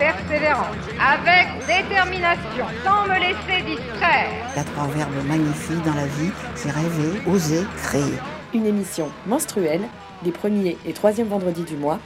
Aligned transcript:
persévérance, 0.00 0.76
avec 0.98 1.46
détermination, 1.66 2.64
sans 2.82 3.04
me 3.04 3.20
laisser 3.20 3.62
distraire. 3.66 4.30
Il 4.54 4.56
y 4.56 4.60
a 4.60 4.64
trois 4.64 4.86
verbes 4.86 5.26
magnifiques 5.28 5.84
dans 5.84 5.94
la 5.94 6.06
vie, 6.06 6.30
c'est 6.54 6.70
rêver, 6.70 7.20
oser, 7.26 7.64
créer. 7.84 8.14
Une 8.54 8.64
émission 8.64 9.10
menstruelle, 9.26 9.82
les 10.24 10.32
premiers 10.32 10.78
et 10.86 10.94
troisièmes 10.94 11.28
vendredis 11.28 11.64
du 11.64 11.76
mois, 11.76 11.98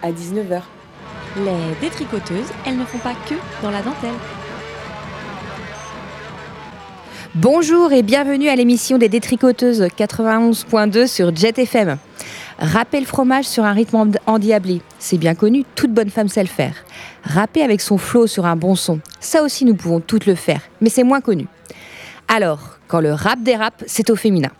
à 0.00 0.12
19h. 0.12 0.62
Les 1.38 1.74
détricoteuses, 1.80 2.52
elles 2.64 2.78
ne 2.78 2.84
font 2.84 2.98
pas 2.98 3.14
que 3.28 3.34
dans 3.62 3.72
la 3.72 3.82
dentelle. 3.82 4.10
Bonjour 7.34 7.92
et 7.92 8.02
bienvenue 8.02 8.48
à 8.48 8.56
l'émission 8.56 8.96
des 8.96 9.08
détricoteuses 9.08 9.82
91.2 9.98 11.06
sur 11.08 11.34
Jet 11.34 11.58
FM. 11.58 11.98
Râper 12.60 13.00
le 13.00 13.06
fromage 13.06 13.46
sur 13.46 13.64
un 13.64 13.72
rythme 13.72 13.96
en- 13.96 14.10
endiablé, 14.32 14.82
c'est 14.98 15.16
bien 15.16 15.34
connu, 15.34 15.64
toute 15.74 15.92
bonne 15.92 16.10
femme 16.10 16.28
sait 16.28 16.42
le 16.42 16.48
faire. 16.48 16.74
Râper 17.24 17.62
avec 17.62 17.80
son 17.80 17.96
flow 17.96 18.26
sur 18.26 18.44
un 18.44 18.54
bon 18.56 18.74
son, 18.74 19.00
ça 19.18 19.42
aussi 19.42 19.64
nous 19.64 19.74
pouvons 19.74 20.00
toutes 20.00 20.26
le 20.26 20.34
faire, 20.34 20.60
mais 20.82 20.90
c'est 20.90 21.02
moins 21.04 21.20
connu. 21.22 21.46
Alors, 22.28 22.78
quand 22.86 23.00
le 23.00 23.12
rap 23.14 23.42
dérape, 23.42 23.82
c'est 23.86 24.10
au 24.10 24.16
féminin. 24.16 24.50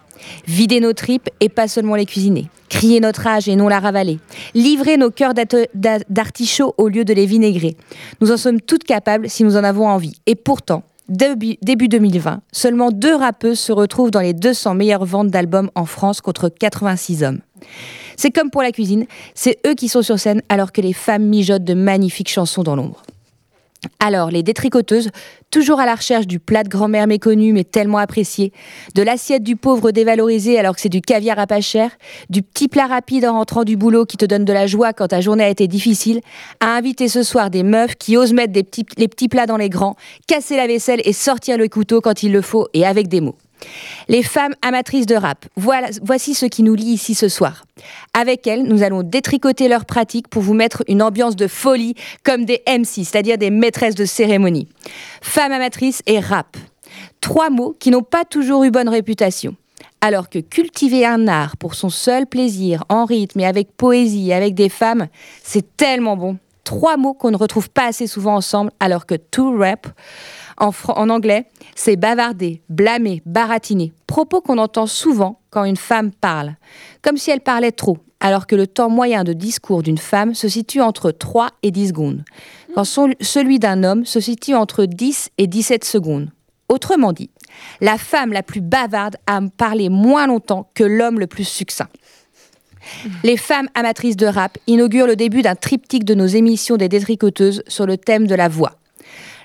Vider 0.47 0.81
nos 0.81 0.93
tripes 0.93 1.29
et 1.41 1.49
pas 1.49 1.69
seulement 1.69 1.95
les 1.95 2.07
cuisiner. 2.07 2.49
Crier 2.69 3.01
notre 3.01 3.27
âge 3.27 3.49
et 3.49 3.57
non 3.57 3.69
la 3.69 3.81
ravaler. 3.81 4.19
Livrer 4.55 4.97
nos 4.97 5.11
cœurs 5.11 5.35
d'ate- 5.35 5.69
d'a- 5.75 5.99
d'artichaut 6.09 6.75
au 6.79 6.89
lieu 6.89 7.05
de 7.05 7.13
les 7.13 7.27
vinégrer. 7.27 7.77
Nous 8.21 8.31
en 8.33 8.37
sommes 8.37 8.61
toutes 8.61 8.85
capables 8.85 9.29
si 9.29 9.45
nous 9.45 9.57
en 9.57 9.65
avons 9.65 9.89
envie. 9.89 10.15
Et 10.27 10.35
pourtant, 10.37 10.83
début 11.09 11.89
2020, 11.89 12.41
seulement 12.53 12.91
deux 12.91 13.15
rappeuses 13.15 13.59
se 13.59 13.73
retrouvent 13.73 14.11
dans 14.13 14.21
les 14.21 14.35
200 14.35 14.75
meilleures 14.75 15.05
ventes 15.07 15.29
d'albums 15.29 15.71
en 15.75 15.85
France 15.87 16.21
contre 16.21 16.49
86 16.49 17.25
hommes. 17.25 17.41
C'est 18.17 18.31
comme 18.31 18.51
pour 18.51 18.63
la 18.63 18.73
cuisine, 18.73 19.07
c'est 19.35 19.59
eux 19.67 19.75
qui 19.75 19.89
sont 19.89 20.03
sur 20.03 20.19
scène 20.19 20.43
alors 20.49 20.73
que 20.73 20.81
les 20.81 20.93
femmes 20.93 21.25
mijotent 21.25 21.65
de 21.65 21.75
magnifiques 21.75 22.31
chansons 22.31 22.63
dans 22.63 22.77
l'ombre. 22.77 23.03
Alors, 23.99 24.31
les 24.31 24.43
détricoteuses, 24.43 25.11
toujours 25.51 25.81
à 25.81 25.87
la 25.87 25.95
recherche 25.95 26.27
du 26.27 26.39
plat 26.39 26.65
de 26.65 26.69
grand-mère 26.69 27.07
méconnu 27.07 27.53
mais 27.53 27.65
tellement 27.65 27.99
apprécié, 27.99 28.53
de 28.95 29.03
l'assiette 29.03 29.43
du 29.43 29.57
pauvre 29.57 29.91
dévalorisé 29.91 30.59
alors 30.59 30.75
que 30.75 30.83
c'est 30.83 30.91
du 30.91 31.01
caviar 31.01 31.39
à 31.39 31.47
pas 31.47 31.63
cher, 31.63 31.91
du 32.29 32.43
petit 32.43 32.69
plat 32.69 32.87
rapide 32.87 33.25
en 33.25 33.33
rentrant 33.33 33.65
du 33.65 33.77
boulot 33.77 34.05
qui 34.05 34.19
te 34.19 34.27
donne 34.27 34.45
de 34.45 34.53
la 34.53 34.67
joie 34.67 34.93
quand 34.93 35.09
ta 35.09 35.23
journée 35.23 35.45
a 35.45 35.49
été 35.49 35.67
difficile, 35.67 36.21
a 36.61 36.77
invité 36.77 37.09
ce 37.09 37.23
soir 37.23 37.49
des 37.49 37.63
meufs 37.63 37.97
qui 37.97 38.19
osent 38.19 38.35
mettre 38.35 38.53
les 38.53 39.09
petits 39.09 39.29
plats 39.29 39.47
dans 39.47 39.57
les 39.57 39.71
grands, 39.71 39.97
casser 40.27 40.57
la 40.57 40.67
vaisselle 40.67 41.01
et 41.05 41.15
sortir 41.15 41.57
le 41.57 41.69
couteau 41.69 42.03
quand 42.03 42.23
il 42.23 42.33
le 42.33 42.43
faut 42.43 42.69
et 42.75 42.85
avec 42.85 43.09
des 43.09 43.23
mots. 43.23 43.37
Les 44.09 44.23
femmes 44.23 44.55
amatrices 44.63 45.07
de 45.07 45.15
rap, 45.15 45.47
voilà, 45.57 45.89
voici 46.03 46.35
ce 46.35 46.47
qui 46.47 46.63
nous 46.63 46.75
lie 46.75 46.93
ici 46.93 47.15
ce 47.15 47.29
soir. 47.29 47.65
Avec 48.15 48.47
elles, 48.47 48.65
nous 48.65 48.83
allons 48.83 49.03
détricoter 49.03 49.69
leurs 49.69 49.85
pratiques 49.85 50.29
pour 50.29 50.43
vous 50.43 50.55
mettre 50.55 50.83
une 50.89 51.03
ambiance 51.03 51.37
de 51.37 51.47
folie 51.47 51.95
comme 52.25 52.45
des 52.45 52.63
MC, 52.67 53.05
c'est-à-dire 53.05 53.39
des 53.39 53.51
maîtresses 53.51 53.95
de 53.95 54.05
cérémonie. 54.05 54.69
Femmes 55.23 55.53
amatrices 55.53 56.03
et 56.07 56.21
rap. 56.21 56.57
Trois 57.21 57.51
mots 57.51 57.77
qui 57.79 57.91
n'ont 57.91 58.03
pas 58.03 58.25
toujours 58.25 58.65
eu 58.65 58.71
bonne 58.71 58.89
réputation. 58.89 59.55
Alors 60.01 60.31
que 60.31 60.39
cultiver 60.39 61.05
un 61.05 61.29
art 61.29 61.57
pour 61.57 61.75
son 61.75 61.91
seul 61.91 62.27
plaisir, 62.27 62.85
en 62.89 63.05
rythme 63.05 63.41
et 63.41 63.47
avec 63.47 63.77
poésie, 63.77 64.33
avec 64.33 64.55
des 64.55 64.71
femmes, 64.71 65.09
c'est 65.43 65.77
tellement 65.77 66.17
bon. 66.17 66.39
Trois 66.65 66.97
mots 66.97 67.15
qu'on 67.15 67.31
ne 67.31 67.37
retrouve 67.37 67.69
pas 67.69 67.87
assez 67.87 68.07
souvent 68.07 68.37
ensemble, 68.37 68.71
alors 68.81 69.05
que 69.05 69.15
to 69.15 69.59
rap, 69.59 69.89
en, 70.61 71.09
anglais, 71.09 71.47
c'est 71.75 71.97
bavarder, 71.97 72.63
blâmer, 72.69 73.23
baratiner. 73.27 73.93
Propos 74.07 74.41
qu'on 74.41 74.59
entend 74.59 74.87
souvent 74.87 75.41
quand 75.51 75.65
une 75.65 75.77
femme 75.77 76.13
parle. 76.13 76.55
Comme 77.03 77.17
si 77.17 77.31
elle 77.31 77.41
parlait 77.41 77.73
trop, 77.73 77.99
alors 78.21 78.47
que 78.47 78.55
le 78.55 78.67
temps 78.67 78.91
moyen 78.91 79.25
de 79.25 79.33
discours 79.33 79.83
d'une 79.83 79.99
femme 79.99 80.35
se 80.35 80.49
situe 80.49 80.81
entre 80.81 81.11
3 81.11 81.51
et 81.63 81.71
10 81.71 81.89
secondes. 81.89 82.25
Quand 82.75 82.85
celui 82.85 83.59
d'un 83.59 83.83
homme 83.83 84.05
se 84.05 84.21
situe 84.21 84.55
entre 84.55 84.85
10 84.85 85.31
et 85.39 85.47
17 85.47 85.85
secondes. 85.85 86.29
Autrement 86.69 87.13
dit, 87.13 87.31
la 87.81 87.99
femme 87.99 88.33
la 88.33 88.45
plus 88.45 88.61
bavarde 88.61 89.17
a 89.27 89.41
parlé 89.57 89.89
moins 89.89 90.27
longtemps 90.27 90.71
que 90.75 90.85
l'homme 90.85 91.19
le 91.19 91.27
plus 91.27 91.49
succinct. 91.49 91.89
Les 93.25 93.37
femmes 93.37 93.69
amatrices 93.75 94.17
de 94.17 94.27
rap 94.27 94.57
inaugurent 94.67 95.07
le 95.07 95.17
début 95.17 95.43
d'un 95.43 95.55
triptyque 95.55 96.05
de 96.05 96.15
nos 96.15 96.27
émissions 96.27 96.77
des 96.77 96.89
détricoteuses 96.89 97.63
sur 97.67 97.87
le 97.87 97.97
thème 97.97 98.27
de 98.27 98.35
la 98.35 98.49
voix. 98.49 98.80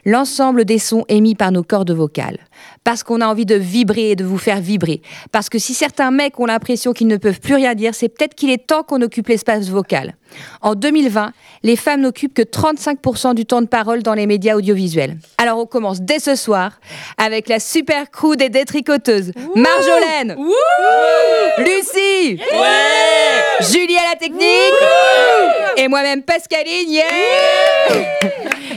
L'ensemble 0.07 0.65
des 0.65 0.77
sons 0.77 1.03
émis 1.09 1.33
par 1.33 1.51
nos 1.51 1.63
cordes 1.63 1.89
vocales. 1.89 2.37
Parce 2.85 3.03
qu'on 3.03 3.19
a 3.19 3.27
envie 3.27 3.45
de 3.45 3.55
vibrer 3.55 4.11
et 4.11 4.15
de 4.15 4.23
vous 4.23 4.37
faire 4.37 4.61
vibrer. 4.61 5.01
Parce 5.33 5.49
que 5.49 5.59
si 5.59 5.73
certains 5.73 6.11
mecs 6.11 6.39
ont 6.39 6.45
l'impression 6.45 6.93
qu'ils 6.93 7.07
ne 7.07 7.17
peuvent 7.17 7.41
plus 7.41 7.55
rien 7.55 7.75
dire, 7.75 7.93
c'est 7.93 8.07
peut-être 8.07 8.35
qu'il 8.35 8.49
est 8.49 8.65
temps 8.65 8.83
qu'on 8.83 9.01
occupe 9.01 9.27
l'espace 9.27 9.67
vocal. 9.67 10.15
En 10.61 10.75
2020, 10.75 11.31
les 11.63 11.75
femmes 11.75 12.01
n'occupent 12.01 12.33
que 12.33 12.41
35% 12.41 13.33
du 13.33 13.45
temps 13.45 13.61
de 13.61 13.67
parole 13.67 14.03
dans 14.03 14.13
les 14.13 14.27
médias 14.27 14.55
audiovisuels. 14.55 15.17
Alors 15.37 15.59
on 15.59 15.65
commence 15.65 16.01
dès 16.01 16.19
ce 16.19 16.35
soir 16.35 16.79
avec 17.17 17.49
la 17.49 17.59
super 17.59 18.11
crew 18.11 18.35
des 18.35 18.49
détricoteuses. 18.49 19.31
Marjolaine 19.55 20.37
Lucie 21.57 22.39
Julie 23.61 23.97
à 23.97 24.13
la 24.13 24.19
technique 24.19 24.45
Et 25.77 25.87
moi-même 25.87 26.21
Pascaline, 26.23 26.89
yeah 26.89 27.03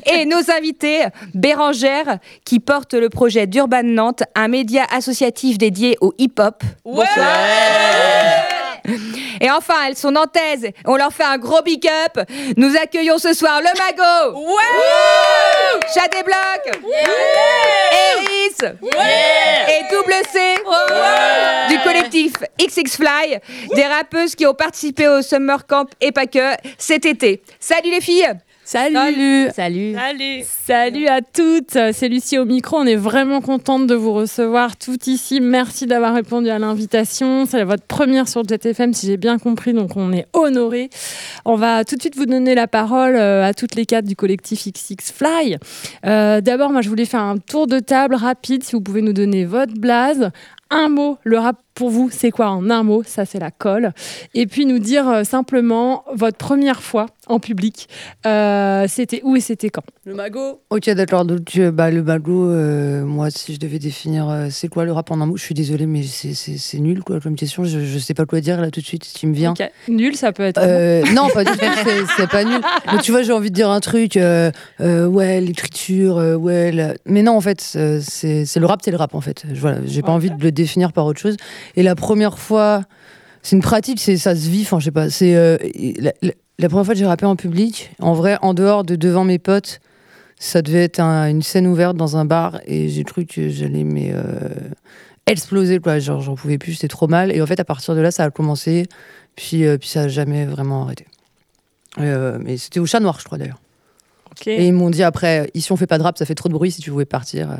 Et 0.06 0.24
nos 0.24 0.50
invités, 0.56 1.04
Bérangère, 1.34 2.18
qui 2.44 2.60
porte 2.60 2.94
le 2.94 3.08
projet 3.08 3.46
d'Urban 3.46 3.82
Nantes, 3.98 4.22
un 4.36 4.46
média 4.46 4.86
associatif 4.92 5.58
dédié 5.58 5.98
au 6.00 6.14
hip-hop. 6.18 6.62
Bonsoir. 6.84 7.26
Et 9.40 9.50
enfin, 9.50 9.74
elles 9.88 9.96
sont 9.96 10.12
nantaises. 10.12 10.68
On 10.84 10.94
leur 10.94 11.12
fait 11.12 11.24
un 11.24 11.36
gros 11.36 11.62
big 11.62 11.84
up. 12.06 12.24
Nous 12.56 12.76
accueillons 12.76 13.18
ce 13.18 13.32
soir 13.34 13.60
le 13.60 13.66
Mago. 13.76 14.38
Ouais 14.38 15.80
Chat 15.92 16.06
des 16.12 16.22
blocs. 16.22 16.78
Eris. 18.14 18.76
Et 19.68 19.92
double 19.92 20.14
C. 20.32 20.38
Du 21.68 21.78
collectif 21.80 22.34
XX 22.56 22.96
Fly. 22.96 23.38
Des 23.74 23.84
rappeuses 23.86 24.36
qui 24.36 24.46
ont 24.46 24.54
participé 24.54 25.08
au 25.08 25.22
Summer 25.22 25.66
Camp 25.66 25.86
et 26.00 26.12
pas 26.12 26.26
que 26.26 26.54
cet 26.78 27.04
été. 27.04 27.42
Salut 27.58 27.90
les 27.90 28.00
filles. 28.00 28.32
Salut 28.70 29.48
Salut. 29.54 29.94
Salut 29.94 30.44
Salut 30.44 31.06
à 31.06 31.22
toutes, 31.22 31.78
c'est 31.92 32.08
Lucie 32.10 32.36
au 32.36 32.44
micro, 32.44 32.76
on 32.76 32.84
est 32.84 32.96
vraiment 32.96 33.40
contente 33.40 33.86
de 33.86 33.94
vous 33.94 34.12
recevoir 34.12 34.76
toutes 34.76 35.06
ici. 35.06 35.40
Merci 35.40 35.86
d'avoir 35.86 36.12
répondu 36.12 36.50
à 36.50 36.58
l'invitation. 36.58 37.46
C'est 37.46 37.64
votre 37.64 37.84
première 37.84 38.28
sur 38.28 38.46
JetFM 38.46 38.92
si 38.92 39.06
j'ai 39.06 39.16
bien 39.16 39.38
compris, 39.38 39.72
donc 39.72 39.96
on 39.96 40.12
est 40.12 40.26
honorés. 40.34 40.90
On 41.46 41.56
va 41.56 41.82
tout 41.86 41.96
de 41.96 42.02
suite 42.02 42.16
vous 42.16 42.26
donner 42.26 42.54
la 42.54 42.66
parole 42.68 43.16
euh, 43.16 43.42
à 43.42 43.54
toutes 43.54 43.74
les 43.74 43.86
quatre 43.86 44.04
du 44.04 44.16
collectif 44.16 44.66
XX 44.66 45.12
Fly. 45.14 45.56
Euh, 46.04 46.42
D'abord, 46.42 46.70
moi 46.70 46.82
je 46.82 46.90
voulais 46.90 47.06
faire 47.06 47.22
un 47.22 47.38
tour 47.38 47.68
de 47.68 47.78
table 47.78 48.16
rapide, 48.16 48.64
si 48.64 48.72
vous 48.72 48.82
pouvez 48.82 49.00
nous 49.00 49.14
donner 49.14 49.46
votre 49.46 49.72
blase. 49.72 50.30
Un 50.68 50.90
mot, 50.90 51.16
le 51.24 51.38
rap 51.38 51.56
pour 51.78 51.90
vous, 51.90 52.10
c'est 52.12 52.32
quoi 52.32 52.50
en 52.50 52.68
un 52.70 52.82
mot? 52.82 53.04
Ça, 53.06 53.24
c'est 53.24 53.38
la 53.38 53.52
colle. 53.52 53.92
Et 54.34 54.48
puis 54.48 54.66
nous 54.66 54.80
dire 54.80 55.08
euh, 55.08 55.22
simplement 55.22 56.02
votre 56.12 56.36
première 56.36 56.82
fois 56.82 57.06
en 57.28 57.38
public. 57.38 57.88
Euh, 58.26 58.86
c'était 58.88 59.20
où 59.22 59.36
et 59.36 59.40
c'était 59.40 59.70
quand? 59.70 59.84
Le 60.04 60.14
magot 60.14 60.60
Ok, 60.70 60.90
d'accord. 60.90 61.24
Donc, 61.24 61.52
euh, 61.56 61.70
bah, 61.70 61.90
le 61.92 62.02
magot, 62.02 62.50
euh, 62.50 63.04
moi, 63.04 63.30
si 63.30 63.54
je 63.54 63.60
devais 63.60 63.78
définir 63.78 64.28
euh, 64.28 64.48
c'est 64.50 64.66
quoi 64.66 64.84
le 64.84 64.90
rap 64.92 65.08
en 65.12 65.20
un 65.20 65.26
mot, 65.26 65.36
je 65.36 65.42
suis 65.44 65.54
désolée, 65.54 65.86
mais 65.86 66.02
c'est- 66.02 66.34
c'est 66.34 66.58
c'est 66.58 66.78
nul 66.80 67.04
quoi, 67.04 67.20
comme 67.20 67.36
question. 67.36 67.62
Je, 67.62 67.78
je 67.84 67.98
sais 67.98 68.14
pas 68.14 68.26
quoi 68.26 68.40
dire 68.40 68.60
là 68.60 68.70
tout 68.72 68.80
de 68.80 68.86
suite, 68.86 69.04
si 69.04 69.14
tu 69.14 69.26
me 69.28 69.34
viens. 69.34 69.54
Nul, 69.88 70.16
ça 70.16 70.32
peut 70.32 70.42
être. 70.42 70.58
Euh, 70.60 71.04
non, 71.14 71.28
pas 71.32 71.44
du 71.44 71.52
tout, 71.52 71.58
c'est- 71.84 72.04
c'est 72.16 72.28
pas 72.28 72.42
nul. 72.42 72.60
Mais 72.92 72.98
tu 72.98 73.12
vois, 73.12 73.22
j'ai 73.22 73.32
envie 73.32 73.50
de 73.50 73.54
dire 73.54 73.70
un 73.70 73.80
truc, 73.80 74.16
euh, 74.16 74.50
euh, 74.80 75.06
ouais, 75.06 75.40
l'écriture, 75.40 76.18
euh, 76.18 76.34
ouais. 76.34 76.72
la- 76.72 76.94
Mais 77.06 77.22
non, 77.22 77.36
en 77.36 77.40
fait, 77.40 77.60
c'est 77.60 78.00
c'est 78.46 78.58
le 78.60 78.66
rap, 78.66 78.80
c'est 78.84 78.90
le 78.90 78.96
rap, 78.96 79.14
en 79.14 79.20
fait. 79.20 79.44
Je- 79.52 79.60
Voilà, 79.60 79.78
j'ai 79.86 80.02
pas 80.02 80.12
envie 80.12 80.30
de 80.30 80.42
le 80.42 80.50
définir 80.50 80.92
par 80.92 81.04
autre 81.06 81.20
chose. 81.20 81.36
Et 81.76 81.82
la 81.82 81.94
première 81.94 82.38
fois, 82.38 82.82
c'est 83.42 83.56
une 83.56 83.62
pratique, 83.62 84.00
c'est 84.00 84.16
ça 84.16 84.34
se 84.34 84.48
vit, 84.48 84.62
enfin, 84.62 84.78
je 84.80 84.86
sais 84.86 84.90
pas. 84.90 85.10
C'est 85.10 85.34
euh, 85.36 85.56
la, 85.98 86.12
la- 86.22 86.32
la 86.60 86.68
première 86.68 86.84
fois 86.84 86.94
que 86.94 86.98
j'ai 86.98 87.06
rappé 87.06 87.24
en 87.24 87.36
public, 87.36 87.92
en 88.00 88.14
vrai, 88.14 88.36
en 88.42 88.52
dehors 88.52 88.82
de 88.82 88.96
devant 88.96 89.22
mes 89.22 89.38
potes, 89.38 89.78
ça 90.40 90.60
devait 90.60 90.82
être 90.84 90.98
un- 91.00 91.28
une 91.28 91.42
scène 91.42 91.66
ouverte 91.68 91.96
dans 91.96 92.16
un 92.16 92.24
bar 92.24 92.60
et 92.66 92.88
j'ai 92.88 93.04
cru 93.04 93.26
que 93.26 93.48
j'allais 93.48 93.84
mais 93.84 94.10
euh, 94.12 94.48
exploser 95.26 95.78
quoi. 95.78 95.98
Genre 96.00 96.20
j'en 96.20 96.34
pouvais 96.34 96.58
plus 96.58 96.74
c'était 96.74 96.88
trop 96.88 97.06
mal. 97.06 97.30
Et 97.34 97.40
en 97.42 97.46
fait 97.46 97.60
à 97.60 97.64
partir 97.64 97.94
de 97.94 98.00
là 98.00 98.10
ça 98.10 98.24
a 98.24 98.30
commencé 98.30 98.86
puis 99.36 99.64
euh, 99.66 99.78
puis 99.78 99.88
ça 99.88 100.02
a 100.02 100.08
jamais 100.08 100.46
vraiment 100.46 100.82
arrêté. 100.84 101.06
Mais 101.96 102.56
c'était 102.56 102.80
au 102.80 102.86
chat 102.86 103.00
noir 103.00 103.18
je 103.20 103.24
crois 103.24 103.38
d'ailleurs. 103.38 103.60
Et 104.50 104.66
ils 104.66 104.72
m'ont 104.72 104.90
dit 104.90 105.02
après 105.02 105.50
ici 105.54 105.72
on 105.72 105.76
fait 105.76 105.86
pas 105.86 105.98
de 105.98 106.02
rap 106.02 106.18
ça 106.18 106.24
fait 106.26 106.34
trop 106.34 106.48
de 106.48 106.54
bruit 106.54 106.70
si 106.70 106.80
tu 106.80 106.90
voulais 106.90 107.04
partir 107.04 107.50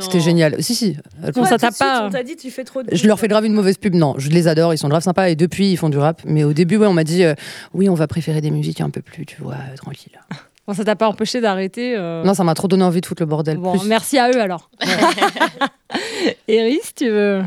C'était 0.00 0.20
génial. 0.20 0.62
Si, 0.62 0.74
si. 0.74 0.96
Bon, 1.34 1.44
ça 1.44 1.58
t'a 1.58 1.70
pas. 1.70 2.06
On 2.06 2.10
t'a 2.10 2.22
dit, 2.22 2.34
tu 2.36 2.50
fais 2.50 2.64
trop 2.64 2.82
de. 2.82 2.88
Je 2.94 3.06
leur 3.06 3.20
fais 3.20 3.28
grave 3.28 3.44
une 3.44 3.52
mauvaise 3.52 3.76
pub. 3.78 3.94
Non, 3.94 4.14
je 4.18 4.30
les 4.30 4.48
adore, 4.48 4.74
ils 4.74 4.78
sont 4.78 4.88
grave 4.88 5.02
sympas 5.02 5.28
et 5.28 5.36
depuis 5.36 5.70
ils 5.70 5.76
font 5.76 5.88
du 5.88 5.98
rap. 5.98 6.22
Mais 6.24 6.42
au 6.44 6.52
début, 6.52 6.76
ouais, 6.76 6.86
on 6.88 6.92
m'a 6.92 7.04
dit 7.04 7.22
euh, 7.24 7.34
oui, 7.72 7.88
on 7.88 7.94
va 7.94 8.06
préférer 8.06 8.40
des 8.40 8.50
musiques 8.50 8.80
un 8.80 8.90
peu 8.90 9.00
plus, 9.02 9.26
tu 9.26 9.40
vois, 9.40 9.54
euh, 9.54 9.76
tranquille. 9.76 10.18
Bon, 10.68 10.74
ça 10.74 10.84
t'a 10.84 10.96
pas 10.96 11.06
empêché 11.06 11.40
d'arrêter. 11.40 11.94
euh, 11.96 12.24
Non, 12.24 12.34
ça 12.34 12.42
m'a 12.42 12.54
trop 12.54 12.66
donné 12.66 12.82
envie 12.82 13.00
de 13.00 13.06
foutre 13.06 13.22
le 13.22 13.26
bordel. 13.26 13.56
Bon, 13.56 13.78
Plus. 13.78 13.86
merci 13.86 14.18
à 14.18 14.28
eux 14.32 14.40
alors. 14.40 14.68
Eris, 16.48 16.80
tu 16.96 17.08
veux 17.08 17.42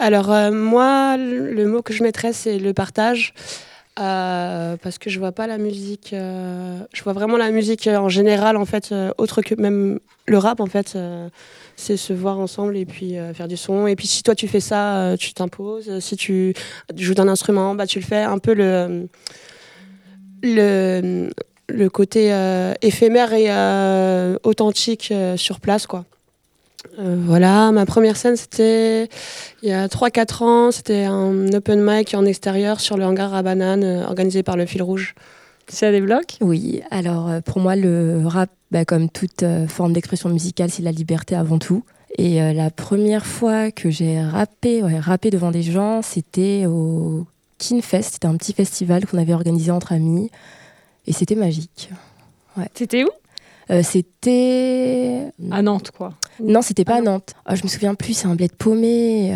Alors 0.00 0.32
euh, 0.32 0.50
moi, 0.50 1.16
le 1.16 1.52
le 1.52 1.66
mot 1.68 1.82
que 1.82 1.92
je 1.92 2.02
mettrais, 2.02 2.32
c'est 2.32 2.58
le 2.58 2.72
partage. 2.72 3.32
Euh, 4.00 4.78
parce 4.78 4.96
que 4.96 5.10
je 5.10 5.18
vois 5.18 5.32
pas 5.32 5.46
la 5.46 5.58
musique, 5.58 6.14
euh, 6.14 6.78
je 6.94 7.02
vois 7.02 7.12
vraiment 7.12 7.36
la 7.36 7.50
musique 7.50 7.86
en 7.86 8.08
général 8.08 8.56
en 8.56 8.64
fait, 8.64 8.90
euh, 8.90 9.12
autre 9.18 9.42
que 9.42 9.54
même 9.54 10.00
le 10.26 10.38
rap 10.38 10.60
en 10.60 10.66
fait, 10.66 10.96
c'est 11.76 11.98
se 11.98 12.14
voir 12.14 12.38
ensemble 12.38 12.76
et 12.78 12.86
puis 12.86 13.16
faire 13.34 13.48
du 13.48 13.58
son. 13.58 13.86
Et 13.86 13.96
puis 13.96 14.06
si 14.06 14.22
toi 14.22 14.34
tu 14.34 14.48
fais 14.48 14.60
ça, 14.60 15.14
tu 15.18 15.34
t'imposes. 15.34 15.98
Si 15.98 16.16
tu 16.16 16.54
joues 16.96 17.14
d'un 17.14 17.28
instrument, 17.28 17.74
bah 17.74 17.86
tu 17.86 17.98
le 17.98 18.04
fais. 18.04 18.22
Un 18.22 18.38
peu 18.38 18.54
le 18.54 19.08
le, 20.42 21.30
le 21.68 21.90
côté 21.90 22.28
éphémère 22.80 23.34
et 23.34 23.50
authentique 24.44 25.12
sur 25.36 25.60
place 25.60 25.86
quoi. 25.86 26.06
Euh, 26.98 27.16
voilà, 27.18 27.72
ma 27.72 27.86
première 27.86 28.16
scène, 28.16 28.36
c'était 28.36 29.08
il 29.62 29.68
y 29.68 29.72
a 29.72 29.86
3-4 29.88 30.44
ans. 30.44 30.70
C'était 30.70 31.04
un 31.04 31.52
open 31.52 31.82
mic 31.82 32.14
en 32.14 32.24
extérieur 32.24 32.80
sur 32.80 32.96
le 32.96 33.04
hangar 33.04 33.34
à 33.34 33.42
bananes 33.42 33.84
euh, 33.84 34.04
organisé 34.04 34.42
par 34.42 34.56
le 34.56 34.66
fil 34.66 34.82
rouge. 34.82 35.14
Des 35.80 36.00
blocs 36.02 36.36
Oui, 36.42 36.82
alors 36.90 37.30
euh, 37.30 37.40
pour 37.40 37.58
moi, 37.58 37.76
le 37.76 38.26
rap, 38.26 38.50
bah, 38.70 38.84
comme 38.84 39.08
toute 39.08 39.42
euh, 39.42 39.66
forme 39.66 39.94
d'expression 39.94 40.28
musicale, 40.28 40.70
c'est 40.70 40.82
la 40.82 40.92
liberté 40.92 41.34
avant 41.34 41.58
tout. 41.58 41.82
Et 42.18 42.42
euh, 42.42 42.52
la 42.52 42.70
première 42.70 43.24
fois 43.24 43.70
que 43.70 43.88
j'ai 43.88 44.20
rappé, 44.20 44.82
ouais, 44.82 44.98
rappé 44.98 45.30
devant 45.30 45.50
des 45.50 45.62
gens, 45.62 46.02
c'était 46.02 46.66
au 46.66 47.26
Kinfest. 47.58 48.12
C'était 48.12 48.26
un 48.26 48.36
petit 48.36 48.52
festival 48.52 49.06
qu'on 49.06 49.18
avait 49.18 49.32
organisé 49.32 49.70
entre 49.70 49.92
amis. 49.92 50.30
Et 51.06 51.12
c'était 51.12 51.36
magique. 51.36 51.90
Ouais. 52.58 52.68
C'était 52.74 53.04
où? 53.04 53.08
Euh, 53.70 53.82
C'était. 54.22 55.32
À 55.50 55.62
Nantes, 55.62 55.90
quoi. 55.90 56.12
Non, 56.40 56.62
c'était 56.62 56.84
pas 56.84 56.96
à 56.96 57.00
Nantes. 57.00 57.34
Ah, 57.44 57.56
je 57.56 57.64
me 57.64 57.68
souviens 57.68 57.94
plus, 57.94 58.14
c'est 58.14 58.26
un 58.26 58.36
bled 58.36 58.52
paumé. 58.52 59.34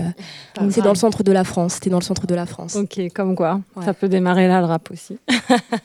euh, 0.60 0.70
c'est 0.70 0.80
dans 0.80 0.90
le 0.90 0.96
centre 0.96 1.24
de 1.24 1.32
la 1.32 1.42
France. 1.42 1.74
C'était 1.74 1.90
dans 1.90 1.98
le 1.98 2.04
centre 2.04 2.26
de 2.26 2.34
la 2.34 2.46
France. 2.46 2.76
Ok, 2.76 3.00
comme 3.12 3.34
quoi. 3.34 3.60
Ça 3.84 3.94
peut 3.94 4.08
démarrer 4.08 4.46
là, 4.46 4.60
le 4.60 4.66
rap 4.66 4.90
aussi. 4.92 5.18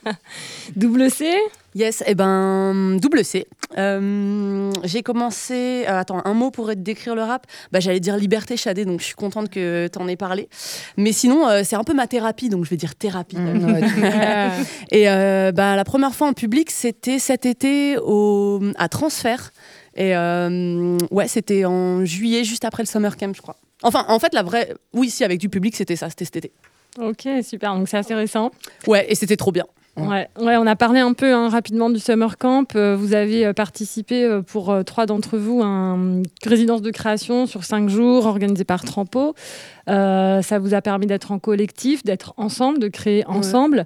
Double 0.75 1.09
C 1.09 1.33
Yes, 1.74 2.03
et 2.06 2.15
ben 2.15 2.98
double 3.01 3.24
C. 3.24 3.48
Euh, 3.77 4.71
j'ai 4.83 5.04
commencé. 5.04 5.86
euh, 5.88 6.00
attends, 6.00 6.21
un 6.25 6.33
mot 6.33 6.51
pour 6.51 6.68
te 6.68 6.74
décrire 6.74 7.15
le 7.15 7.24
rap. 7.24 7.47
Bah, 7.71 7.80
j'allais 7.80 8.01
dire 8.01 8.18
liberté 8.18 8.57
Chadé, 8.57 8.83
donc 8.83 9.00
je 9.00 9.06
suis 9.06 9.15
contente 9.15 9.50
que 9.50 9.88
t'en 9.88 10.09
aies 10.09 10.18
parlé. 10.18 10.50
Mais 10.97 11.13
sinon, 11.13 11.47
euh, 11.47 11.62
c'est 11.63 11.77
un 11.77 11.86
peu 11.86 11.94
ma 11.94 12.07
thérapie, 12.07 12.50
donc 12.50 12.65
je 12.65 12.69
vais 12.69 12.75
dire 12.75 12.95
thérapie. 12.95 13.38
et 14.92 15.09
euh, 15.09 15.54
bah, 15.54 15.77
la 15.77 15.86
première 15.86 16.13
fois 16.13 16.27
en 16.27 16.33
public, 16.33 16.69
c'était 16.71 17.19
cet 17.19 17.45
été 17.45 17.97
au, 17.97 18.59
à 18.77 18.89
Transfert. 18.91 19.51
Et 19.95 20.15
euh, 20.15 20.97
ouais, 21.09 21.27
c'était 21.27 21.65
en 21.65 22.05
juillet, 22.05 22.43
juste 22.43 22.63
après 22.63 22.83
le 22.83 22.88
summer 22.88 23.17
camp, 23.17 23.35
je 23.35 23.41
crois. 23.41 23.55
Enfin, 23.81 24.05
en 24.07 24.19
fait, 24.19 24.33
la 24.33 24.43
vraie. 24.43 24.73
Oui, 24.93 25.09
si, 25.09 25.23
avec 25.23 25.39
du 25.39 25.49
public, 25.49 25.75
c'était 25.75 25.95
ça, 25.95 26.09
c'était 26.09 26.25
cet 26.25 26.35
été. 26.35 26.51
Ok, 26.99 27.27
super. 27.43 27.73
Donc 27.75 27.89
c'est 27.89 27.97
assez 27.97 28.13
récent. 28.13 28.51
Ouais, 28.85 29.05
et 29.09 29.15
c'était 29.15 29.38
trop 29.38 29.51
bien. 29.51 29.65
Ouais, 29.97 30.29
ouais, 30.39 30.55
on 30.55 30.65
a 30.67 30.75
parlé 30.77 31.01
un 31.01 31.11
peu 31.13 31.33
hein, 31.33 31.49
rapidement 31.49 31.89
du 31.89 31.99
Summer 31.99 32.38
Camp. 32.38 32.75
Euh, 32.75 32.95
vous 32.95 33.13
avez 33.13 33.45
euh, 33.45 33.53
participé 33.53 34.23
euh, 34.23 34.41
pour 34.41 34.69
euh, 34.69 34.83
trois 34.83 35.05
d'entre 35.05 35.38
vous 35.38 35.61
à 35.61 35.65
une 35.65 36.23
résidence 36.45 36.81
de 36.81 36.91
création 36.91 37.45
sur 37.45 37.65
cinq 37.65 37.89
jours 37.89 38.25
organisée 38.25 38.63
par 38.63 38.83
Trampo. 38.85 39.35
Euh, 39.89 40.41
ça 40.41 40.59
vous 40.59 40.73
a 40.73 40.81
permis 40.81 41.07
d'être 41.07 41.33
en 41.33 41.39
collectif, 41.39 42.03
d'être 42.03 42.33
ensemble, 42.38 42.79
de 42.79 42.88
créer 42.88 43.25
ensemble. 43.27 43.85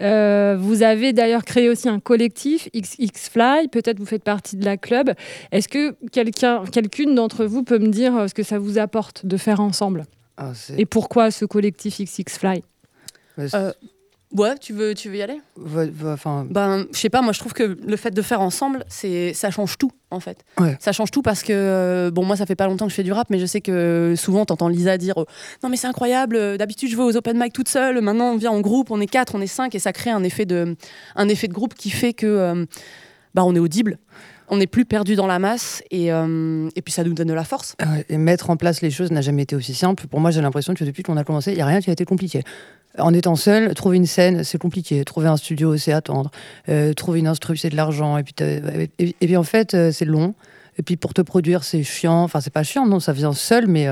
Euh, 0.00 0.56
vous 0.58 0.84
avez 0.84 1.12
d'ailleurs 1.12 1.44
créé 1.44 1.68
aussi 1.68 1.88
un 1.88 1.98
collectif, 1.98 2.68
XX 2.72 3.28
Fly. 3.30 3.68
Peut-être 3.68 3.98
vous 3.98 4.06
faites 4.06 4.22
partie 4.24 4.56
de 4.56 4.64
la 4.64 4.76
club. 4.76 5.14
Est-ce 5.50 5.66
que 5.68 5.96
quelqu'un, 6.12 6.62
quelqu'une 6.70 7.16
d'entre 7.16 7.44
vous 7.44 7.64
peut 7.64 7.78
me 7.78 7.88
dire 7.88 8.28
ce 8.28 8.34
que 8.34 8.44
ça 8.44 8.60
vous 8.60 8.78
apporte 8.78 9.26
de 9.26 9.36
faire 9.36 9.58
ensemble? 9.60 10.04
Ah, 10.36 10.52
Et 10.78 10.86
pourquoi 10.86 11.32
ce 11.32 11.44
collectif 11.44 11.98
XX 12.00 12.38
Fly? 12.38 12.62
Euh, 13.54 13.72
ouais, 14.36 14.56
tu 14.58 14.72
veux, 14.72 14.94
tu 14.94 15.08
veux 15.08 15.16
y 15.16 15.22
aller? 15.22 15.40
Enfin, 16.04 16.46
Ben, 16.50 16.86
je 16.92 16.98
sais 16.98 17.10
pas, 17.10 17.22
moi 17.22 17.32
je 17.32 17.38
trouve 17.40 17.52
que 17.52 17.78
le 17.84 17.96
fait 17.96 18.10
de 18.10 18.22
faire 18.22 18.40
ensemble, 18.40 18.84
c'est 18.88 19.32
ça 19.34 19.50
change 19.50 19.76
tout 19.78 19.90
en 20.10 20.20
fait. 20.20 20.44
Ouais. 20.58 20.76
Ça 20.80 20.92
change 20.92 21.10
tout 21.10 21.22
parce 21.22 21.42
que 21.42 21.52
euh, 21.52 22.10
bon, 22.10 22.24
moi 22.24 22.36
ça 22.36 22.46
fait 22.46 22.56
pas 22.56 22.66
longtemps 22.66 22.86
que 22.86 22.90
je 22.90 22.96
fais 22.96 23.02
du 23.02 23.12
rap, 23.12 23.28
mais 23.30 23.38
je 23.38 23.46
sais 23.46 23.60
que 23.60 24.14
souvent 24.16 24.44
t'entends 24.44 24.68
Lisa 24.68 24.98
dire 24.98 25.18
euh, 25.18 25.24
non 25.62 25.68
mais 25.68 25.76
c'est 25.76 25.86
incroyable. 25.86 26.36
euh, 26.36 26.56
D'habitude 26.56 26.90
je 26.90 26.96
vais 26.96 27.02
aux 27.02 27.16
open 27.16 27.38
mic 27.38 27.52
toute 27.52 27.68
seule, 27.68 28.00
maintenant 28.00 28.32
on 28.32 28.36
vient 28.36 28.50
en 28.50 28.60
groupe, 28.60 28.90
on 28.90 29.00
est 29.00 29.06
quatre, 29.06 29.34
on 29.34 29.40
est 29.40 29.46
cinq 29.46 29.74
et 29.74 29.78
ça 29.78 29.92
crée 29.92 30.10
un 30.10 30.22
effet 30.24 30.46
de 30.46 30.76
un 31.16 31.28
effet 31.28 31.48
de 31.48 31.52
groupe 31.54 31.74
qui 31.74 31.90
fait 31.90 32.12
que 32.12 32.26
euh, 32.26 32.64
bah 33.34 33.44
on 33.44 33.54
est 33.54 33.60
audible, 33.60 33.98
on 34.50 34.56
n'est 34.56 34.66
plus 34.66 34.84
perdu 34.84 35.14
dans 35.14 35.26
la 35.26 35.38
masse 35.38 35.82
et 35.90 36.12
euh, 36.12 36.68
et 36.74 36.82
puis 36.82 36.92
ça 36.92 37.04
nous 37.04 37.14
donne 37.14 37.28
de 37.28 37.34
la 37.34 37.44
force. 37.44 37.76
Ouais, 37.80 38.04
et 38.08 38.18
mettre 38.18 38.50
en 38.50 38.56
place 38.56 38.82
les 38.82 38.90
choses 38.90 39.10
n'a 39.12 39.22
jamais 39.22 39.42
été 39.42 39.56
aussi 39.56 39.74
simple. 39.74 40.06
Pour 40.08 40.20
moi, 40.20 40.30
j'ai 40.32 40.42
l'impression 40.42 40.74
que 40.74 40.84
depuis 40.84 41.02
qu'on 41.02 41.16
a 41.16 41.24
commencé, 41.24 41.52
il 41.52 41.56
n'y 41.56 41.62
a 41.62 41.66
rien 41.66 41.80
qui 41.80 41.88
a 41.90 41.92
été 41.92 42.04
compliqué. 42.04 42.42
En 42.98 43.14
étant 43.14 43.36
seul, 43.36 43.72
trouver 43.74 43.96
une 43.96 44.06
scène, 44.06 44.42
c'est 44.42 44.58
compliqué. 44.58 45.04
Trouver 45.04 45.28
un 45.28 45.36
studio, 45.36 45.76
c'est 45.76 45.92
attendre. 45.92 46.30
Euh, 46.68 46.92
trouver 46.92 47.20
une 47.20 47.28
instru, 47.28 47.56
c'est 47.56 47.70
de 47.70 47.76
l'argent. 47.76 48.18
Et 48.18 48.24
puis, 48.24 48.34
et, 48.98 49.36
en 49.36 49.44
fait, 49.44 49.74
euh, 49.74 49.92
c'est 49.92 50.04
long. 50.04 50.34
Et 50.76 50.82
puis 50.82 50.96
pour 50.96 51.14
te 51.14 51.22
produire, 51.22 51.62
c'est 51.62 51.84
chiant. 51.84 52.24
Enfin, 52.24 52.40
c'est 52.40 52.52
pas 52.52 52.64
chiant, 52.64 52.86
non, 52.86 52.98
ça 52.98 53.12
vient 53.12 53.32
seul, 53.32 53.68
mais 53.68 53.88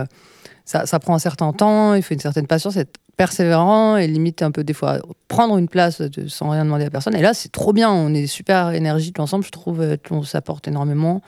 ça, 0.65 0.99
prend 0.99 1.15
un 1.15 1.19
certain 1.21 1.53
temps. 1.53 1.95
Il 1.95 2.03
faut 2.03 2.15
une 2.15 2.21
certaine 2.21 2.47
patience, 2.47 2.77
persévérant 3.19 3.97
et 3.97 4.07
limite 4.07 4.43
un 4.43 4.51
peu 4.51 4.65
des 4.65 4.73
fois 4.73 4.99
prendre 5.27 5.59
une 5.59 5.69
place 5.69 6.01
sans 6.29 6.49
rien 6.51 6.65
demander 6.65 6.85
à 6.87 6.91
personne. 6.91 7.15
Et 7.15 7.21
là, 7.21 7.35
c'est 7.35 7.53
trop 7.53 7.75
bien. 7.75 7.91
On 7.91 8.15
est 8.15 8.29
super 8.29 8.71
énergique 8.71 9.19
ensemble. 9.21 9.45
Je 9.45 9.51
trouve 9.51 9.83
euh, 9.83 9.97
on 10.11 10.23
s'apporte 10.23 10.69
énormément. 10.69 11.21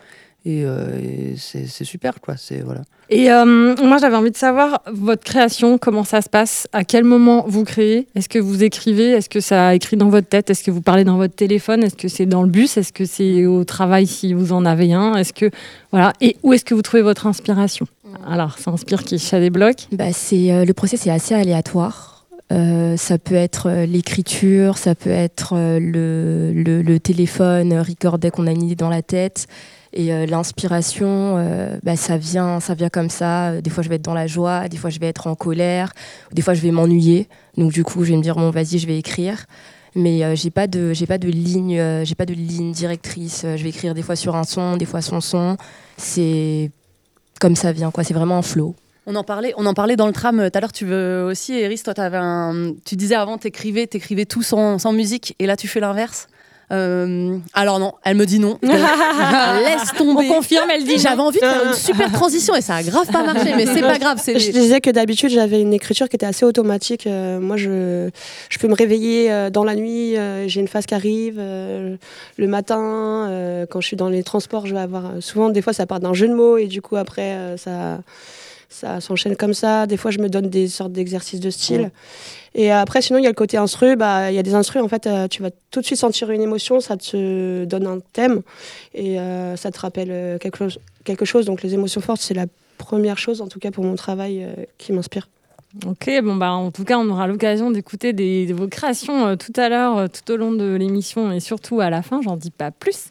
Et, 0.46 0.64
euh, 0.64 1.36
c'est 1.36 1.84
super, 1.84 2.20
quoi. 2.22 2.36
C'est 2.38 2.60
voilà. 2.60 2.80
Et 3.10 3.30
euh, 3.30 3.74
moi, 3.82 3.98
j'avais 3.98 4.16
envie 4.16 4.30
de 4.30 4.36
savoir 4.36 4.82
votre 4.90 5.24
création, 5.24 5.76
comment 5.76 6.04
ça 6.04 6.22
se 6.22 6.30
passe, 6.30 6.68
à 6.72 6.84
quel 6.84 7.04
moment 7.04 7.44
vous 7.46 7.64
créez, 7.64 8.06
est-ce 8.14 8.28
que 8.28 8.38
vous 8.38 8.62
écrivez, 8.62 9.10
est-ce 9.10 9.28
que 9.28 9.40
ça 9.40 9.74
écrit 9.74 9.96
dans 9.96 10.08
votre 10.08 10.28
tête, 10.28 10.48
est-ce 10.48 10.62
que 10.62 10.70
vous 10.70 10.80
parlez 10.80 11.02
dans 11.02 11.16
votre 11.16 11.34
téléphone, 11.34 11.82
est-ce 11.82 11.96
que 11.96 12.06
c'est 12.06 12.24
dans 12.24 12.42
le 12.42 12.48
bus, 12.48 12.76
est-ce 12.76 12.92
que 12.92 13.04
c'est 13.04 13.46
au 13.46 13.64
travail 13.64 14.06
si 14.06 14.32
vous 14.32 14.52
en 14.52 14.64
avez 14.64 14.92
un, 14.92 15.16
est-ce 15.16 15.32
que 15.32 15.50
voilà, 15.90 16.12
et 16.20 16.36
où 16.44 16.52
est-ce 16.52 16.64
que 16.64 16.72
vous 16.72 16.82
trouvez 16.82 17.02
votre 17.02 17.26
inspiration? 17.26 17.86
Alors, 18.26 18.58
ça 18.58 18.70
inspire 18.70 19.04
qui? 19.04 19.16
Des 19.32 19.50
blocs 19.50 19.88
Bah, 19.92 20.12
c'est, 20.12 20.52
euh, 20.52 20.64
le 20.64 20.72
process 20.74 21.06
est 21.06 21.10
assez 21.10 21.34
aléatoire. 21.34 22.26
Euh, 22.52 22.96
ça 22.96 23.18
peut 23.18 23.36
être 23.36 23.68
euh, 23.68 23.86
l'écriture, 23.86 24.76
ça 24.76 24.96
peut 24.96 25.10
être 25.10 25.54
le, 25.54 26.52
le, 26.52 26.82
le 26.82 27.00
téléphone 27.00 27.78
record 27.78 28.18
dès 28.18 28.30
qu'on 28.30 28.46
a 28.46 28.50
une 28.50 28.64
idée 28.64 28.76
dans 28.76 28.88
la 28.88 29.02
tête. 29.02 29.46
Et 29.92 30.24
l'inspiration, 30.28 31.34
bah, 31.82 31.96
ça, 31.96 32.16
vient, 32.16 32.60
ça 32.60 32.74
vient 32.74 32.90
comme 32.90 33.10
ça. 33.10 33.60
Des 33.60 33.70
fois, 33.70 33.82
je 33.82 33.88
vais 33.88 33.96
être 33.96 34.04
dans 34.04 34.14
la 34.14 34.28
joie, 34.28 34.68
des 34.68 34.76
fois, 34.76 34.88
je 34.88 35.00
vais 35.00 35.08
être 35.08 35.26
en 35.26 35.34
colère, 35.34 35.92
des 36.30 36.42
fois, 36.42 36.54
je 36.54 36.60
vais 36.60 36.70
m'ennuyer. 36.70 37.28
Donc, 37.56 37.72
du 37.72 37.82
coup, 37.82 38.04
je 38.04 38.12
vais 38.12 38.16
me 38.16 38.22
dire, 38.22 38.36
bon, 38.36 38.50
vas-y, 38.50 38.78
je 38.78 38.86
vais 38.86 38.96
écrire. 38.96 39.46
Mais 39.96 40.22
euh, 40.22 40.36
j'ai 40.36 40.50
pas 40.50 40.68
de 40.68 40.92
j'ai 40.92 41.06
pas 41.06 41.18
de 41.18 41.26
ligne 41.26 42.04
j'ai 42.04 42.14
pas 42.14 42.24
de 42.26 42.34
ligne 42.34 42.70
directrice. 42.70 43.44
Je 43.44 43.62
vais 43.64 43.70
écrire 43.70 43.92
des 43.92 44.02
fois 44.02 44.14
sur 44.14 44.36
un 44.36 44.44
son, 44.44 44.76
des 44.76 44.84
fois 44.84 45.02
son 45.02 45.20
son. 45.20 45.56
C'est 45.96 46.70
comme 47.40 47.56
ça 47.56 47.72
vient 47.72 47.90
quoi. 47.90 48.04
C'est 48.04 48.14
vraiment 48.14 48.38
un 48.38 48.42
flow. 48.42 48.76
On 49.06 49.16
en 49.16 49.24
parlait, 49.24 49.52
on 49.56 49.66
en 49.66 49.74
parlait 49.74 49.96
dans 49.96 50.06
le 50.06 50.12
tram 50.12 50.38
euh, 50.38 50.50
tout 50.50 50.58
à 50.58 50.60
l'heure. 50.60 50.72
Tu 50.72 50.84
veux 50.84 51.24
aussi, 51.24 51.54
Eris, 51.54 51.80
toi, 51.82 51.98
avais 51.98 52.18
un, 52.18 52.74
tu 52.84 52.94
disais 52.94 53.16
avant, 53.16 53.38
t'écrivais, 53.38 53.88
t'écrivais 53.88 54.26
tout 54.26 54.42
sans, 54.42 54.78
sans 54.78 54.92
musique, 54.92 55.34
et 55.40 55.46
là, 55.46 55.56
tu 55.56 55.66
fais 55.66 55.80
l'inverse. 55.80 56.28
Euh, 56.72 57.36
alors 57.54 57.78
non, 57.80 57.92
elle 58.04 58.16
me 58.16 58.26
dit 58.26 58.38
non. 58.38 58.58
Laisse 58.62 59.92
tomber. 59.96 60.26
On 60.30 60.34
confirme, 60.34 60.70
elle 60.70 60.84
dit. 60.84 60.98
J'avais 60.98 61.20
envie 61.20 61.40
de 61.40 61.44
faire 61.44 61.66
une 61.66 61.74
super 61.74 62.12
transition 62.12 62.54
et 62.54 62.60
ça 62.60 62.76
a 62.76 62.82
grave 62.82 63.06
pas 63.10 63.22
marché, 63.24 63.52
mais 63.56 63.66
c'est 63.66 63.80
pas 63.80 63.98
grave. 63.98 64.20
Je 64.24 64.50
disais 64.52 64.80
que 64.80 64.90
d'habitude, 64.90 65.30
j'avais 65.30 65.60
une 65.60 65.72
écriture 65.72 66.08
qui 66.08 66.16
était 66.16 66.26
assez 66.26 66.44
automatique. 66.44 67.06
Euh, 67.06 67.40
moi, 67.40 67.56
je, 67.56 68.10
je 68.48 68.58
peux 68.58 68.68
me 68.68 68.74
réveiller 68.74 69.30
euh, 69.32 69.50
dans 69.50 69.64
la 69.64 69.74
nuit, 69.74 70.16
euh, 70.16 70.46
j'ai 70.48 70.60
une 70.60 70.68
phase 70.68 70.86
qui 70.86 70.94
arrive. 70.94 71.36
euh, 71.38 71.96
le 72.36 72.46
matin, 72.46 73.28
euh, 73.28 73.66
quand 73.68 73.80
je 73.80 73.86
suis 73.88 73.96
dans 73.96 74.08
les 74.08 74.22
transports, 74.22 74.66
je 74.66 74.74
vais 74.74 74.80
avoir. 74.80 75.12
Souvent, 75.20 75.50
des 75.50 75.62
fois, 75.62 75.72
ça 75.72 75.86
part 75.86 76.00
d'un 76.00 76.14
jeu 76.14 76.28
de 76.28 76.34
mots 76.34 76.56
et 76.56 76.66
du 76.66 76.80
coup, 76.82 76.96
après, 76.96 77.32
euh, 77.32 77.56
ça, 77.56 77.98
ça 78.68 79.00
s'enchaîne 79.00 79.36
comme 79.36 79.54
ça. 79.54 79.86
Des 79.86 79.96
fois, 79.96 80.10
je 80.10 80.18
me 80.20 80.28
donne 80.28 80.48
des 80.48 80.68
sortes 80.68 80.92
d'exercices 80.92 81.40
de 81.40 81.50
style. 81.50 81.90
Et 82.54 82.70
après, 82.70 83.00
sinon, 83.00 83.18
il 83.18 83.22
y 83.22 83.26
a 83.26 83.30
le 83.30 83.34
côté 83.34 83.56
instru. 83.56 83.96
Bah, 83.96 84.30
il 84.30 84.34
y 84.34 84.38
a 84.38 84.42
des 84.42 84.54
instrus, 84.54 84.82
en 84.82 84.88
fait, 84.88 85.06
euh, 85.06 85.28
tu 85.28 85.42
vas 85.42 85.50
tout 85.70 85.80
de 85.80 85.86
suite 85.86 85.98
sentir 85.98 86.30
une 86.30 86.42
émotion, 86.42 86.80
ça 86.80 86.96
te 86.96 87.64
donne 87.64 87.86
un 87.86 88.00
thème 88.12 88.42
et 88.94 89.20
euh, 89.20 89.56
ça 89.56 89.70
te 89.70 89.78
rappelle 89.78 90.10
euh, 90.10 90.38
quelque 90.38 90.58
chose, 90.58 90.78
quelque 91.04 91.24
chose. 91.24 91.46
Donc, 91.46 91.62
les 91.62 91.74
émotions 91.74 92.00
fortes, 92.00 92.20
c'est 92.20 92.34
la 92.34 92.46
première 92.78 93.18
chose, 93.18 93.40
en 93.40 93.48
tout 93.48 93.60
cas 93.60 93.70
pour 93.70 93.84
mon 93.84 93.94
travail, 93.94 94.46
qui 94.78 94.92
m'inspire. 94.92 95.28
Ok, 95.86 96.10
bon 96.24 96.34
bah 96.34 96.50
en 96.50 96.72
tout 96.72 96.82
cas 96.82 96.98
on 96.98 97.08
aura 97.10 97.28
l'occasion 97.28 97.70
d'écouter 97.70 98.12
des, 98.12 98.44
de 98.44 98.54
vos 98.54 98.66
créations 98.66 99.28
euh, 99.28 99.36
tout 99.36 99.52
à 99.54 99.68
l'heure, 99.68 99.98
euh, 99.98 100.06
tout 100.08 100.32
au 100.32 100.36
long 100.36 100.50
de 100.50 100.74
l'émission 100.74 101.30
et 101.30 101.38
surtout 101.38 101.78
à 101.80 101.90
la 101.90 102.02
fin, 102.02 102.20
j'en 102.22 102.36
dis 102.36 102.50
pas 102.50 102.72
plus. 102.72 103.04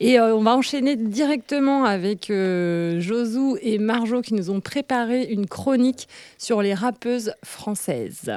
Et 0.00 0.18
euh, 0.18 0.34
on 0.34 0.40
va 0.40 0.56
enchaîner 0.56 0.96
directement 0.96 1.84
avec 1.84 2.32
Josou 2.32 3.58
et 3.60 3.76
Marjo 3.76 4.22
qui 4.22 4.32
nous 4.32 4.48
ont 4.48 4.62
préparé 4.62 5.24
une 5.24 5.46
chronique 5.46 6.08
sur 6.38 6.62
les 6.62 6.72
rappeuses 6.72 7.34
françaises. 7.44 8.32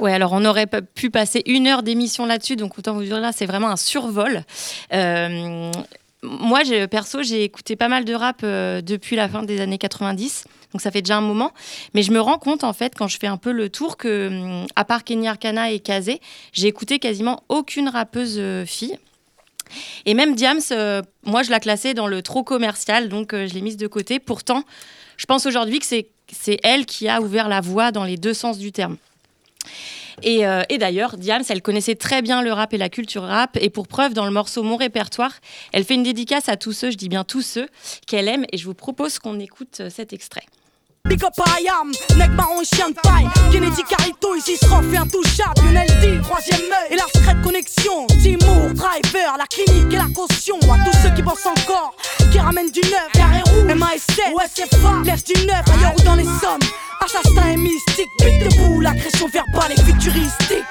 Ouais, 0.00 0.12
alors 0.12 0.32
on 0.34 0.44
aurait 0.44 0.66
pu 0.66 1.08
passer 1.08 1.42
une 1.46 1.66
heure 1.66 1.82
d'émission 1.82 2.26
là-dessus, 2.26 2.56
donc 2.56 2.78
autant 2.78 2.92
vous 2.92 3.04
dire 3.04 3.20
là, 3.20 3.32
c'est 3.32 3.46
vraiment 3.46 3.70
un 3.70 3.76
survol. 3.76 4.42
Moi, 6.22 6.60
perso, 6.90 7.22
j'ai 7.22 7.44
écouté 7.44 7.76
pas 7.76 7.88
mal 7.88 8.04
de 8.04 8.14
rap 8.14 8.42
depuis 8.42 9.16
la 9.16 9.28
fin 9.28 9.42
des 9.42 9.60
années 9.60 9.78
90, 9.78 10.44
donc 10.74 10.80
ça 10.80 10.90
fait 10.90 11.02
déjà 11.02 11.16
un 11.16 11.22
moment. 11.22 11.52
Mais 11.94 12.02
je 12.02 12.10
me 12.10 12.20
rends 12.20 12.36
compte, 12.36 12.64
en 12.64 12.72
fait, 12.72 12.94
quand 12.96 13.06
je 13.06 13.16
fais 13.16 13.28
un 13.28 13.36
peu 13.36 13.52
le 13.52 13.68
tour, 13.68 13.96
que, 13.96 14.26
hum, 14.26 14.66
à 14.74 14.84
part 14.84 15.04
Kenny 15.04 15.28
Arcana 15.28 15.70
et 15.70 15.78
Kazé, 15.78 16.20
j'ai 16.52 16.66
écouté 16.66 16.98
quasiment 16.98 17.44
aucune 17.48 17.88
rappeuse 17.88 18.36
euh, 18.38 18.66
fille. 18.66 18.98
Et 20.04 20.14
même 20.14 20.34
Diams, 20.34 20.60
euh, 20.72 21.00
moi, 21.24 21.44
je 21.44 21.50
la 21.50 21.60
classais 21.60 21.94
dans 21.94 22.08
le 22.08 22.22
trop 22.22 22.42
commercial, 22.42 23.08
donc 23.08 23.32
euh, 23.32 23.46
je 23.46 23.54
l'ai 23.54 23.60
mise 23.60 23.76
de 23.76 23.86
côté. 23.86 24.18
Pourtant, 24.18 24.64
je 25.16 25.26
pense 25.26 25.46
aujourd'hui 25.46 25.78
que 25.78 25.86
c'est 25.86 26.60
elle 26.64 26.86
qui 26.86 27.08
a 27.08 27.20
ouvert 27.20 27.48
la 27.48 27.60
voie 27.60 27.92
dans 27.92 28.04
les 28.04 28.16
deux 28.16 28.34
sens 28.34 28.58
du 28.58 28.72
terme. 28.72 28.96
Et, 30.22 30.42
et 30.68 30.78
d'ailleurs, 30.78 31.16
Diams, 31.16 31.42
elle 31.48 31.60
connaissait 31.60 31.96
très 31.96 32.22
bien 32.22 32.40
le 32.40 32.52
rap 32.52 32.72
et 32.72 32.78
la 32.78 32.88
culture 32.88 33.22
rap. 33.22 33.58
Et 33.60 33.68
pour 33.68 33.88
preuve, 33.88 34.14
dans 34.14 34.24
le 34.24 34.30
morceau 34.30 34.62
Mon 34.62 34.76
répertoire, 34.76 35.32
elle 35.72 35.84
fait 35.84 35.94
une 35.94 36.04
dédicace 36.04 36.48
à 36.48 36.56
tous 36.56 36.72
ceux, 36.72 36.92
je 36.92 36.96
dis 36.96 37.08
bien 37.08 37.24
tous 37.24 37.42
ceux, 37.42 37.68
qu'elle 38.06 38.28
aime. 38.28 38.44
Et 38.52 38.56
je 38.56 38.64
vous 38.64 38.74
propose 38.74 39.18
qu'on 39.18 39.40
écoute 39.40 39.82
cet 39.88 40.12
extrait. 40.12 40.44
Big 41.06 41.22
up 41.22 41.34
à 41.38 41.58
Ayam, 41.58 41.92
nec 42.16 42.30
marron 42.30 42.62
et 42.62 42.64
chien 42.64 42.88
de 42.88 42.94
paille 42.94 43.28
Kennedy 43.52 43.82
Carito, 43.84 44.34
ici 44.36 44.56
se 44.56 44.64
refait 44.64 44.96
intouchable. 44.96 45.60
Lionel 45.62 45.86
D, 46.00 46.18
troisième 46.22 46.62
œil 46.62 46.92
et 46.92 46.96
la 46.96 47.04
secrète 47.14 47.42
connexion. 47.42 48.06
Timur, 48.06 48.72
Driver, 48.72 49.36
la 49.36 49.46
clinique 49.46 49.92
et 49.92 49.98
la 49.98 50.08
caution. 50.14 50.56
À 50.62 50.82
tous 50.82 50.96
ceux 51.02 51.14
qui 51.14 51.20
bossent 51.20 51.44
encore, 51.44 51.94
qui 52.32 52.38
ramènent 52.38 52.70
du 52.70 52.80
neuf. 52.80 53.10
Carré 53.12 53.42
rouge, 53.42 53.74
MASF, 53.74 54.32
OSFA, 54.34 55.02
lève 55.04 55.22
du 55.24 55.46
neuf. 55.46 55.62
Ailleurs 55.76 55.94
ou 55.94 56.02
dans 56.04 56.14
les 56.14 56.24
sommes 56.24 56.64
Assassin 57.04 57.50
et 57.52 57.56
mystique, 57.58 58.08
but 58.20 58.38
debout, 58.38 58.80
l'agression 58.80 59.28
verbale 59.28 59.72
est 59.72 59.82
futuristique. 59.82 60.64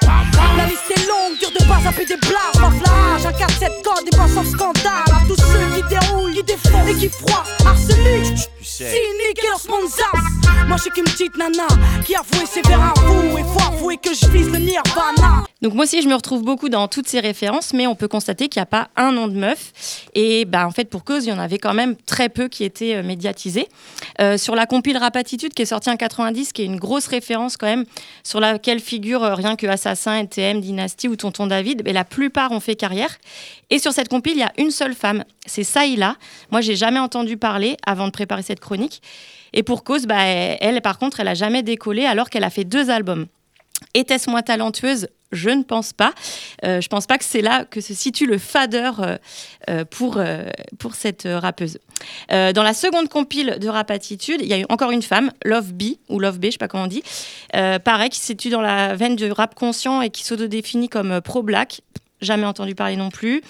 La 0.56 0.66
liste 0.66 0.90
est 0.90 1.06
longue, 1.06 1.38
dur 1.38 1.50
de 1.52 1.64
pas 1.68 1.80
zapper 1.84 2.06
des 2.06 2.16
blagues 2.16 2.54
Pas 2.54 2.72
flash, 2.82 3.24
un 3.24 3.38
4-7 3.38 3.82
code, 3.82 4.10
des 4.10 4.18
en 4.18 4.44
scandale. 4.44 5.04
À 5.06 5.24
tous 5.28 5.36
ceux 5.36 5.76
qui 5.76 5.88
déroulent, 5.88 6.34
qui 6.34 6.42
défendent 6.42 6.88
et 6.88 6.94
qui 6.94 7.08
froissent. 7.08 7.54
Arsenic, 7.64 8.50
cynique 8.60 9.44
et 9.44 9.46
leurs 9.48 9.60
sponsors 9.60 10.23
Moi 10.66 10.76
je 10.78 10.82
suis 10.82 10.90
qu'une 10.90 11.04
petite 11.04 11.36
nana 11.36 11.66
qui 12.04 12.14
avouait 12.16 12.46
ses 12.46 12.62
vers 12.62 12.80
à 12.80 12.94
vous 12.96 13.38
Et 13.38 13.42
faut 13.42 13.72
avouer 13.72 13.96
que 13.98 14.14
je 14.14 14.26
vise 14.28 14.50
le 14.50 14.58
nirvana 14.58 15.44
Donc 15.60 15.74
moi 15.74 15.84
aussi, 15.84 16.00
je 16.00 16.08
me 16.08 16.14
retrouve 16.14 16.42
beaucoup 16.42 16.68
dans 16.68 16.88
toutes 16.88 17.06
ces 17.06 17.20
références, 17.20 17.74
mais 17.74 17.86
on 17.86 17.94
peut 17.94 18.08
constater 18.08 18.48
qu'il 18.48 18.60
n'y 18.60 18.64
a 18.64 18.66
pas 18.66 18.88
un 18.96 19.12
nom 19.12 19.28
de 19.28 19.34
meuf. 19.34 20.06
Et 20.14 20.46
bah, 20.46 20.66
en 20.66 20.70
fait, 20.70 20.88
pour 20.88 21.04
cause, 21.04 21.26
il 21.26 21.30
y 21.30 21.32
en 21.32 21.38
avait 21.38 21.58
quand 21.58 21.74
même 21.74 21.96
très 21.96 22.28
peu 22.28 22.48
qui 22.48 22.64
étaient 22.64 22.96
euh, 22.96 23.02
médiatisés. 23.02 23.68
Euh, 24.20 24.38
sur 24.38 24.54
la 24.54 24.66
compile 24.66 24.96
Rapatitude 24.96 25.52
qui 25.52 25.62
est 25.62 25.66
sortie 25.66 25.90
en 25.90 25.96
90, 25.96 26.52
qui 26.52 26.62
est 26.62 26.66
une 26.66 26.78
grosse 26.78 27.08
référence 27.08 27.56
quand 27.56 27.66
même, 27.66 27.84
sur 28.22 28.40
laquelle 28.40 28.80
figure 28.80 29.22
euh, 29.22 29.34
rien 29.34 29.56
que 29.56 29.66
Assassin, 29.66 30.16
NTM, 30.16 30.60
Dynasty 30.60 31.08
ou 31.08 31.16
Tonton 31.16 31.46
David, 31.46 31.82
mais 31.84 31.92
la 31.92 32.04
plupart 32.04 32.52
ont 32.52 32.60
fait 32.60 32.74
carrière. 32.74 33.14
Et 33.70 33.78
sur 33.78 33.92
cette 33.92 34.08
compile, 34.08 34.34
il 34.34 34.40
y 34.40 34.42
a 34.42 34.52
une 34.56 34.70
seule 34.70 34.94
femme, 34.94 35.24
c'est 35.46 35.64
Saïla. 35.64 36.16
Moi, 36.50 36.62
j'ai 36.62 36.76
jamais 36.76 37.00
entendu 37.00 37.36
parler 37.36 37.76
avant 37.86 38.06
de 38.06 38.12
préparer 38.12 38.42
cette 38.42 38.60
chronique. 38.60 39.02
Et 39.54 39.62
pour 39.62 39.84
cause, 39.84 40.06
bah, 40.06 40.24
elle, 40.24 40.82
par 40.82 40.98
contre, 40.98 41.20
elle 41.20 41.28
a 41.28 41.34
jamais 41.34 41.62
décollé 41.62 42.04
alors 42.04 42.28
qu'elle 42.28 42.44
a 42.44 42.50
fait 42.50 42.64
deux 42.64 42.90
albums. 42.90 43.26
Était-ce 43.94 44.28
moins 44.28 44.42
talentueuse? 44.42 45.08
Je 45.32 45.50
ne 45.50 45.62
pense 45.62 45.92
pas. 45.92 46.12
Euh, 46.64 46.80
je 46.80 46.88
pense 46.88 47.06
pas 47.06 47.18
que 47.18 47.24
c'est 47.24 47.40
là 47.40 47.64
que 47.64 47.80
se 47.80 47.92
situe 47.92 48.26
le 48.26 48.38
fadeur 48.38 49.00
euh, 49.00 49.16
euh, 49.68 49.84
pour, 49.84 50.16
euh, 50.16 50.44
pour 50.78 50.94
cette 50.94 51.26
rappeuse. 51.26 51.78
Dans 52.30 52.62
la 52.62 52.74
seconde 52.74 53.08
compile 53.08 53.58
de 53.60 53.68
Rap 53.68 53.90
Attitude, 53.90 54.40
il 54.40 54.46
y 54.46 54.54
a 54.54 54.64
encore 54.68 54.90
une 54.90 55.02
femme, 55.02 55.30
Love 55.44 55.72
B, 55.72 55.94
ou 56.08 56.18
Love 56.18 56.38
B, 56.38 56.46
je 56.46 56.50
sais 56.52 56.58
pas 56.58 56.68
comment 56.68 56.84
on 56.84 56.88
dit, 56.88 57.02
pareil, 57.52 58.10
qui 58.10 58.18
se 58.18 58.26
situe 58.26 58.50
dans 58.50 58.60
la 58.60 58.94
veine 58.94 59.16
du 59.16 59.30
rap 59.30 59.54
conscient 59.54 60.02
et 60.02 60.10
qui 60.10 60.24
s'auto-définit 60.24 60.88
comme 60.88 61.20
pro-black. 61.20 61.80
Jamais 62.24 62.46
entendu 62.46 62.74
parler 62.74 62.96
non 62.96 63.10
plus. 63.10 63.42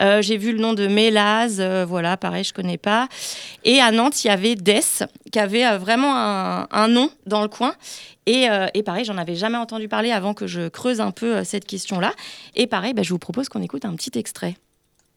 Euh, 0.00 0.22
J'ai 0.22 0.36
vu 0.38 0.52
le 0.52 0.58
nom 0.58 0.72
de 0.72 0.86
Mélaz, 0.86 1.60
euh, 1.60 1.84
voilà, 1.86 2.16
pareil, 2.16 2.44
je 2.44 2.54
connais 2.54 2.78
pas. 2.78 3.08
Et 3.64 3.80
à 3.80 3.90
Nantes, 3.90 4.24
il 4.24 4.28
y 4.28 4.30
avait 4.30 4.54
Dess, 4.54 5.02
qui 5.32 5.38
avait 5.38 5.66
euh, 5.66 5.78
vraiment 5.78 6.14
un, 6.16 6.66
un 6.70 6.88
nom 6.88 7.10
dans 7.26 7.42
le 7.42 7.48
coin. 7.48 7.74
Et, 8.26 8.48
euh, 8.48 8.66
et 8.74 8.82
pareil, 8.82 9.04
j'en 9.04 9.18
avais 9.18 9.34
jamais 9.34 9.58
entendu 9.58 9.88
parler 9.88 10.12
avant 10.12 10.34
que 10.34 10.46
je 10.46 10.68
creuse 10.68 11.00
un 11.00 11.10
peu 11.10 11.36
euh, 11.38 11.44
cette 11.44 11.64
question-là. 11.66 12.12
Et 12.54 12.66
pareil, 12.66 12.94
bah, 12.94 13.02
je 13.02 13.10
vous 13.10 13.18
propose 13.18 13.48
qu'on 13.48 13.62
écoute 13.62 13.84
un 13.84 13.94
petit 13.96 14.16
extrait. 14.18 14.54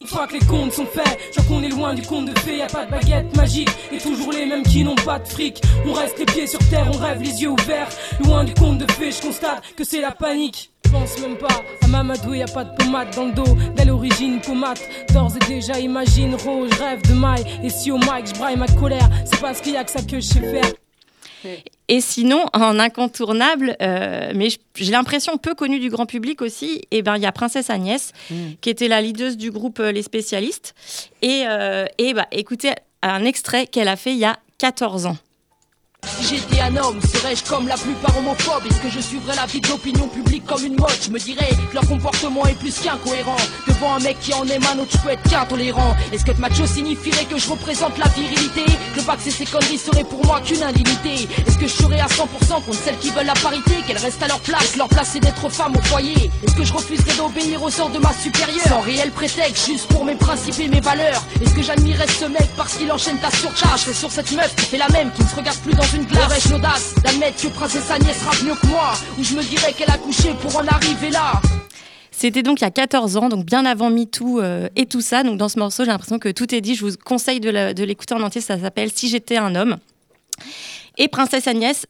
Une 0.02 0.08
fois 0.08 0.28
que 0.28 0.34
les 0.34 0.40
comptes 0.46 0.74
sont 0.74 0.86
faits, 0.86 1.18
je 1.34 1.40
vois 1.40 1.58
qu'on 1.58 1.64
est 1.64 1.70
loin 1.70 1.94
du 1.94 2.02
conte 2.02 2.26
de 2.26 2.38
fées, 2.40 2.58
y 2.58 2.62
a 2.62 2.68
pas 2.68 2.86
de 2.86 2.92
baguette 2.92 3.34
magique, 3.38 3.70
et 3.90 4.00
toujours 4.00 4.34
les 4.34 4.46
mêmes 4.46 4.64
qui 4.64 4.84
n'ont 4.84 4.96
pas 4.96 5.20
de 5.20 5.28
fric. 5.28 5.62
On 5.86 5.94
reste 5.94 6.20
les 6.20 6.26
pieds 6.26 6.46
sur 6.48 6.60
terre, 6.70 6.90
on 6.94 6.98
rêve 6.98 7.22
les 7.22 7.42
yeux 7.42 7.52
ouverts, 7.52 7.88
loin 8.20 8.44
du 8.44 8.54
conte 8.54 8.80
de 8.80 8.92
fées, 8.92 9.12
je 9.12 9.22
constate 9.22 9.64
que 9.78 9.86
c'est 9.86 10.02
la 10.02 10.12
panique. 10.12 10.72
Je 10.94 11.00
pense 11.00 11.20
même 11.22 11.38
pas 11.38 11.64
à 11.82 11.88
Mamadou, 11.88 12.36
y 12.36 12.44
a 12.44 12.46
pas 12.46 12.66
de 12.66 12.76
pommade 12.76 13.16
dans 13.16 13.26
le 13.26 13.32
dos, 13.32 13.58
dès 13.76 13.84
l'origine 13.84 14.40
pommade. 14.42 14.78
D'ores 15.12 15.36
et 15.38 15.46
déjà 15.48 15.80
imagine 15.80 16.36
rouge, 16.36 16.70
rêve 16.80 17.02
de 17.02 17.14
maille, 17.14 17.44
et 17.64 17.70
si 17.70 17.90
au 17.92 17.98
mic 17.98 18.28
je 18.28 18.34
braille 18.38 18.58
ma 18.58 18.68
colère, 18.68 19.10
c'est 19.26 19.42
parce 19.42 19.60
qu'il 19.60 19.74
y 19.74 19.76
a 19.76 19.84
que 19.84 19.90
ça 19.90 20.02
que 20.04 20.18
je 20.18 20.22
sais 20.22 20.40
faire. 20.40 20.72
Et 21.88 22.00
sinon, 22.00 22.46
en 22.54 22.80
incontournable, 22.80 23.76
euh, 23.82 24.34
mais 24.36 24.50
j'ai 24.76 24.92
l'impression 24.92 25.38
peu 25.38 25.56
connue 25.56 25.80
du 25.80 25.90
grand 25.90 26.06
public 26.06 26.44
aussi, 26.44 26.84
et 26.92 27.02
ben 27.02 27.16
il 27.16 27.24
y 27.24 27.26
a 27.26 27.32
Princesse 27.32 27.72
Agnès, 27.72 28.12
qui 28.62 28.70
était 28.70 28.88
la 28.88 29.02
leaduse 29.02 29.36
du 29.36 29.50
groupe 29.50 29.80
euh, 29.80 29.92
Les 29.92 30.04
Spécialistes. 30.04 30.76
Et, 31.24 31.46
euh, 31.48 31.88
et 31.98 32.14
bah, 32.14 32.28
écoutez 32.32 32.72
un 33.02 33.26
extrait 33.26 33.66
qu'elle 33.66 33.88
a 33.88 33.96
fait 33.96 34.12
il 34.12 34.20
y 34.20 34.26
a 34.26 34.38
14 34.60 35.08
ans. 35.08 35.18
Si 36.06 36.36
j'étais 36.36 36.62
un 36.62 36.76
homme, 36.78 37.00
serais-je 37.02 37.44
comme 37.44 37.68
la 37.68 37.76
plupart 37.76 38.18
homophobes? 38.18 38.66
Est-ce 38.70 38.80
que 38.82 38.90
je 38.90 39.00
suivrais 39.00 39.36
la 39.36 39.46
vie 39.46 39.62
de 39.62 39.68
l'opinion 39.70 40.08
publique 40.08 40.46
comme 40.46 40.64
une 40.64 40.76
mode 40.76 40.92
Je 41.02 41.10
me 41.10 41.20
dirais 41.20 41.50
que 41.70 41.74
leur 41.74 41.88
comportement 41.88 42.46
est 42.46 42.58
plus 42.60 42.78
qu'incohérent. 42.80 43.38
Devant 43.68 43.96
un 43.96 44.00
mec 44.00 44.20
qui 44.20 44.34
en 44.34 44.46
aime 44.48 44.64
un 44.74 44.80
autre, 44.80 44.92
je 44.92 44.98
peux 44.98 45.10
être 45.10 45.30
qu'intolérant 45.30 45.96
Est-ce 46.12 46.26
que 46.26 46.32
être 46.32 46.40
macho 46.40 46.66
signifierait 46.66 47.26
que 47.26 47.38
je 47.38 47.50
représente 47.50 47.98
la 47.98 48.08
virilité? 48.10 48.66
Que 48.66 49.00
le 49.00 49.06
bac 49.06 49.20
et 49.26 49.32
ses 49.32 49.46
conneries 49.46 49.78
seraient 49.78 50.04
pour 50.04 50.26
moi 50.26 50.42
qu'une 50.42 50.64
indignité. 50.64 51.28
Est-ce 51.48 51.58
que 51.58 51.68
je 51.68 51.74
serais 51.74 52.00
à 52.00 52.08
100% 52.08 52.66
contre 52.66 52.74
celles 52.74 52.98
qui 52.98 53.10
veulent 53.10 53.26
la 53.26 53.34
parité? 53.34 53.72
Qu'elles 53.88 53.98
restent 53.98 54.24
à 54.24 54.28
leur 54.28 54.40
place, 54.40 54.76
leur 54.76 54.90
place 54.90 55.12
c'est 55.14 55.20
d'être 55.20 55.50
femme 55.50 55.76
au 55.76 55.82
foyer. 55.84 56.32
Est-ce 56.46 56.56
que 56.56 56.64
je 56.64 56.74
refuserais 56.74 57.16
d'obéir 57.18 57.62
aux 57.64 57.80
ordres 57.80 57.96
de 57.96 58.00
ma 58.00 58.14
supérieure? 58.14 58.68
Sans 58.68 58.82
réel 58.82 59.12
prétexte, 59.12 59.68
juste 59.68 59.88
pour 59.88 60.06
mes 60.06 60.16
principes 60.16 60.60
et 60.60 60.68
mes 60.68 60.82
valeurs. 60.82 61.24
Est-ce 61.42 61.54
que 61.54 61.64
j'admirais 61.64 62.08
ce 62.08 62.26
mec 62.26 62.50
parce 62.58 62.76
qu'il 62.76 62.92
enchaîne 62.92 63.20
ta 63.20 63.32
surcharge? 63.32 63.92
Sur 63.94 64.12
cette 64.12 64.32
meuf 64.32 64.54
qui 64.56 64.66
fait 64.66 64.78
la 64.78 64.90
même, 64.90 65.12
qui 65.12 65.24
ne 65.24 65.28
se 65.28 65.36
regarde 65.36 65.58
plus 65.60 65.74
dans 65.74 65.84
d'admettre 67.04 67.42
que 67.42 67.48
Princesse 67.50 67.92
Agnès 67.92 68.18
mieux 68.44 68.56
que 68.56 68.68
moi 68.68 68.94
je 69.20 69.36
me 69.36 69.44
dirais 69.44 69.74
qu'elle 69.74 69.90
a 69.90 69.98
couché 69.98 70.34
pour 70.42 70.56
en 70.58 70.66
arriver 70.68 71.10
là 71.10 71.34
C'était 72.12 72.42
donc 72.42 72.62
il 72.62 72.64
y 72.64 72.68
a 72.68 72.72
14 72.72 73.18
ans, 73.18 73.30
donc 73.30 73.46
bien 73.46 73.66
avant 73.66 73.90
MeToo 73.90 74.42
euh, 74.42 74.70
et 74.76 74.86
tout 74.86 75.02
ça. 75.02 75.24
Donc 75.24 75.38
dans 75.38 75.50
ce 75.50 75.60
morceau, 75.60 75.84
j'ai 75.84 75.92
l'impression 75.92 76.20
que 76.20 76.30
tout 76.30 76.54
est 76.54 76.62
dit. 76.62 76.76
Je 76.76 76.86
vous 76.86 76.96
conseille 77.04 77.40
de 77.40 77.84
l'écouter 77.84 78.16
en 78.16 78.22
entier. 78.22 78.42
Ça 78.42 78.60
s'appelle 78.60 78.92
Si 78.94 79.10
j'étais 79.10 79.38
un 79.38 79.56
homme. 79.56 79.78
Et 80.98 81.08
Princesse 81.08 81.48
Agnès, 81.48 81.86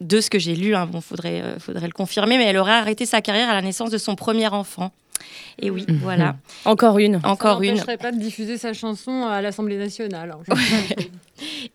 de 0.00 0.20
ce 0.20 0.30
que 0.30 0.38
j'ai 0.38 0.54
lu, 0.54 0.74
hein, 0.74 0.86
bon, 0.86 1.00
faudrait, 1.00 1.40
euh, 1.42 1.58
faudrait 1.58 1.86
le 1.86 1.92
confirmer, 1.92 2.38
mais 2.38 2.44
elle 2.44 2.58
aurait 2.58 2.72
arrêté 2.72 3.06
sa 3.06 3.20
carrière 3.22 3.48
à 3.48 3.54
la 3.54 3.62
naissance 3.62 3.90
de 3.90 3.98
son 3.98 4.14
premier 4.14 4.48
enfant. 4.48 4.92
Et 5.60 5.70
oui, 5.70 5.86
voilà. 6.02 6.36
Encore 6.64 6.98
une. 6.98 7.20
Encore 7.24 7.62
une. 7.62 7.76
Je 7.76 7.90
ne 7.90 7.96
pas 7.96 8.12
de 8.12 8.18
diffuser 8.18 8.58
sa 8.58 8.72
chanson 8.72 9.26
à 9.26 9.40
l'Assemblée 9.40 9.78
nationale. 9.78 10.36
hein. 10.48 10.54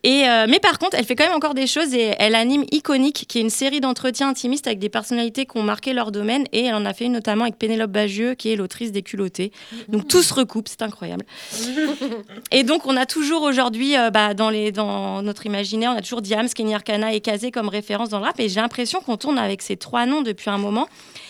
Et 0.02 0.28
euh, 0.28 0.46
mais 0.48 0.58
par 0.58 0.78
contre, 0.78 0.96
elle 0.98 1.04
fait 1.04 1.14
quand 1.14 1.24
même 1.24 1.36
encore 1.36 1.54
des 1.54 1.66
choses 1.68 1.94
et 1.94 2.14
elle 2.18 2.34
anime 2.34 2.64
Iconique, 2.72 3.26
qui 3.28 3.38
est 3.38 3.42
une 3.42 3.50
série 3.50 3.80
d'entretiens 3.80 4.28
intimistes 4.28 4.66
avec 4.66 4.80
des 4.80 4.88
personnalités 4.88 5.46
qui 5.46 5.56
ont 5.56 5.62
marqué 5.62 5.92
leur 5.92 6.10
domaine. 6.10 6.44
Et 6.52 6.64
elle 6.64 6.74
en 6.74 6.84
a 6.84 6.92
fait 6.92 7.04
une 7.04 7.12
notamment 7.12 7.44
avec 7.44 7.56
Pénélope 7.58 7.90
Bagieux, 7.92 8.34
qui 8.34 8.52
est 8.52 8.56
l'autrice 8.56 8.90
des 8.90 9.02
Culottés. 9.02 9.52
Donc 9.88 10.08
tout 10.08 10.22
se 10.22 10.34
recoupe, 10.34 10.68
c'est 10.68 10.82
incroyable. 10.82 11.24
Et 12.50 12.64
donc 12.64 12.86
on 12.86 12.96
a 12.96 13.06
toujours 13.06 13.42
aujourd'hui, 13.42 13.96
euh, 13.96 14.10
bah, 14.10 14.34
dans, 14.34 14.50
les, 14.50 14.72
dans 14.72 15.22
notre 15.22 15.46
imaginaire, 15.46 15.92
on 15.94 15.98
a 15.98 16.02
toujours 16.02 16.22
Diams, 16.22 16.48
Kenny 16.48 16.74
Arcana 16.74 17.12
et 17.14 17.20
Kazé 17.20 17.50
comme 17.50 17.68
référence 17.68 18.08
dans 18.08 18.18
le 18.18 18.24
rap. 18.24 18.40
Et 18.40 18.48
j'ai 18.48 18.60
l'impression 18.60 19.00
qu'on 19.00 19.16
tourne 19.16 19.38
avec 19.38 19.62
ces 19.62 19.76
trois 19.76 20.06
noms 20.06 20.22
depuis 20.22 20.50
un 20.50 20.58
moment. 20.58 20.88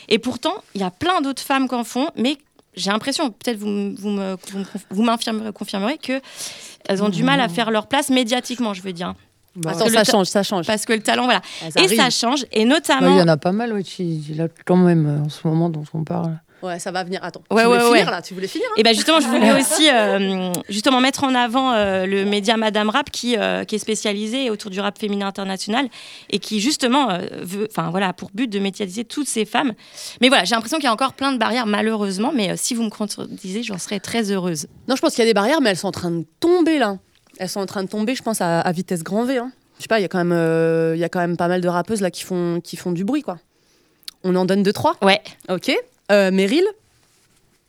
Et 0.09 0.19
pourtant, 0.19 0.55
il 0.75 0.81
y 0.81 0.85
a 0.85 0.91
plein 0.91 1.21
d'autres 1.21 1.43
femmes 1.43 1.69
qui 1.69 1.75
en 1.75 1.85
font, 1.85 2.09
mais 2.17 2.39
j'ai 2.75 2.91
l'impression, 2.91 3.31
peut-être 3.31 3.59
vous, 3.59 3.67
vous 3.97 4.09
me- 4.11 4.37
vous 4.51 4.59
me- 4.59 4.65
vous 4.91 5.03
m'infirmerez 5.03 5.53
confirmerez 5.53 5.99
que 5.99 6.21
elles 6.89 7.03
ont 7.03 7.09
du 7.09 7.23
mal 7.23 7.41
à 7.41 7.49
faire 7.49 7.71
leur 7.71 7.87
place 7.87 8.11
médiatiquement, 8.11 8.75
je 8.75 8.83
veux 8.83 8.93
dire. 8.93 9.15
Parce 9.63 9.77
Attends, 9.77 9.85
que 9.87 9.91
le 9.91 9.97
ça 9.99 10.05
change, 10.05 10.27
ça 10.29 10.43
change. 10.43 10.67
Parce 10.67 10.87
que 10.87 10.95
le 10.95 11.03
talent, 11.03 11.25
voilà. 11.25 11.43
Elles 11.77 11.93
Et 11.93 11.97
ça 11.97 12.09
change, 12.09 12.47
et 12.53 12.65
Bah, 12.65 12.71
notamment. 12.71 13.11
Il 13.15 13.19
y 13.19 13.23
en 13.23 13.29
a 13.29 13.37
pas 13.37 13.53
mal, 13.53 13.73
ouais, 13.75 13.83
qui- 13.83 14.25
là, 14.35 14.49
quand 14.65 14.77
même, 14.77 15.07
euh, 15.07 15.27
en 15.27 15.29
ce 15.29 15.47
moment 15.47 15.69
dont 15.69 15.85
on 15.93 16.05
parle. 16.05 16.41
Ouais, 16.63 16.79
ça 16.79 16.93
va 16.93 17.03
venir. 17.05 17.21
Attends. 17.23 17.43
Ouais, 17.51 17.63
tu 17.63 17.69
voulais 17.69 17.83
ouais, 17.83 17.99
finir 17.99 18.11
là 18.11 18.23
Tu 18.23 18.35
voulais 18.35 18.47
finir 18.47 18.67
hein 18.71 18.75
Et 18.77 18.83
ben 18.83 18.95
justement, 18.95 19.21
je 19.21 19.27
voulais 19.27 19.53
aussi 19.61 19.91
euh, 19.91 20.53
justement 20.69 21.01
mettre 21.01 21.25
en 21.25 21.35
avant 21.35 21.73
euh, 21.73 22.07
le 22.07 22.25
média 22.25 22.57
Madame 22.57 22.89
Rap 22.89 23.11
qui, 23.11 23.37
euh, 23.37 23.65
qui 23.65 23.75
est 23.75 23.79
spécialisé 23.79 24.49
autour 24.51 24.71
du 24.71 24.81
rap 24.81 24.99
féminin 24.99 25.27
international 25.27 25.89
et 26.31 26.39
qui 26.39 26.61
justement 26.61 27.19
veut, 27.41 27.67
enfin 27.71 27.91
voilà, 27.91 28.13
pour 28.13 28.31
but 28.33 28.49
de 28.49 28.59
médiatiser 28.59 29.05
toutes 29.05 29.29
ces 29.29 29.45
femmes. 29.45 29.73
Mais 30.21 30.29
voilà, 30.29 30.45
j'ai 30.45 30.55
l'impression 30.55 30.77
qu'il 30.79 30.85
y 30.85 30.89
a 30.89 30.93
encore 30.93 31.15
plein 31.15 31.33
de 31.33 31.39
barrières 31.39 31.67
malheureusement, 31.67 32.33
mais 32.35 32.57
si 32.57 32.75
vous 32.75 32.85
me 32.85 32.91
contredisez, 32.91 33.63
j'en 33.63 33.79
serais 33.79 34.01
très 34.01 34.31
heureuse. 34.31 34.67
Non, 34.89 34.97
je 34.97 35.01
pense 35.01 35.15
qu'il 35.15 35.25
y 35.25 35.27
a 35.27 35.31
des 35.31 35.35
barrières, 35.35 35.61
mais 35.61 35.71
elles 35.71 35.77
sont 35.77 35.89
en 35.89 35.93
train 35.93 36.11
de 36.11 36.25
tomber 36.41 36.79
là. 36.79 36.99
Elles 37.39 37.49
sont 37.49 37.61
en 37.61 37.67
train 37.67 37.83
de 37.83 37.89
tomber, 37.89 38.15
je 38.15 38.23
pense, 38.23 38.41
à, 38.41 38.61
à 38.61 38.73
vitesse 38.73 39.03
grand 39.03 39.25
V. 39.25 39.39
hein. 39.39 39.51
Je 39.79 39.83
sais 39.83 39.89
pas, 39.89 39.99
il 39.99 40.03
y 40.03 40.05
a 40.05 40.09
quand 40.09 40.23
même, 40.23 40.95
il 40.95 41.01
y 41.01 41.05
a 41.05 41.09
quand 41.09 41.19
même 41.19 41.37
pas 41.37 41.49
mal 41.49 41.61
de 41.61 41.69
rappeuses 41.69 42.03
là 42.03 42.11
qui 42.13 42.23
font, 42.23 42.61
qui 42.63 42.77
font 42.77 42.93
du 42.93 43.05
bruit, 43.05 43.23
quoi. 43.23 43.39
On 44.25 44.37
en 44.37 44.45
donne 44.45 44.63
deux 44.63 44.73
trois? 44.73 44.97
Ouais. 45.03 45.21
Ok. 45.49 45.73
Euh, 46.13 46.31
Meryl. 46.31 46.65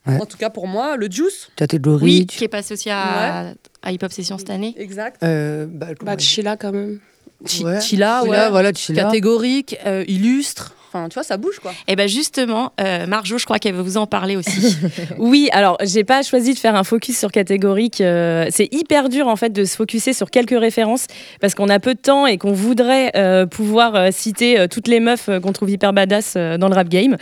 Ouais. 0.06 0.20
En 0.22 0.26
tout 0.26 0.38
cas 0.38 0.50
pour 0.50 0.68
moi, 0.68 0.98
le 0.98 1.10
Juice. 1.10 1.50
Catégorie. 1.56 2.04
Oui, 2.04 2.26
qui 2.28 2.44
est 2.44 2.50
passé 2.50 2.74
aussi 2.74 2.90
à, 2.90 3.54
à 3.82 3.92
Hip 3.92 4.00
Hop 4.04 4.12
Session 4.12 4.38
cette 4.38 4.50
année. 4.50 4.76
Exact. 4.78 5.24
Euh, 5.24 5.66
bah, 5.70 5.88
Bah, 6.02 6.18
Chila 6.18 6.58
quand 6.58 6.74
même. 6.74 7.00
Ouais. 7.42 7.80
Chila, 7.82 8.22
ouais. 8.24 8.30
Chila, 8.30 8.50
voilà, 8.50 8.74
Chila. 8.74 9.04
Catégorique, 9.04 9.78
euh, 9.86 10.04
illustre. 10.08 10.76
Enfin, 10.94 11.10
tu 11.10 11.16
vois, 11.16 11.24
ça 11.24 11.38
bouge, 11.38 11.60
quoi. 11.60 11.72
Et 11.88 11.96
ben 11.96 12.08
justement, 12.08 12.72
euh, 12.80 13.08
Marjo, 13.08 13.40
je 13.40 13.46
crois 13.46 13.58
qu'elle 13.58 13.74
veut 13.74 13.82
vous 13.82 13.98
en 13.98 14.06
parler 14.06 14.36
aussi. 14.36 14.78
Oui, 15.18 15.50
alors 15.52 15.78
j'ai 15.84 16.04
pas 16.04 16.22
choisi 16.22 16.54
de 16.54 16.60
faire 16.60 16.76
un 16.76 16.84
focus 16.84 17.18
sur 17.18 17.32
catégorique. 17.32 18.00
euh, 18.02 18.48
c'est 18.52 18.72
hyper 18.74 19.10
dur 19.10 19.28
en 19.28 19.36
fait 19.36 19.50
de 19.52 19.64
se 19.66 19.76
focuser 19.76 20.14
sur 20.14 20.30
quelques 20.30 20.58
références 20.60 21.08
parce 21.42 21.56
qu'on 21.56 21.70
a 21.70 21.80
peu 21.80 21.94
de 21.96 22.00
temps 22.00 22.28
et 22.28 22.38
qu'on 22.38 22.52
voudrait 22.52 23.12
euh, 23.16 23.46
pouvoir 23.46 23.96
euh, 23.96 24.10
citer 24.12 24.60
euh, 24.60 24.68
toutes 24.68 24.88
les 24.88 25.00
meufs 25.00 25.30
qu'on 25.42 25.52
trouve 25.52 25.70
hyper 25.72 25.94
badass 25.94 26.34
euh, 26.36 26.58
dans 26.58 26.68
le 26.68 26.76
rap 26.76 26.90
game. 26.90 27.18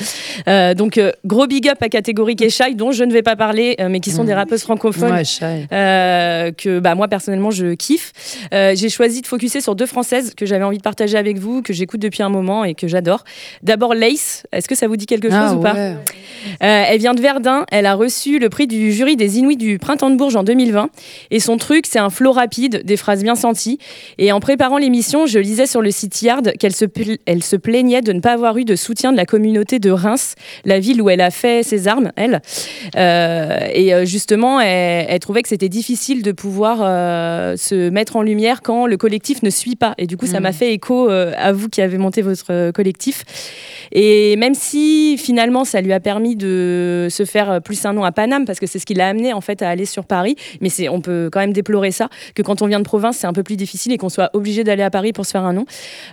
Euh, 0.48 0.74
donc 0.74 0.98
euh, 0.98 1.12
gros 1.25 1.48
big 1.48 1.68
up 1.70 1.78
à 1.82 1.90
catégorique 1.90 2.42
et 2.42 2.50
Shy 2.50 2.75
dont 2.75 2.92
je 2.92 3.04
ne 3.04 3.13
vais 3.13 3.22
pas 3.24 3.36
parler, 3.36 3.75
euh, 3.80 3.88
mais 3.90 4.00
qui 4.00 4.12
sont 4.12 4.24
des 4.24 4.34
rappeuses 4.34 4.62
francophones 4.63 5.12
Ouais, 5.13 5.24
euh, 5.72 6.51
que 6.51 6.80
bah, 6.80 6.96
moi 6.96 7.08
personnellement 7.08 7.51
je 7.51 7.74
kiffe. 7.74 8.12
Euh, 8.54 8.74
j'ai 8.75 8.90
choisi 8.90 9.22
de 9.22 9.28
focuser 9.28 9.62
sur 9.62 9.75
deux 9.75 9.86
françaises 9.86 10.34
que 10.36 10.46
j'avais 10.46 10.63
envie 10.63 10.78
de 10.78 10.84
partager 10.84 11.18
avec 11.18 11.38
vous, 11.38 11.62
que 11.62 11.74
j'écoute 11.74 12.00
depuis 12.01 12.24
un 12.24 12.30
moment 12.30 12.63
et 12.63 12.74
que 12.75 12.88
j'adore. 12.88 13.24
D'abord 13.63 13.94
Lace, 13.94 14.44
est-ce 14.51 14.68
que 14.68 14.75
ça 14.75 14.88
vous 14.88 14.96
dit 14.98 15.06
quelque 15.06 15.30
chose 15.30 15.38
Ah, 15.39 15.53
ou 15.53 15.60
pas. 15.62 15.75
Euh, 15.75 15.96
Elle 16.60 16.98
vient 17.00 17.13
de 17.13 17.22
Verdun, 17.22 17.65
elle 17.72 17.86
a 17.86 17.94
reçu 17.94 18.39
le 18.39 18.50
prix 18.50 18.65
du 18.65 18.91
jury 18.91 19.15
des 19.15 19.38
Inuits 19.38 19.58
du 19.58 19.77
Printemps 19.77 20.10
de 20.10 20.15
Bourges 20.15 20.36
en 20.36 20.44
2020 20.44 20.89
et 21.30 21.39
son 21.39 21.58
truc 21.58 21.86
c'est 21.88 22.00
un 22.00 22.10
flow 22.10 22.32
rapide, 22.32 22.82
des 22.84 22.98
phrases 22.98 23.22
bien 23.22 23.36
senties. 23.36 23.77
Et 24.18 24.32
en 24.32 24.39
préparant 24.39 24.80
l'émission, 24.80 25.27
je 25.27 25.38
lisais 25.38 25.68
sur 25.68 25.82
le 25.84 25.91
site 25.91 26.20
Yard 26.24 26.53
qu'elle 26.60 26.74
se, 26.74 26.86
pla- 26.86 27.18
elle 27.27 27.44
se 27.44 27.56
plaignait 27.56 28.01
de 28.01 28.12
ne 28.13 28.20
pas 28.20 28.32
avoir 28.34 28.58
eu 28.58 28.65
de 28.65 28.75
soutien 28.75 29.12
de 29.12 29.18
la 29.18 29.25
communauté 29.25 29.77
de 29.77 29.91
Reims, 29.91 30.34
la 30.65 30.80
ville 30.80 31.00
où 31.01 31.10
elle 31.12 31.22
a 31.22 31.30
fait 31.30 31.62
ses 31.62 31.88
armes, 31.88 32.12
elle. 32.15 32.41
Euh, 32.96 33.60
et 33.74 33.94
euh, 33.94 34.06
justement, 34.06 34.60
elle, 34.60 35.06
elle 35.10 35.20
trouvait 35.20 35.44
que 35.44 35.50
c'était 35.50 35.70
difficile 35.70 36.24
de 36.24 36.32
pouvoir 36.32 36.80
euh, 36.82 37.56
se 37.58 37.89
mettre 37.89 38.15
en 38.15 38.22
lumière 38.24 38.62
quand 38.63 38.88
le 38.88 38.98
collectif 38.98 39.44
ne 39.44 39.50
suit 39.51 39.75
pas. 39.75 39.94
Et 40.00 40.08
du 40.08 40.18
coup, 40.18 40.25
ça 40.25 40.39
Mm. 40.39 40.44
m'a 40.44 40.51
fait 40.53 40.74
écho 40.74 41.08
à 41.10 41.51
vous 41.51 41.70
qui 41.70 41.82
avez 41.84 42.00
monté 42.00 42.22
votre 42.24 42.72
collectif. 42.72 43.24
Et 43.91 44.36
même 44.38 44.55
si 44.55 45.17
finalement, 45.17 45.65
ça 45.65 45.81
lui 45.81 45.93
a 45.93 46.00
permis 46.00 46.36
de 46.36 47.08
se 47.10 47.25
faire 47.25 47.51
euh, 47.51 47.60
plus 47.60 47.86
un 47.86 47.93
nom 47.93 48.03
à 48.03 48.12
Paname, 48.12 48.46
parce 48.46 48.60
que 48.60 48.67
c'est 48.67 48.79
ce 48.79 48.86
qui 48.86 48.93
l'a 48.93 49.08
amené 49.08 49.34
en 49.34 49.41
fait 49.41 49.62
à 49.62 49.70
aller 49.70 49.86
sur 49.86 50.05
Paris. 50.05 50.36
Mais 50.62 50.70
c'est, 50.70 50.89
on 50.89 51.01
peut 51.01 51.29
quand 51.31 51.39
même 51.39 51.53
déplorer 51.53 51.91
ça, 51.91 52.10
que 52.36 52.41
quand 52.41 52.62
on 52.62 52.67
vient 52.67 52.79
de 52.79 52.86
province, 52.86 53.17
c'est 53.17 53.27
un 53.27 53.34
peu 53.34 53.43
plus 53.43 53.58
difficile 53.58 53.91
et 53.91 53.98
qu'on 53.98 54.10
soit 54.10 54.29
obligé 54.34 54.63
d'aller 54.63 54.84
à 54.84 54.89
Paris 54.89 55.13
pour 55.13 55.25
se 55.25 55.31
faire 55.31 55.43
un 55.46 55.53
nom. 55.53 55.65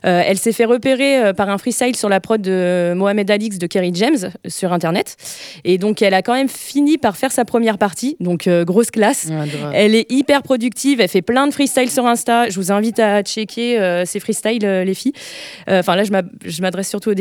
Euh, 0.05 0.23
elle 0.25 0.39
s'est 0.39 0.53
fait 0.53 0.65
repérer 0.65 1.19
euh, 1.19 1.33
par 1.33 1.49
un 1.49 1.59
freestyle 1.59 1.97
sur 1.97 2.09
la 2.09 2.21
prod 2.21 2.41
de 2.41 2.93
Mohamed 2.95 3.31
Alix 3.31 3.59
de 3.59 3.67
Kerry 3.67 3.91
James 3.95 4.31
sur 4.47 4.73
Internet. 4.73 5.17
Et 5.65 5.79
donc, 5.79 6.03
elle 6.03 6.15
a 6.15 6.23
quand 6.23 6.35
même 6.35 6.49
fini 6.49 6.99
par 6.99 7.17
faire 7.17 7.33
sa 7.33 7.45
première 7.45 7.79
partie. 7.79 8.17
Donc, 8.21 8.47
euh, 8.47 8.65
grosse 8.65 8.91
classe. 8.91 9.29
Ouais. 9.31 9.49
Elle 9.75 9.95
est 9.95 10.11
hyper 10.11 10.43
productive. 10.43 11.01
Elle 11.01 11.09
fait 11.09 11.23
plein 11.23 11.47
de 11.47 11.53
freestyles 11.53 11.91
sur 11.91 12.07
Insta. 12.07 12.49
Je 12.49 12.57
vous 12.57 12.73
invite 12.73 12.99
à 12.99 13.23
checker 13.23 13.79
euh, 13.79 14.05
ses 14.05 14.21
freestyles, 14.21 14.65
les 14.65 14.95
filles. 14.95 15.13
Enfin, 15.69 15.97
là, 15.97 16.05
je 16.05 16.63
m'adresse 16.63 16.89
surtout 16.89 17.11
aux 17.11 17.15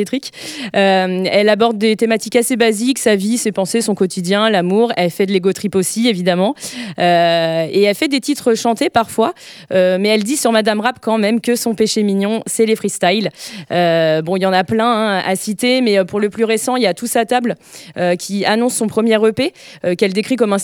Euh, 0.75 1.23
elle 1.31 1.49
aborde 1.49 1.77
des 1.77 1.95
thématiques 1.95 2.35
assez 2.35 2.55
basiques 2.55 2.99
sa 2.99 3.15
vie, 3.15 3.37
ses 3.37 3.51
pensées, 3.51 3.81
son 3.81 3.95
quotidien, 3.95 4.49
l'amour. 4.49 4.91
Elle 4.97 5.11
fait 5.11 5.25
de 5.25 5.31
l'ego 5.31 5.51
trip 5.53 5.75
aussi, 5.75 6.07
évidemment. 6.07 6.55
Euh, 6.99 7.67
et 7.71 7.83
elle 7.83 7.95
fait 7.95 8.07
des 8.07 8.19
titres 8.19 8.55
chantés 8.55 8.89
parfois. 8.89 9.33
Euh, 9.71 9.97
mais 9.99 10.09
elle 10.09 10.23
dit 10.23 10.37
sur 10.37 10.51
Madame 10.51 10.79
Rap 10.79 10.99
quand 11.01 11.17
même 11.17 11.41
que 11.41 11.55
son 11.55 11.75
péché 11.75 12.03
mignon, 12.03 12.41
c'est 12.45 12.65
les 12.65 12.75
freestyles. 12.75 13.29
Bon, 13.69 14.35
il 14.35 14.41
y 14.41 14.45
en 14.45 14.53
a 14.53 14.63
plein 14.63 14.91
hein, 14.91 15.23
à 15.25 15.35
citer, 15.35 15.81
mais 15.81 16.03
pour 16.05 16.19
le 16.19 16.29
plus 16.29 16.43
récent, 16.43 16.75
il 16.75 16.83
y 16.83 16.87
a 16.87 16.93
Tous 16.93 17.15
à 17.15 17.25
table 17.25 17.55
qui 18.17 18.45
annonce 18.45 18.75
son 18.75 18.87
premier 18.87 19.17
EP 19.27 19.53
qu'elle 19.97 20.13
décrit 20.13 20.35
comme 20.35 20.53
un, 20.53 20.57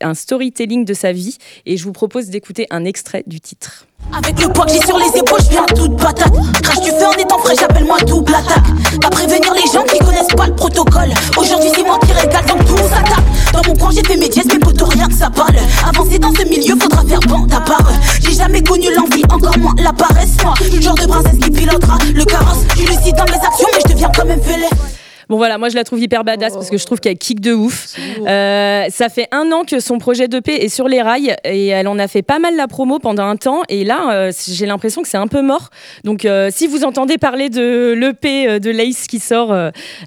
un 0.00 0.14
storytelling 0.14 0.84
de 0.84 0.94
sa 0.94 1.12
vie. 1.12 1.36
Et 1.66 1.76
je 1.76 1.84
vous 1.84 1.92
propose 1.92 2.28
d'écouter 2.28 2.66
un 2.70 2.84
extrait 2.84 3.24
du 3.26 3.40
titre. 3.40 3.86
Avec 4.12 4.40
le 4.40 4.48
poids 4.52 4.66
que 4.66 4.72
j'ai 4.72 4.80
sur 4.86 4.98
les 4.98 5.18
épaules, 5.18 5.40
je 5.44 5.50
viens 5.50 5.64
toute 5.66 5.96
patate. 5.96 6.32
Crache 6.62 6.80
du 6.80 6.90
feu 6.90 7.06
en 7.06 7.12
étant 7.12 7.38
frais, 7.38 7.54
j'appelle 7.58 7.84
moi 7.84 7.98
double 8.06 8.34
attaque. 8.34 8.66
Va 9.02 9.08
prévenir 9.08 9.52
les 9.54 9.72
gens 9.72 9.84
qui 9.84 9.98
connaissent 9.98 10.34
pas 10.36 10.46
le 10.46 10.54
protocole. 10.54 11.10
Aujourd'hui, 11.36 11.70
c'est 11.74 11.82
moi 11.84 11.98
qui 12.04 12.12
régale, 12.12 12.44
donc 12.46 12.64
tout 12.64 12.76
s'attaque. 12.76 13.24
Dans 13.52 13.62
mon 13.66 13.74
coin, 13.74 13.90
j'ai 13.92 14.02
fait 14.02 14.16
mes 14.16 14.28
dièses, 14.28 14.46
mais 14.52 14.58
potos, 14.58 14.88
rien 14.88 15.06
que 15.06 15.14
ça 15.14 15.30
parle. 15.30 15.56
Avancer 15.88 16.18
dans 16.18 16.32
ce 16.34 16.42
milieu, 16.42 16.76
faudra 16.80 17.02
faire 17.04 17.20
bande 17.20 17.52
à 17.52 17.60
part. 17.60 17.90
J'ai 18.20 18.34
jamais 18.34 18.62
connu 18.62 18.92
l'envie, 18.94 19.22
encore 19.32 19.56
moins 19.58 19.74
la 19.78 19.92
paresse. 19.92 20.36
Moi, 20.42 20.54
le 20.72 20.80
genre 20.80 20.94
de 20.94 21.06
princesse 21.06 21.38
qui 21.40 21.50
pilotera 21.50 21.98
le 22.14 22.24
carrosse. 22.24 22.64
Je 22.76 22.82
lucide 22.82 23.16
dans 23.16 23.24
mes 23.24 23.46
actions, 23.46 23.68
mais 23.72 23.80
je 23.86 23.92
deviens 23.92 24.10
quand 24.16 24.26
même 24.26 24.42
fêlé. 24.42 24.66
Bon 25.30 25.36
voilà, 25.36 25.58
moi 25.58 25.68
je 25.68 25.76
la 25.76 25.84
trouve 25.84 26.00
hyper 26.00 26.24
badass 26.24 26.54
parce 26.54 26.70
que 26.70 26.76
je 26.76 26.84
trouve 26.84 26.98
qu'elle 26.98 27.16
kick 27.16 27.40
de 27.40 27.52
ouf. 27.52 27.94
Euh, 28.26 28.86
ça 28.90 29.08
fait 29.08 29.28
un 29.30 29.52
an 29.52 29.62
que 29.62 29.78
son 29.78 29.98
projet 29.98 30.26
d'EP 30.26 30.48
est 30.48 30.68
sur 30.68 30.88
les 30.88 31.00
rails 31.02 31.36
et 31.44 31.68
elle 31.68 31.86
en 31.86 32.00
a 32.00 32.08
fait 32.08 32.22
pas 32.22 32.40
mal 32.40 32.56
la 32.56 32.66
promo 32.66 32.98
pendant 32.98 33.22
un 33.22 33.36
temps 33.36 33.62
et 33.68 33.84
là 33.84 34.10
euh, 34.10 34.32
j'ai 34.48 34.66
l'impression 34.66 35.02
que 35.02 35.08
c'est 35.08 35.18
un 35.18 35.28
peu 35.28 35.40
mort. 35.40 35.70
Donc 36.02 36.24
euh, 36.24 36.48
si 36.50 36.66
vous 36.66 36.82
entendez 36.82 37.16
parler 37.16 37.48
de 37.48 37.92
l'EP 37.92 38.48
euh, 38.48 38.58
de 38.58 38.72
Lace 38.72 39.06
qui 39.06 39.20
sort, 39.20 39.56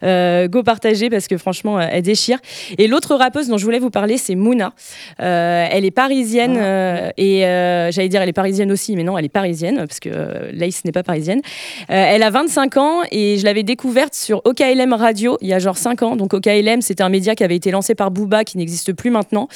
euh, 0.03 0.47
go 0.49 0.62
partager 0.62 1.09
parce 1.09 1.29
que 1.29 1.38
franchement 1.38 1.79
elle 1.79 2.03
déchire. 2.03 2.39
Et 2.77 2.88
l'autre 2.89 3.15
rappeuse 3.15 3.47
dont 3.47 3.57
je 3.57 3.63
voulais 3.63 3.79
vous 3.79 3.91
parler 3.91 4.17
c'est 4.17 4.36
Mouna. 4.36 4.73
Euh, 5.21 5.67
elle 5.71 5.86
est 5.86 5.91
parisienne 5.91 6.57
euh, 6.57 7.09
et 7.15 7.45
euh, 7.45 7.91
j'allais 7.91 8.09
dire 8.09 8.21
elle 8.21 8.27
est 8.27 8.33
parisienne 8.33 8.73
aussi 8.73 8.97
mais 8.97 9.03
non 9.03 9.17
elle 9.17 9.23
est 9.23 9.29
parisienne 9.29 9.86
parce 9.88 10.01
que 10.01 10.09
Lace 10.51 10.83
n'est 10.83 10.91
pas 10.91 11.03
parisienne. 11.03 11.39
Euh, 11.89 11.93
elle 11.93 12.23
a 12.23 12.29
25 12.29 12.75
ans 12.75 13.01
et 13.09 13.38
je 13.38 13.45
l'avais 13.45 13.63
découverte 13.63 14.15
sur 14.15 14.41
OKLM 14.43 14.91
Radio 14.91 15.12
il 15.13 15.47
y 15.47 15.54
a 15.54 15.60
genre 15.60 15.78
5 15.78 16.04
ans. 16.04 16.15
Donc 16.15 16.34
OKLM, 16.34 16.82
c'était 16.82 17.04
un 17.04 17.10
média 17.10 17.36
qui 17.36 17.43
avait 17.43 17.56
été 17.56 17.71
lancé 17.71 17.95
par 17.95 18.12
Booba 18.12 18.43
qui 18.43 18.58
n'existe 18.58 18.93
plus 18.93 19.10
maintenant. 19.10 19.47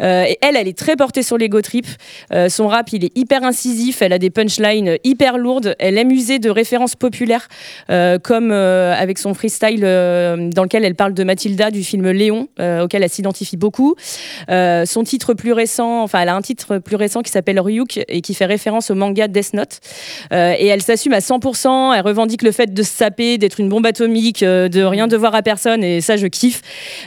Euh, 0.00 0.24
et 0.24 0.38
elle, 0.42 0.56
elle 0.56 0.68
est 0.68 0.76
très 0.76 0.96
portée 0.96 1.22
sur 1.22 1.38
l'ego 1.38 1.60
trip. 1.60 1.86
Euh, 2.32 2.48
son 2.48 2.68
rap, 2.68 2.92
il 2.92 3.04
est 3.04 3.16
hyper 3.16 3.44
incisif. 3.44 4.02
Elle 4.02 4.12
a 4.12 4.18
des 4.18 4.30
punchlines 4.30 4.98
hyper 5.04 5.38
lourdes. 5.38 5.74
Elle 5.78 5.98
aime 5.98 6.10
user 6.10 6.38
de 6.38 6.50
références 6.50 6.96
populaires 6.96 7.48
euh, 7.90 8.18
comme 8.18 8.50
avec 8.50 9.18
son 9.18 9.34
freestyle 9.34 9.80
dans 9.80 10.62
lequel 10.62 10.84
elle 10.84 10.94
parle 10.94 11.14
de 11.14 11.24
Mathilda 11.24 11.70
du 11.70 11.82
film 11.82 12.10
Léon 12.10 12.48
auquel 12.58 13.02
elle 13.02 13.10
s'identifie 13.10 13.56
beaucoup. 13.56 13.94
Son 14.48 15.02
titre 15.04 15.34
plus 15.34 15.52
récent, 15.52 16.02
enfin 16.02 16.20
elle 16.20 16.28
a 16.28 16.34
un 16.34 16.42
titre 16.42 16.78
plus 16.78 16.96
récent 16.96 17.22
qui 17.22 17.30
s'appelle 17.30 17.60
Ryuk 17.60 18.00
et 18.08 18.20
qui 18.20 18.34
fait 18.34 18.46
référence 18.46 18.90
au 18.90 18.94
manga 18.94 19.28
Death 19.28 19.54
Note. 19.54 19.80
Et 20.32 20.66
elle 20.66 20.82
s'assume 20.82 21.12
à 21.12 21.18
100%. 21.18 21.94
Elle 21.94 22.02
revendique 22.02 22.42
le 22.42 22.52
fait 22.52 22.72
de 22.72 22.82
se 22.82 22.90
saper, 22.90 23.38
d'être 23.38 23.60
une 23.60 23.68
bombe 23.68 23.86
atomique, 23.86 24.42
de 24.42 24.82
rien 24.82 24.95
devoir 25.06 25.34
à 25.34 25.42
personne. 25.42 25.84
Et 25.84 26.00
ça, 26.00 26.16
je 26.16 26.26
kiffe. 26.26 26.62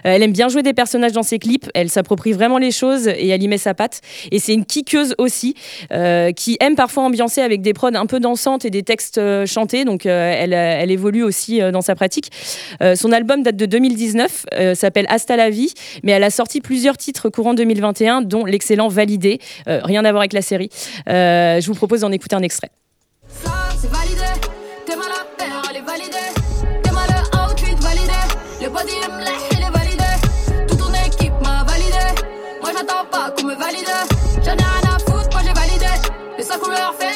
Euh, 0.05 0.11
elle 0.13 0.23
aime 0.23 0.31
bien 0.31 0.49
jouer 0.49 0.63
des 0.63 0.73
personnages 0.73 1.13
dans 1.13 1.23
ses 1.23 1.39
clips. 1.39 1.69
Elle 1.73 1.89
s'approprie 1.89 2.33
vraiment 2.33 2.57
les 2.57 2.71
choses 2.71 3.07
et 3.07 3.27
elle 3.27 3.41
y 3.41 3.47
met 3.47 3.57
sa 3.57 3.73
patte. 3.73 4.01
Et 4.31 4.39
c'est 4.39 4.53
une 4.53 4.65
kickeuse 4.65 5.15
aussi 5.17 5.55
euh, 5.91 6.31
qui 6.31 6.57
aime 6.59 6.75
parfois 6.75 7.03
ambiancer 7.03 7.41
avec 7.41 7.61
des 7.61 7.73
prods 7.73 7.95
un 7.95 8.05
peu 8.05 8.19
dansantes 8.19 8.65
et 8.65 8.69
des 8.69 8.83
textes 8.83 9.17
euh, 9.17 9.45
chantés. 9.45 9.85
Donc 9.85 10.05
elle, 10.05 10.53
elle 10.53 10.91
évolue 10.91 11.23
aussi 11.23 11.59
dans 11.71 11.81
sa 11.81 11.95
pratique. 11.95 12.29
Son 12.95 13.11
album 13.11 13.43
date 13.43 13.55
de 13.55 13.65
2019, 13.65 14.45
euh, 14.55 14.75
s'appelle 14.75 15.05
Hasta 15.09 15.35
la 15.35 15.49
vie, 15.49 15.73
mais 16.03 16.11
elle 16.11 16.23
a 16.23 16.29
sorti 16.29 16.61
plusieurs 16.61 16.97
titres 16.97 17.29
courant 17.29 17.53
2021, 17.53 18.21
dont 18.21 18.45
l'excellent 18.45 18.87
Validé. 18.87 19.39
Rien 19.67 20.05
à 20.05 20.11
voir 20.11 20.21
avec 20.21 20.33
la 20.33 20.41
série. 20.41 20.69
Je 21.07 21.65
vous 21.65 21.75
propose 21.75 22.01
d'en 22.01 22.11
écouter 22.11 22.35
un 22.35 22.41
extrait. 22.41 22.69
J'en 33.71 33.75
ai 33.75 34.55
rien 34.55 34.95
à 34.95 34.97
foutre, 34.97 35.29
moi 35.31 35.41
j'ai 35.45 35.53
validé. 35.53 35.85
Le 36.37 36.43
sang 36.43 36.57
couleur 36.59 36.95
fait 36.97 37.08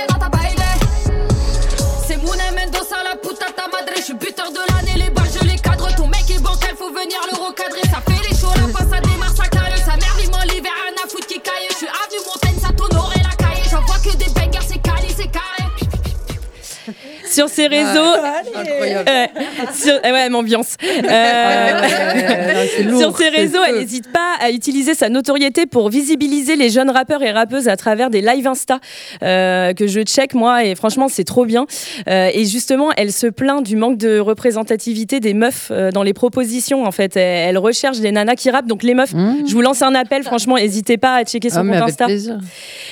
sur 17.33 17.49
ses 17.49 17.67
réseaux. 17.67 17.99
Incroyable. 18.55 19.09
Euh, 19.09 19.25
sur, 19.73 19.93
eh 20.03 20.11
ouais, 20.11 20.33
ambiance. 20.33 20.75
Euh, 20.83 22.97
sur 22.99 23.17
ses 23.17 23.29
réseaux, 23.29 23.59
elle 23.67 23.79
n'hésite 23.79 24.11
pas 24.11 24.35
à 24.41 24.51
utiliser 24.51 24.93
sa 24.93 25.09
notoriété 25.09 25.65
pour 25.65 25.89
visibiliser 25.89 26.55
les 26.55 26.69
jeunes 26.69 26.89
rappeurs 26.89 27.23
et 27.23 27.31
rappeuses 27.31 27.67
à 27.67 27.77
travers 27.77 28.09
des 28.09 28.21
live 28.21 28.47
Insta 28.47 28.79
euh, 29.23 29.73
que 29.73 29.87
je 29.87 30.01
check 30.01 30.33
moi 30.33 30.65
et 30.65 30.75
franchement 30.75 31.07
c'est 31.07 31.23
trop 31.23 31.45
bien. 31.45 31.65
Euh, 32.07 32.29
et 32.33 32.45
justement, 32.45 32.89
elle 32.97 33.11
se 33.11 33.27
plaint 33.27 33.63
du 33.63 33.75
manque 33.75 33.97
de 33.97 34.19
représentativité 34.19 35.19
des 35.19 35.33
meufs 35.33 35.69
euh, 35.71 35.91
dans 35.91 36.03
les 36.03 36.13
propositions. 36.13 36.85
En 36.85 36.91
fait, 36.91 37.17
elle, 37.17 37.49
elle 37.49 37.57
recherche 37.57 37.99
des 37.99 38.11
nanas 38.11 38.35
qui 38.35 38.49
rappent. 38.49 38.67
Donc 38.67 38.83
les 38.83 38.93
meufs, 38.93 39.13
je 39.13 39.53
vous 39.53 39.61
lance 39.61 39.81
un 39.81 39.95
appel. 39.95 40.23
Franchement, 40.23 40.55
n'hésitez 40.55 40.97
pas 40.97 41.15
à 41.15 41.23
checker 41.23 41.49
son 41.49 41.67
Ah, 41.69 41.79
compte 41.79 41.89
Insta. 41.89 42.05
plaisir. 42.05 42.37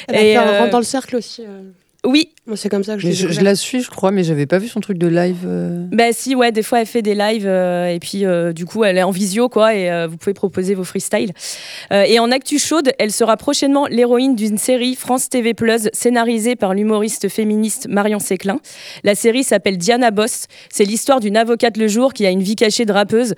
Elle 0.07 0.15
a 0.15 0.21
Et, 0.21 0.31
fait 0.33 0.37
un 0.37 0.47
euh, 0.47 0.59
rentre 0.59 0.71
dans 0.71 0.79
le 0.79 0.83
cercle 0.83 1.15
aussi. 1.15 1.43
Oui. 2.05 2.29
Moi, 2.47 2.57
c'est 2.57 2.69
comme 2.69 2.83
ça 2.83 2.95
que 2.95 2.99
je 3.01 3.07
Mais 3.07 3.13
je, 3.13 3.27
je 3.27 3.41
la 3.41 3.53
suis, 3.55 3.81
je 3.81 3.89
crois, 3.91 4.09
mais 4.09 4.23
j'avais 4.23 4.47
pas 4.47 4.57
vu 4.57 4.67
son 4.67 4.79
truc 4.79 4.97
de 4.97 5.05
live. 5.05 5.45
euh. 5.45 5.85
Bah 5.91 6.11
si, 6.11 6.33
ouais, 6.33 6.51
des 6.51 6.63
fois 6.63 6.81
elle 6.81 6.87
fait 6.87 7.03
des 7.03 7.13
lives 7.13 7.45
euh, 7.45 7.85
et 7.85 7.99
puis 7.99 8.25
euh, 8.25 8.51
du 8.53 8.65
coup 8.65 8.83
elle 8.83 8.97
est 8.97 9.03
en 9.03 9.11
visio 9.11 9.47
quoi 9.49 9.75
et 9.75 9.91
euh, 9.91 10.07
vous 10.07 10.17
pouvez 10.17 10.33
proposer 10.33 10.73
vos 10.73 10.83
freestyles. 10.83 11.31
Euh, 11.93 12.01
et 12.01 12.17
en 12.17 12.31
actu 12.31 12.57
chaude, 12.57 12.91
elle 12.97 13.11
sera 13.11 13.37
prochainement 13.37 13.85
l'héroïne 13.85 14.35
d'une 14.35 14.57
série 14.57 14.95
France 14.95 15.29
TV 15.29 15.53
Plus 15.53 15.89
scénarisée 15.93 16.55
par 16.55 16.73
l'humoriste 16.73 17.29
féministe 17.29 17.87
Marion 17.87 18.17
Séclin. 18.19 18.59
La 19.03 19.13
série 19.13 19.43
s'appelle 19.43 19.77
Diana 19.77 20.09
Boss. 20.09 20.47
C'est 20.71 20.85
l'histoire 20.85 21.19
d'une 21.19 21.37
avocate 21.37 21.77
le 21.77 21.87
jour 21.87 22.13
qui 22.13 22.25
a 22.25 22.31
une 22.31 22.41
vie 22.41 22.55
cachée 22.55 22.85
de 22.85 22.91
rappeuse. 22.93 23.35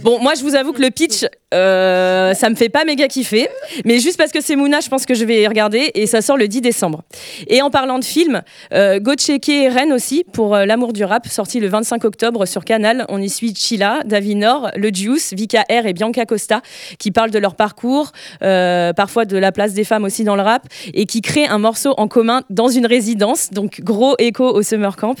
Bon, 0.00 0.18
moi, 0.20 0.32
je 0.34 0.42
vous 0.42 0.54
avoue 0.54 0.72
que 0.72 0.80
le 0.80 0.90
pitch, 0.90 1.26
euh, 1.52 2.34
ça 2.34 2.48
me 2.48 2.54
fait 2.54 2.68
pas 2.68 2.84
méga 2.84 3.08
kiffer. 3.08 3.48
Mais 3.84 3.98
juste 3.98 4.16
parce 4.16 4.32
que 4.32 4.40
c'est 4.40 4.56
Mouna, 4.56 4.80
je 4.80 4.88
pense 4.88 5.04
que 5.04 5.14
je 5.14 5.24
vais 5.24 5.42
y 5.42 5.46
regarder. 5.46 5.90
Et 5.94 6.06
ça 6.06 6.22
sort 6.22 6.36
le 6.36 6.48
10 6.48 6.60
décembre. 6.60 7.02
Et 7.46 7.62
en 7.62 7.70
parlant 7.70 7.98
de 7.98 8.04
film, 8.04 8.42
euh, 8.72 9.00
Go 9.00 9.14
checker 9.14 9.68
Rennes 9.68 9.92
aussi 9.92 10.24
pour 10.32 10.54
euh, 10.54 10.64
L'amour 10.64 10.92
du 10.92 11.04
rap, 11.04 11.26
sorti 11.26 11.60
le 11.60 11.68
25 11.68 12.04
octobre 12.04 12.46
sur 12.46 12.64
Canal. 12.64 13.04
On 13.08 13.20
y 13.20 13.28
suit 13.28 13.54
Chila, 13.54 14.00
Davinor, 14.04 14.70
Le 14.76 14.90
Juice, 14.92 15.34
Vika 15.34 15.62
R 15.70 15.86
et 15.86 15.92
Bianca 15.92 16.24
Costa 16.24 16.62
qui 16.98 17.10
parlent 17.10 17.30
de 17.30 17.38
leur 17.38 17.54
parcours, 17.54 18.12
euh, 18.42 18.92
parfois 18.92 19.24
de 19.24 19.36
la 19.36 19.52
place 19.52 19.74
des 19.74 19.84
femmes 19.84 20.04
aussi 20.04 20.24
dans 20.24 20.36
le 20.36 20.42
rap, 20.42 20.66
et 20.94 21.06
qui 21.06 21.20
créent 21.20 21.46
un 21.46 21.58
morceau 21.58 21.94
en 21.96 22.08
commun 22.08 22.42
dans 22.50 22.68
une 22.68 22.86
résidence. 22.86 23.50
Donc, 23.50 23.80
gros 23.82 24.14
écho 24.18 24.44
au 24.44 24.62
Summer 24.62 24.96
Camp. 24.96 25.16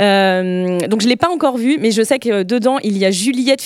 Euh, 0.00 0.78
donc, 0.88 1.00
je 1.00 1.08
l'ai 1.08 1.16
pas 1.16 1.28
encore 1.28 1.56
vu, 1.56 1.78
mais 1.80 1.90
je 1.90 2.02
sais 2.02 2.18
que 2.18 2.42
dedans, 2.42 2.78
il 2.82 2.98
y 2.98 3.04
a 3.04 3.10
Juliette 3.10 3.62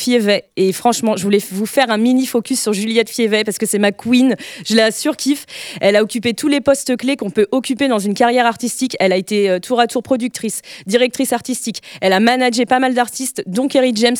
Et 0.57 0.73
franchement, 0.73 1.17
je 1.17 1.23
voulais 1.23 1.41
vous 1.51 1.67
faire 1.67 1.91
un 1.91 1.99
mini 1.99 2.27
focus 2.27 2.61
sur 2.61 2.73
Juliette 2.73 3.11
Fievet 3.11 3.45
parce 3.45 3.59
que 3.59 3.67
c'est 3.67 3.79
ma 3.79 3.93
queen. 3.93 4.37
Je 4.67 4.75
la 4.75 4.91
surkiffe. 4.91 5.47
Elle 5.81 5.97
a 5.97 6.03
occupé 6.03 6.35
tous 6.35 6.49
les 6.49 6.61
postes 6.61 6.97
clés 6.97 7.17
qu'on 7.17 7.31
peut 7.31 7.47
occuper 7.51 7.89
dans 7.89 7.99
une 7.99 8.15
carrière 8.15 8.47
artistique. 8.47 8.97
Elle 9.01 9.13
a 9.13 9.17
été 9.17 9.49
euh, 9.49 9.59
tour 9.59 9.81
à 9.81 9.87
tour 9.87 10.03
productrice, 10.03 10.63
directrice 10.87 11.33
artistique. 11.33 11.83
Elle 12.01 12.13
a 12.13 12.21
managé 12.21 12.67
pas 12.67 12.79
mal 12.79 12.95
d'artistes, 12.95 13.43
dont 13.47 13.69
Kerry 13.69 13.93
James. 13.95 14.17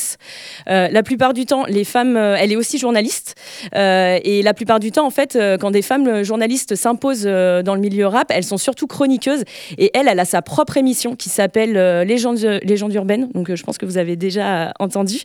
Euh, 0.69 0.87
la 0.89 1.03
plupart 1.03 1.33
du 1.33 1.45
temps, 1.45 1.65
les 1.67 1.83
femmes, 1.83 2.17
euh, 2.17 2.37
elle 2.39 2.51
est 2.51 2.55
aussi 2.55 2.77
journaliste. 2.77 3.35
Et 3.73 4.41
la 4.43 4.53
plupart 4.53 4.79
du 4.79 4.91
temps, 4.91 5.05
en 5.05 5.11
fait, 5.11 5.37
quand 5.59 5.71
des 5.71 5.81
femmes 5.81 6.23
journalistes 6.23 6.75
s'imposent 6.75 7.23
dans 7.23 7.75
le 7.75 7.79
milieu 7.79 8.07
rap, 8.07 8.31
elles 8.33 8.43
sont 8.43 8.57
surtout 8.57 8.87
chroniqueuses. 8.87 9.43
Et 9.77 9.91
elle, 9.93 10.07
elle 10.07 10.19
a 10.19 10.25
sa 10.25 10.41
propre 10.41 10.77
émission 10.77 11.15
qui 11.15 11.29
s'appelle 11.29 11.73
Légendes, 12.03 12.59
Légendes 12.63 12.93
urbaines. 12.93 13.29
Donc, 13.33 13.53
je 13.53 13.63
pense 13.63 13.77
que 13.77 13.85
vous 13.85 13.97
avez 13.97 14.15
déjà 14.15 14.73
entendu. 14.79 15.19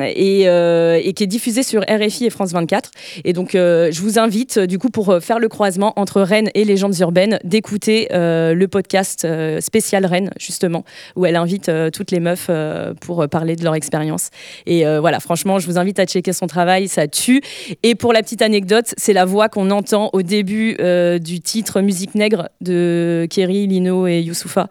Et, 0.00 0.48
euh, 0.48 1.00
et 1.02 1.12
qui 1.12 1.24
est 1.24 1.26
diffusée 1.26 1.62
sur 1.62 1.82
RFI 1.82 2.26
et 2.26 2.30
France 2.30 2.52
24. 2.52 2.90
Et 3.24 3.32
donc, 3.32 3.54
euh, 3.54 3.90
je 3.92 4.00
vous 4.00 4.18
invite, 4.18 4.58
euh, 4.58 4.66
du 4.66 4.78
coup, 4.78 4.90
pour 4.90 5.10
euh, 5.10 5.20
faire 5.20 5.38
le 5.38 5.48
croisement 5.48 5.92
entre 5.96 6.20
Rennes 6.22 6.50
et 6.54 6.64
Légendes 6.64 6.98
urbaines, 7.00 7.38
d'écouter 7.44 8.08
euh, 8.12 8.54
le 8.54 8.68
podcast 8.68 9.24
euh, 9.24 9.60
spécial 9.60 10.06
Rennes, 10.06 10.30
justement, 10.38 10.84
où 11.16 11.26
elle 11.26 11.36
invite 11.36 11.68
euh, 11.68 11.90
toutes 11.90 12.10
les 12.10 12.20
meufs 12.20 12.46
euh, 12.48 12.94
pour 13.00 13.22
euh, 13.22 13.26
parler 13.26 13.56
de 13.56 13.64
leur 13.64 13.74
expérience. 13.74 14.30
Et 14.66 14.86
euh, 14.86 15.00
voilà, 15.00 15.20
franchement, 15.20 15.58
je 15.58 15.66
vous 15.66 15.78
invite 15.78 15.98
à 15.98 16.06
checker 16.06 16.32
son 16.32 16.46
travail, 16.46 16.88
ça 16.88 17.08
tue. 17.08 17.42
Et 17.82 17.94
pour 17.94 18.12
la 18.12 18.22
petite 18.22 18.42
anecdote, 18.42 18.94
c'est 18.96 19.12
la 19.12 19.24
voix 19.24 19.48
qu'on 19.48 19.70
entend 19.70 20.10
au 20.12 20.22
début 20.22 20.76
euh, 20.80 21.18
du 21.18 21.40
titre 21.40 21.80
Musique 21.80 22.14
Nègre 22.14 22.48
de 22.60 23.26
Kerry, 23.30 23.66
Lino 23.66 24.06
et 24.06 24.20
Youssoufa. 24.20 24.68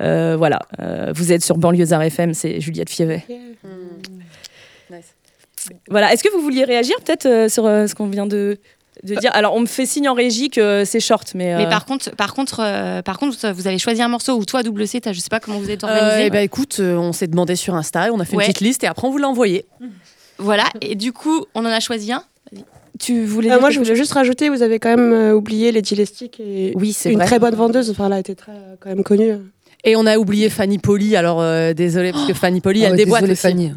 Euh, 0.00 0.36
voilà, 0.36 0.60
euh, 0.80 1.12
vous 1.14 1.32
êtes 1.32 1.44
sur 1.44 1.58
Banlieusard 1.58 2.02
FM, 2.02 2.34
c'est 2.34 2.60
Juliette 2.60 2.90
Fievet. 2.90 3.24
Voilà, 5.88 6.12
est-ce 6.12 6.22
que 6.24 6.32
vous 6.32 6.40
vouliez 6.40 6.64
réagir 6.64 6.96
peut-être 7.04 7.26
euh, 7.26 7.48
sur 7.48 7.66
euh, 7.66 7.86
ce 7.86 7.94
qu'on 7.94 8.06
vient 8.06 8.26
de, 8.26 8.58
de 9.02 9.14
dire? 9.14 9.30
Alors, 9.34 9.54
on 9.54 9.60
me 9.60 9.66
fait 9.66 9.84
signe 9.86 10.08
en 10.08 10.14
régie 10.14 10.48
que 10.48 10.84
c'est 10.86 11.00
short, 11.00 11.32
mais. 11.34 11.54
Mais 11.56 11.66
euh, 11.66 11.68
par 11.68 11.84
contre, 11.84 12.10
par 12.16 12.32
contre, 12.34 12.60
euh, 12.64 13.02
par 13.02 13.18
contre, 13.18 13.50
vous 13.52 13.66
avez 13.66 13.78
choisi 13.78 14.00
un 14.02 14.08
morceau 14.08 14.36
ou 14.38 14.44
toi 14.46 14.62
WC, 14.62 15.00
t'as- 15.02 15.12
je 15.12 15.20
sais 15.20 15.28
pas 15.28 15.38
comment 15.40 15.58
vous 15.58 15.70
êtes 15.70 15.84
organisé. 15.84 16.26
Eh 16.26 16.30
ben, 16.30 16.42
écoute, 16.42 16.78
euh, 16.80 16.96
on 16.96 17.12
s'est 17.12 17.26
demandé 17.26 17.56
sur 17.56 17.74
Insta, 17.74 18.08
on 18.12 18.20
a 18.20 18.24
fait 18.24 18.36
Ouais. 18.36 18.44
une 18.46 18.52
petite 18.52 18.64
liste 18.66 18.84
et 18.84 18.86
après 18.86 19.06
on 19.06 19.10
vous 19.10 19.18
l'a 19.18 19.28
envoyé. 19.28 19.66
Voilà, 20.38 20.64
et 20.80 20.94
du 20.94 21.12
coup, 21.12 21.44
on 21.54 21.60
en 21.60 21.66
a 21.70 21.80
choisi 21.80 22.10
un. 22.12 22.24
Tu 22.98 23.24
voulais 23.24 23.50
Euh, 23.52 23.60
moi, 23.60 23.70
je 23.70 23.78
voulais 23.78 23.94
juste 23.96 24.12
rajouter, 24.12 24.48
vous 24.50 24.62
avez 24.62 24.78
quand 24.78 24.90
même 24.90 25.12
euh, 25.12 25.32
oublié 25.34 25.72
Lady 25.72 25.94
Lestic 25.94 26.38
et 26.40 26.72
Oui, 26.76 26.92
c'est 26.94 27.10
une 27.10 27.16
vrai. 27.18 27.26
très 27.26 27.38
bonne 27.38 27.54
vendeuse. 27.54 27.90
Enfin, 27.90 28.06
elle 28.06 28.12
a 28.14 28.18
été 28.18 28.34
très 28.34 28.52
euh, 28.52 28.74
quand 28.80 28.88
même 28.90 29.02
connue. 29.04 29.34
Et 29.84 29.96
on 29.96 30.04
a 30.06 30.18
oublié 30.18 30.50
Fanny 30.50 30.78
Poli, 30.78 31.16
alors 31.16 31.40
euh, 31.40 31.72
désolé 31.72 32.12
parce 32.12 32.26
que 32.26 32.34
Fanny 32.34 32.60
Poli, 32.60 32.84
Ah 32.84 32.88
elle 32.90 32.96
déboîte 32.96 33.22
désolée, 33.22 33.32
aussi. 33.32 33.42
Fanny. 33.42 33.72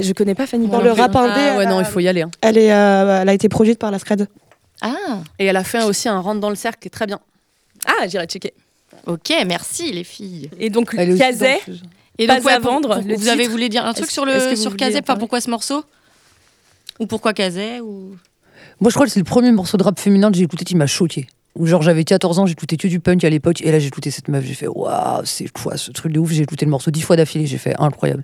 Je 0.00 0.12
connais 0.12 0.34
pas 0.34 0.46
Fanny 0.46 0.68
Dans 0.68 0.80
le 0.82 0.92
rap 0.92 1.14
indé, 1.16 1.32
Ah 1.34 1.56
ouais, 1.56 1.64
elle, 1.64 1.68
non, 1.70 1.78
a- 1.78 1.82
il 1.82 1.86
faut 1.86 2.00
y 2.00 2.08
aller. 2.08 2.22
hein. 2.22 2.30
elle, 2.42 2.58
est, 2.58 2.72
euh, 2.72 3.22
elle 3.22 3.28
a 3.28 3.32
été 3.34 3.48
produite 3.48 3.78
par 3.78 3.90
la 3.90 3.98
Scred. 3.98 4.28
Ah, 4.80 4.94
Et 5.38 5.46
elle 5.46 5.56
a 5.56 5.64
fait 5.64 5.82
aussi 5.82 6.08
un 6.08 6.20
rentre 6.20 6.40
dans 6.40 6.50
le 6.50 6.54
cercle 6.56 6.78
qui 6.80 6.88
est 6.88 6.90
très 6.90 7.06
bien. 7.06 7.18
Ah, 7.86 8.06
j'irai 8.06 8.26
checker. 8.26 8.52
ok, 9.06 9.32
merci 9.46 9.90
les 9.92 10.04
filles. 10.04 10.50
Et 10.60 10.70
donc, 10.70 10.94
Elle 10.96 11.10
est 11.10 11.12
aussi. 11.32 11.48
Et 12.20 12.26
Pas 12.26 12.36
donc, 12.36 12.44
ouais, 12.46 12.52
à 12.52 12.60
pour- 12.60 12.72
vendre, 12.72 12.94
pour- 12.96 13.04
le 13.08 13.14
vous 13.16 13.28
avez 13.28 13.38
titre. 13.42 13.50
voulu 13.52 13.68
dire 13.68 13.84
un 13.86 13.92
truc 13.92 14.04
Est-ce- 14.06 14.12
sur 14.12 14.28
est-ce 14.28 14.44
que 14.44 14.50
le 14.50 14.54
vous 14.56 14.60
sur 14.62 14.70
vouliez 14.72 14.78
Kazé, 14.86 14.96
en 14.96 15.00
pas 15.00 15.06
parler 15.06 15.20
pourquoi 15.20 15.40
ce 15.40 15.50
morceau? 15.50 15.84
Ou 17.00 17.06
pourquoi 17.06 17.32
Kazé 17.32 17.80
ou... 17.80 18.16
Moi, 18.80 18.90
je 18.90 18.94
crois 18.94 19.06
que 19.06 19.12
c'est 19.12 19.20
le 19.20 19.24
premier 19.24 19.52
morceau 19.52 19.76
de 19.76 19.82
rap 19.84 19.98
féminin 19.98 20.30
que 20.30 20.36
j'ai 20.36 20.42
écouté 20.44 20.64
qui 20.64 20.74
m'a 20.76 20.86
choqué. 20.88 21.26
Genre 21.60 21.82
j'avais 21.82 22.04
14 22.04 22.38
ans, 22.38 22.46
j'écoutais 22.46 22.76
que 22.76 22.86
du 22.86 23.00
punk 23.00 23.24
à 23.24 23.30
l'époque, 23.30 23.62
et 23.62 23.72
là 23.72 23.78
écouté 23.78 24.10
cette 24.12 24.28
meuf, 24.28 24.44
j'ai 24.44 24.54
fait 24.54 24.68
waouh, 24.68 25.22
c'est 25.24 25.50
quoi 25.50 25.76
ce 25.76 25.90
truc 25.90 26.12
de 26.12 26.20
ouf, 26.20 26.30
j'ai 26.30 26.42
écouté 26.42 26.64
le 26.64 26.70
morceau 26.70 26.90
dix 26.90 27.00
fois 27.00 27.16
d'affilée, 27.16 27.46
j'ai 27.46 27.58
fait 27.58 27.74
incroyable. 27.80 28.22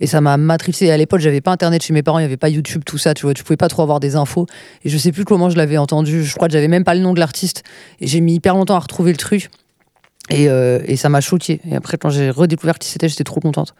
Et 0.00 0.06
ça 0.06 0.20
m'a 0.20 0.36
matrixé. 0.38 0.90
À 0.90 0.96
l'époque, 0.96 1.20
j'avais 1.20 1.42
pas 1.42 1.50
internet 1.50 1.82
chez 1.82 1.92
mes 1.92 2.02
parents, 2.02 2.18
il 2.20 2.22
y 2.22 2.24
avait 2.24 2.38
pas 2.38 2.48
YouTube, 2.48 2.82
tout 2.86 2.96
ça, 2.96 3.12
tu 3.12 3.22
vois, 3.22 3.34
tu 3.34 3.44
pouvais 3.44 3.58
pas 3.58 3.68
trop 3.68 3.82
avoir 3.82 4.00
des 4.00 4.16
infos. 4.16 4.46
Et 4.84 4.88
je 4.88 4.96
sais 4.96 5.12
plus 5.12 5.24
comment 5.24 5.50
je 5.50 5.56
l'avais 5.56 5.76
entendu, 5.76 6.24
je 6.24 6.34
crois 6.34 6.48
que 6.48 6.52
j'avais 6.52 6.68
même 6.68 6.84
pas 6.84 6.94
le 6.94 7.00
nom 7.00 7.12
de 7.12 7.20
l'artiste, 7.20 7.64
et 8.00 8.06
j'ai 8.06 8.20
mis 8.20 8.34
hyper 8.34 8.54
longtemps 8.54 8.76
à 8.76 8.80
retrouver 8.80 9.10
le 9.10 9.18
truc. 9.18 9.50
Et, 10.30 10.48
euh, 10.48 10.80
et 10.86 10.96
ça 10.96 11.08
m'a 11.08 11.20
choqué. 11.20 11.60
Et 11.70 11.76
après, 11.76 11.98
quand 11.98 12.08
j'ai 12.08 12.30
redécouvert 12.30 12.78
qui 12.78 12.88
c'était, 12.88 13.08
j'étais 13.08 13.24
trop 13.24 13.40
contente. 13.40 13.74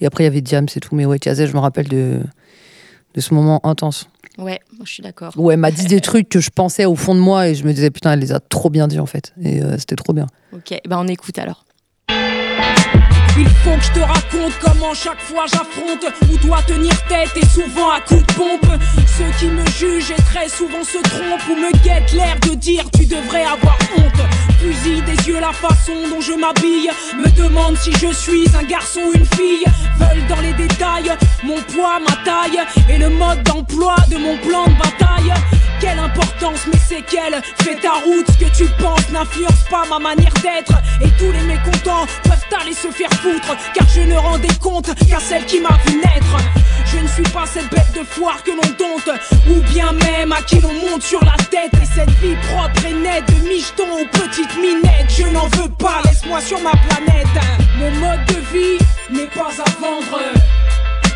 Et 0.00 0.06
après, 0.06 0.24
il 0.24 0.26
y 0.26 0.28
avait 0.28 0.40
Diam, 0.40 0.68
c'est 0.68 0.80
tout. 0.80 0.94
Mais 0.94 1.04
ouais, 1.04 1.18
Kazé, 1.18 1.46
je 1.46 1.52
me 1.52 1.58
rappelle 1.58 1.88
de, 1.88 2.20
de 3.14 3.20
ce 3.20 3.34
moment 3.34 3.60
intense. 3.66 4.08
Ouais, 4.38 4.60
moi, 4.76 4.84
je 4.84 4.92
suis 4.92 5.02
d'accord. 5.02 5.32
Où 5.36 5.50
elle 5.50 5.58
m'a 5.58 5.70
dit 5.70 5.86
des 5.86 6.00
trucs 6.00 6.28
que 6.28 6.40
je 6.40 6.50
pensais 6.50 6.84
au 6.84 6.94
fond 6.94 7.14
de 7.14 7.20
moi 7.20 7.48
et 7.48 7.54
je 7.54 7.64
me 7.64 7.72
disais, 7.72 7.90
putain, 7.90 8.12
elle 8.12 8.20
les 8.20 8.32
a 8.32 8.40
trop 8.40 8.70
bien 8.70 8.88
dit 8.88 8.98
en 8.98 9.06
fait. 9.06 9.32
Et 9.42 9.62
euh, 9.62 9.76
c'était 9.78 9.96
trop 9.96 10.12
bien. 10.12 10.26
Ok, 10.52 10.78
ben 10.88 10.98
on 10.98 11.08
écoute 11.08 11.38
alors. 11.38 11.64
Il 13.40 13.48
faut 13.48 13.74
que 13.74 13.82
je 13.82 13.92
te 13.92 14.00
raconte 14.00 14.52
comment 14.60 14.92
chaque 14.92 15.20
fois 15.22 15.46
j'affronte. 15.46 16.04
Où 16.30 16.36
doit 16.46 16.62
tenir 16.62 16.92
tête 17.06 17.30
et 17.36 17.46
souvent 17.46 17.90
à 17.90 18.00
coups 18.00 18.26
de 18.26 18.32
pompe. 18.34 18.66
Ceux 19.16 19.30
qui 19.38 19.46
me 19.46 19.64
jugent 19.78 20.10
et 20.10 20.22
très 20.22 20.46
souvent 20.46 20.84
se 20.84 20.98
trompent. 20.98 21.48
Ou 21.48 21.56
me 21.56 21.72
guettent 21.82 22.12
l'air 22.12 22.36
de 22.40 22.54
dire 22.54 22.84
tu 22.92 23.06
devrais 23.06 23.44
avoir 23.44 23.78
honte. 23.96 24.20
Fusil 24.60 25.00
des 25.02 25.26
yeux 25.26 25.40
la 25.40 25.54
façon 25.54 25.94
dont 26.10 26.20
je 26.20 26.32
m'habille. 26.32 26.90
Me 27.16 27.30
demande 27.30 27.78
si 27.78 27.92
je 27.92 28.12
suis 28.12 28.44
un 28.54 28.64
garçon 28.64 29.00
ou 29.08 29.12
une 29.14 29.24
fille. 29.24 29.64
Veulent 29.98 30.26
dans 30.28 30.40
les 30.42 30.52
détails 30.52 31.10
mon 31.42 31.60
poids, 31.62 31.98
ma 31.98 32.16
taille. 32.24 32.60
Et 32.90 32.98
le 32.98 33.08
mode 33.08 33.42
d'emploi 33.44 33.96
de 34.10 34.18
mon 34.18 34.36
plan 34.36 34.64
de 34.66 34.74
bataille 34.74 35.32
quelle 35.80 35.98
importance, 35.98 36.60
mais 36.66 36.78
c'est 36.86 37.02
quelle? 37.02 37.40
Fais 37.62 37.76
ta 37.76 37.92
route, 38.04 38.26
ce 38.28 38.44
que 38.44 38.50
tu 38.56 38.66
penses 38.80 39.08
n'influence 39.10 39.64
pas 39.70 39.84
ma 39.88 39.98
manière 39.98 40.32
d'être. 40.42 40.74
Et 41.00 41.10
tous 41.18 41.32
les 41.32 41.42
mécontents 41.42 42.06
peuvent 42.24 42.60
aller 42.60 42.74
se 42.74 42.88
faire 42.88 43.10
foutre 43.22 43.56
Car 43.74 43.86
je 43.88 44.02
ne 44.02 44.16
rendais 44.16 44.54
compte 44.60 44.94
qu'à 45.08 45.18
celle 45.18 45.44
qui 45.46 45.60
m'a 45.60 45.76
vu 45.86 45.96
naître. 45.96 46.36
Je 46.86 46.98
ne 46.98 47.08
suis 47.08 47.32
pas 47.32 47.46
cette 47.46 47.70
bête 47.70 47.92
de 47.94 48.04
foire 48.04 48.42
que 48.42 48.50
l'on 48.50 48.68
dompte 48.78 49.10
Ou 49.48 49.60
bien 49.72 49.92
même 49.92 50.32
à 50.32 50.42
qui 50.42 50.60
l'on 50.60 50.72
monte 50.72 51.02
sur 51.02 51.24
la 51.24 51.36
tête. 51.50 51.72
Et 51.80 51.86
cette 51.86 52.10
vie 52.20 52.36
propre 52.48 52.84
et 52.86 52.92
nette 52.92 53.26
de 53.28 53.48
micheton 53.48 53.84
aux 53.92 54.18
petites 54.18 54.56
minettes. 54.56 55.10
Je 55.16 55.26
n'en 55.28 55.46
veux 55.48 55.70
pas, 55.78 56.02
laisse-moi 56.04 56.40
sur 56.40 56.60
ma 56.60 56.72
planète. 56.72 57.26
Mon 57.78 57.90
mode 57.92 58.24
de 58.26 58.40
vie 58.52 58.78
n'est 59.10 59.30
pas 59.30 59.50
à 59.50 59.70
vendre. 59.80 60.20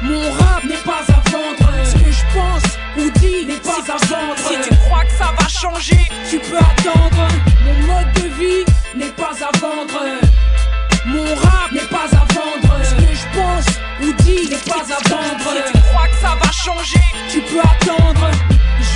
Mon 0.03 0.31
rap 0.33 0.65
n'est 0.65 0.85
pas 0.85 1.03
à 1.09 1.31
vendre. 1.31 1.64
Ce 2.35 2.39
que 2.39 2.41
je 2.41 2.41
pense 2.41 2.63
ou 2.97 3.11
dis 3.21 3.47
n'est 3.47 3.61
pas 3.61 3.79
à 3.79 3.97
vendre. 4.07 4.37
Si 4.39 4.69
tu 4.69 4.77
crois 4.77 5.05
que 5.05 5.13
ça 5.13 5.31
va 5.39 5.49
changer, 5.49 5.99
tu 6.29 6.39
peux 6.39 6.57
attendre. 6.57 7.29
Mon 7.65 7.87
mode 7.87 8.13
de 8.15 8.29
vie 8.39 8.65
n'est 8.97 9.13
pas 9.13 9.31
à 9.41 9.57
vendre. 9.59 10.03
Mon 11.07 11.35
rap 11.37 11.71
n'est 11.73 11.81
pas 11.81 12.09
à 12.13 12.25
vendre. 12.35 12.85
Ce 12.85 12.95
que 12.95 13.15
je 13.15 13.39
pense 13.39 13.67
ou 14.03 14.13
dis 14.25 14.49
n'est 14.51 14.57
pas 14.57 14.83
à 14.83 15.09
vendre. 15.09 15.51
Si 15.67 15.73
tu 15.73 15.79
crois 15.81 16.09
que 16.09 16.17
ça 16.17 16.37
va 16.43 16.51
changer, 16.51 17.01
tu 17.31 17.41
peux 17.41 17.61
attendre. 17.61 18.31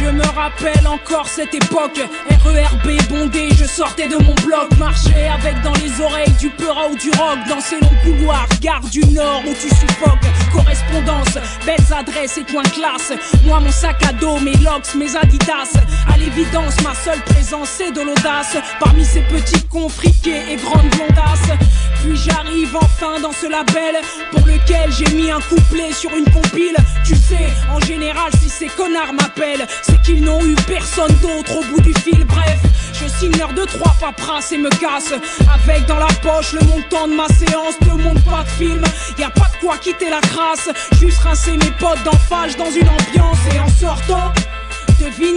Je 0.01 0.11
me 0.11 0.23
rappelle 0.23 0.87
encore 0.87 1.27
cette 1.27 1.55
époque. 1.55 2.01
RERB 2.45 3.09
bondé, 3.09 3.49
je 3.59 3.65
sortais 3.65 4.07
de 4.07 4.17
mon 4.17 4.35
bloc. 4.47 4.69
Marchais 4.79 5.29
avec 5.29 5.61
dans 5.63 5.73
les 5.73 6.01
oreilles 6.01 6.33
du 6.39 6.51
peura 6.51 6.89
ou 6.89 6.97
du 6.97 7.11
rock. 7.11 7.39
Dans 7.49 7.61
ces 7.61 7.81
longs 7.81 7.99
couloirs, 8.05 8.47
gare 8.61 8.81
du 8.93 9.01
Nord 9.07 9.43
où 9.45 9.53
tu 9.55 9.69
suffoques. 9.69 10.19
Correspondance, 10.53 11.39
belles 11.67 11.93
adresses 11.93 12.39
et 12.39 12.45
coins 12.45 12.63
classe. 12.63 13.13
Moi, 13.45 13.59
mon 13.59 13.73
sac 13.73 13.97
à 14.09 14.13
dos, 14.13 14.39
mes 14.39 14.57
locks, 14.59 14.95
mes 14.95 15.17
adidas. 15.17 15.77
À 16.13 16.17
l'évidence, 16.17 16.81
ma 16.83 16.95
seule 16.95 17.21
présence, 17.25 17.69
c'est 17.69 17.91
de 17.91 18.01
l'audace. 18.01 18.57
Parmi 18.79 19.05
ces 19.05 19.23
petits 19.23 19.63
cons 19.65 19.89
friqués 19.89 20.43
et 20.53 20.57
grandes 20.57 20.91
blondasses. 20.91 21.59
Puis 22.03 22.17
j'arrive 22.17 22.77
enfin 22.77 23.21
dans 23.21 23.33
ce 23.33 23.51
label 23.51 23.97
pour 24.31 24.47
lequel 24.47 24.93
j'ai 24.93 25.13
mis 25.15 25.31
un 25.31 25.41
couplet 25.41 25.93
sur 25.93 26.11
une 26.17 26.31
compile. 26.31 26.77
Tu 27.05 27.17
sais, 27.17 27.49
en 27.75 27.81
général, 27.81 28.31
si 28.41 28.49
ces 28.49 28.67
connards 28.67 29.13
m'appellent, 29.13 29.67
c'est 29.89 30.01
qu'ils 30.03 30.23
n'ont 30.23 30.45
eu 30.45 30.55
personne 30.67 31.13
d'autre 31.23 31.59
au 31.59 31.65
bout 31.65 31.81
du 31.81 31.95
fil. 31.95 32.25
Bref, 32.25 32.61
je 32.93 33.07
signe 33.09 33.37
l'heure 33.39 33.53
de 33.53 33.65
trois 33.65 33.95
paperasses 34.01 34.53
et 34.53 34.59
me 34.59 34.71
casse. 34.71 35.13
Avec 35.55 35.87
dans 35.87 35.99
la 35.99 36.13
poche 36.23 36.53
le 36.53 36.67
montant 36.67 37.09
de 37.09 37.15
ma 37.15 37.29
séance, 37.29 37.81
ne 37.83 38.03
monte 38.03 38.23
pas 38.25 38.45
de 38.45 38.49
film. 38.49 38.83
Y 39.19 39.25
a 39.25 39.31
pas 39.31 39.49
de 39.55 39.67
quoi 39.67 39.79
quitter 39.79 40.11
la 40.11 40.21
crasse, 40.21 40.71
juste 41.01 41.19
rincer 41.21 41.53
mes 41.53 41.71
potes 41.79 42.03
d'enfage 42.05 42.57
dans 42.57 42.71
une 42.71 42.89
ambiance 42.89 43.39
et 43.55 43.61
en 43.61 43.69
sortant. 43.69 44.33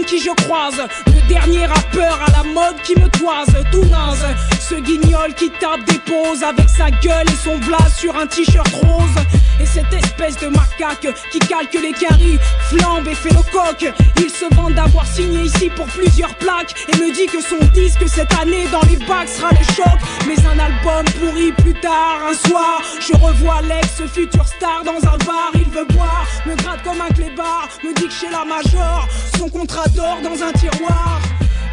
Qui 0.08 0.20
je 0.20 0.32
croise, 0.44 0.82
le 1.06 1.28
dernier 1.30 1.66
rappeur 1.66 2.20
à 2.28 2.32
la 2.32 2.44
mode 2.44 2.76
qui 2.84 3.00
me 3.00 3.08
toise, 3.08 3.48
tout 3.72 3.86
naze. 3.86 4.26
Ce 4.60 4.76
guignol 4.76 5.34
qui 5.36 5.50
tape 5.52 5.86
des 5.86 6.00
poses 6.00 6.44
avec 6.44 6.68
sa 6.68 6.90
gueule 6.90 7.28
et 7.28 7.44
son 7.44 7.58
blase 7.60 7.96
sur 7.98 8.18
un 8.18 8.26
t-shirt 8.26 8.74
rose. 8.84 9.24
Et 9.62 9.66
cette 9.66 9.94
espèce 9.94 10.38
de 10.38 10.48
macaque 10.48 11.08
qui 11.32 11.40
calque 11.40 11.78
les 11.82 11.94
caries, 11.94 12.40
flambe 12.70 13.08
et 13.08 13.16
fait 13.16 13.30
le 13.30 13.44
coq. 13.52 13.94
Il 14.18 14.30
se 14.30 14.54
vante 14.56 14.74
d'avoir 14.74 15.06
signé 15.06 15.44
ici 15.44 15.70
pour 15.70 15.86
plusieurs 15.86 16.34
plaques 16.36 16.74
et 16.92 16.98
me 16.98 17.14
dit 17.14 17.28
que 17.28 17.42
son 17.42 17.64
disque 17.74 18.04
cette 18.08 18.34
année 18.40 18.66
dans 18.72 18.82
les 18.90 18.98
bacs 19.06 19.30
sera 19.30 19.52
le 19.52 19.64
choc. 19.76 20.00
Mais 20.28 20.36
un 20.46 20.60
album 20.60 21.06
pourri 21.20 21.52
plus 21.52 21.80
tard, 21.80 22.22
un 22.28 22.48
soir, 22.48 22.82
je 23.00 23.14
revois 23.14 23.62
l'ex 23.62 23.88
futur 24.12 24.46
star 24.46 24.84
dans 24.84 24.98
un 25.08 25.18
bar. 25.20 25.52
Il 25.54 25.70
veut 25.70 25.86
boire, 25.94 26.26
me 26.46 26.56
gratte 26.56 26.84
comme 26.84 27.02
un 27.02 27.14
clébard, 27.14 27.70
me 27.84 27.94
dit 27.94 28.08
que 28.08 28.14
chez 28.14 28.30
la 28.30 28.44
major, 28.44 29.08
son 29.38 29.48
contrat 29.48 29.88
d'or 29.96 30.18
dans 30.24 30.44
un 30.44 30.52
tiroir. 30.54 31.20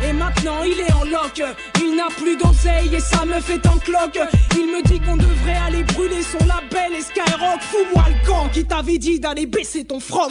Et 0.05 0.13
maintenant 0.13 0.63
il 0.63 0.79
est 0.81 0.93
en 0.93 1.05
loc, 1.05 1.43
il 1.81 1.97
n'a 1.97 2.07
plus 2.17 2.37
d'oseille 2.37 2.95
et 2.95 3.01
ça 3.01 3.25
me 3.25 3.41
fait 3.41 3.67
en 3.67 3.79
cloque. 3.79 4.19
Il 4.53 4.67
me 4.67 4.83
dit 4.87 5.01
qu'on 5.01 5.17
devrait 5.17 5.59
aller 5.67 5.83
brûler 5.83 6.23
son 6.23 6.39
label 6.47 6.95
et 6.97 7.03
Skyrock. 7.03 7.61
Fous-moi 7.61 8.05
le 8.09 8.27
camp 8.27 8.49
qui 8.53 8.65
t'avait 8.65 8.99
dit 8.99 9.19
d'aller 9.19 9.47
baisser 9.47 9.85
ton 9.85 9.99
froc. 9.99 10.31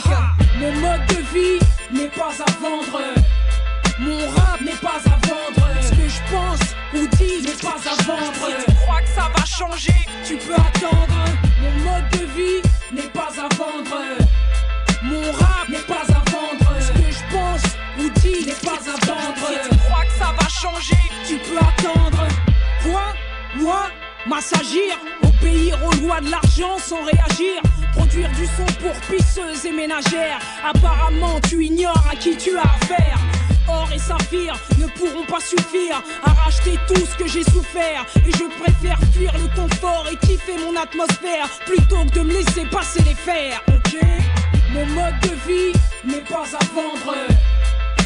Mon 0.59 0.71
mode 0.71 1.05
de 1.09 1.21
vie 1.33 1.59
n'est 1.91 2.07
pas 2.07 2.31
à 2.39 2.51
vendre. 2.61 3.01
Mon 3.99 4.19
rap 4.29 4.61
n'est 4.61 4.71
pas 4.81 5.01
à 5.05 5.27
vendre. 5.27 5.67
Ce 5.81 5.89
que 5.89 6.07
je 6.07 6.31
pense 6.31 6.59
ou 6.93 7.07
dis 7.17 7.41
n'est 7.45 7.61
pas 7.61 7.75
à 7.75 8.03
vendre. 8.03 8.33
Si 8.33 8.65
tu 8.65 8.75
crois 8.75 9.01
que 9.01 9.09
ça 9.09 9.29
va 9.35 9.45
changer, 9.45 9.95
tu 10.25 10.37
peux 10.37 10.53
attendre. 10.53 11.25
Mon 11.61 11.91
mode 11.91 12.09
de 12.11 12.25
vie 12.35 12.61
n'est 12.93 13.09
pas 13.09 13.29
à 13.37 13.53
vendre. 13.55 14.26
Pas 18.63 18.73
à. 18.73 18.97
Si 18.97 19.69
tu 19.69 19.77
crois 19.77 20.05
que 20.05 20.13
ça 20.19 20.33
va 20.39 20.47
changer, 20.47 20.97
tu 21.27 21.37
peux 21.37 21.57
attendre. 21.57 22.27
Quoi 22.83 23.13
Moi 23.55 23.87
M'assagir 24.27 24.99
Obéir 25.23 25.79
aux 25.85 26.05
lois 26.05 26.19
de 26.19 26.29
l'argent 26.29 26.77
sans 26.77 27.03
réagir 27.03 27.61
Produire 27.93 28.29
du 28.31 28.45
son 28.45 28.65
pour 28.81 28.93
pisseuses 29.09 29.65
et 29.65 29.71
ménagères 29.71 30.39
Apparemment 30.65 31.39
tu 31.47 31.63
ignores 31.63 32.03
à 32.11 32.15
qui 32.15 32.35
tu 32.35 32.57
as 32.57 32.61
affaire 32.61 33.17
Or 33.69 33.89
et 33.93 33.99
saphir 33.99 34.53
ne 34.79 34.87
pourront 34.87 35.25
pas 35.25 35.39
suffire 35.39 36.01
à 36.23 36.31
racheter 36.31 36.77
tout 36.87 36.95
ce 37.05 37.17
que 37.17 37.27
j'ai 37.27 37.43
souffert. 37.43 38.05
Et 38.25 38.31
je 38.31 38.45
préfère 38.61 38.97
fuir 39.13 39.33
le 39.37 39.47
confort 39.55 40.05
et 40.09 40.15
kiffer 40.25 40.57
mon 40.57 40.79
atmosphère 40.79 41.49
plutôt 41.65 42.05
que 42.05 42.19
de 42.19 42.21
me 42.21 42.33
laisser 42.33 42.65
passer 42.71 43.03
les 43.03 43.15
fers. 43.15 43.61
Ok 43.67 43.97
Mon 44.71 44.85
mode 44.85 45.19
de 45.21 45.35
vie 45.45 45.73
n'est 46.05 46.23
pas 46.23 46.43
à 46.43 46.65
vendre. 46.73 47.13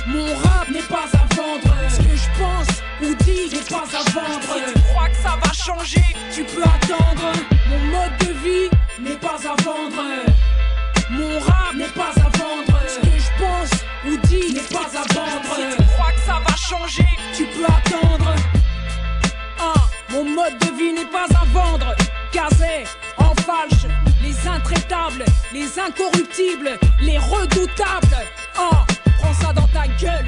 Mon 0.07 0.35
rap 0.35 0.69
n'est 0.69 0.81
pas 0.81 1.05
à 1.13 1.35
vendre. 1.35 1.75
Ce 1.89 1.97
que 1.97 2.15
je 2.15 2.39
pense 2.39 2.81
ou 3.01 3.13
dis 3.23 3.55
n'est 3.55 3.69
pas 3.69 3.83
à 3.83 4.03
vendre. 4.11 4.41
Si 4.41 4.73
tu 4.73 4.81
crois 4.81 5.09
que 5.09 5.17
ça 5.17 5.37
va 5.43 5.53
changer, 5.53 6.03
tu 6.33 6.43
peux 6.43 6.63
attendre. 6.63 7.31
Mon 7.69 7.79
mode 7.91 8.17
de 8.19 8.33
vie 8.43 8.69
n'est 8.99 9.17
pas 9.17 9.35
à 9.35 9.55
vendre. 9.63 10.03
Mon 11.11 11.39
rap 11.39 11.75
n'est 11.75 11.85
pas 11.89 12.13
à 12.15 12.29
vendre. 12.37 12.79
Ce 12.87 12.99
que 12.99 13.17
je 13.17 13.43
pense 13.43 13.71
ou 14.07 14.17
dis 14.27 14.53
n'est 14.53 14.61
pas 14.61 14.89
à 14.97 15.13
vendre. 15.13 15.55
Si 15.55 15.77
tu 15.77 15.83
crois 15.93 16.11
que 16.13 16.21
ça 16.21 16.39
va 16.45 16.55
changer, 16.55 17.07
tu 17.35 17.45
peux 17.45 17.65
attendre. 17.65 18.35
Ah, 19.59 19.73
mon 20.09 20.23
mode 20.23 20.57
de 20.59 20.77
vie 20.77 20.93
n'est 20.93 21.11
pas 21.11 21.27
à 21.39 21.45
vendre. 21.53 21.95
Casé, 22.31 22.85
en 23.17 23.35
falche, 23.35 23.85
les 24.23 24.47
intraitables, 24.47 25.25
les 25.53 25.77
incorruptibles, 25.77 26.79
les 27.01 27.17
redoutables. 27.17 28.17
Ah, 28.57 28.85
prends 29.21 29.33
ça 29.33 29.53
dans 29.53 29.67
ta 29.67 29.87
gueule. 29.99 30.25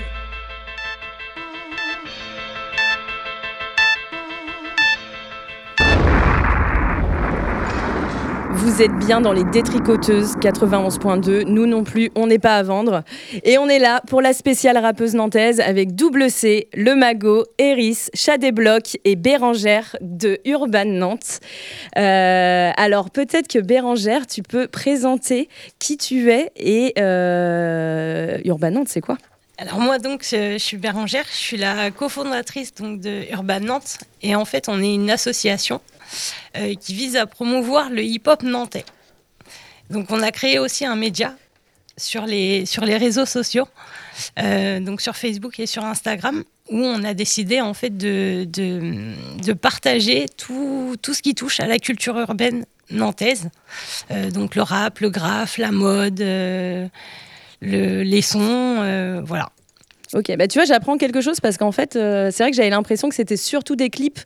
Vous 8.64 8.82
êtes 8.82 8.96
bien 8.96 9.20
dans 9.20 9.34
les 9.34 9.44
détricoteuses 9.44 10.38
91.2. 10.38 11.44
Nous 11.44 11.66
non 11.66 11.84
plus, 11.84 12.12
on 12.16 12.28
n'est 12.28 12.40
pas 12.40 12.56
à 12.56 12.64
vendre. 12.64 13.04
Et 13.44 13.58
on 13.58 13.68
est 13.68 13.78
là 13.78 14.02
pour 14.08 14.22
la 14.22 14.32
spéciale 14.32 14.78
rappeuse 14.78 15.16
nantaise 15.16 15.60
avec 15.60 15.96
Double 15.96 16.32
C, 16.32 16.70
Le 16.74 16.96
Mago, 16.96 17.44
Eris, 17.58 18.08
Blocs 18.54 18.98
et 19.04 19.18
Bérangère 19.18 19.98
de 20.00 20.40
Urban 20.46 20.86
Nantes. 20.86 21.42
Euh, 21.98 22.72
alors 22.78 23.10
peut-être 23.10 23.50
que 23.50 23.60
Bérangère, 23.60 24.28
tu 24.28 24.44
peux 24.44 24.68
présenter 24.68 25.50
qui 25.80 25.98
tu 25.98 26.32
es 26.32 26.50
et 26.56 26.94
euh, 26.98 28.38
Urban 28.46 28.72
Nantes, 28.72 28.88
c'est 28.88 29.02
quoi? 29.02 29.18
Alors 29.58 29.82
moi 29.82 30.00
donc 30.00 30.24
je, 30.24 30.54
je 30.54 30.58
suis 30.58 30.78
Bérangère, 30.78 31.26
je 31.30 31.38
suis 31.38 31.58
la 31.58 31.92
cofondatrice 31.92 32.74
donc 32.74 33.02
de 33.02 33.24
Urban 33.32 33.60
Nantes 33.60 33.98
et 34.22 34.36
en 34.36 34.46
fait 34.46 34.68
on 34.68 34.82
est 34.82 34.96
une 34.96 35.12
association 35.12 35.80
euh, 36.58 36.76
qui 36.76 36.94
vise 36.94 37.16
à 37.16 37.26
promouvoir 37.26 37.90
le 37.90 38.04
hip-hop 38.04 38.44
nantais. 38.44 38.86
Donc 39.90 40.12
on 40.12 40.22
a 40.22 40.32
créé 40.32 40.60
aussi 40.60 40.86
un 40.86 40.96
média 40.96 41.36
sur 41.98 42.26
les, 42.26 42.66
sur 42.66 42.84
les 42.86 42.98
réseaux 42.98 43.26
sociaux, 43.28 43.68
euh, 44.40 44.80
donc 44.80 45.02
sur 45.02 45.16
Facebook 45.16 45.60
et 45.60 45.68
sur 45.68 45.86
Instagram, 45.86 46.44
où 46.70 46.78
on 46.78 47.04
a 47.04 47.14
décidé 47.14 47.62
en 47.62 47.74
fait 47.76 47.96
de, 47.96 48.46
de, 48.46 49.54
partager 49.54 50.26
tout, 50.38 50.96
tout 51.02 51.14
ce 51.14 51.22
qui 51.22 51.36
touche 51.36 51.60
à 51.60 51.68
la 51.68 51.78
culture 51.80 52.18
urbaine 52.20 52.66
nantaise, 52.90 53.50
Euh, 54.12 54.30
donc 54.32 54.56
le 54.56 54.62
rap, 54.62 55.00
le 55.00 55.10
graphe, 55.10 55.58
la 55.58 55.72
mode, 55.72 56.20
le- 56.20 56.90
les 57.62 58.22
sons, 58.22 59.22
voilà. 59.26 59.50
Ok, 60.16 60.32
bah 60.38 60.48
tu 60.48 60.60
vois, 60.60 60.66
j'apprends 60.66 60.98
quelque 60.98 61.22
chose 61.22 61.40
parce 61.40 61.58
qu'en 61.58 61.72
fait, 61.72 61.96
euh, 61.96 62.30
c'est 62.32 62.44
vrai 62.44 62.52
que 62.52 62.58
j'avais 62.58 62.70
l'impression 62.70 63.10
que 63.10 63.16
c'était 63.16 63.38
surtout 63.38 63.76
des 63.76 63.90
clips 63.90 64.20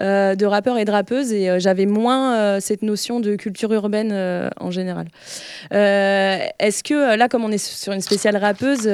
euh, 0.00 0.34
de 0.34 0.46
rappeurs 0.46 0.78
et 0.78 0.86
de 0.86 0.90
rappeuses 0.90 1.32
et 1.34 1.50
euh, 1.50 1.58
j'avais 1.58 1.84
moins 1.84 2.60
cette 2.60 2.82
notion 2.82 3.20
de 3.20 3.36
culture 3.36 3.72
urbaine 3.72 4.12
en 4.58 4.70
général. 4.70 5.08
Est-ce 5.70 6.82
que 6.82 7.16
là, 7.16 7.28
comme 7.28 7.44
on 7.44 7.52
est 7.52 7.58
sur 7.58 7.92
une 7.92 8.00
spéciale 8.00 8.36
rappeuse, 8.36 8.88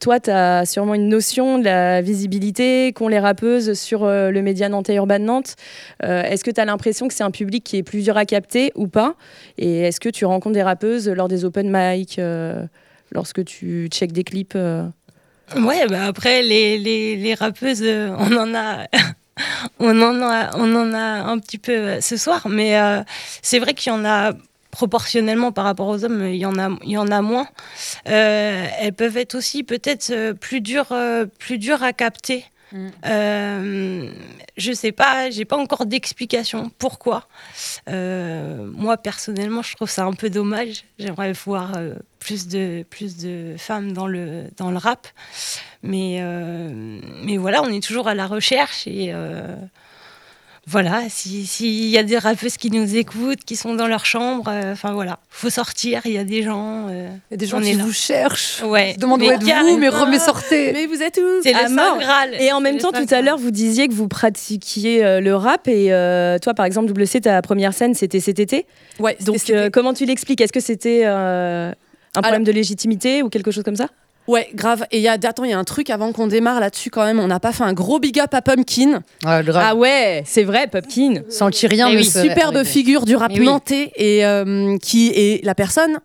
toi, 0.00 0.20
tu 0.20 0.30
as 0.30 0.64
sûrement 0.66 0.94
une 0.94 1.08
notion 1.08 1.58
de 1.58 1.64
la 1.64 2.00
visibilité 2.00 2.92
qu'ont 2.92 3.08
les 3.08 3.18
rappeuses 3.18 3.72
sur 3.74 4.06
le 4.06 4.40
média 4.42 4.68
nantais 4.68 4.96
Urban 4.96 5.18
Nantes. 5.18 5.56
Euh, 6.04 6.22
est-ce 6.22 6.44
que 6.44 6.50
tu 6.50 6.60
as 6.60 6.64
l'impression 6.64 7.08
que 7.08 7.14
c'est 7.14 7.24
un 7.24 7.30
public 7.30 7.64
qui 7.64 7.76
est 7.76 7.82
plus 7.82 8.04
dur 8.04 8.16
à 8.16 8.24
capter 8.24 8.72
ou 8.74 8.86
pas? 8.86 9.14
Et 9.56 9.80
est-ce 9.80 10.00
que 10.00 10.10
tu 10.10 10.24
rencontres 10.24 10.54
des 10.54 10.62
rappeuses 10.62 11.08
lors 11.08 11.28
des 11.28 11.44
open 11.44 11.70
mic, 11.72 12.20
lorsque 13.10 13.44
tu 13.44 13.88
checkes 13.90 14.12
des 14.12 14.24
clips 14.24 14.56
Ouais, 15.56 15.86
bah 15.88 16.04
après, 16.06 16.42
les, 16.42 16.78
les, 16.78 17.34
rappeuses, 17.34 17.82
euh, 17.82 18.14
on 18.18 18.36
en 18.36 18.54
a. 18.54 18.86
on, 19.78 20.00
en 20.02 20.22
a, 20.22 20.56
on 20.56 20.74
en 20.74 20.92
a 20.92 21.22
un 21.30 21.38
petit 21.38 21.58
peu 21.58 21.72
euh, 21.72 22.00
ce 22.00 22.16
soir, 22.16 22.48
mais 22.48 22.78
euh, 22.78 23.02
c'est 23.40 23.58
vrai 23.58 23.74
qu'il 23.74 23.92
y 23.92 23.94
en 23.94 24.04
a 24.04 24.32
proportionnellement 24.70 25.50
par 25.50 25.64
rapport 25.64 25.88
aux 25.88 26.04
hommes, 26.04 26.26
il 26.26 26.36
y 26.36 26.46
en 26.46 26.58
a, 26.58 26.70
il 26.84 26.90
y 26.90 26.98
en 26.98 27.08
a 27.08 27.22
moins. 27.22 27.48
Elles 28.04 28.92
peuvent 28.92 29.16
être 29.16 29.34
aussi 29.34 29.64
peut-être 29.64 30.32
plus 30.32 30.60
dures, 30.60 30.94
plus 31.38 31.58
dures 31.58 31.82
à 31.82 31.92
capter. 31.92 32.44
Euh, 32.74 34.10
je 34.56 34.72
sais 34.72 34.92
pas, 34.92 35.30
j'ai 35.30 35.44
pas 35.44 35.56
encore 35.56 35.86
d'explication 35.86 36.70
pourquoi. 36.78 37.26
Euh, 37.88 38.70
moi 38.74 38.96
personnellement, 38.96 39.62
je 39.62 39.74
trouve 39.74 39.90
ça 39.90 40.04
un 40.04 40.12
peu 40.12 40.30
dommage. 40.30 40.84
J'aimerais 40.98 41.32
voir 41.32 41.76
euh, 41.76 41.94
plus 42.18 42.48
de 42.48 42.84
plus 42.88 43.16
de 43.16 43.54
femmes 43.56 43.92
dans 43.92 44.06
le 44.06 44.44
dans 44.56 44.70
le 44.70 44.78
rap, 44.78 45.08
mais 45.82 46.22
mais 47.22 47.36
voilà, 47.36 47.62
on 47.62 47.68
est 47.68 47.82
toujours 47.82 48.08
à 48.08 48.14
la 48.14 48.26
recherche 48.26 48.86
et 48.86 49.12
voilà, 50.68 51.02
s'il 51.08 51.88
y 51.88 51.96
a 51.96 52.02
des 52.02 52.18
rappeuses 52.18 52.56
qui 52.58 52.70
nous 52.70 52.96
écoutent, 52.96 53.42
qui 53.44 53.56
sont 53.56 53.74
dans 53.74 53.86
leur 53.86 54.04
chambre, 54.04 54.48
euh, 54.48 54.72
enfin 54.72 54.92
voilà, 54.92 55.18
faut 55.30 55.48
sortir, 55.48 56.02
il 56.04 56.12
y 56.12 56.18
a 56.18 56.24
des 56.24 56.42
gens. 56.42 56.88
euh, 56.90 57.08
Il 57.30 57.32
y 57.32 57.34
a 57.34 57.36
des 57.38 57.46
gens 57.46 57.60
qui 57.60 57.72
vous 57.72 57.92
cherchent. 57.92 58.62
Ouais. 58.62 58.92
Se 58.94 58.98
demandent 58.98 59.22
où 59.22 59.30
êtes-vous, 59.30 59.78
mais 59.78 59.88
remets 59.88 60.18
sortez. 60.18 60.72
Mais 60.72 60.86
vous 60.86 61.02
êtes 61.02 61.16
où? 61.18 61.42
C'est 61.42 61.54
à 61.54 61.68
Saint 61.68 61.74
mort. 61.74 61.98
Graal. 61.98 62.34
Et 62.40 62.52
en 62.52 62.60
même 62.60 62.76
temps, 62.78 62.92
tout 62.92 63.06
à 63.14 63.22
l'heure, 63.22 63.38
vous 63.38 63.50
disiez 63.50 63.88
que 63.88 63.94
vous 63.94 64.08
pratiquiez 64.08 65.04
euh, 65.04 65.20
le 65.20 65.34
rap. 65.34 65.66
Et 65.68 65.92
euh, 65.92 66.38
toi, 66.38 66.52
par 66.54 66.66
exemple, 66.66 66.92
WC, 66.92 67.22
ta 67.22 67.40
première 67.40 67.72
scène, 67.72 67.94
c'était 67.94 68.20
cet 68.20 68.38
été. 68.38 68.66
Ouais, 68.98 69.16
Donc, 69.24 69.38
euh, 69.50 69.70
comment 69.72 69.94
tu 69.94 70.04
l'expliques? 70.04 70.40
Est-ce 70.40 70.52
que 70.52 70.60
c'était 70.60 71.02
euh, 71.04 71.72
un 72.14 72.20
problème 72.20 72.44
de 72.44 72.52
légitimité 72.52 73.22
ou 73.22 73.28
quelque 73.30 73.50
chose 73.50 73.64
comme 73.64 73.76
ça? 73.76 73.88
Ouais, 74.28 74.48
grave. 74.54 74.84
Et 74.90 74.98
il 74.98 75.02
y 75.02 75.08
a, 75.08 75.12
attends, 75.12 75.44
il 75.44 75.50
y 75.50 75.54
a 75.54 75.58
un 75.58 75.64
truc 75.64 75.88
avant 75.88 76.12
qu'on 76.12 76.26
démarre 76.26 76.60
là-dessus 76.60 76.90
quand 76.90 77.04
même. 77.04 77.18
On 77.18 77.26
n'a 77.26 77.40
pas 77.40 77.52
fait 77.52 77.64
un 77.64 77.72
gros 77.72 77.98
big 77.98 78.20
up 78.20 78.32
à 78.34 78.42
Pumpkin. 78.42 79.02
Ah 79.24 79.74
ouais, 79.74 80.22
c'est 80.26 80.44
vrai, 80.44 80.66
Popkin. 80.66 81.22
Sans 81.30 81.48
qui 81.48 81.66
rien 81.66 81.88
Et 81.88 81.94
ne 81.94 81.98
oui, 81.98 82.04
superbe 82.04 82.62
figure 82.62 83.06
du 83.06 83.16
rap 83.16 83.32
oui. 83.32 83.46
nantais 83.46 83.90
et 83.96 84.26
euh, 84.26 84.76
qui 84.78 85.08
est 85.08 85.42
la 85.44 85.54
personne 85.54 85.98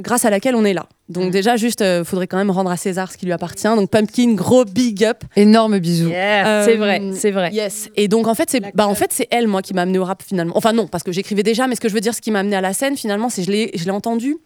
grâce 0.00 0.24
à 0.24 0.30
laquelle 0.30 0.56
on 0.56 0.64
est 0.64 0.74
là. 0.74 0.86
Donc 1.08 1.30
déjà, 1.30 1.56
juste, 1.56 1.80
euh, 1.80 2.04
faudrait 2.04 2.26
quand 2.26 2.36
même 2.36 2.50
rendre 2.50 2.70
à 2.70 2.76
César 2.76 3.12
ce 3.12 3.16
qui 3.16 3.26
lui 3.26 3.32
appartient. 3.32 3.68
Donc 3.68 3.90
Pumpkin, 3.90 4.34
gros 4.34 4.64
big 4.64 5.04
up. 5.04 5.22
Énorme 5.36 5.78
bisous. 5.78 6.10
Euh, 6.12 6.64
c'est 6.64 6.76
vrai, 6.76 7.00
c'est 7.14 7.30
vrai. 7.30 7.50
Yes. 7.52 7.90
Et 7.94 8.08
donc 8.08 8.26
en 8.26 8.34
fait, 8.34 8.50
c'est 8.50 8.60
bah 8.74 8.88
en 8.88 8.94
fait 8.96 9.12
c'est 9.12 9.28
elle 9.30 9.46
moi 9.46 9.62
qui 9.62 9.72
m'a 9.72 9.82
amené 9.82 10.00
au 10.00 10.04
rap 10.04 10.22
finalement. 10.26 10.52
Enfin 10.56 10.72
non, 10.72 10.88
parce 10.88 11.04
que 11.04 11.12
j'écrivais 11.12 11.44
déjà, 11.44 11.68
mais 11.68 11.76
ce 11.76 11.80
que 11.80 11.88
je 11.88 11.94
veux 11.94 12.00
dire, 12.00 12.14
ce 12.14 12.20
qui 12.20 12.32
m'a 12.32 12.40
amené 12.40 12.56
à 12.56 12.60
la 12.60 12.72
scène 12.72 12.96
finalement, 12.96 13.28
c'est 13.28 13.44
je 13.44 13.52
l'ai 13.52 13.70
je 13.74 13.84
l'ai 13.84 13.92
entendu. 13.92 14.36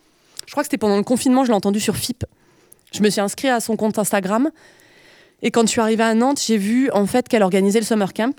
Je 0.46 0.52
crois 0.52 0.62
que 0.62 0.66
c'était 0.66 0.78
pendant 0.78 0.96
le 0.96 1.02
confinement, 1.02 1.44
je 1.44 1.48
l'ai 1.50 1.56
entendu 1.56 1.80
sur 1.80 1.96
FIP. 1.96 2.24
Je 2.92 3.02
me 3.02 3.10
suis 3.10 3.20
inscrite 3.20 3.50
à 3.50 3.60
son 3.60 3.76
compte 3.76 3.98
Instagram. 3.98 4.50
Et 5.42 5.50
quand 5.50 5.62
je 5.62 5.68
suis 5.72 5.80
arrivée 5.80 6.04
à 6.04 6.14
Nantes, 6.14 6.40
j'ai 6.44 6.56
vu 6.56 6.90
en 6.92 7.06
fait 7.06 7.28
qu'elle 7.28 7.42
organisait 7.42 7.80
le 7.80 7.84
summer 7.86 8.12
camp. 8.12 8.34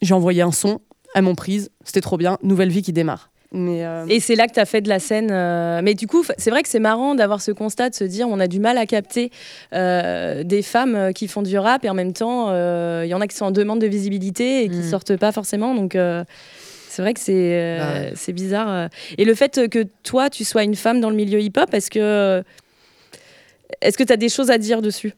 J'ai 0.00 0.14
envoyé 0.14 0.42
un 0.42 0.52
son, 0.52 0.80
elles 1.14 1.22
m'ont 1.22 1.34
prise, 1.34 1.70
c'était 1.84 2.00
trop 2.00 2.16
bien, 2.16 2.38
nouvelle 2.42 2.70
vie 2.70 2.82
qui 2.82 2.92
démarre. 2.92 3.30
Mais 3.54 3.84
euh, 3.84 4.06
Et 4.08 4.18
c'est 4.20 4.34
là 4.34 4.46
que 4.46 4.52
tu 4.54 4.60
as 4.60 4.64
fait 4.64 4.80
de 4.80 4.88
la 4.88 4.98
scène. 4.98 5.28
euh, 5.30 5.80
Mais 5.82 5.94
du 5.94 6.06
coup, 6.06 6.24
c'est 6.38 6.50
vrai 6.50 6.62
que 6.62 6.68
c'est 6.68 6.78
marrant 6.78 7.14
d'avoir 7.14 7.40
ce 7.42 7.50
constat 7.52 7.90
de 7.90 7.94
se 7.94 8.04
dire 8.04 8.26
on 8.28 8.40
a 8.40 8.48
du 8.48 8.60
mal 8.60 8.78
à 8.78 8.86
capter 8.86 9.30
euh, 9.74 10.42
des 10.42 10.62
femmes 10.62 11.12
qui 11.14 11.28
font 11.28 11.42
du 11.42 11.58
rap 11.58 11.84
et 11.84 11.90
en 11.90 11.94
même 11.94 12.14
temps, 12.14 12.46
euh, 12.48 13.02
il 13.04 13.08
y 13.10 13.14
en 13.14 13.20
a 13.20 13.26
qui 13.26 13.36
sont 13.36 13.44
en 13.46 13.50
demande 13.50 13.80
de 13.80 13.86
visibilité 13.86 14.64
et 14.64 14.68
qui 14.70 14.78
Mm. 14.78 14.90
sortent 14.90 15.16
pas 15.16 15.32
forcément. 15.32 15.74
Donc. 15.74 15.96
euh, 15.96 16.24
c'est 16.88 17.00
vrai 17.00 17.14
que 17.14 17.20
c'est 17.20 17.32
euh, 17.34 17.78
Bah 17.78 18.00
ouais. 18.00 18.12
c'est 18.16 18.32
bizarre. 18.34 18.88
Et 19.16 19.24
le 19.24 19.34
fait 19.34 19.68
que 19.70 19.86
toi, 20.02 20.28
tu 20.28 20.44
sois 20.44 20.62
une 20.62 20.74
femme 20.74 21.00
dans 21.00 21.08
le 21.08 21.16
milieu 21.16 21.40
hip-hop, 21.40 21.72
est-ce 21.72 21.90
que 21.90 22.42
est-ce 23.80 23.96
que 23.98 24.04
tu 24.04 24.12
as 24.12 24.16
des 24.16 24.28
choses 24.28 24.50
à 24.50 24.58
dire 24.58 24.82
dessus? 24.82 25.12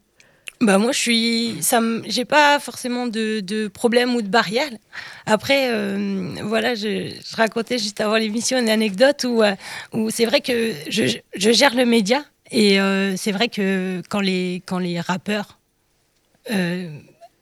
Bah 0.60 0.78
moi 0.78 0.92
je 0.92 0.98
suis, 0.98 1.56
ça, 1.62 1.80
j'ai 2.06 2.24
pas 2.24 2.60
forcément 2.60 3.06
de, 3.06 3.40
de 3.40 3.68
problème 3.68 4.14
ou 4.14 4.22
de 4.22 4.28
barrière. 4.28 4.70
Après, 5.26 5.68
euh, 5.72 6.36
voilà, 6.42 6.74
je, 6.74 7.12
racontais 7.34 7.78
juste 7.78 8.00
avant 8.00 8.16
l'émission 8.16 8.58
une 8.58 8.68
anecdote 8.68 9.24
où, 9.24 9.42
euh, 9.42 9.54
c'est 10.10 10.24
vrai 10.26 10.40
que 10.40 10.72
je, 10.88 11.18
gère 11.34 11.74
le 11.74 11.84
média 11.84 12.24
et 12.50 12.80
euh, 12.80 13.16
c'est 13.16 13.32
vrai 13.32 13.48
que 13.48 14.00
quand 14.08 14.20
les 14.20 14.62
quand 14.64 14.78
les 14.78 15.00
rappeurs 15.00 15.58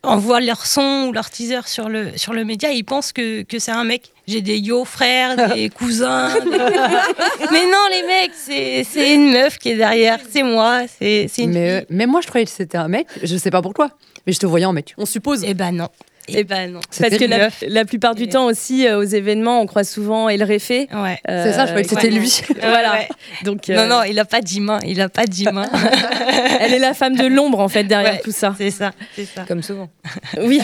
envoient 0.04 0.40
leur 0.40 0.66
son 0.66 1.06
ou 1.08 1.12
leur 1.12 1.30
teaser 1.30 1.60
sur 1.66 1.88
le 1.88 2.16
sur 2.16 2.32
le 2.32 2.44
média, 2.44 2.70
ils 2.70 2.84
pensent 2.84 3.12
que, 3.12 3.42
que 3.42 3.58
c'est 3.58 3.70
un 3.70 3.84
mec. 3.84 4.10
J'ai 4.26 4.40
des 4.40 4.58
yo 4.58 4.84
frères, 4.84 5.54
des 5.54 5.68
cousins. 5.78 6.28
des- 6.40 6.50
Mais 6.50 7.64
non 7.66 7.84
les 7.90 8.02
mecs, 8.06 8.32
c'est 8.34 8.84
c'est 8.84 9.14
une 9.14 9.30
meuf 9.32 9.58
qui 9.58 9.70
est 9.70 9.76
derrière, 9.76 10.18
c'est 10.30 10.42
moi, 10.42 10.82
c'est 10.98 11.28
c'est 11.32 11.42
une 11.42 11.50
Mais, 11.52 11.70
euh, 11.70 11.80
mais 11.90 12.06
moi, 12.06 12.20
je 12.20 12.26
croyais 12.28 12.44
que 12.46 12.50
c'était 12.52 12.78
un 12.78 12.88
mec. 12.88 13.06
Je 13.22 13.36
sais 13.36 13.50
pas 13.50 13.62
pourquoi. 13.62 13.90
Mais 14.26 14.32
je 14.32 14.38
te 14.38 14.46
voyais 14.46 14.66
en 14.66 14.72
mec. 14.72 14.94
on 14.98 15.06
suppose. 15.06 15.42
Eh 15.46 15.54
ben 15.54 15.72
non. 15.72 15.88
Eh 16.28 16.44
ben 16.44 16.72
non. 16.72 16.80
C'est 16.90 17.08
Parce 17.08 17.20
que 17.20 17.68
la, 17.68 17.84
plupart 17.84 18.14
du 18.14 18.28
temps 18.28 18.46
aussi, 18.46 18.86
euh, 18.86 18.98
aux 18.98 19.04
événements, 19.04 19.60
on 19.60 19.66
croise 19.66 19.88
souvent 19.88 20.28
El 20.28 20.42
Refé. 20.44 20.88
Ouais. 20.92 21.18
C'est 21.26 21.52
ça, 21.52 21.66
je 21.66 21.70
croyais 21.70 21.84
que 21.84 21.90
c'était 21.90 22.12
ouais. 22.12 22.18
lui. 22.18 22.42
Voilà. 22.62 22.92
Ouais. 22.92 23.08
Donc, 23.44 23.68
Non, 23.68 23.78
euh, 23.78 23.86
non, 23.86 24.02
il 24.04 24.18
a 24.18 24.24
pas 24.24 24.40
dix 24.40 24.60
mains. 24.60 24.78
Il 24.86 25.00
a 25.00 25.08
pas 25.08 25.24
dix 25.26 25.46
mains. 25.46 25.68
elle 26.60 26.72
est 26.74 26.78
la 26.78 26.94
femme 26.94 27.16
de 27.16 27.26
l'ombre 27.26 27.60
en 27.60 27.68
fait 27.68 27.84
derrière 27.84 28.14
Ouais, 28.14 28.20
tout 28.22 28.32
ça. 28.32 28.54
C'est 28.56 28.70
ça, 28.70 28.92
c'est 29.14 29.24
ça. 29.24 29.44
Comme 29.46 29.62
souvent. 29.62 29.88
Oui. 30.40 30.60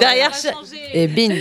Derrière, 0.00 0.32
Et 0.92 1.06
bing. 1.06 1.34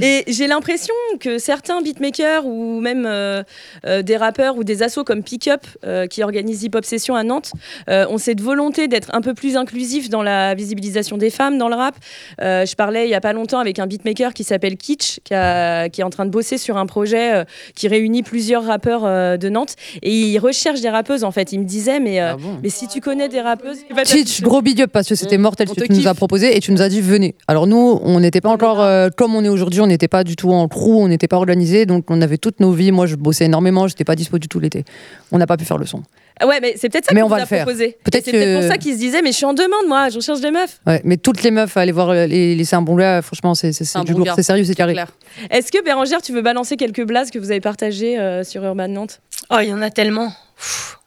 Et 0.00 0.24
j'ai 0.28 0.46
l'impression 0.46 0.94
que 1.18 1.38
certains 1.38 1.80
beatmakers 1.82 2.46
ou 2.46 2.80
même 2.80 3.06
euh, 3.06 3.42
euh, 3.86 4.02
des 4.02 4.16
rappeurs 4.16 4.56
ou 4.56 4.64
des 4.64 4.82
assos 4.82 5.04
comme 5.04 5.22
Pickup 5.22 5.66
euh, 5.84 6.06
qui 6.06 6.22
organisent 6.22 6.62
Hip 6.62 6.70
Hop 6.74 6.84
Session 6.84 7.14
à 7.14 7.22
Nantes 7.22 7.52
euh, 7.88 8.06
ont 8.08 8.18
cette 8.18 8.40
volonté 8.40 8.88
d'être 8.88 9.14
un 9.14 9.20
peu 9.20 9.34
plus 9.34 9.56
inclusif 9.56 10.08
dans 10.08 10.22
la 10.22 10.54
visibilisation 10.54 11.16
des 11.16 11.30
femmes 11.30 11.58
dans 11.58 11.68
le 11.68 11.76
rap. 11.76 11.94
Euh, 12.40 12.66
je 12.66 12.74
parlais 12.76 13.06
il 13.06 13.10
y 13.10 13.14
a 13.14 13.20
pas 13.20 13.32
longtemps 13.32 13.58
avec 13.58 13.78
un 13.78 13.86
beatmaker 13.86 14.32
qui 14.34 14.44
s'appelle 14.44 14.76
Kitsch 14.76 15.20
qui, 15.24 15.34
a- 15.34 15.88
qui 15.88 16.00
est 16.00 16.04
en 16.04 16.10
train 16.10 16.24
de 16.24 16.30
bosser 16.30 16.58
sur 16.58 16.76
un 16.76 16.86
projet 16.86 17.34
euh, 17.34 17.44
qui 17.74 17.88
réunit 17.88 18.22
plusieurs 18.22 18.64
rappeurs 18.64 19.04
euh, 19.04 19.36
de 19.36 19.48
Nantes 19.48 19.74
et 20.02 20.10
il 20.12 20.38
recherche 20.38 20.80
des 20.80 20.88
rappeuses 20.90 21.24
en 21.24 21.30
fait. 21.30 21.52
Il 21.52 21.60
me 21.60 21.64
disait 21.64 22.00
mais, 22.00 22.20
euh, 22.20 22.34
mais 22.62 22.68
si 22.70 22.86
tu 22.88 23.00
connais 23.00 23.28
des 23.28 23.40
rappeuses... 23.40 23.78
Titch, 24.04 24.40
gros 24.42 24.62
big 24.62 24.80
up 24.82 24.90
parce 24.92 25.08
que 25.08 25.14
c'était 25.14 25.38
mortel 25.38 25.68
ce 25.68 25.74
que 25.74 25.84
tu 25.84 25.92
nous 25.92 26.06
as 26.08 26.14
proposé 26.14 26.56
et 26.56 26.60
tu 26.60 26.72
nous 26.72 26.82
as 26.82 26.88
dit 26.88 27.00
venez. 27.00 27.34
Alors 27.48 27.66
nous, 27.66 28.00
on 28.02 28.20
n'était 28.20 28.40
pas 28.40 28.50
encore 28.50 28.80
euh, 28.80 29.08
comme 29.16 29.34
on 29.34 29.44
est 29.44 29.48
aujourd'hui, 29.48 29.80
on 29.80 29.86
n'était 29.86 30.08
pas 30.08 30.24
du 30.24 30.36
tout 30.36 30.50
en 30.52 30.68
crew, 30.68 30.90
on 30.98 31.08
n'était 31.08 31.28
pas 31.28 31.36
organisé, 31.36 31.86
donc 31.86 32.04
on 32.10 32.20
avait 32.22 32.38
toutes 32.38 32.60
nos 32.60 32.72
vies. 32.72 32.92
Moi, 32.92 33.06
je 33.06 33.16
bossais 33.16 33.44
énormément, 33.46 33.88
j'étais 33.88 34.04
pas 34.04 34.16
dispo 34.16 34.38
du 34.38 34.48
tout 34.48 34.60
l'été. 34.60 34.84
On 35.32 35.38
n'a 35.38 35.46
pas 35.46 35.56
pu 35.56 35.64
faire 35.64 35.78
le 35.78 35.86
son. 35.86 36.02
Ah 36.42 36.46
Ouais 36.46 36.58
mais 36.60 36.74
c'est 36.76 36.88
peut-être 36.88 37.04
ça 37.06 37.14
Mais 37.14 37.20
qu'on 37.20 37.26
on 37.26 37.28
va 37.30 37.36
vous 37.36 37.40
a 37.42 37.44
le 37.44 37.48
faire. 37.48 37.64
proposé. 37.64 37.96
Peut-être 38.02 38.26
Et 38.28 38.30
C'est 38.30 38.32
peut-être 38.32 38.60
pour 38.60 38.68
ça 38.68 38.78
qu'il 38.78 38.94
se 38.94 38.98
disait 38.98 39.22
mais 39.22 39.30
je 39.32 39.36
suis 39.36 39.44
en 39.46 39.52
demande 39.54 39.86
moi, 39.86 40.08
je 40.08 40.16
recherche 40.16 40.40
des 40.40 40.50
meufs. 40.50 40.80
Ouais, 40.86 41.00
mais 41.04 41.16
toutes 41.18 41.42
les 41.42 41.50
meufs, 41.50 41.76
allez 41.76 41.92
voir 41.92 42.10
euh, 42.10 42.26
les, 42.26 42.54
les 42.56 42.64
C'est 42.64 42.76
un 42.76 42.82
bon 42.82 42.96
gars, 42.96 43.20
franchement, 43.22 43.54
c'est 43.54 43.72
c'est- 43.72 43.84
c'est 43.84 43.98
un 43.98 44.04
du 44.04 44.12
bon 44.12 44.18
lourd, 44.18 44.26
gars, 44.28 44.32
c'est 44.36 44.42
sérieux, 44.42 44.64
c'est 44.64 44.74
carré. 44.74 44.92
clair. 44.94 45.08
Est-ce 45.50 45.70
que 45.70 45.82
Bérangère, 45.84 46.22
tu 46.22 46.32
veux 46.32 46.42
balancer 46.42 46.76
quelques 46.76 47.04
blases 47.04 47.30
que 47.30 47.38
vous 47.38 47.50
avez 47.50 47.60
partagées 47.60 48.18
euh, 48.18 48.42
sur 48.42 48.64
Urban 48.64 48.88
Nantes? 48.88 49.20
Oh, 49.50 49.56
il 49.60 49.68
y 49.68 49.72
en 49.72 49.82
a 49.82 49.90
tellement. 49.90 50.32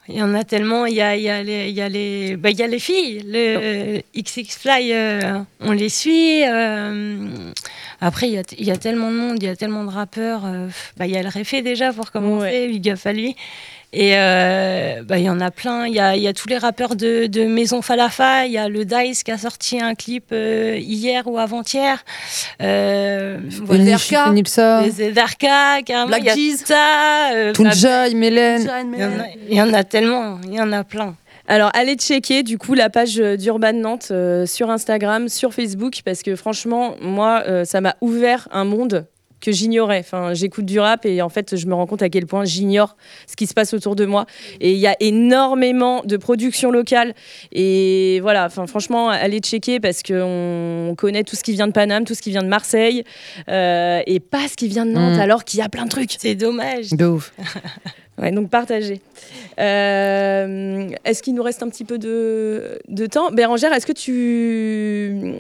Il 0.09 0.17
y 0.17 0.21
en 0.21 0.33
a 0.35 0.43
tellement. 0.43 0.85
Il 0.85 0.95
y 0.95 1.01
a, 1.01 1.15
il 1.15 1.23
y 1.23 1.29
a 1.29 1.41
les, 1.41 1.69
il 1.69 1.75
y 1.75 1.81
a 1.81 1.87
les, 1.87 2.35
bah, 2.35 2.49
il 2.49 2.59
y 2.59 2.63
a 2.63 2.67
les 2.67 2.79
filles. 2.79 3.23
Le 3.25 3.35
euh, 3.37 3.99
XX 4.15 4.53
Fly, 4.57 4.91
euh, 4.91 5.39
on 5.61 5.71
les 5.71 5.87
suit. 5.89 6.43
euh, 6.45 7.25
après, 8.01 8.27
il 8.27 8.33
y, 8.33 8.37
a, 8.37 8.43
il 8.57 8.65
y 8.65 8.71
a 8.71 8.75
tellement 8.75 9.09
de 9.11 9.15
monde, 9.15 9.37
il 9.41 9.45
y 9.45 9.49
a 9.49 9.55
tellement 9.55 9.85
de 9.85 9.89
rappeurs. 9.91 10.41
euh, 10.45 10.67
bah, 10.97 11.05
il 11.07 11.13
y 11.13 11.17
a 11.17 11.23
le 11.23 11.29
Réfé 11.29 11.61
déjà 11.61 11.93
pour 11.93 12.11
commencer, 12.11 12.67
Big 12.67 12.89
up 12.89 12.99
à 13.05 13.13
lui. 13.13 13.35
Et 13.95 14.13
euh, 14.15 15.03
bah, 15.03 15.19
il 15.19 15.25
y 15.25 15.29
en 15.29 15.39
a 15.39 15.51
plein. 15.51 15.85
Il 15.85 15.93
y 15.93 15.99
a, 15.99 16.15
il 16.15 16.23
y 16.23 16.27
a 16.27 16.33
tous 16.33 16.47
les 16.49 16.57
rappeurs 16.57 16.95
de, 16.95 17.27
de 17.27 17.45
Maison 17.45 17.83
Falafa. 17.83 18.47
Il 18.47 18.51
y 18.51 18.57
a 18.57 18.67
le 18.67 18.85
Dice 18.85 19.23
qui 19.23 19.31
a 19.31 19.37
sorti 19.37 19.79
un 19.79 19.93
clip 19.93 20.25
euh, 20.31 20.77
hier 20.79 21.27
ou 21.27 21.37
avant-hier. 21.37 22.03
Euh, 22.61 23.37
voilà. 23.61 23.83
Carrément. 25.85 26.07
Black 26.07 26.21
il 26.21 26.25
y 26.25 26.53
a 26.53 26.57
ça. 26.57 27.33
euh, 27.33 27.53
Mélène. 28.15 28.61
il 28.93 28.99
y, 28.99 29.03
en 29.03 29.19
a, 29.19 29.25
il 29.49 29.55
y 29.57 29.61
en 29.61 29.73
a 29.73 29.83
tellement, 29.83 30.39
il 30.43 30.55
y 30.55 30.59
en 30.59 30.71
a 30.71 30.83
plein. 30.83 31.15
Alors, 31.47 31.69
allez 31.73 31.95
checker 31.95 32.41
du 32.41 32.57
coup 32.57 32.73
la 32.73 32.89
page 32.89 33.15
d'Urban 33.15 33.73
Nantes 33.73 34.07
euh, 34.11 34.45
sur 34.45 34.69
Instagram, 34.71 35.27
sur 35.27 35.53
Facebook, 35.53 35.99
parce 36.05 36.23
que 36.23 36.35
franchement, 36.37 36.95
moi, 37.01 37.43
euh, 37.47 37.65
ça 37.65 37.81
m'a 37.81 37.95
ouvert 38.01 38.47
un 38.51 38.63
monde 38.63 39.05
que 39.43 39.51
j'ignorais. 39.51 39.99
Enfin, 39.99 40.33
j'écoute 40.33 40.65
du 40.65 40.79
rap 40.79 41.05
et 41.05 41.21
en 41.21 41.29
fait, 41.29 41.55
je 41.55 41.67
me 41.67 41.73
rends 41.75 41.85
compte 41.85 42.01
à 42.01 42.09
quel 42.09 42.25
point 42.25 42.45
j'ignore 42.45 42.95
ce 43.27 43.35
qui 43.35 43.45
se 43.45 43.53
passe 43.53 43.73
autour 43.73 43.95
de 43.95 44.05
moi. 44.05 44.25
Et 44.61 44.71
il 44.71 44.79
y 44.79 44.87
a 44.87 44.95
énormément 44.99 46.01
de 46.03 46.17
productions 46.17 46.71
locales. 46.71 47.13
Et 47.51 48.19
voilà, 48.21 48.45
enfin, 48.45 48.65
franchement, 48.67 49.09
allez 49.09 49.39
checker 49.39 49.79
parce 49.79 50.01
qu'on 50.01 50.95
connaît 50.97 51.23
tout 51.23 51.35
ce 51.35 51.43
qui 51.43 51.51
vient 51.53 51.67
de 51.67 51.73
Paname, 51.73 52.05
tout 52.05 52.15
ce 52.15 52.21
qui 52.21 52.29
vient 52.31 52.43
de 52.43 52.47
Marseille, 52.47 53.03
euh, 53.49 54.01
et 54.07 54.19
pas 54.19 54.47
ce 54.47 54.55
qui 54.55 54.67
vient 54.67 54.85
de 54.85 54.91
Nantes, 54.91 55.17
Mm. 55.17 55.19
alors 55.19 55.43
qu'il 55.43 55.59
y 55.59 55.63
a 55.63 55.69
plein 55.69 55.83
de 55.85 55.89
trucs. 55.89 56.15
C'est 56.17 56.35
dommage. 56.35 56.89
De 56.91 57.05
ouf. 57.05 57.33
Ouais, 58.21 58.31
donc 58.31 58.51
partagez. 58.51 59.01
Euh, 59.59 60.87
est-ce 61.03 61.23
qu'il 61.23 61.33
nous 61.33 61.41
reste 61.41 61.63
un 61.63 61.69
petit 61.69 61.83
peu 61.83 61.97
de, 61.97 62.79
de 62.87 63.05
temps? 63.07 63.31
Bérangère, 63.31 63.73
est-ce 63.73 63.87
que 63.87 63.91
tu 63.91 65.33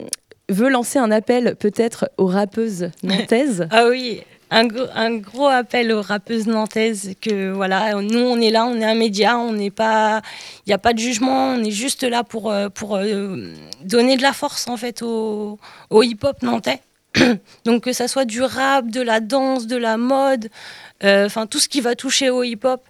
veux 0.49 0.69
lancer 0.69 0.99
un 0.99 1.11
appel 1.11 1.55
peut-être 1.57 2.09
aux 2.17 2.27
rappeuses 2.27 2.89
nantaises? 3.03 3.67
Ah 3.71 3.85
oui, 3.89 4.21
un, 4.51 4.65
gros- 4.65 4.87
un 4.93 5.15
gros 5.15 5.47
appel 5.47 5.91
aux 5.91 6.01
rappeuses 6.01 6.47
nantaises 6.47 7.13
que 7.21 7.51
voilà, 7.51 7.93
nous 7.95 8.19
on 8.19 8.39
est 8.39 8.51
là, 8.51 8.65
on 8.65 8.75
est 8.75 8.85
un 8.85 8.95
média, 8.95 9.37
on 9.37 9.53
n'est 9.53 9.71
pas, 9.71 10.21
il 10.65 10.69
n'y 10.69 10.73
a 10.73 10.77
pas 10.77 10.93
de 10.93 10.99
jugement, 10.99 11.49
on 11.55 11.63
est 11.63 11.71
juste 11.71 12.03
là 12.03 12.23
pour 12.23 12.51
euh, 12.51 12.69
pour 12.69 12.95
euh, 12.95 13.53
donner 13.83 14.17
de 14.17 14.21
la 14.21 14.33
force 14.33 14.67
en 14.67 14.77
fait 14.77 15.01
au, 15.01 15.57
au 15.89 16.03
hip-hop 16.03 16.41
nantais. 16.43 16.81
Donc 17.65 17.83
que 17.83 17.93
ça 17.93 18.07
soit 18.07 18.25
du 18.25 18.41
rap, 18.41 18.87
de 18.89 19.01
la 19.01 19.19
danse, 19.19 19.67
de 19.67 19.77
la 19.77 19.97
mode, 19.97 20.49
euh, 21.03 21.25
enfin 21.27 21.45
tout 21.47 21.59
ce 21.59 21.69
qui 21.69 21.79
va 21.81 21.95
toucher 21.95 22.29
au 22.29 22.43
hip-hop. 22.43 22.81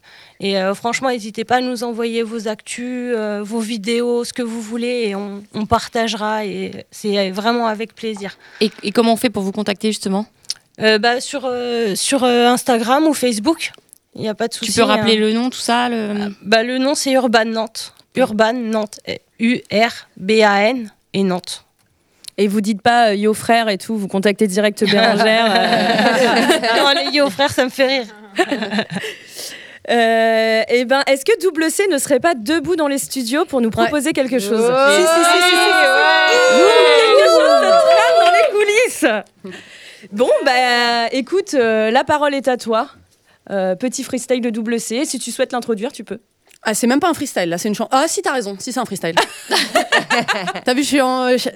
Et 0.46 0.58
euh, 0.58 0.76
franchement, 0.76 1.10
n'hésitez 1.10 1.46
pas 1.46 1.56
à 1.58 1.62
nous 1.62 1.86
envoyer 1.86 2.22
vos 2.22 2.50
actus, 2.50 3.14
euh, 3.16 3.42
vos 3.44 3.60
vidéos, 3.62 4.26
ce 4.26 4.34
que 4.34 4.42
vous 4.42 4.62
voulez, 4.62 5.06
et 5.08 5.16
on, 5.16 5.42
on 5.54 5.66
partagera. 5.66 6.46
Et 6.46 6.86
c'est 6.92 7.32
vraiment 7.32 7.66
avec 7.68 7.96
plaisir. 7.96 8.38
Et, 8.60 8.70
et 8.84 8.92
comment 8.92 9.14
on 9.14 9.16
fait 9.16 9.30
pour 9.30 9.42
vous 9.42 9.54
contacter 9.54 9.88
justement? 9.88 10.26
Euh, 10.82 10.98
bah, 10.98 11.22
sur 11.22 11.44
euh, 11.46 11.96
sur 11.96 12.26
Instagram 12.26 13.08
ou 13.08 13.14
Facebook. 13.14 13.72
Il 14.16 14.22
n'y 14.22 14.28
a 14.28 14.34
pas 14.36 14.50
de 14.50 14.54
souci. 14.54 14.74
Tu 14.74 14.80
peux 14.80 14.86
rappeler 14.86 15.16
hein. 15.16 15.22
le 15.22 15.32
nom, 15.34 15.50
tout 15.50 15.60
ça 15.60 15.88
le... 15.88 16.34
bah, 16.44 16.62
Le 16.62 16.78
nom, 16.78 16.94
c'est 16.94 17.14
Urban 17.14 17.46
Nantes. 17.46 17.94
Urban 18.16 18.54
Nantes. 18.54 19.00
U-R-B-A-N 19.40 20.92
et 21.14 21.24
Nantes. 21.24 21.64
Et 22.38 22.48
vous 22.48 22.62
dites 22.62 22.82
pas 22.82 23.10
euh, 23.10 23.16
yo 23.16 23.34
frère 23.34 23.70
et 23.70 23.78
tout, 23.78 23.96
vous 23.96 24.08
contactez 24.08 24.48
direct 24.48 24.84
Bérangère. 24.90 25.46
euh. 25.56 26.78
non, 26.78 26.90
les 27.12 27.16
yo 27.16 27.30
frère, 27.30 27.52
ça 27.52 27.64
me 27.64 27.70
fait 27.70 27.88
rire. 27.88 28.06
Euh, 29.90 30.64
et 30.70 30.86
ben, 30.86 31.04
est-ce 31.08 31.26
que 31.26 31.38
Double 31.42 31.70
C 31.70 31.88
ne 31.88 31.98
serait 31.98 32.20
pas 32.20 32.36
debout 32.36 32.76
dans 32.76 32.88
les 32.88 32.98
studios 32.98 33.46
pour 33.46 33.60
nous 33.62 33.70
proposer 33.70 34.14
quelque 34.14 34.40
chose 34.40 34.66
Si, 34.66 35.02
si, 35.02 35.08
si, 35.08 35.42
si, 35.42 35.50
si, 35.50 36.56
Ouh, 36.56 37.18
Quelque 37.18 37.30
chose 37.30 37.50
se 37.50 37.70
trame 37.90 38.26
dans 38.26 38.32
les 38.32 38.54
coulisses. 38.54 39.06
Bon, 40.12 40.30
bah, 40.46 41.08
écoute, 41.12 41.54
euh, 41.54 41.92
la 41.92 42.04
parole 42.04 42.34
est 42.34 42.48
à 42.48 42.58
toi. 42.58 42.88
Euh, 43.52 43.76
petit 43.76 44.04
freestyle 44.04 44.42
de 44.42 44.50
Double 44.50 44.80
C. 44.80 45.04
Si 45.06 45.20
tu 45.20 45.32
souhaites 45.32 45.52
l'introduire, 45.52 45.92
tu 45.92 46.04
peux. 46.04 46.20
Ah, 46.66 46.74
c'est 46.74 46.88
même 46.88 47.02
pas 47.02 47.10
un 47.10 47.14
freestyle, 47.14 47.50
là, 47.50 47.58
c'est 47.58 47.68
une 47.68 47.76
chanson. 47.76 47.90
Ah, 47.92 48.06
si, 48.08 48.22
t'as 48.22 48.32
raison, 48.32 48.56
si, 48.58 48.72
c'est 48.72 48.80
un 48.80 48.86
freestyle. 48.86 49.16
t'as 50.64 50.74
vu, 50.74 50.82
je 50.82 50.88
suis 50.88 51.02
en. 51.02 51.30
Je 51.38 51.50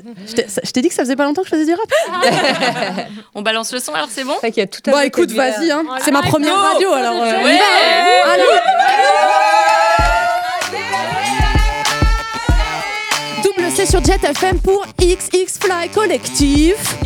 je 0.63 0.71
t'ai 0.71 0.81
dit 0.81 0.89
que 0.89 0.93
ça 0.93 1.03
faisait 1.03 1.15
pas 1.15 1.23
longtemps 1.23 1.43
que 1.43 1.47
je 1.49 1.55
faisais 1.55 1.65
du 1.65 1.73
rap. 1.73 3.07
On 3.35 3.41
balance 3.41 3.71
le 3.71 3.79
son 3.79 3.93
alors 3.93 4.09
c'est 4.11 4.25
bon 4.25 4.33
y 4.57 4.61
a 4.61 4.67
tout 4.67 4.81
Bon, 4.85 4.99
écoute, 4.99 5.31
vas-y, 5.31 5.71
hein. 5.71 5.85
c'est 6.01 6.11
ma 6.11 6.21
première 6.23 6.57
radio, 6.57 6.91
alors. 6.91 7.13
euh, 7.21 7.43
Ouais. 7.43 7.53
va, 7.57 7.63
hein. 7.63 8.31
Allez. 8.33 8.43
Double 13.43 13.71
C 13.71 13.85
sur 13.85 14.03
Jet 14.03 14.23
FM 14.23 14.59
pour 14.59 14.85
XX 14.99 15.59
Fly 15.59 15.89
Collectif. 15.93 16.97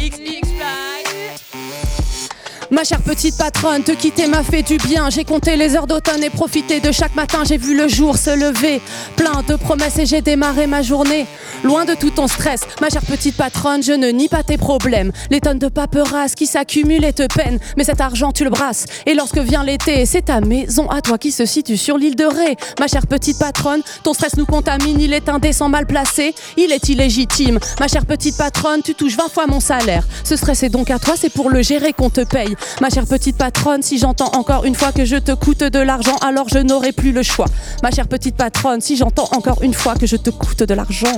Ma 2.72 2.86
chère 2.86 3.02
petite 3.02 3.36
patronne, 3.36 3.84
te 3.84 3.92
quitter 3.92 4.28
m'a 4.28 4.44
fait 4.44 4.64
du 4.64 4.78
bien. 4.78 5.10
J'ai 5.10 5.26
compté 5.26 5.58
les 5.58 5.76
heures 5.76 5.88
d'automne 5.88 6.24
et 6.24 6.30
profité 6.30 6.80
de 6.80 6.94
chaque 6.94 7.16
matin. 7.16 7.40
J'ai 7.44 7.58
vu 7.58 7.76
le 7.76 7.90
jour 7.90 8.16
se 8.16 8.30
lever. 8.30 8.82
Plein 9.18 9.44
de 9.46 9.58
promesses 9.58 10.00
et 10.00 10.06
j'ai 10.06 10.22
démarré 10.22 10.68
ma 10.68 10.82
journée. 10.82 11.28
Loin 11.66 11.84
de 11.84 11.94
tout 11.96 12.12
ton 12.12 12.30
stress, 12.30 12.62
ma 12.80 12.90
chère 12.90 13.04
petite 13.04 13.36
patronne, 13.36 13.84
je 13.84 13.92
ne 13.92 14.08
nie 14.08 14.30
pas 14.30 14.44
tes 14.44 14.58
problèmes. 14.58 15.12
Les 15.30 15.42
tonnes 15.42 15.60
de 15.60 15.68
paperasse 15.68 16.34
qui 16.34 16.48
s'accumulent 16.48 17.04
et 17.04 17.12
te 17.12 17.28
peinent. 17.28 17.60
Mais 17.76 17.84
cet 17.84 18.00
argent, 18.00 18.32
tu 18.32 18.46
le 18.46 18.50
brasses. 18.50 18.86
Et 19.06 19.16
lorsque 19.16 19.38
vient 19.38 19.66
l'été, 19.66 20.06
c'est 20.06 20.24
ta 20.24 20.40
maison 20.40 20.90
à 20.90 21.02
toi 21.02 21.18
qui 21.18 21.32
se 21.32 21.46
situe 21.46 21.76
sur 21.76 21.98
l'île 21.98 22.16
de 22.16 22.24
Ré. 22.24 22.56
Ma 22.80 22.88
chère 22.88 23.06
petite 23.06 23.38
patronne, 23.38 23.82
ton 24.04 24.14
stress 24.14 24.38
nous 24.38 24.46
contamine. 24.46 25.00
Il 25.02 25.14
est 25.14 25.28
indécent, 25.28 25.68
mal 25.68 25.86
placé. 25.86 26.34
Il 26.56 26.72
est 26.72 26.88
illégitime. 26.88 27.60
Ma 27.82 27.90
chère 27.90 28.06
petite 28.06 28.38
patronne, 28.38 28.82
tu 28.82 28.96
touches 28.96 29.18
20 29.18 29.30
fois 29.30 29.46
mon 29.46 29.60
salaire. 29.60 30.08
Ce 30.24 30.38
stress 30.38 30.64
est 30.64 30.70
donc 30.70 30.90
à 30.90 31.00
toi, 31.00 31.16
c'est 31.18 31.30
pour 31.30 31.50
le 31.50 31.62
gérer 31.62 31.92
qu'on 31.92 32.10
te 32.10 32.22
paye. 32.22 32.56
Ma 32.82 32.90
chère 32.90 33.06
petite 33.06 33.38
patronne, 33.38 33.82
si 33.82 33.98
j'entends 33.98 34.32
encore 34.34 34.66
une 34.66 34.76
fois 34.76 34.92
que 34.92 35.06
je 35.06 35.18
te 35.18 35.32
coûte 35.34 35.64
de 35.64 35.80
l'argent, 35.80 36.16
alors 36.18 36.50
je 36.50 36.60
n'aurai 36.60 36.92
plus 36.92 37.12
le 37.12 37.24
choix. 37.24 37.46
Ma 37.84 37.92
chère 37.92 38.08
petite 38.08 38.36
patronne, 38.36 38.82
si 38.82 38.98
j'entends 38.98 39.30
encore 39.32 39.62
une 39.62 39.74
fois 39.74 39.96
que 39.96 40.08
je 40.08 40.16
te 40.16 40.30
coûte 40.30 40.64
de 40.64 40.74
l'argent. 40.74 41.16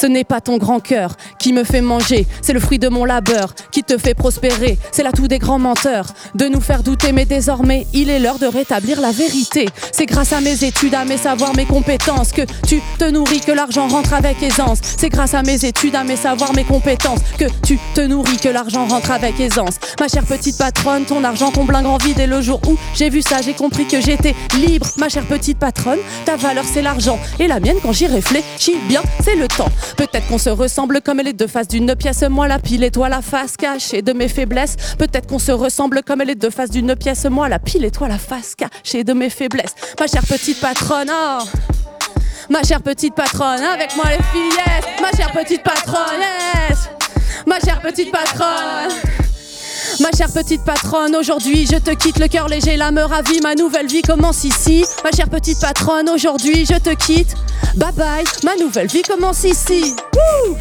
Ce 0.00 0.06
n'est 0.06 0.24
pas 0.24 0.40
ton 0.40 0.58
grand 0.58 0.80
cœur 0.80 1.16
qui 1.38 1.52
me 1.52 1.64
fait 1.64 1.80
manger, 1.80 2.26
c'est 2.40 2.52
le 2.52 2.60
fruit 2.60 2.78
de 2.78 2.88
mon 2.88 3.04
labeur 3.04 3.54
qui 3.70 3.82
te 3.82 3.98
fait 3.98 4.14
prospérer. 4.14 4.78
C'est 4.90 5.02
l'atout 5.02 5.28
des 5.28 5.38
grands 5.38 5.58
menteurs 5.58 6.06
de 6.34 6.46
nous 6.46 6.60
faire 6.60 6.82
douter, 6.82 7.12
mais 7.12 7.24
désormais 7.24 7.86
il 7.92 8.10
est 8.10 8.18
l'heure 8.18 8.38
de 8.38 8.46
rétablir 8.46 9.00
la 9.00 9.12
vérité. 9.12 9.68
C'est 9.92 10.06
grâce 10.06 10.32
à 10.32 10.40
mes 10.40 10.64
études, 10.64 10.94
à 10.94 11.04
mes 11.04 11.16
savoirs, 11.16 11.54
mes 11.54 11.66
compétences 11.66 12.32
que 12.32 12.42
tu 12.66 12.80
te 12.98 13.04
nourris, 13.10 13.40
que 13.40 13.52
l'argent 13.52 13.88
rentre 13.88 14.14
avec 14.14 14.42
aisance. 14.42 14.78
C'est 14.98 15.08
grâce 15.08 15.34
à 15.34 15.42
mes 15.42 15.64
études, 15.64 15.94
à 15.94 16.04
mes 16.04 16.16
savoirs, 16.16 16.52
mes 16.54 16.64
compétences 16.64 17.20
que 17.38 17.44
tu 17.64 17.78
te 17.94 18.00
nourris, 18.00 18.36
que 18.36 18.48
l'argent 18.48 18.86
rentre 18.86 19.10
avec 19.10 19.38
aisance. 19.40 19.76
Ma 20.00 20.08
chère 20.08 20.24
petite 20.24 20.58
patronne, 20.58 21.04
ton 21.04 21.24
argent 21.24 21.50
comble 21.50 21.74
un 21.74 21.82
grand 21.82 22.02
vide 22.02 22.20
et 22.20 22.26
le 22.26 22.40
jour 22.40 22.60
où 22.66 22.76
j'ai 22.94 23.10
vu 23.10 23.22
ça, 23.22 23.42
j'ai 23.42 23.54
compris 23.54 23.86
que 23.86 24.00
j'étais 24.00 24.34
libre. 24.54 24.86
Ma 24.96 25.08
chère 25.08 25.26
petite 25.26 25.58
patronne, 25.58 25.98
ta 26.24 26.36
valeur 26.36 26.64
c'est 26.64 26.82
l'argent 26.82 27.18
et 27.38 27.46
la 27.46 27.60
mienne 27.60 27.76
quand 27.82 27.92
j'y 27.92 28.06
réfléchis 28.06 28.76
bien, 28.88 29.02
c'est 29.22 29.36
le 29.36 29.48
temps. 29.48 29.71
Peut-être 29.96 30.26
qu'on 30.28 30.38
se 30.38 30.50
ressemble 30.50 31.00
comme 31.00 31.18
les 31.18 31.32
deux 31.32 31.46
faces 31.46 31.68
d'une 31.68 31.94
pièce, 31.94 32.22
moi 32.22 32.48
la 32.48 32.58
pile 32.58 32.84
et 32.84 32.90
toi 32.90 33.08
la 33.08 33.22
face 33.22 33.56
cachée 33.56 34.02
de 34.02 34.12
mes 34.12 34.28
faiblesses. 34.28 34.76
Peut-être 34.98 35.26
qu'on 35.26 35.38
se 35.38 35.52
ressemble 35.52 36.02
comme 36.02 36.22
les 36.22 36.34
deux 36.34 36.50
faces 36.50 36.70
d'une 36.70 36.94
pièce, 36.96 37.24
moi 37.26 37.48
la 37.48 37.58
pile 37.58 37.84
et 37.84 37.90
toi 37.90 38.08
la 38.08 38.18
face 38.18 38.54
cachée 38.54 39.04
de 39.04 39.12
mes 39.12 39.30
faiblesses. 39.30 39.74
Ma 39.98 40.06
chère 40.06 40.24
petite 40.26 40.60
patronne, 40.60 41.10
oh. 41.10 41.44
Ma 42.50 42.62
chère 42.62 42.82
petite 42.82 43.14
patronne, 43.14 43.62
avec 43.62 43.94
moi 43.96 44.06
les 44.06 44.22
fillettes. 44.32 45.00
Ma 45.00 45.10
chère 45.16 45.32
petite 45.32 45.62
patronne. 45.62 46.22
Ma 47.46 47.58
chère 47.60 47.80
petite 47.80 48.10
patronne. 48.10 48.90
Ma 50.00 50.10
chère 50.16 50.32
petite 50.32 50.64
patronne, 50.64 51.14
aujourd'hui 51.16 51.66
je 51.70 51.76
te 51.78 51.90
quitte 51.90 52.18
le 52.18 52.26
cœur 52.28 52.48
léger, 52.48 52.76
l'âme 52.76 52.98
ravie, 52.98 53.40
ma 53.40 53.54
nouvelle 53.54 53.86
vie 53.86 54.02
commence 54.02 54.44
ici. 54.44 54.84
Ma 55.04 55.10
chère 55.12 55.28
petite 55.28 55.60
patronne, 55.60 56.08
aujourd'hui 56.10 56.64
je 56.66 56.74
te 56.78 56.90
quitte. 56.94 57.34
Bye 57.76 57.92
bye, 57.92 58.24
ma 58.44 58.56
nouvelle 58.56 58.86
vie 58.88 59.02
commence 59.02 59.44
ici. 59.44 59.94
Wouh 60.14 60.56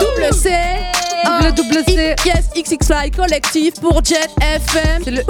Double 0.00 0.34
C. 0.34 0.50
Double, 1.24 1.52
double 1.54 1.84
C. 1.86 2.14
Yes, 2.24 2.46
XX 2.56 2.86
Fly 2.86 3.10
collectif 3.10 3.74
pour 3.80 4.02
Jet 4.04 4.28
FM. 4.40 5.02
C'est 5.04 5.10
le 5.10 5.22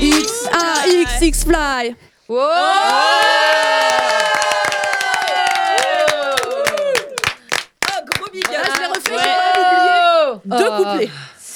X. 0.00 0.48
Ah, 0.52 0.82
XX 1.20 1.44
Fly. 1.44 1.94
Ah, 2.30 2.34
je 8.74 8.80
l'ai 8.80 8.86
refait, 8.86 9.10
j'ai 9.10 9.16
pas 9.16 9.60
oublié. 9.60 9.92
Deux 10.44 10.68
Oh. 10.68 10.70
couplets. 10.82 11.10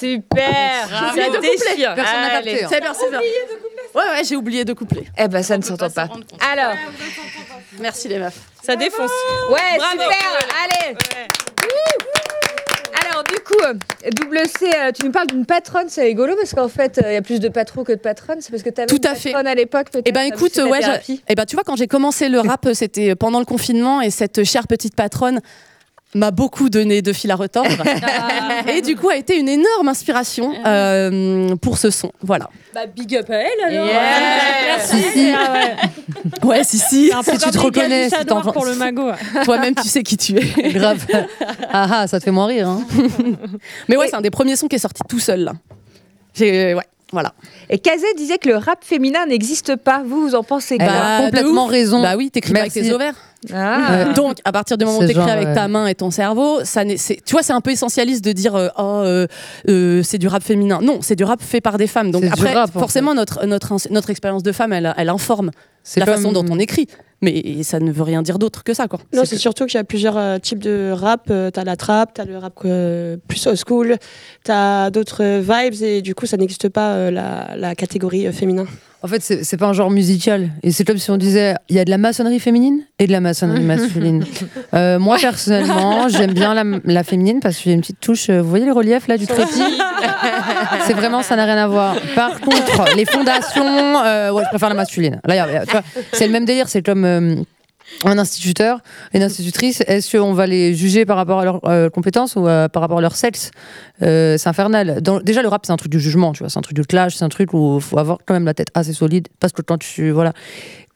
Super 0.07 0.89
J'ai 1.15 1.23
Ça 1.23 1.29
oublié 1.29 1.31
deux 1.31 1.41
déchire. 1.41 1.95
Personne 1.95 2.21
n'a 2.23 2.31
capté, 2.31 2.65
hein. 2.65 2.69
C'est 2.71 2.81
bien, 2.81 2.93
c'est 2.95 3.11
bien. 3.11 3.21
Ouais, 3.21 4.03
ouais, 4.17 4.25
j'ai 4.25 4.37
oublié 4.37 4.65
deux 4.65 4.75
couplets. 4.75 5.05
Eh 5.19 5.29
ben, 5.29 5.43
ça 5.43 5.57
ne 5.59 5.63
s'entend 5.63 5.91
pas. 5.91 6.09
Alors, 6.53 6.73
Merci 7.79 8.09
les 8.09 8.19
meufs. 8.19 8.39
Ça 8.63 8.75
défonce. 8.77 9.11
ouais, 9.51 9.59
Bravo. 9.79 9.93
super 9.93 10.39
Allez. 10.65 10.97
Alors, 13.05 13.25
du 13.25 13.35
coup, 13.41 13.55
euh, 13.65 13.75
double 14.11 14.41
C, 14.47 14.67
euh, 14.77 14.93
tu 14.93 15.05
nous 15.07 15.13
parles 15.13 15.27
d'une 15.29 15.47
patronne, 15.47 15.89
c'est 15.89 16.03
rigolo 16.03 16.35
parce 16.37 16.55
qu'en 16.55 16.69
fait, 16.69 16.99
euh, 16.99 17.11
il 17.11 17.15
y 17.15 17.17
a 17.17 17.23
plus 17.23 17.41
de 17.41 17.49
patrons 17.49 17.85
que 17.85 17.93
de 17.93 17.99
patronnes. 17.99 18.41
C'est 18.41 18.51
parce 18.51 18.63
que 18.63 18.71
tu 18.71 18.81
avais 18.81 18.87
Tout 18.89 18.97
une 18.97 19.07
à 19.07 19.15
fait. 19.15 19.31
patronne 19.31 19.47
à 19.47 19.55
l'époque, 19.55 19.91
peut-être 19.91 20.05
Eh 20.07 20.13
ben 20.13 20.23
écoute, 20.23 20.55
la 20.57 20.67
ouais, 20.67 20.81
j'a- 20.83 21.01
eh 21.29 21.35
ben 21.35 21.45
tu 21.47 21.57
vois 21.57 21.65
quand 21.65 21.77
j'ai 21.77 21.87
commencé 21.89 22.29
le 22.29 22.41
rap, 22.41 22.69
c'était 22.75 23.15
pendant 23.15 23.39
le 23.39 23.45
confinement 23.45 24.01
et 24.01 24.11
cette 24.11 24.45
chère 24.45 24.67
petite 24.67 24.95
patronne 24.97 25.41
m'a 26.15 26.31
beaucoup 26.31 26.69
donné 26.69 27.03
de 27.03 27.13
fil 27.13 27.31
à 27.31 27.37
retordre 27.37 27.83
et 28.69 28.83
du 28.83 28.97
coup 28.97 29.09
a 29.09 29.17
été 29.17 29.39
une 29.39 29.49
énorme 29.49 29.89
inspiration 29.89 30.53
euh, 30.67 31.57
pour 31.57 31.79
ce 31.79 31.91
son. 31.91 32.13
Voilà. 32.23 32.51
Bah, 32.75 32.87
big 32.87 33.17
up 33.17 33.31
à 33.31 33.35
elle 33.35 33.75
alors. 33.75 33.87
Yeah. 33.87 34.01
Merci. 34.67 34.97
Si, 34.97 35.11
si. 35.13 35.33
Ah 35.37 35.53
ouais. 35.53 36.47
Ouais, 36.47 36.65
si 36.65 36.79
si. 36.79 37.11
Si 37.11 37.39
tu 37.39 37.51
te 37.51 37.59
reconnais, 37.59 38.09
si 38.09 38.17
pour 38.25 38.65
le 38.65 38.75
magot. 38.75 39.11
Toi-même, 39.45 39.75
tu 39.75 39.89
sais 39.89 40.03
qui 40.03 40.17
tu 40.17 40.37
es. 40.37 40.69
Grave. 40.73 41.05
Ah 41.71 41.89
ah, 41.91 42.07
ça 42.07 42.19
te 42.19 42.25
fait 42.25 42.31
moins 42.31 42.47
rire. 42.47 42.69
Hein. 42.69 42.85
Mais 43.89 43.97
ouais, 43.97 44.09
c'est 44.09 44.17
un 44.17 44.21
des 44.21 44.31
premiers 44.31 44.57
sons 44.57 44.69
qui 44.69 44.77
est 44.77 44.81
sorti 44.81 45.03
tout 45.09 45.21
seul 45.21 45.41
là. 45.41 45.53
J'ai 46.35 46.75
ouais, 46.75 46.85
voilà. 47.13 47.35
Et 47.71 47.79
Kazé 47.79 48.07
disait 48.17 48.39
que 48.39 48.49
le 48.49 48.57
rap 48.57 48.83
féminin 48.83 49.27
n'existe 49.27 49.77
pas. 49.77 50.03
Vous, 50.05 50.23
vous 50.29 50.35
en 50.35 50.43
pensez 50.43 50.77
Elle 50.81 50.87
quoi 50.89 50.97
a 50.97 51.23
complètement 51.23 51.67
raison. 51.67 52.03
Bah 52.03 52.17
oui, 52.17 52.31
t'écris 52.31 52.59
avec 52.59 52.73
tes 52.73 52.91
ovaires. 52.93 53.15
Ah. 53.53 54.07
Ouais. 54.09 54.15
Donc, 54.15 54.39
à 54.45 54.53
partir 54.53 54.79
du 54.79 54.85
moment 54.85 54.99
où 54.99 55.01
C'est 55.01 55.09
tu 55.09 55.13
écris 55.13 55.23
genre, 55.23 55.31
avec 55.33 55.49
euh, 55.49 55.55
ta 55.55 55.67
main 55.69 55.87
et 55.89 55.95
ton 55.95 56.11
cerveau, 56.11 56.65
ça 56.65 56.85
tu 56.85 57.17
vois, 57.33 57.43
c'est 57.43 57.53
un 57.53 57.61
peu 57.61 57.71
essentialiste 57.73 58.25
de 58.25 58.33
dire 58.33 58.55
euh, 58.55 58.69
oh, 58.79 58.83
euh, 59.05 59.27
euh, 59.69 60.03
c'est 60.03 60.19
du 60.19 60.29
rap 60.29 60.43
féminin. 60.43 60.79
Non, 60.81 60.99
c'est 61.03 61.17
du 61.17 61.25
rap 61.25 61.43
fait 61.43 61.61
par 61.61 61.77
des 61.77 61.87
femmes. 61.89 62.11
Donc 62.13 62.25
après, 62.25 62.53
rap, 62.53 62.75
en 62.75 62.81
forcément, 62.81 63.15
notre, 63.15 63.45
notre, 63.47 63.77
notre 63.91 64.11
expérience 64.11 64.43
de 64.43 64.53
femme, 64.53 64.73
elle, 64.73 64.95
elle 64.97 65.09
informe 65.09 65.51
C'est 65.83 66.01
la 66.01 66.07
comme- 66.07 66.15
façon 66.17 66.33
dont 66.33 66.45
on 66.51 66.59
écrit. 66.59 66.87
Mais 67.23 67.63
ça 67.63 67.79
ne 67.79 67.93
veut 67.93 68.03
rien 68.03 68.21
dire 68.23 68.39
d'autre 68.39 68.65
que 68.65 68.75
ça, 68.75 68.89
quoi. 68.89 68.99
Non, 69.15 69.25
c'est 69.25 69.39
surtout 69.39 69.67
qu'il 69.67 69.79
y 69.79 69.81
a 69.81 69.85
plusieurs 69.85 70.17
euh, 70.17 70.39
types 70.39 70.59
de 70.59 70.91
rap. 70.93 71.29
Euh, 71.31 71.51
t'as 71.51 71.63
la 71.63 71.77
trap, 71.77 72.13
t'as 72.15 72.25
le 72.25 72.37
rap 72.37 72.55
euh, 72.65 73.17
plus 73.29 73.47
old 73.47 73.59
school, 73.65 73.97
t'as 74.43 74.91
d'autres 74.91 75.39
vibes 75.39 75.83
et 75.83 76.03
du 76.03 76.17
coup, 76.17 76.27
ça 76.27 76.37
n'existe 76.37 76.69
pas 76.69 77.11
la, 77.11 77.57
la 77.57 77.75
catégorie 77.77 78.31
féminin. 78.33 78.67
En 79.05 79.09
fait, 79.09 79.21
c'est 79.21 79.57
pas 79.57 79.67
un 79.67 79.73
genre 79.73 79.91
musical. 79.91 80.51
Et 80.63 80.71
c'est 80.71 80.85
comme 80.85 80.99
si 80.99 81.11
on 81.11 81.17
disait 81.17 81.55
il 81.69 81.75
y 81.77 81.79
a 81.81 81.85
de 81.85 81.91
la 81.91 81.99
maçonnerie 81.99 82.39
féminine 82.39 82.83
et 83.01 83.07
de 83.07 83.13
la 83.13 83.21
maçonnerie 83.21 83.61
masculine. 83.65 84.25
Euh, 84.75 84.99
moi, 85.01 85.17
personnellement, 85.21 86.09
j'aime 86.09 86.33
bien 86.33 86.55
la, 86.55 86.63
la 86.85 87.03
féminine 87.05 87.41
parce 87.41 87.57
qu'il 87.57 87.71
y 87.71 87.73
a 87.73 87.75
une 87.75 87.81
petite 87.81 88.01
touche. 88.01 88.31
euh, 88.31 88.41
Vous 88.41 88.49
voyez 88.49 88.65
les 88.65 88.71
reliefs 88.71 89.09
là 89.09 89.19
du 89.19 89.27
trépied 89.27 89.63
C'est 90.87 90.93
vraiment, 90.95 91.23
ça 91.23 91.35
n'a 91.37 91.45
rien 91.47 91.57
à 91.59 91.67
voir. 91.67 91.97
Par 92.15 92.41
contre, 92.41 92.95
les 92.97 93.05
fondations, 93.05 93.65
euh, 94.05 94.31
ouais, 94.31 94.43
je 94.45 94.49
préfère 94.51 94.69
la 94.69 94.75
masculine. 94.77 95.21
Là, 95.27 95.47
c'est 96.13 96.27
le 96.27 96.33
même 96.33 96.45
délire. 96.45 96.69
C'est 96.69 96.83
comme. 96.83 97.05
euh, 97.05 97.35
un 98.05 98.19
instituteur, 98.19 98.81
une 99.15 99.23
institutrice, 99.23 99.83
est-ce 99.87 100.17
qu'on 100.17 100.33
va 100.33 100.47
les 100.47 100.75
juger 100.75 101.05
par 101.07 101.17
rapport 101.17 101.41
à 101.41 101.45
leurs 101.45 101.61
euh, 101.69 101.89
compétences 101.91 102.35
ou 102.37 102.47
euh, 102.49 102.69
par 102.69 102.81
rapport 102.83 102.99
à 102.99 103.01
leur 103.01 103.15
sexe 103.17 103.51
Euh, 104.03 104.37
C'est 104.39 104.49
infernal. 104.49 105.01
Déjà, 105.25 105.43
le 105.43 105.49
rap, 105.49 105.65
c'est 105.67 105.73
un 105.73 105.77
truc 105.77 105.93
de 105.93 105.99
jugement, 105.99 106.33
tu 106.33 106.41
vois, 106.41 106.49
c'est 106.49 106.59
un 106.59 106.63
truc 106.63 106.77
de 106.77 106.83
clash, 106.83 107.15
c'est 107.15 107.25
un 107.25 107.29
truc 107.29 107.55
où 107.55 107.79
faut 107.81 107.99
avoir 107.99 108.19
quand 108.27 108.35
même 108.35 108.45
la 108.45 108.55
tête 108.55 108.69
assez 108.75 108.93
solide 108.93 109.29
parce 109.41 109.53
que 109.53 109.63
quand 109.63 109.79
tu. 109.79 110.11
Voilà. 110.11 110.33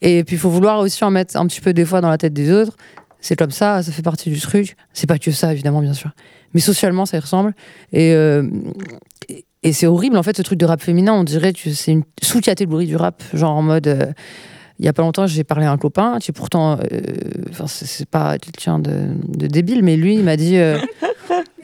Et 0.02 0.24
puis, 0.24 0.36
il 0.36 0.38
faut 0.38 0.50
vouloir 0.50 0.80
aussi 0.80 1.02
en 1.04 1.10
mettre 1.10 1.36
un 1.36 1.46
petit 1.46 1.60
peu 1.60 1.72
des 1.72 1.84
fois 1.84 2.00
dans 2.00 2.10
la 2.10 2.18
tête 2.18 2.32
des 2.32 2.50
autres. 2.52 2.76
C'est 3.20 3.36
comme 3.36 3.50
ça, 3.50 3.82
ça 3.82 3.92
fait 3.92 4.02
partie 4.02 4.30
du 4.30 4.40
truc. 4.40 4.76
C'est 4.92 5.06
pas 5.06 5.18
que 5.18 5.30
ça, 5.30 5.52
évidemment, 5.52 5.80
bien 5.80 5.94
sûr. 5.94 6.10
Mais 6.54 6.60
socialement, 6.60 7.06
ça 7.06 7.16
y 7.16 7.20
ressemble. 7.20 7.54
Et. 7.92 8.10
et- 8.10 9.44
et 9.62 9.72
c'est 9.72 9.86
horrible 9.88 10.16
en 10.16 10.22
fait 10.22 10.36
ce 10.36 10.42
truc 10.42 10.60
de 10.60 10.64
rap 10.66 10.80
féminin, 10.80 11.12
on 11.12 11.24
dirait 11.24 11.52
que 11.52 11.70
c'est 11.72 11.90
une 11.90 12.04
sous-catégorie 12.22 12.86
du 12.86 12.94
rap, 12.94 13.20
genre 13.34 13.56
en 13.56 13.62
mode 13.62 14.14
il 14.78 14.84
y 14.84 14.88
a 14.88 14.92
pas 14.92 15.02
longtemps, 15.02 15.26
j'ai 15.26 15.44
parlé 15.44 15.66
à 15.66 15.72
un 15.72 15.78
copain, 15.78 16.18
qui 16.20 16.32
pourtant, 16.32 16.72
euh, 16.72 17.00
enfin, 17.50 17.66
c'est 17.66 17.86
c'est 17.86 18.08
pas 18.08 18.38
quelqu'un 18.38 18.78
de, 18.78 18.92
de 19.28 19.46
débile, 19.46 19.82
mais 19.82 19.96
lui, 19.96 20.14
il 20.16 20.24
m'a 20.24 20.36
dit 20.36 20.56
euh, 20.58 20.78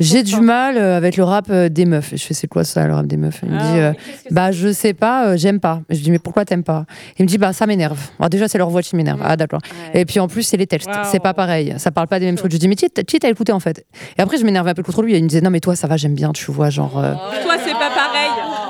J'ai 0.01 0.25
du 0.25 0.41
mal 0.41 0.77
euh, 0.77 0.97
avec 0.97 1.17
le 1.17 1.23
rap 1.23 1.47
euh, 1.51 1.69
des 1.69 1.85
meufs. 1.85 2.13
Et 2.13 2.17
je 2.17 2.25
fais 2.25 2.35
C'est 2.35 2.49
quoi 2.49 2.65
ça, 2.65 2.85
le 2.87 2.95
rap 2.95 3.07
des 3.07 3.17
meufs? 3.17 3.41
Il 3.45 3.51
me 3.51 3.57
Ah 3.61 3.63
dit 3.73 3.79
euh, 3.79 3.93
Bah, 4.33 4.51
je 4.51 4.73
sais 4.73 4.95
pas, 4.95 5.29
euh, 5.29 5.37
j'aime 5.37 5.61
pas. 5.61 5.83
Je 5.91 5.99
dis 6.01 6.11
Mais 6.11 6.19
pourquoi 6.19 6.45
t'aimes 6.45 6.65
pas? 6.65 6.87
Il 7.19 7.23
me 7.25 7.29
dit 7.29 7.39
Bah, 7.39 7.53
ça 7.53 7.67
m'énerve. 7.67 8.01
Alors, 8.19 8.29
déjà, 8.31 8.49
c'est 8.49 8.59
leur 8.59 8.69
voix 8.71 8.83
qui 8.83 8.97
m'énerve. 8.97 9.21
Ah, 9.23 9.37
d'accord. 9.37 9.61
Et 9.95 10.05
puis 10.05 10.19
en 10.19 10.27
plus, 10.27 10.43
c'est 10.43 10.57
les 10.57 10.67
textes. 10.67 10.91
C'est 11.05 11.21
pas 11.21 11.35
pareil. 11.35 11.75
Ça 11.77 11.93
parle 11.93 12.09
pas 12.09 12.19
des 12.19 12.27
mêmes 12.27 12.39
choses. 12.39 12.51
Je 12.51 12.57
dis 12.57 12.67
Mais 12.67 12.75
qui 12.75 12.89
t'as 12.91 13.29
écouté 13.29 13.53
en 13.53 13.61
fait? 13.61 13.87
Et 14.19 14.23
après, 14.23 14.39
je 14.39 14.45
m'énervais 14.45 14.71
un 14.71 14.75
peu 14.75 14.83
contre 14.83 15.03
lui. 15.03 15.17
Il 15.17 15.23
me 15.23 15.29
disait 15.29 15.41
Non, 15.43 15.51
mais 15.51 15.61
toi, 15.61 15.77
ça 15.77 15.87
va, 15.87 15.97
j'aime 15.97 16.15
bien, 16.15 16.33
tu 16.33 16.51
vois, 16.51 16.71
genre. 16.71 16.99
euh, 16.99 17.13
Toi, 17.45 17.55
c'est 17.65 17.73
pas 17.73 17.91
pareil. 17.95 18.12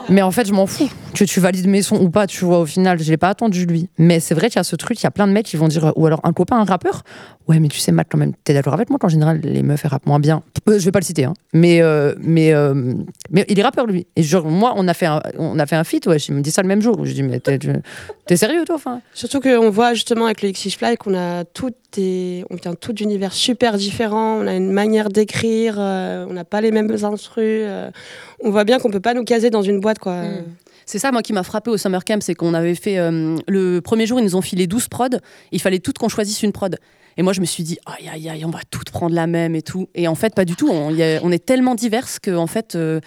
Mais 0.09 0.23
en 0.23 0.31
fait, 0.31 0.47
je 0.47 0.53
m'en 0.53 0.67
fous 0.67 0.91
que 1.15 1.25
tu 1.25 1.41
valides 1.41 1.67
mes 1.67 1.83
sons 1.83 2.01
ou 2.01 2.11
pas, 2.11 2.27
tu 2.27 2.45
vois. 2.45 2.61
Au 2.61 2.67
final, 2.67 3.01
je 3.03 3.11
l'ai 3.11 3.17
pas 3.17 3.29
attendu 3.29 3.67
lui. 3.67 3.89
Mais 3.99 4.21
c'est 4.21 4.35
vrai 4.35 4.49
qu'il 4.49 4.57
y 4.57 4.61
a 4.61 4.65
ce 4.65 4.77
truc, 4.77 5.01
il 5.01 5.05
y 5.05 5.07
a 5.07 5.11
plein 5.11 5.27
de 5.27 5.33
mecs 5.33 5.47
qui 5.47 5.57
vont 5.57 5.69
dire, 5.69 5.93
ou 5.97 6.07
alors 6.07 6.21
un 6.25 6.33
copain, 6.33 6.57
un 6.57 6.65
rappeur. 6.65 7.03
Ouais, 7.49 7.59
mais 7.59 7.69
tu 7.69 7.79
sais, 7.79 7.93
Matt, 7.93 8.07
quand 8.11 8.19
même, 8.19 8.33
t'es 8.45 8.55
d'accord 8.55 8.75
avec 8.75 8.89
moi 8.89 8.99
qu'en 8.99 9.09
général, 9.09 9.41
les 9.43 9.63
meufs, 9.63 9.85
elles 9.85 9.91
rappent 9.91 10.07
moins 10.07 10.21
bien. 10.21 10.43
Euh, 10.69 10.79
je 10.79 10.85
vais 10.85 10.93
pas 10.93 11.01
le 11.01 11.05
citer, 11.05 11.25
hein. 11.25 11.35
Mais, 11.53 11.83
euh, 11.83 12.15
mais, 12.19 12.53
euh, 12.53 12.95
mais 13.31 13.45
il 13.49 13.59
est 13.59 13.63
rappeur 13.63 13.87
lui. 13.87 14.07
Et 14.17 14.23
genre, 14.23 14.47
moi, 14.47 14.75
on 14.77 14.87
a 14.87 14.95
fait 14.95 15.07
un, 15.07 15.21
on 15.39 15.59
a 15.59 15.67
fait 15.67 15.77
un 15.77 15.85
feat, 15.85 16.07
ouais. 16.07 16.19
Il 16.19 16.35
me 16.35 16.41
dit 16.41 16.51
ça 16.51 16.63
le 16.63 16.69
même 16.69 16.81
jour. 16.83 17.05
Je 17.05 17.13
dis, 17.13 17.23
mais 17.23 17.41
t'es, 17.41 18.37
sérieux, 18.37 18.65
toi, 18.65 18.77
enfin? 18.77 19.01
Surtout 19.13 19.41
qu'on 19.41 19.71
voit 19.71 19.95
justement 19.95 20.27
avec 20.27 20.43
le 20.43 20.51
X 20.51 20.77
Fly 20.77 20.97
qu'on 20.97 21.15
a 21.15 21.45
toutes 21.45 21.77
des, 21.95 22.45
on 22.51 22.57
tout 22.75 22.93
d'univers 22.93 23.33
super 23.33 23.77
différents, 23.77 24.39
on 24.39 24.47
a 24.47 24.55
une 24.55 24.73
manière 24.73 25.11
d'écrire, 25.11 25.77
euh, 25.79 26.25
on 26.29 26.33
n'a 26.33 26.45
pas 26.45 26.61
les 26.61 26.71
mêmes 26.71 26.91
instrus. 27.03 27.65
On 28.43 28.51
voit 28.51 28.65
bien 28.65 28.79
qu'on 28.79 28.91
peut 28.91 29.01
pas 29.01 29.15
nous 29.15 29.25
caser 29.25 29.51
dans 29.51 29.63
une 29.63 29.81
boîte 29.81 29.99
quoi. 29.99 30.15
C'est 30.85 30.99
ça, 30.99 31.13
moi, 31.13 31.23
qui 31.23 31.33
m'a 31.33 31.45
frappé 31.45 31.71
au 31.71 31.77
Summer 31.77 32.05
Camp, 32.05 32.21
c'est 32.23 32.35
qu'on 32.35 32.55
avait 32.55 32.75
fait. 32.75 32.99
euh, 32.99 33.37
le 33.47 33.81
premier 33.81 34.05
jour, 34.05 34.19
ils 34.19 34.25
nous 34.25 34.35
ont 34.37 34.43
filé 34.43 34.67
12 34.67 34.89
prods. 34.89 35.07
Il 35.53 35.61
fallait 35.61 35.79
toutes 35.79 35.97
qu'on 35.99 36.09
choisisse 36.09 36.43
une 36.43 36.51
prod. 36.53 36.77
Et 37.17 37.23
moi, 37.23 37.33
je 37.33 37.41
me 37.41 37.47
suis 37.47 37.63
dit, 37.63 37.79
aïe, 37.87 38.09
aïe, 38.13 38.29
aïe, 38.29 38.45
on 38.45 38.51
va 38.51 38.59
toutes 38.69 38.91
prendre 38.91 39.15
la 39.15 39.29
même 39.29 39.55
et 39.55 39.63
tout. 39.63 39.89
Et 39.95 40.09
en 40.09 40.17
fait, 40.17 40.35
pas 40.35 40.45
du 40.45 40.57
tout. 40.57 40.69
On, 40.69 40.93
y 40.93 41.03
a- 41.03 41.21
on 41.23 41.31
est 41.31 41.45
tellement 41.45 41.77
diverses 41.77 42.19
qu'en 42.19 42.47
fait, 42.49 42.75
euh, 42.75 42.99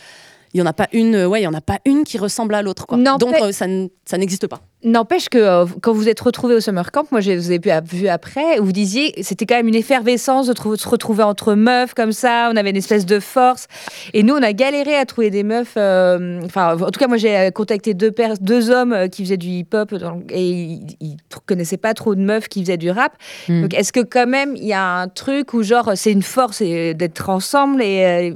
il 0.54 0.60
y 0.60 0.62
en 0.62 0.66
a 0.66 0.72
pas 0.74 0.88
une, 0.94 1.26
ouais, 1.26 1.42
il 1.42 1.44
y 1.44 1.48
en 1.48 1.54
a 1.54 1.60
pas 1.62 1.80
une 1.86 2.06
qui 2.06 2.18
ressemble 2.18 2.56
à 2.56 2.62
l'autre. 2.62 2.86
quoi. 2.88 2.98
Non, 2.98 3.18
Donc, 3.18 3.34
euh, 3.42 3.52
ça 3.52 4.18
n'existe 4.18 4.48
pas. 4.48 4.62
N'empêche 4.86 5.30
que 5.30 5.40
euh, 5.40 5.66
quand 5.82 5.94
vous 5.94 6.08
êtes 6.08 6.20
retrouvés 6.20 6.54
au 6.54 6.60
summer 6.60 6.92
camp, 6.92 7.12
moi 7.12 7.20
je 7.20 7.32
vous 7.32 7.52
ai 7.52 7.60
vu, 7.60 8.08
après, 8.08 8.60
vous 8.60 8.72
disiez 8.72 9.14
c'était 9.24 9.48
quand 9.48 9.56
même 9.56 9.68
une 9.68 9.76
effervescence 9.76 10.48
de 10.48 10.54
se 10.76 10.88
retrouver 10.88 11.24
entre 11.24 11.56
meufs 11.56 11.96
comme 11.96 12.12
ça, 12.12 12.50
on 12.54 12.56
avait 12.56 12.70
une 12.70 12.78
espèce 12.78 13.08
de 13.08 13.20
force. 13.20 13.66
Et 14.14 14.22
nous 14.22 14.36
on 14.36 14.44
a 14.44 14.54
galéré 14.54 14.96
à 14.96 15.06
trouver 15.06 15.32
des 15.32 15.44
meufs. 15.44 15.74
euh, 15.78 16.40
Enfin, 16.46 16.78
en 16.80 16.92
tout 16.92 17.00
cas 17.00 17.08
moi 17.08 17.18
j'ai 17.18 17.36
euh, 17.36 17.50
contacté 17.50 17.96
deux, 17.96 18.14
deux 18.42 18.70
hommes 18.70 19.10
qui 19.10 19.24
faisaient 19.24 19.38
du 19.38 19.48
hip-hop 19.48 19.92
et 20.30 20.48
ils, 20.52 20.86
ils 21.02 21.18
connaissaient 21.48 21.78
pas 21.78 21.96
trop 21.96 22.14
de 22.14 22.22
meufs 22.22 22.48
qui 22.48 22.62
faisaient 22.62 22.78
du 22.78 22.92
rap. 22.92 23.14
Hmm. 23.50 23.64
Donc 23.64 23.74
est-ce 23.74 23.92
que 23.92 24.02
quand 24.02 24.28
même 24.28 24.56
il 24.56 24.68
y 24.68 24.74
a 24.74 24.86
un 24.86 25.08
truc 25.08 25.54
où 25.54 25.64
genre 25.64 25.94
c'est 25.96 26.12
une 26.12 26.22
force 26.22 26.62
d'être 26.62 27.30
ensemble 27.30 27.82
et 27.82 28.36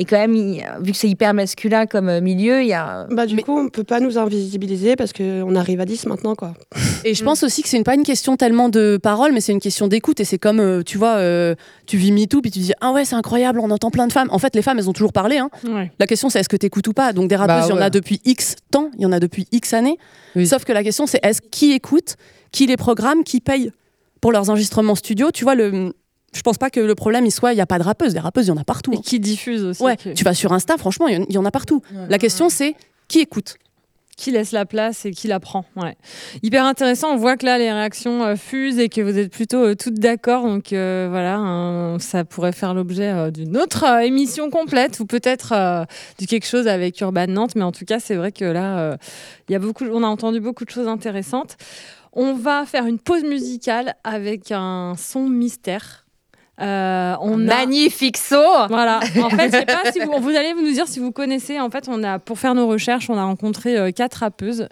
et 0.00 0.04
quand 0.04 0.16
même 0.16 0.34
il- 0.34 0.64
vu 0.80 0.90
que 0.92 0.96
c'est 0.98 1.08
hyper 1.08 1.34
masculin 1.34 1.86
comme 1.86 2.08
euh, 2.08 2.20
milieu, 2.20 2.62
il 2.62 2.66
y 2.68 2.72
a. 2.72 3.06
Bah 3.10 3.26
du 3.26 3.36
coup 3.36 3.56
on 3.56 3.68
peut 3.68 3.84
pas 3.84 4.00
nous 4.00 4.18
invisibiliser 4.18 4.96
parce 4.96 5.12
qu'on 5.12 5.54
arrive 5.54 5.80
à 5.80 5.84
10 5.84 6.06
maintenant 6.06 6.34
quoi. 6.34 6.54
Et 7.04 7.14
je 7.14 7.22
pense 7.22 7.42
aussi 7.42 7.62
que 7.62 7.68
c'est 7.68 7.76
une- 7.76 7.84
pas 7.84 7.94
une 7.94 8.02
question 8.02 8.36
tellement 8.36 8.68
de 8.68 8.98
parole, 9.02 9.32
mais 9.32 9.40
c'est 9.40 9.52
une 9.52 9.60
question 9.60 9.86
d'écoute. 9.88 10.20
Et 10.20 10.24
c'est 10.24 10.38
comme, 10.38 10.60
euh, 10.60 10.82
tu 10.82 10.98
vois, 10.98 11.16
euh, 11.16 11.54
tu 11.86 11.96
vis 11.96 12.12
MeToo, 12.12 12.40
puis 12.40 12.50
tu 12.50 12.58
dis 12.58 12.72
Ah 12.80 12.92
ouais, 12.92 13.04
c'est 13.04 13.14
incroyable, 13.14 13.60
on 13.60 13.70
entend 13.70 13.90
plein 13.90 14.06
de 14.06 14.12
femmes. 14.12 14.28
En 14.30 14.38
fait, 14.38 14.54
les 14.56 14.62
femmes, 14.62 14.78
elles 14.78 14.88
ont 14.88 14.92
toujours 14.94 15.12
parlé. 15.12 15.38
hein. 15.38 15.50
Ouais. 15.68 15.92
La 15.98 16.06
question, 16.06 16.28
c'est 16.30 16.40
est-ce 16.40 16.48
que 16.48 16.56
tu 16.56 16.66
écoutes 16.66 16.88
ou 16.88 16.92
pas? 16.92 17.12
Donc, 17.12 17.28
des 17.28 17.36
rappeuses, 17.36 17.56
Bah 17.56 17.66
il 17.68 17.70
y 17.70 17.78
en 17.78 17.80
a 17.82 17.90
depuis 17.90 18.20
X 18.24 18.56
temps, 18.70 18.90
il 18.96 19.02
y 19.02 19.06
en 19.06 19.12
a 19.12 19.20
depuis 19.20 19.46
X 19.52 19.72
années. 19.74 19.98
Sauf 20.44 20.64
que 20.64 20.72
la 20.72 20.82
question, 20.82 21.06
c'est 21.06 21.20
est-ce 21.24 21.40
qui 21.42 21.72
écoute, 21.72 22.16
qui 22.52 22.66
les 22.66 22.76
programme, 22.76 23.24
qui 23.24 23.40
paye 23.40 23.70
pour 24.20 24.32
leurs 24.32 24.50
enregistrements 24.50 24.94
studio? 24.94 25.30
Tu 25.32 25.44
vois, 25.44 25.54
le. 25.54 25.92
Je 26.32 26.42
pense 26.42 26.58
pas 26.58 26.70
que 26.70 26.80
le 26.80 26.94
problème 26.94 27.26
il 27.26 27.30
soit 27.32 27.52
il 27.52 27.56
y 27.56 27.60
a 27.60 27.66
pas 27.66 27.78
de 27.78 27.84
rappeuses, 27.84 28.12
des 28.14 28.20
rappeuses 28.20 28.46
il 28.46 28.48
y 28.48 28.52
en 28.52 28.56
a 28.56 28.64
partout. 28.64 28.92
hein. 28.96 29.00
Qui 29.04 29.18
diffuse 29.20 29.64
aussi. 29.64 29.82
Ouais, 29.82 29.96
que- 29.96 30.10
tu 30.12 30.22
vas 30.24 30.34
sur 30.34 30.52
Insta, 30.52 30.76
franchement, 30.76 31.08
il 31.08 31.14
y 31.14 31.18
en- 31.18 31.26
il 31.28 31.34
y 31.34 31.38
en 31.38 31.44
a 31.44 31.50
partout. 31.50 31.82
La 32.08 32.18
question 32.18 32.48
c'est 32.48 32.74
qui 33.08 33.18
écoute? 33.20 33.56
Qui 34.16 34.32
laisse 34.32 34.52
la 34.52 34.66
place 34.66 35.06
et 35.06 35.12
qui 35.12 35.28
la 35.28 35.40
prend. 35.40 35.64
Ouais. 35.76 35.96
Hyper 36.42 36.66
intéressant. 36.66 37.08
On 37.10 37.16
voit 37.16 37.38
que 37.38 37.46
là, 37.46 37.56
les 37.56 37.72
réactions 37.72 38.22
euh, 38.22 38.36
fusent 38.36 38.78
et 38.78 38.90
que 38.90 39.00
vous 39.00 39.16
êtes 39.16 39.32
plutôt 39.32 39.64
euh, 39.64 39.74
toutes 39.74 39.94
d'accord. 39.98 40.44
Donc 40.44 40.74
euh, 40.74 41.06
voilà, 41.10 41.36
un- 41.38 41.98
ça 41.98 42.24
pourrait 42.26 42.52
faire 42.52 42.74
l'objet 42.74 43.30
d'une 43.32 43.56
autre 43.56 43.84
émission 44.02 44.50
complète 44.50 45.00
ou 45.00 45.06
peut-être 45.06 45.86
du 46.18 46.26
quelque 46.26 46.46
chose 46.46 46.68
avec 46.68 47.00
Urban 47.00 47.28
Nantes. 47.28 47.54
Mais 47.56 47.62
en 47.62 47.72
tout 47.72 47.86
cas, 47.86 47.98
c'est 47.98 48.14
vrai 48.14 48.30
que 48.30 48.44
là, 48.44 48.98
il 49.48 49.52
y 49.52 49.56
a 49.56 49.58
beaucoup, 49.58 49.84
on 49.86 50.02
a 50.04 50.06
entendu 50.06 50.38
beaucoup 50.38 50.66
de 50.66 50.70
choses 50.70 50.86
intéressantes. 50.88 51.56
On 52.12 52.34
va 52.34 52.66
faire 52.66 52.84
une 52.86 52.98
pause 52.98 53.24
musicale 53.24 53.94
avec 54.04 54.52
un 54.52 54.96
son 54.98 55.28
mystère. 55.30 56.04
Euh, 56.60 57.14
on 57.20 57.34
a... 57.48 57.54
Magnifique 57.56 58.16
saut 58.18 58.36
Voilà. 58.68 59.00
En 59.22 59.30
fait, 59.30 59.46
je 59.46 59.56
sais 59.56 59.64
pas 59.66 59.90
si 59.92 60.00
vous, 60.00 60.12
vous 60.20 60.30
allez 60.30 60.52
nous 60.54 60.72
dire 60.72 60.86
si 60.86 60.98
vous 61.00 61.10
connaissez. 61.12 61.58
En 61.58 61.70
fait, 61.70 61.86
on 61.88 62.02
a 62.02 62.18
pour 62.18 62.38
faire 62.38 62.54
nos 62.54 62.66
recherches, 62.66 63.08
on 63.08 63.16
a 63.16 63.24
rencontré 63.24 63.76
euh, 63.78 63.90
quatre 63.92 64.16
rappeuses. 64.16 64.68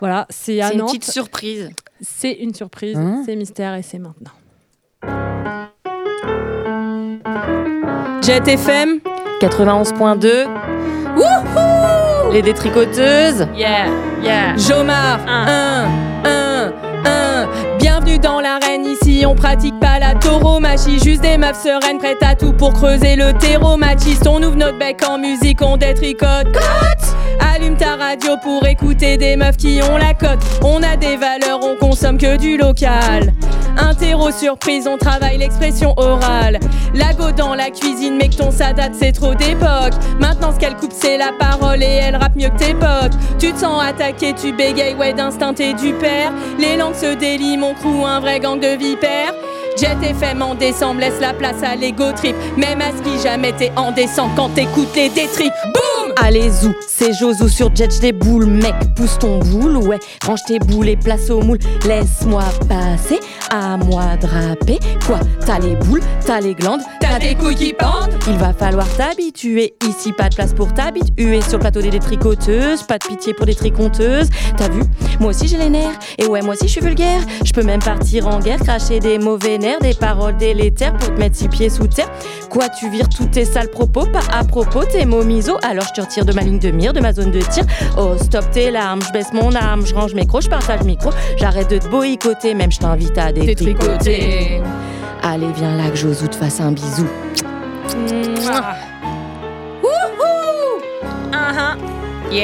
Voilà, 0.00 0.26
c'est 0.30 0.60
à 0.60 0.68
C'est 0.68 0.72
une 0.74 0.78
Nantes. 0.80 0.88
petite 0.90 1.04
surprise. 1.04 1.70
C'est 2.00 2.32
une 2.32 2.54
surprise, 2.54 2.96
Hein 2.96 3.22
c'est 3.26 3.36
mystère 3.36 3.74
et 3.74 3.82
c'est 3.82 3.98
maintenant. 3.98 4.32
Jet 8.22 8.46
FM 8.48 9.00
91.2. 9.40 10.46
Wouhou 11.16 12.32
Les 12.32 12.42
détricoteuses. 12.42 13.46
Yeah, 13.54 13.86
yeah. 14.22 14.56
Jomar, 14.56 15.20
1, 15.26 15.46
1, 16.24 16.30
1. 16.30 16.45
Bienvenue 17.88 18.18
dans 18.18 18.40
l'arène, 18.40 18.84
ici 18.84 19.24
on 19.24 19.36
pratique 19.36 19.78
pas 19.78 20.00
la 20.00 20.16
tauromachie. 20.16 20.98
Juste 20.98 21.22
des 21.22 21.38
meufs 21.38 21.62
sereines 21.62 21.98
prêtes 21.98 22.20
à 22.20 22.34
tout 22.34 22.52
pour 22.52 22.72
creuser 22.72 23.14
le 23.14 23.32
terreau 23.32 23.76
machiste. 23.76 24.26
On 24.26 24.42
ouvre 24.42 24.56
notre 24.56 24.76
bec 24.76 25.04
en 25.08 25.18
musique, 25.18 25.62
on 25.62 25.76
détricote. 25.76 26.52
Cote 26.52 27.16
Allume 27.38 27.76
ta 27.76 27.94
radio 27.94 28.32
pour 28.42 28.66
écouter 28.66 29.16
des 29.18 29.36
meufs 29.36 29.56
qui 29.56 29.78
ont 29.88 29.98
la 29.98 30.14
cote. 30.14 30.40
On 30.64 30.82
a 30.82 30.96
des 30.96 31.16
valeurs, 31.16 31.60
on 31.62 31.76
consomme 31.76 32.18
que 32.18 32.36
du 32.36 32.56
local. 32.56 33.32
Interro 33.76 34.30
surprise, 34.30 34.86
on 34.86 34.96
travaille 34.96 35.38
l'expression 35.38 35.94
orale. 35.96 36.58
Lago 36.94 37.30
dans 37.32 37.54
la 37.54 37.70
cuisine, 37.70 38.16
mais 38.16 38.28
que 38.28 38.36
ton 38.36 38.50
ça 38.50 38.72
date, 38.72 38.92
c'est 38.98 39.12
trop 39.12 39.34
d'époque. 39.34 39.94
Maintenant, 40.18 40.52
ce 40.52 40.58
qu'elle 40.58 40.76
coupe, 40.76 40.92
c'est 40.92 41.18
la 41.18 41.32
parole 41.38 41.82
et 41.82 42.00
elle 42.02 42.16
rappe 42.16 42.36
mieux 42.36 42.48
que 42.48 42.58
tes 42.58 42.74
potes. 42.74 43.16
Tu 43.38 43.52
te 43.52 43.58
sens 43.58 43.82
attaqué, 43.82 44.34
tu 44.34 44.52
bégayes, 44.52 44.94
ouais, 44.94 45.12
d'instinct 45.12 45.58
et 45.60 45.74
du 45.74 45.92
père. 45.94 46.32
Les 46.58 46.76
langues 46.76 46.94
se 46.94 47.14
délient, 47.14 47.58
mon 47.58 47.74
crew, 47.74 48.04
un 48.06 48.20
vrai 48.20 48.40
gang 48.40 48.58
de 48.58 48.76
vipères. 48.76 49.34
Jet 49.76 49.96
FM 50.02 50.42
en 50.42 50.54
décembre, 50.54 51.00
laisse 51.00 51.20
la 51.20 51.34
place 51.34 51.62
à 51.62 51.76
l'ego 51.76 52.12
trip. 52.12 52.34
Même 52.56 52.80
à 52.80 52.90
ce 52.96 53.02
qui 53.02 53.22
jamais 53.22 53.52
t'es 53.52 53.70
en 53.76 53.92
descend 53.92 54.30
quand 54.34 54.48
t'écoutes 54.50 54.94
les 54.96 55.08
détripes. 55.08 55.52
Boum! 55.64 55.96
Allez 56.18 56.50
zou, 56.50 56.72
c'est 56.88 57.12
Jozo 57.12 57.46
sur 57.46 57.74
Jet, 57.76 58.00
des 58.00 58.12
boules, 58.12 58.46
mec, 58.46 58.74
pousse 58.96 59.18
ton 59.18 59.38
boule, 59.38 59.76
ouais, 59.76 59.98
range 60.24 60.40
tes 60.46 60.58
boules 60.58 60.88
et 60.88 60.96
place 60.96 61.28
au 61.28 61.42
moule, 61.42 61.58
laisse-moi 61.84 62.42
passer, 62.66 63.20
à 63.50 63.76
moi 63.76 64.16
de 64.20 64.26
rapper, 64.26 64.78
quoi, 65.06 65.20
t'as 65.44 65.58
les 65.58 65.76
boules, 65.76 66.00
t'as 66.24 66.40
les 66.40 66.54
glandes, 66.54 66.80
T'as 67.08 67.18
des 67.18 67.34
couilles 67.34 67.54
qui 67.54 67.72
pendent. 67.72 68.14
Il 68.28 68.36
va 68.36 68.52
falloir 68.52 68.88
t'habituer, 68.96 69.74
ici 69.86 70.12
pas 70.12 70.28
de 70.28 70.34
place 70.34 70.52
pour 70.52 70.74
t'habituer, 70.74 71.40
sur 71.42 71.54
le 71.54 71.58
plateau 71.60 71.80
des 71.80 71.90
détricoteuses, 71.90 72.82
pas 72.82 72.98
de 72.98 73.06
pitié 73.06 73.34
pour 73.34 73.46
des 73.46 73.54
triconteuses, 73.54 74.28
t'as 74.56 74.68
vu, 74.68 74.82
moi 75.20 75.30
aussi 75.30 75.46
j'ai 75.46 75.56
les 75.56 75.70
nerfs, 75.70 75.96
et 76.18 76.26
ouais, 76.26 76.42
moi 76.42 76.54
aussi 76.54 76.66
je 76.66 76.72
suis 76.72 76.80
vulgaire, 76.80 77.20
je 77.44 77.52
peux 77.52 77.62
même 77.62 77.80
partir 77.80 78.26
en 78.26 78.40
guerre, 78.40 78.58
cracher 78.58 78.98
des 78.98 79.18
mauvais 79.18 79.58
nerfs, 79.58 79.78
des 79.80 79.94
paroles 79.94 80.36
délétères 80.36 80.96
pour 80.96 81.14
te 81.14 81.20
mettre 81.20 81.36
six 81.36 81.48
pieds 81.48 81.70
sous 81.70 81.86
terre, 81.86 82.10
quoi, 82.50 82.68
tu 82.68 82.90
vires 82.90 83.08
tous 83.08 83.26
tes 83.26 83.44
sales 83.44 83.70
propos, 83.70 84.06
pas 84.06 84.24
à 84.32 84.42
propos, 84.42 84.84
tes 84.84 85.04
mots 85.04 85.24
miso, 85.24 85.56
alors 85.62 85.84
je 85.88 86.00
te 86.00 86.04
retire 86.04 86.24
de 86.24 86.32
ma 86.32 86.42
ligne 86.42 86.58
de 86.58 86.70
mire, 86.72 86.92
de 86.92 87.00
ma 87.00 87.12
zone 87.12 87.30
de 87.30 87.40
tir. 87.40 87.64
Oh, 87.96 88.14
stop 88.20 88.50
tes 88.50 88.72
larmes, 88.72 89.02
je 89.06 89.12
baisse 89.12 89.32
mon 89.32 89.54
arme, 89.54 89.86
je 89.86 89.94
range 89.94 90.14
mes 90.14 90.26
crocs, 90.26 90.42
je 90.42 90.48
partage 90.48 90.80
le 90.80 90.86
micro. 90.86 91.10
J'arrête 91.36 91.70
de 91.70 91.78
te 91.78 91.86
boycotter, 91.86 92.54
même 92.54 92.72
je 92.72 92.78
t'invite 92.78 93.16
à 93.16 93.30
détricoter. 93.30 94.60
Allez, 95.22 95.52
viens 95.54 95.76
là 95.76 95.90
que 95.90 95.96
Josou 95.96 96.28
te 96.28 96.36
fasse 96.36 96.60
un 96.60 96.72
bisou. 96.72 97.06
Wouhou! 99.82 100.80
Uh-huh. 101.32 101.76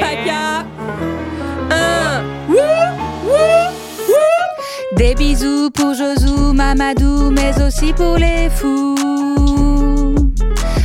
Paca! 0.00 0.64
Un! 1.70 2.22
Wouh! 2.48 2.56
Wouh! 3.24 3.72
Wouh! 4.08 4.96
Des 4.96 5.14
bisous 5.14 5.70
pour 5.70 5.94
Josou, 5.94 6.52
Mamadou, 6.52 7.30
mais 7.30 7.52
aussi 7.62 7.92
pour 7.92 8.16
les 8.16 8.50
fous. 8.50 9.41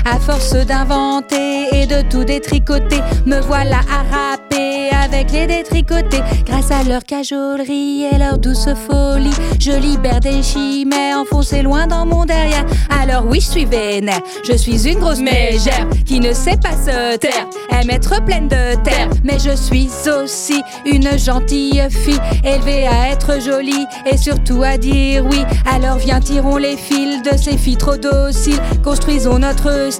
À 0.10 0.20
force 0.20 0.53
d'inventer 0.53 1.68
et 1.74 1.86
de 1.86 2.01
tout 2.10 2.24
détricoter, 2.24 2.99
me 3.26 3.41
voilà 3.41 3.80
à 3.91 4.03
rapper 4.16 4.89
avec 5.03 5.32
les 5.32 5.47
détricotés. 5.47 6.22
Grâce 6.45 6.72
à 6.72 6.84
leur 6.84 7.03
cajolerie 7.03 8.05
et 8.05 8.18
leur 8.18 8.38
douce 8.38 8.70
folie, 8.88 9.34
je 9.60 9.72
libère 9.72 10.22
des 10.22 10.41
chimères 10.41 11.20
enfoncées 11.20 11.62
loin 11.62 11.88
dans 11.88 12.05
mon 12.05 12.24
derrière. 12.24 12.66
Alors 12.89 13.26
oui, 13.26 13.41
je 13.41 13.51
suis 13.51 13.66
vénère, 13.66 14.22
je 14.47 14.53
suis 14.55 14.88
une 14.88 14.99
grosse 14.99 15.20
mégère 15.20 15.88
qui 16.05 16.20
ne 16.22 16.32
sait 16.34 16.58
pas 16.58 16.72
se 16.72 17.18
taire, 17.18 17.47
aime 17.72 17.89
être 17.89 18.24
pleine 18.24 18.47
de 18.47 18.82
terre. 18.84 19.10
Mais 19.24 19.39
je 19.39 19.55
suis 19.55 19.89
aussi 20.08 20.62
une 20.86 21.18
gentille 21.18 21.84
fille, 21.89 22.20
élevée 22.45 22.88
à 22.88 23.10
être 23.12 23.41
jolie 23.41 23.86
et 24.05 24.18
surtout 24.18 24.64
à 24.64 24.78
dire 24.78 25.26
oui. 25.26 25.43
Alors 25.66 25.97
viens, 25.97 26.22
tirons 26.22 26.58
les 26.58 26.78
fils 26.78 27.22
de 27.24 27.36
ces 27.38 27.58
filles 27.58 27.78
trop 27.78 27.97
dociles, 27.97 28.60
construisons 28.84 29.39
notre 29.39 29.91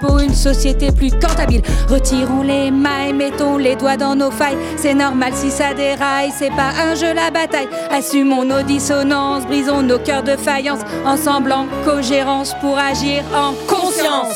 pour 0.00 0.18
une 0.18 0.34
société 0.34 0.90
plus 0.90 1.10
cantabile. 1.10 1.62
Retirons 1.88 2.42
les 2.42 2.70
mailles, 2.70 3.12
mettons 3.12 3.56
les 3.56 3.76
doigts 3.76 3.96
dans 3.96 4.14
nos 4.14 4.30
failles. 4.30 4.56
C'est 4.76 4.94
normal 4.94 5.32
si 5.34 5.50
ça 5.50 5.74
déraille, 5.74 6.32
c'est 6.36 6.50
pas 6.50 6.72
un 6.82 6.94
jeu 6.94 7.12
la 7.14 7.30
bataille. 7.30 7.68
Assumons 7.90 8.44
nos 8.44 8.62
dissonances, 8.62 9.46
brisons 9.46 9.82
nos 9.82 9.98
cœurs 9.98 10.22
de 10.22 10.36
faïence, 10.36 10.80
ensemble 11.04 11.52
en 11.52 11.66
cogérance 11.84 12.54
pour 12.60 12.78
agir 12.78 13.22
en 13.34 13.52
conscience. 13.66 14.34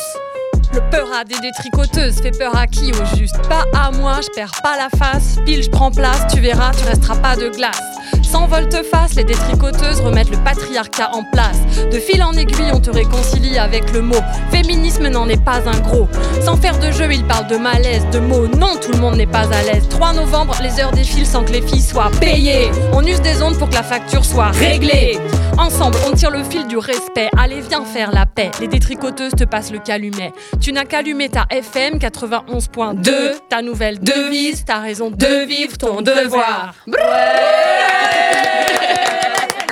Le 0.73 0.81
peur 0.91 1.07
à 1.19 1.23
des 1.23 1.39
détricoteuses 1.39 2.21
fait 2.21 2.37
peur 2.37 2.55
à 2.55 2.67
qui 2.67 2.91
au 2.91 3.17
juste? 3.17 3.35
Pas 3.49 3.65
à 3.75 3.91
moi, 3.91 4.19
je 4.21 4.27
perds 4.35 4.51
pas 4.63 4.77
la 4.77 4.89
face. 4.97 5.37
Pile, 5.45 5.63
je 5.63 5.69
prends 5.69 5.91
place, 5.91 6.27
tu 6.31 6.39
verras, 6.39 6.71
tu 6.71 6.85
resteras 6.85 7.15
pas 7.15 7.35
de 7.35 7.49
glace. 7.49 7.81
Sans 8.29 8.45
volte-face, 8.45 9.15
les 9.15 9.23
détricoteuses 9.23 10.01
remettent 10.01 10.29
le 10.29 10.37
patriarcat 10.37 11.09
en 11.13 11.23
place. 11.23 11.57
De 11.91 11.97
fil 11.97 12.21
en 12.21 12.33
aiguille, 12.33 12.71
on 12.71 12.79
te 12.79 12.91
réconcilie 12.91 13.57
avec 13.57 13.91
le 13.91 14.01
mot. 14.01 14.21
Féminisme 14.51 15.07
n'en 15.07 15.27
est 15.27 15.43
pas 15.43 15.61
un 15.65 15.79
gros. 15.79 16.07
Sans 16.45 16.55
faire 16.55 16.77
de 16.77 16.91
jeu, 16.91 17.11
il 17.11 17.25
parle 17.25 17.47
de 17.47 17.57
malaise, 17.57 18.05
de 18.11 18.19
mots. 18.19 18.45
Non, 18.47 18.75
tout 18.79 18.91
le 18.91 18.99
monde 18.99 19.15
n'est 19.15 19.25
pas 19.25 19.51
à 19.51 19.63
l'aise. 19.63 19.87
3 19.89 20.13
novembre, 20.13 20.55
les 20.61 20.79
heures 20.79 20.91
défilent 20.91 21.25
sans 21.25 21.43
que 21.43 21.53
les 21.53 21.63
filles 21.63 21.81
soient 21.81 22.11
payées. 22.19 22.69
On 22.93 23.03
use 23.03 23.19
des 23.21 23.41
ondes 23.41 23.57
pour 23.57 23.67
que 23.67 23.75
la 23.75 23.83
facture 23.83 24.23
soit 24.23 24.51
réglée. 24.51 25.17
Ensemble, 25.57 25.97
on 26.07 26.13
tire 26.13 26.29
le 26.29 26.43
fil 26.43 26.67
du 26.67 26.77
respect. 26.77 27.29
Allez, 27.35 27.61
viens 27.61 27.83
faire 27.83 28.11
la 28.11 28.27
paix. 28.27 28.51
Les 28.61 28.67
détricoteuses 28.67 29.33
te 29.33 29.43
passent 29.43 29.71
le 29.71 29.79
calumet. 29.79 30.33
Tu 30.61 30.71
n'as 30.71 30.85
qu'allumé 30.85 31.29
ta 31.29 31.47
FM 31.49 31.97
91.2, 31.97 33.37
ta 33.49 33.63
nouvelle 33.63 33.99
devise, 33.99 34.65
ta 34.65 34.77
raison 34.77 35.09
de 35.09 35.45
vivre 35.47 35.77
ton 35.79 36.01
devoir. 36.01 36.75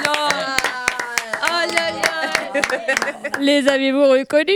Lol. 0.06 0.34
Ay 1.42 1.72
ay 1.86 1.96
ay. 2.12 3.22
Les 3.42 3.68
avez-vous 3.68 4.04
reconnus? 4.06 4.56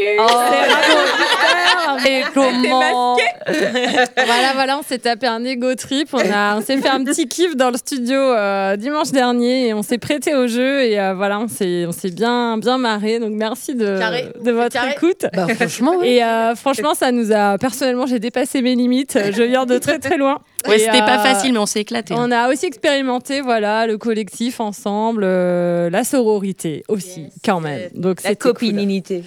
Et 2.05 2.23
comment 2.33 3.15
Voilà, 3.45 4.53
voilà, 4.53 4.79
on 4.79 4.83
s'est 4.83 4.97
tapé 4.99 5.27
un 5.27 5.43
ego 5.43 5.75
trip. 5.75 6.09
On, 6.13 6.19
a- 6.19 6.57
on 6.57 6.61
s'est 6.61 6.77
fait 6.77 6.89
un 6.89 7.03
petit 7.03 7.27
kiff 7.27 7.55
dans 7.55 7.69
le 7.69 7.77
studio 7.77 8.17
euh, 8.17 8.75
dimanche 8.75 9.11
dernier 9.11 9.67
et 9.67 9.73
on 9.73 9.83
s'est 9.83 9.97
prêté 9.97 10.35
au 10.35 10.47
jeu 10.47 10.83
et 10.83 10.99
euh, 10.99 11.13
voilà, 11.13 11.39
on 11.39 11.47
s'est, 11.47 11.85
on 11.87 11.91
s'est 11.91 12.11
bien, 12.11 12.57
bien 12.57 12.77
marré. 12.77 13.19
Donc 13.19 13.31
merci 13.33 13.75
de, 13.75 13.99
Carré. 13.99 14.27
de 14.41 14.51
votre 14.51 14.73
Carré. 14.73 14.91
écoute. 14.95 15.25
Bah, 15.33 15.47
franchement, 15.55 15.93
oui. 15.99 16.07
Et 16.07 16.23
euh, 16.23 16.55
franchement, 16.55 16.93
ça 16.93 17.11
nous 17.11 17.31
a. 17.31 17.57
Personnellement, 17.57 18.05
j'ai 18.05 18.19
dépassé 18.19 18.61
mes 18.61 18.75
limites. 18.75 19.17
Je 19.31 19.43
viens 19.43 19.65
de 19.65 19.77
très 19.77 19.99
très 19.99 20.17
loin. 20.17 20.39
Ouais, 20.67 20.75
Et, 20.75 20.79
c'était 20.79 20.99
pas 20.99 21.17
facile, 21.17 21.53
mais 21.53 21.57
on 21.57 21.65
s'est 21.65 21.79
éclaté. 21.81 22.13
On 22.15 22.29
a 22.29 22.47
aussi 22.51 22.67
expérimenté, 22.67 23.41
voilà, 23.41 23.87
le 23.87 23.97
collectif 23.97 24.59
ensemble, 24.59 25.23
euh, 25.25 25.89
la 25.89 26.03
sororité 26.03 26.83
aussi, 26.87 27.29
quand 27.43 27.59
même. 27.59 27.89
Donc 27.95 28.21
La 28.21 28.29
c'était 28.29 28.35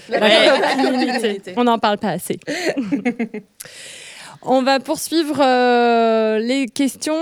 La. 0.09 0.29
On 1.57 1.65
n'en 1.65 1.79
parle 1.79 1.99
pas 1.99 2.11
assez. 2.11 2.39
On 4.43 4.63
va 4.63 4.79
poursuivre 4.81 5.41
euh, 5.41 6.39
les 6.39 6.67
questions. 6.67 7.15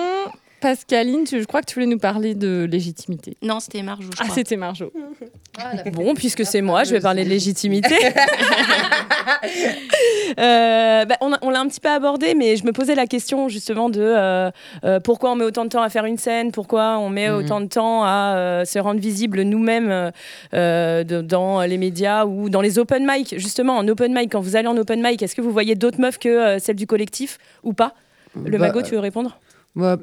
Pascaline, 0.62 1.24
tu- 1.24 1.40
je 1.40 1.44
crois 1.46 1.60
que 1.60 1.66
tu 1.66 1.74
voulais 1.74 1.86
nous 1.86 1.98
parler 1.98 2.34
de 2.34 2.66
légitimité. 2.70 3.36
Non, 3.42 3.60
c'était 3.60 3.82
Marjo. 3.82 4.08
je 4.16 4.22
Ah, 4.22 4.26
c'était 4.32 4.56
Marjo. 4.56 4.90
Bon, 5.92 6.14
puisque 6.14 6.46
c'est 6.46 6.62
moi, 6.62 6.84
je 6.84 6.92
vais 6.92 7.00
parler 7.00 7.24
de 7.24 7.28
légitimité. 7.28 7.94
Euh, 10.38 11.04
bah, 11.04 11.16
on 11.20 11.50
l'a 11.50 11.60
un 11.60 11.68
petit 11.68 11.80
peu 11.80 11.90
abordé, 11.90 12.34
mais 12.34 12.56
je 12.56 12.64
me 12.64 12.72
posais 12.72 12.94
la 12.94 13.06
question 13.06 13.48
justement 13.50 13.90
de 13.90 14.00
euh, 14.00 14.50
euh, 14.84 14.98
pourquoi 14.98 15.30
on 15.30 15.34
met 15.34 15.44
autant 15.44 15.64
de 15.64 15.68
temps 15.68 15.82
à 15.82 15.90
faire 15.90 16.06
une 16.06 16.16
scène, 16.16 16.52
pourquoi 16.52 16.96
on 16.98 17.10
met 17.10 17.28
Mhm. 17.28 17.36
autant 17.36 17.60
de 17.60 17.66
temps 17.66 18.02
à 18.04 18.34
euh, 18.36 18.64
se 18.64 18.78
rendre 18.78 18.98
visible 19.00 19.42
nous-mêmes 19.42 20.10
dans 20.52 21.60
les 21.62 21.76
médias 21.78 22.24
ou 22.24 22.48
dans 22.48 22.62
les 22.62 22.78
open 22.78 23.04
mic? 23.06 23.34
Justement, 23.38 23.76
en 23.76 23.86
open 23.88 24.14
mic, 24.14 24.32
quand 24.32 24.40
vous 24.40 24.56
allez 24.56 24.68
en 24.68 24.76
open 24.76 25.02
mic, 25.02 25.22
est-ce 25.22 25.34
que 25.34 25.42
vous 25.42 25.52
voyez 25.52 25.74
d'autres 25.74 26.00
meufs 26.00 26.18
que 26.18 26.28
euh, 26.30 26.58
celles 26.58 26.76
du 26.76 26.86
collectif 26.86 27.38
ou 27.62 27.74
pas? 27.74 27.92
Le 28.42 28.52
Bah, 28.52 28.68
magot, 28.68 28.80
tu 28.82 28.92
veux 28.92 29.00
répondre? 29.00 29.38
Moi, 29.74 29.96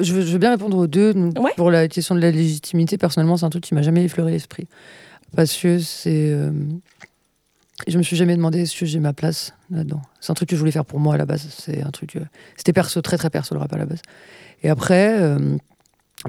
je 0.00 0.12
veux, 0.14 0.22
je 0.22 0.32
veux 0.32 0.38
bien 0.38 0.50
répondre 0.50 0.76
aux 0.76 0.86
deux. 0.86 1.14
Donc, 1.14 1.34
Pour 1.56 1.70
la 1.70 1.88
question 1.88 2.14
de 2.14 2.20
la 2.20 2.30
légitimité, 2.30 2.98
personnellement, 2.98 3.36
c'est 3.36 3.46
un 3.46 3.50
truc 3.50 3.64
qui 3.64 3.74
m'a 3.74 3.82
jamais 3.82 4.04
effleuré 4.04 4.32
l'esprit. 4.32 4.66
Parce 5.34 5.56
que 5.56 5.78
c'est. 5.78 6.30
euh, 6.32 6.50
je 7.88 7.98
me 7.98 8.02
suis 8.02 8.16
jamais 8.16 8.36
demandé 8.36 8.60
est-ce 8.60 8.78
que 8.78 8.86
j'ai 8.86 9.00
ma 9.00 9.12
place 9.12 9.52
là-dedans. 9.70 10.00
C'est 10.20 10.30
un 10.30 10.34
truc 10.34 10.48
que 10.48 10.54
je 10.56 10.60
voulais 10.60 10.70
faire 10.72 10.84
pour 10.84 11.00
moi 11.00 11.14
à 11.14 11.16
la 11.16 11.26
base. 11.26 11.46
C'est 11.58 11.82
un 11.82 11.90
truc. 11.90 12.16
euh, 12.16 12.20
C'était 12.56 12.72
perso, 12.72 13.00
très 13.02 13.16
très 13.16 13.30
perso 13.30 13.54
le 13.54 13.60
rap 13.60 13.72
à 13.72 13.78
la 13.78 13.86
base. 13.86 14.00
Et 14.62 14.68
après, 14.68 15.20
euh, 15.20 15.56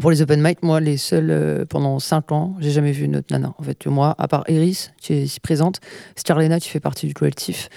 pour 0.01 0.09
les 0.11 0.21
open 0.21 0.41
mic, 0.41 0.63
moi, 0.63 0.79
les 0.79 0.97
seuls. 0.97 1.29
euh, 1.29 1.65
pendant 1.65 1.99
5 1.99 2.31
ans, 2.31 2.55
j'ai 2.59 2.71
jamais 2.71 2.91
vu 2.93 3.05
une 3.05 3.17
autre 3.17 3.27
nana. 3.31 3.53
En 3.59 3.63
fait, 3.63 3.85
moi, 3.87 4.15
à 4.17 4.27
part 4.27 4.43
Iris, 4.49 4.91
qui 4.97 5.13
est 5.13 5.21
ici 5.23 5.39
présente, 5.39 5.79
Starlena, 6.15 6.59
qui 6.59 6.69
fait 6.69 6.79
partie 6.79 7.05
du 7.07 7.13
collectif. 7.13 7.69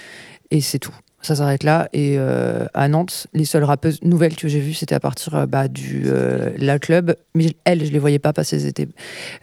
Et 0.49 0.61
c'est 0.61 0.79
tout. 0.79 0.95
Ça 1.21 1.35
s'arrête 1.35 1.63
là. 1.63 1.89
Et 1.91 2.15
euh, 2.17 2.65
à 2.73 2.87
Nantes, 2.87 3.27
les 3.33 3.45
seules 3.45 3.63
rappeuses 3.63 4.01
nouvelles 4.03 4.35
que 4.35 4.47
j'ai 4.47 4.59
vues, 4.59 4.73
c'était 4.73 4.95
à 4.95 4.99
partir 4.99 5.35
euh, 5.35 5.45
bah, 5.45 5.67
du 5.67 6.03
euh, 6.05 6.51
La 6.57 6.79
Club. 6.79 7.15
Mais 7.35 7.55
elles, 7.65 7.85
je 7.85 7.91
les 7.91 7.99
voyais 7.99 8.19
pas 8.19 8.31
qu'elles 8.31 8.65
étaient... 8.65 8.87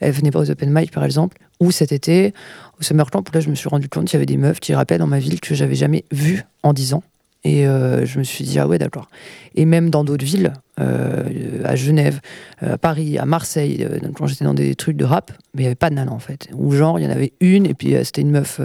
elles 0.00 0.12
venaient 0.12 0.30
pas 0.30 0.40
aux 0.40 0.50
open 0.50 0.70
mic, 0.72 0.90
par 0.90 1.04
exemple. 1.04 1.38
Ou 1.60 1.70
cet 1.70 1.92
été, 1.92 2.32
au 2.80 2.82
Summer 2.82 3.10
Camp, 3.10 3.22
là, 3.32 3.40
je 3.40 3.50
me 3.50 3.54
suis 3.54 3.68
rendu 3.68 3.88
compte 3.88 4.06
qu'il 4.06 4.14
y 4.14 4.16
avait 4.16 4.26
des 4.26 4.36
meufs 4.36 4.60
qui 4.60 4.74
rappellent 4.74 5.00
dans 5.00 5.06
ma 5.06 5.18
ville 5.18 5.40
que 5.40 5.54
j'avais 5.54 5.74
jamais 5.74 6.04
vues 6.10 6.44
en 6.62 6.72
10 6.72 6.94
ans. 6.94 7.02
Et 7.44 7.62
je 7.62 8.18
me 8.18 8.24
suis 8.24 8.44
dit, 8.44 8.58
ah 8.58 8.66
ouais, 8.66 8.76
d'accord. 8.76 9.08
Et 9.54 9.66
même 9.66 9.88
dans 9.88 10.02
d'autres 10.02 10.24
villes, 10.24 10.52
euh, 10.78 11.62
à 11.64 11.74
Genève, 11.74 12.20
euh, 12.62 12.74
à 12.74 12.78
Paris, 12.78 13.18
à 13.18 13.24
Marseille, 13.24 13.78
euh, 13.88 13.98
quand 14.14 14.26
j'étais 14.26 14.44
dans 14.44 14.54
des 14.54 14.74
trucs 14.74 14.96
de 14.96 15.04
rap, 15.04 15.32
mais 15.54 15.62
il 15.62 15.64
n'y 15.64 15.66
avait 15.68 15.74
pas 15.74 15.88
de 15.90 15.94
nana 15.94 16.12
en 16.12 16.18
fait. 16.18 16.48
Ou 16.52 16.72
genre, 16.72 16.98
il 16.98 17.04
y 17.04 17.06
en 17.06 17.10
avait 17.10 17.32
une, 17.40 17.66
et 17.66 17.74
puis 17.74 17.94
euh, 17.94 18.04
c'était 18.04 18.20
une 18.20 18.30
meuf. 18.30 18.60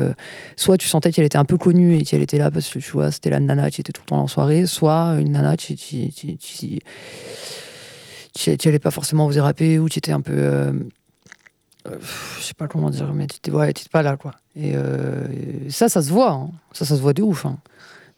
soit 0.58 0.78
tu 0.78 0.88
sentais 0.88 1.12
qu'elle 1.12 1.26
était 1.26 1.38
un 1.38 1.46
peu 1.46 1.58
connue 1.58 1.96
et 1.96 2.04
qu'elle 2.04 2.22
était 2.22 2.38
là 2.38 2.52
parce 2.52 2.70
que 2.70 2.80
tu 2.80 2.92
vois, 2.92 3.12
c'était 3.12 3.30
la 3.30 3.40
nana 3.40 3.72
qui 3.72 3.82
était 3.82 3.94
tout 3.94 4.02
le 4.06 4.10
temps 4.10 4.22
en 4.22 4.28
soirée, 4.28 4.66
soit 4.66 5.18
une 5.20 5.32
nana 5.32 5.56
qui. 5.58 5.76
qui, 5.76 6.12
qui, 8.34 8.68
allait 8.68 8.80
pas 8.80 8.92
forcément 8.92 9.26
oser 9.26 9.42
rapper 9.42 9.80
ou 9.80 9.86
qui 9.88 10.00
était 10.00 10.12
un 10.12 10.22
peu. 10.22 10.74
je 11.86 12.44
sais 12.44 12.54
pas 12.54 12.68
comment 12.68 12.90
dire, 12.90 13.14
mais 13.14 13.28
tu 13.28 13.38
étais, 13.38 13.52
ouais, 13.52 13.74
pas 13.92 14.02
là 14.02 14.18
quoi. 14.18 14.34
Et, 14.56 14.74
ça, 15.70 15.88
ça 15.90 16.02
se 16.02 16.10
voit. 16.10 16.32
hein. 16.32 16.50
Ça, 16.74 16.86
ça 16.86 16.96
se 16.96 17.02
voit 17.02 17.14
de 17.14 17.22
ouf. 17.24 17.46
hein. 17.46 17.58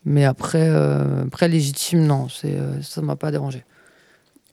Mais 0.05 0.25
après, 0.25 0.67
après 0.69 1.47
légitime, 1.47 2.05
non, 2.05 2.27
c'est, 2.29 2.57
ça 2.81 3.01
m'a 3.01 3.15
pas 3.15 3.31
dérangé. 3.31 3.63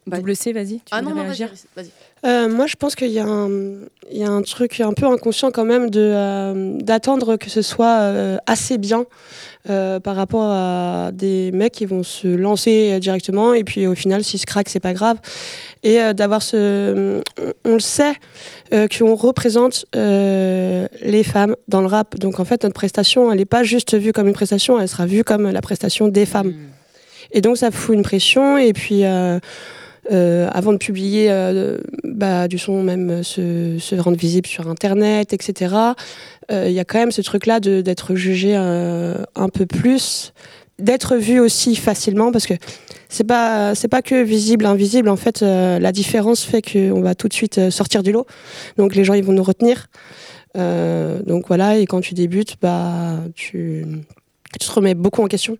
Double 0.07 0.35
C, 0.35 0.53
vas-y. 0.53 0.77
tu 0.79 0.83
Ah 0.91 1.03
non, 1.03 1.13
vas-y, 1.15 1.25
réagir 1.25 1.51
vas-y. 1.77 1.91
Euh, 2.27 2.49
moi, 2.49 2.67
je 2.67 2.75
pense 2.77 2.95
qu'il 2.95 3.11
y, 3.11 3.19
a 3.19 3.25
un- 3.27 3.49
il 4.11 4.19
y 4.19 4.25
a 4.25 4.31
un 4.31 4.43
truc 4.43 4.81
un 4.81 4.93
peu 4.93 5.07
inconscient 5.07 5.51
quand 5.51 5.65
même 5.65 5.89
de, 5.91 6.01
euh, 6.01 6.77
d'attendre 6.81 7.37
que 7.37 7.49
ce 7.49 7.63
soit 7.63 8.01
euh, 8.01 8.37
assez 8.47 8.77
bien 8.77 9.05
euh, 9.69 10.01
par 10.01 10.17
rapport 10.17 10.51
à 10.51 11.11
des 11.13 11.51
mecs 11.53 11.73
qui 11.73 11.87
vont 11.87 12.03
se 12.03 12.27
lancer 12.29 12.99
directement 13.01 13.55
et 13.55 13.63
puis 13.65 13.87
au 13.87 13.95
final, 13.95 14.25
s'ils 14.25 14.41
se 14.41 14.47
craquent, 14.47 14.69
c'est 14.71 14.81
pas 14.81 14.95
grave. 14.95 15.19
Et 15.83 16.01
euh, 16.01 16.13
d'avoir 16.13 16.43
ce. 16.43 17.21
On, 17.39 17.53
on 17.71 17.75
le 17.75 17.81
sait 17.81 18.15
euh, 18.75 18.89
qu'on 18.89 19.15
représente 19.15 19.85
euh, 19.97 20.89
les 21.03 21.23
femmes 21.25 21.57
dans 21.69 21.81
le 21.83 21.87
rap. 21.87 22.19
Donc 22.19 22.41
en 22.41 22.45
fait, 22.45 22.65
notre 22.65 22.75
prestation, 22.75 23.31
elle 23.31 23.39
n'est 23.39 23.45
pas 23.45 23.63
juste 23.63 23.97
vue 23.97 24.13
comme 24.13 24.27
une 24.29 24.35
prestation, 24.35 24.79
elle 24.81 24.89
sera 24.89 25.07
vue 25.07 25.25
comme 25.25 25.51
la 25.51 25.61
prestation 25.63 26.09
des 26.09 26.27
femmes. 26.27 26.55
Et 27.33 27.41
donc 27.43 27.59
ça 27.59 27.71
fout 27.71 27.95
une 27.95 28.03
pression 28.03 28.59
et 28.59 28.73
puis. 28.73 29.05
Euh, 30.11 30.49
avant 30.53 30.73
de 30.73 30.79
publier 30.79 31.27
euh, 31.31 31.79
bah, 32.05 32.49
du 32.49 32.59
son, 32.59 32.83
même 32.83 33.11
euh, 33.11 33.23
se, 33.23 33.95
rendre 34.01 34.17
visible 34.17 34.47
sur 34.47 34.69
Internet, 34.69 35.33
etc. 35.33 35.75
Il 36.53 36.73
y 36.73 36.81
a 36.81 36.85
quand 36.85 36.99
même 36.99 37.13
ce 37.13 37.23
truc-là 37.23 37.61
d'être 37.61 38.17
jugé 38.17 38.57
un 38.57 39.49
peu 39.55 39.67
plus, 39.67 40.33
d'être 40.81 41.15
vu 41.15 41.39
aussi 41.39 41.77
facilement, 41.77 42.33
parce 42.33 42.45
que 42.45 42.55
c'est 43.09 43.23
pas 43.23 43.77
c'est 43.77 43.87
pas 43.87 44.03
que 44.03 44.21
visible, 44.25 44.67
invisible. 44.67 45.09
En 45.11 45.17
fait, 45.17 45.43
la 45.43 45.93
différence 45.93 46.43
fait 46.43 46.61
qu'on 46.61 47.01
va 47.03 47.15
tout 47.15 47.29
de 47.29 47.35
suite 47.35 47.71
sortir 47.71 48.03
du 48.03 48.11
lot. 48.11 48.27
Donc 48.79 48.97
les 48.97 49.05
gens 49.05 49.15
ils 49.15 49.23
vont 49.23 49.33
nous 49.33 49.45
retenir. 49.45 49.87
Donc 50.57 51.47
voilà. 51.47 51.79
Et 51.79 51.87
quand 51.87 52.01
tu 52.01 52.15
débutes, 52.15 52.57
bah 52.61 53.21
tu 53.37 53.87
te 54.59 54.73
remets 54.73 54.95
beaucoup 54.95 55.23
en 55.23 55.29
question. 55.29 55.57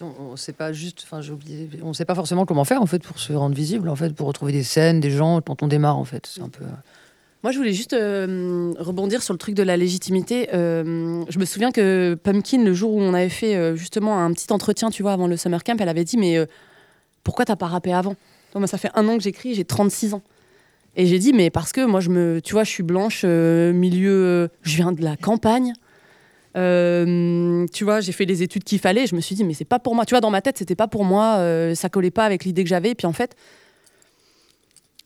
On, 0.00 0.32
on 0.32 0.36
sait 0.36 0.52
pas 0.52 0.72
juste, 0.72 1.02
enfin 1.04 1.20
j'ai 1.20 1.32
oublié, 1.32 1.68
on 1.82 1.92
sait 1.92 2.04
pas 2.04 2.14
forcément 2.14 2.46
comment 2.46 2.64
faire 2.64 2.82
en 2.82 2.86
fait 2.86 3.02
pour 3.02 3.18
se 3.18 3.32
rendre 3.32 3.54
visible, 3.54 3.88
en 3.88 3.96
fait, 3.96 4.14
pour 4.14 4.26
retrouver 4.26 4.52
des 4.52 4.62
scènes, 4.62 5.00
des 5.00 5.10
gens 5.10 5.40
quand 5.40 5.62
on 5.62 5.68
démarre 5.68 5.98
en 5.98 6.04
fait. 6.04 6.26
C'est 6.26 6.42
un 6.42 6.48
peu. 6.48 6.64
Moi, 7.42 7.52
je 7.52 7.58
voulais 7.58 7.72
juste 7.72 7.92
euh, 7.92 8.72
rebondir 8.78 9.22
sur 9.22 9.32
le 9.32 9.38
truc 9.38 9.54
de 9.54 9.62
la 9.62 9.76
légitimité. 9.76 10.48
Euh, 10.52 11.22
je 11.28 11.38
me 11.38 11.44
souviens 11.44 11.70
que 11.70 12.18
Pumpkin, 12.20 12.64
le 12.64 12.74
jour 12.74 12.92
où 12.92 13.00
on 13.00 13.14
avait 13.14 13.28
fait 13.28 13.54
euh, 13.54 13.76
justement 13.76 14.18
un 14.18 14.32
petit 14.32 14.52
entretien, 14.52 14.90
tu 14.90 15.02
vois, 15.02 15.12
avant 15.12 15.28
le 15.28 15.36
summer 15.36 15.62
camp, 15.62 15.76
elle 15.78 15.88
avait 15.88 16.04
dit 16.04 16.16
mais 16.16 16.38
euh, 16.38 16.46
pourquoi 17.22 17.44
t'as 17.44 17.56
pas 17.56 17.66
rappé 17.66 17.92
avant? 17.92 18.16
Ça 18.64 18.78
fait 18.78 18.90
un 18.94 19.06
an 19.06 19.16
que 19.18 19.22
j'écris, 19.22 19.54
j'ai 19.54 19.64
36 19.64 20.14
ans. 20.14 20.22
Et 20.96 21.04
j'ai 21.06 21.18
dit, 21.18 21.34
mais 21.34 21.50
parce 21.50 21.72
que 21.72 21.84
moi, 21.84 22.00
je 22.00 22.08
me, 22.08 22.40
tu 22.42 22.54
vois, 22.54 22.64
je 22.64 22.70
suis 22.70 22.82
blanche, 22.82 23.22
euh, 23.24 23.72
milieu, 23.72 24.48
je 24.62 24.76
viens 24.76 24.92
de 24.92 25.02
la 25.04 25.16
campagne. 25.16 25.74
Euh, 26.56 27.66
tu 27.72 27.84
vois, 27.84 28.00
j'ai 28.00 28.12
fait 28.12 28.24
les 28.24 28.42
études 28.42 28.64
qu'il 28.64 28.78
fallait. 28.78 29.06
Je 29.06 29.14
me 29.14 29.20
suis 29.20 29.34
dit, 29.34 29.44
mais 29.44 29.54
c'est 29.54 29.64
pas 29.64 29.78
pour 29.78 29.94
moi. 29.94 30.06
Tu 30.06 30.14
vois, 30.14 30.20
dans 30.20 30.30
ma 30.30 30.40
tête, 30.40 30.56
c'était 30.58 30.74
pas 30.76 30.88
pour 30.88 31.04
moi. 31.04 31.36
euh, 31.38 31.74
ça 31.74 31.88
collait 31.88 32.10
pas 32.10 32.24
avec 32.24 32.44
l'idée 32.44 32.62
que 32.64 32.68
j'avais. 32.70 32.94
Puis 32.94 33.06
en 33.06 33.12
fait, 33.12 33.36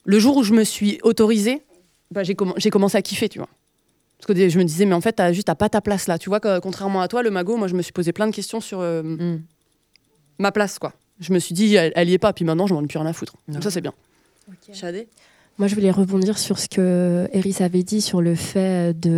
le 0.05 0.19
jour 0.19 0.37
où 0.37 0.43
je 0.43 0.53
me 0.53 0.65
suis 0.65 0.99
autorisée, 1.03 1.63
bah, 2.11 2.23
j'ai 2.23 2.35
commen- 2.35 2.55
j'ai 2.57 2.71
commencé 2.71 2.97
à 2.97 3.03
kiffer, 3.03 3.29
tu 3.29 3.39
vois. 3.39 3.49
Parce 4.19 4.27
que 4.39 4.49
je 4.49 4.59
me 4.59 4.65
disais, 4.65 4.85
mais 4.85 4.95
en 4.95 5.01
fait, 5.01 5.15
t'as 5.15 5.33
juste 5.33 5.47
t'as 5.47 5.55
pas 5.55 5.69
ta 5.69 5.81
place 5.81 6.07
là. 6.07 6.19
Tu 6.19 6.29
vois, 6.29 6.41
que, 6.41 6.59
contrairement 6.61 7.01
à 7.01 7.09
toi, 7.09 7.23
le 7.23 7.31
magot, 7.31 7.57
moi, 7.57 7.69
je 7.69 7.75
me 7.75 7.83
suis 7.83 7.93
posé 7.93 8.13
plein 8.13 8.27
de 8.27 8.35
questions 8.35 8.61
sur 8.61 8.81
euh, 8.81 9.39
ma 10.39 10.53
place, 10.53 10.79
quoi. 10.79 10.93
Je 11.21 11.33
me 11.33 11.39
suis 11.39 11.55
dit, 11.55 11.75
elle, 11.75 11.93
elle 11.97 12.09
y 12.09 12.15
est 12.15 12.19
pas. 12.19 12.33
Puis 12.33 12.45
maintenant, 12.45 12.67
je 12.67 12.75
m'en 12.75 12.83
ai 12.83 12.87
plus 12.87 12.99
rien 12.99 13.07
à 13.09 13.13
foutre. 13.13 13.35
Donc 13.49 13.63
ça, 13.63 13.71
c'est 13.71 13.81
bien. 13.81 13.93
Chadé? 14.73 15.09
Moi, 15.59 15.69
je 15.69 15.75
voulais 15.75 15.91
rebondir 15.91 16.39
sur 16.39 16.59
ce 16.59 16.69
que 16.69 17.29
Eris 17.33 17.57
avait 17.61 17.83
dit 17.83 18.01
sur 18.01 18.21
le 18.23 18.35
fait 18.35 18.99
de 18.99 19.11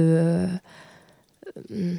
euh, 1.70 1.94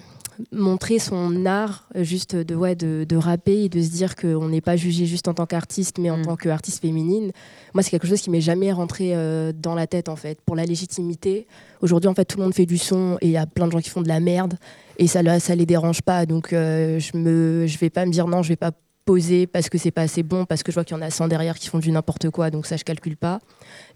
montrer 0.52 1.00
son 1.00 1.46
art, 1.46 1.88
euh, 1.96 2.04
juste 2.04 2.36
de, 2.36 2.56
ouais, 2.56 2.76
de, 2.76 3.06
de 3.08 3.16
rapper 3.16 3.64
et 3.64 3.70
de 3.70 3.82
se 3.82 3.90
dire 3.90 4.16
qu'on 4.16 4.50
n'est 4.50 4.62
pas 4.62 4.76
jugé 4.76 5.06
juste 5.06 5.28
en 5.28 5.34
tant 5.34 5.46
qu'artiste, 5.46 5.98
mais 5.98 6.10
en 6.10 6.22
tant 6.22 6.36
qu'artiste 6.36 6.82
féminine. 6.82 7.32
Moi, 7.74 7.84
c'est 7.84 7.90
quelque 7.90 8.08
chose 8.08 8.22
qui 8.22 8.30
m'est 8.30 8.42
jamais 8.42 8.72
rentré 8.72 9.16
euh, 9.16 9.52
dans 9.56 9.76
la 9.76 9.88
tête, 9.88 10.10
en 10.10 10.16
fait. 10.16 10.40
Pour 10.42 10.56
la 10.56 10.66
légitimité, 10.66 11.48
aujourd'hui, 11.82 12.10
en 12.10 12.14
fait, 12.14 12.26
tout 12.26 12.38
le 12.38 12.44
monde 12.44 12.54
fait 12.54 12.66
du 12.66 12.78
son 12.78 13.18
et 13.22 13.28
il 13.28 13.32
y 13.32 13.38
a 13.38 13.46
plein 13.46 13.68
de 13.68 13.72
gens 13.72 13.82
qui 13.82 13.90
font 13.90 14.02
de 14.02 14.08
la 14.08 14.20
merde 14.20 14.58
et 14.98 15.08
ça, 15.08 15.24
ne 15.24 15.40
ça 15.40 15.56
les 15.56 15.66
dérange 15.66 16.02
pas. 16.02 16.26
Donc, 16.26 16.54
euh, 16.54 17.00
je 17.00 17.18
ne 17.18 17.66
je 17.68 17.78
vais 17.78 17.90
pas 17.90 18.06
me 18.06 18.12
dire 18.12 18.28
non, 18.28 18.44
je 18.44 18.50
vais 18.50 18.56
pas 18.56 18.72
poser 19.06 19.48
parce 19.48 19.70
que 19.70 19.78
c'est 19.78 19.92
pas 19.92 20.04
assez 20.04 20.24
bon, 20.24 20.46
parce 20.46 20.64
que 20.64 20.72
je 20.72 20.76
vois 20.76 20.84
qu'il 20.84 20.96
y 20.96 21.00
en 21.00 21.04
a 21.04 21.10
100 21.10 21.28
derrière 21.28 21.58
qui 21.58 21.68
font 21.68 21.80
du 21.80 21.92
n'importe 21.92 22.30
quoi, 22.30 22.50
donc 22.50 22.66
ça, 22.66 22.78
je 22.78 22.84
calcule 22.84 23.18
pas. 23.18 23.40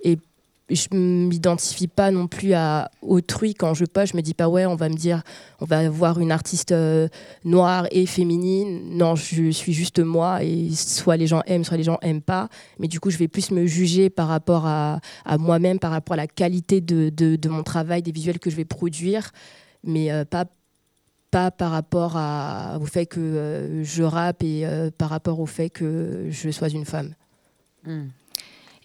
Et 0.04 0.18
je 0.70 0.88
m'identifie 0.92 1.88
pas 1.88 2.12
non 2.12 2.28
plus 2.28 2.54
à 2.54 2.92
autrui 3.02 3.54
quand 3.54 3.74
je 3.74 3.86
poste. 3.86 4.12
Je 4.12 4.18
me 4.18 4.22
dis 4.22 4.34
pas, 4.34 4.50
ouais, 4.50 4.66
on 4.66 4.76
va 4.76 4.90
me 4.90 4.96
dire, 4.96 5.24
on 5.62 5.66
va 5.66 5.90
voir 5.90 6.20
une 6.20 6.32
artiste 6.32 6.74
euh, 6.74 7.08
noire 7.46 7.88
et 7.92 8.06
féminine. 8.06 8.98
Non, 8.98 9.16
je 9.16 9.50
suis 9.52 9.74
juste 9.74 10.00
moi 10.00 10.44
et 10.44 10.70
soit 10.74 11.16
les 11.16 11.28
gens 11.28 11.42
aiment, 11.46 11.64
soit 11.64 11.78
les 11.78 11.84
gens 11.84 11.98
aiment 12.02 12.22
pas. 12.22 12.50
Mais 12.80 12.88
du 12.88 13.00
coup, 13.00 13.10
je 13.10 13.18
vais 13.18 13.30
plus 13.30 13.52
me 13.52 13.66
juger 13.66 14.10
par 14.10 14.28
rapport 14.28 14.66
à, 14.66 15.00
moi-même, 15.40 15.80
par 15.80 15.92
rapport 15.92 16.14
à 16.16 16.18
la 16.18 16.28
qualité 16.28 16.82
de, 16.82 17.48
mon 17.48 17.64
travail, 17.64 18.02
des 18.02 18.12
visuels 18.12 18.40
que 18.40 18.50
je 18.50 18.56
vais 18.56 18.66
produire, 18.66 19.32
mais 19.84 20.12
euh, 20.12 20.26
pas 20.26 20.46
par 21.52 21.70
rapport 21.70 22.18
au 22.82 22.86
fait 22.86 23.06
que 23.06 23.20
euh, 23.20 23.84
je 23.84 24.02
rappe 24.02 24.42
et 24.44 24.66
par 24.98 25.10
rapport 25.10 25.40
au 25.40 25.46
fait 25.46 25.70
que 25.70 26.28
je 26.32 26.50
sois 26.50 26.70
une 26.70 26.86
femme. 26.86 27.14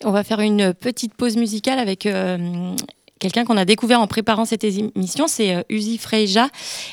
On 0.04 0.10
va 0.10 0.24
faire 0.24 0.40
une 0.40 0.74
petite 0.74 1.14
pause 1.14 1.36
musicale 1.36 1.78
avec 1.78 2.06
euh, 2.06 2.74
quelqu'un 3.18 3.44
qu'on 3.44 3.56
a 3.56 3.64
découvert 3.64 4.00
en 4.00 4.06
préparant 4.06 4.44
cette 4.44 4.64
émission, 4.64 5.28
c'est 5.28 5.54
euh, 5.54 5.62
Uzi 5.70 5.98
Freja, 5.98 6.48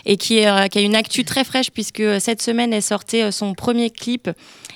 et 0.06 0.14
euh, 0.14 0.68
qui 0.68 0.78
a 0.78 0.82
une 0.82 0.96
actu 0.96 1.24
très 1.24 1.44
fraîche 1.44 1.72
puisque 1.72 2.04
cette 2.20 2.42
semaine 2.42 2.72
elle 2.72 2.84
sortait 2.84 3.32
son 3.32 3.54
premier 3.56 3.90
clip 3.90 4.30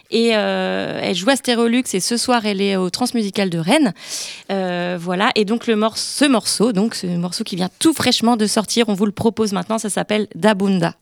et 0.10 0.28
elle 0.28 1.16
joue 1.16 1.30
à 1.30 1.36
Stérolux 1.36 1.84
et 1.94 2.00
ce 2.00 2.18
soir 2.18 2.46
elle 2.46 2.62
est 2.62 2.76
au 2.76 2.90
Transmusical 2.90 3.50
de 3.50 3.58
Rennes. 3.58 3.94
Voilà, 4.50 5.32
et 5.36 5.46
donc 5.46 5.68
le 5.68 5.80
ce 5.96 6.26
morceau, 6.26 6.72
donc 6.72 6.96
ce 6.96 7.08
morceau 7.08 7.44
qui 7.44 7.56
vient 7.56 7.70
tout 7.80 7.94
fraîchement 7.94 8.38
de 8.38 8.46
sortir, 8.46 8.90
on 8.90 8.94
vous 8.94 9.06
le 9.06 9.12
propose 9.12 9.54
maintenant, 9.54 9.78
ça 9.78 9.90
s'appelle 9.90 10.28
Dabunda. 10.36 10.96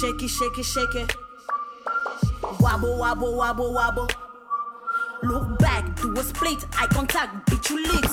Shake 0.00 0.22
it, 0.22 0.28
shake 0.28 0.58
it, 0.58 0.64
shake 0.64 0.94
it. 0.94 1.16
Wobble, 2.60 2.98
wobble, 2.98 3.36
wobble, 3.36 3.72
wobble. 3.74 4.08
Look 5.22 5.58
back, 5.58 6.00
do 6.00 6.18
a 6.18 6.22
split, 6.22 6.64
eye 6.78 6.86
contact, 6.86 7.46
bitch 7.46 7.70
you 7.70 7.82
licks. 7.82 8.12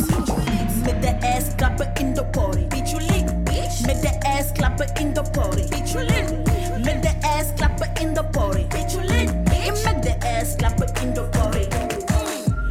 Make 0.85 1.01
the 1.01 1.17
ass 1.25 1.55
clapper 1.55 1.91
in 1.99 2.13
the 2.13 2.25
party, 2.25 2.65
bitch 2.67 2.91
you 2.91 2.99
lick, 2.99 3.25
bitch. 3.45 3.87
Make 3.87 4.01
the 4.01 4.11
ass 4.27 4.51
clapper 4.51 4.85
in 4.99 5.13
the 5.13 5.23
party, 5.23 5.63
bitch 5.63 5.93
you 5.95 6.01
lick. 6.01 6.85
Make 6.85 7.01
the 7.01 7.15
ass 7.25 7.53
clapper 7.57 7.87
in 8.01 8.13
the 8.13 8.23
party, 8.23 8.65
bitch 8.65 8.93
you 8.93 9.01
lick, 9.01 9.29
bitch. 9.45 9.85
Make 9.85 10.03
the 10.03 10.27
ass 10.27 10.55
clapper 10.57 10.85
in 11.01 11.13
the 11.13 11.27
party. 11.29 11.65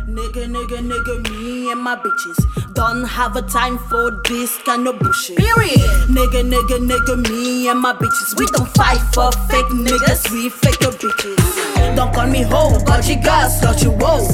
Nigga, 0.07 0.47
nigga, 0.47 0.79
nigga, 0.87 1.31
me 1.31 1.73
and 1.73 1.81
my 1.81 1.97
bitches 1.97 2.68
don't 2.75 3.05
have 3.05 3.37
a 3.37 3.43
time 3.43 3.79
for 3.79 4.11
this 4.29 4.59
kind 4.59 4.87
of 4.87 4.99
bullshit. 4.99 5.37
Period. 5.37 5.81
Nigga, 6.09 6.43
nigga, 6.43 6.79
nigga, 6.79 7.29
me 7.29 7.69
and 7.69 7.81
my 7.81 7.93
bitches. 7.93 8.39
We 8.39 8.47
don't 8.47 8.69
fight 8.69 9.01
for 9.13 9.31
fake 9.49 9.67
niggas, 9.67 10.31
we 10.33 10.49
fake 10.49 10.79
the 10.81 10.91
bitches. 10.91 11.97
Don't 11.97 12.13
call 12.15 12.27
me 12.27 12.43
hoe, 12.43 12.79
got 12.85 13.09
you 13.09 13.17
girls, 13.23 13.61
got 13.61 13.83
you 13.83 13.91
woe. 13.91 14.29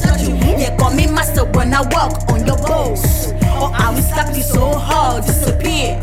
Yeah, 0.59 0.76
call 0.76 0.95
me 0.95 1.07
master 1.07 1.45
when 1.53 1.72
I 1.74 1.82
walk 1.82 2.28
on 2.30 2.47
your 2.47 2.59
balls. 2.59 3.32
Or 3.32 3.70
oh, 3.70 3.72
I 3.74 3.91
will 3.95 4.03
slap 4.03 4.35
you 4.37 4.43
so 4.43 4.72
hard, 4.78 5.24
disappear. 5.24 6.01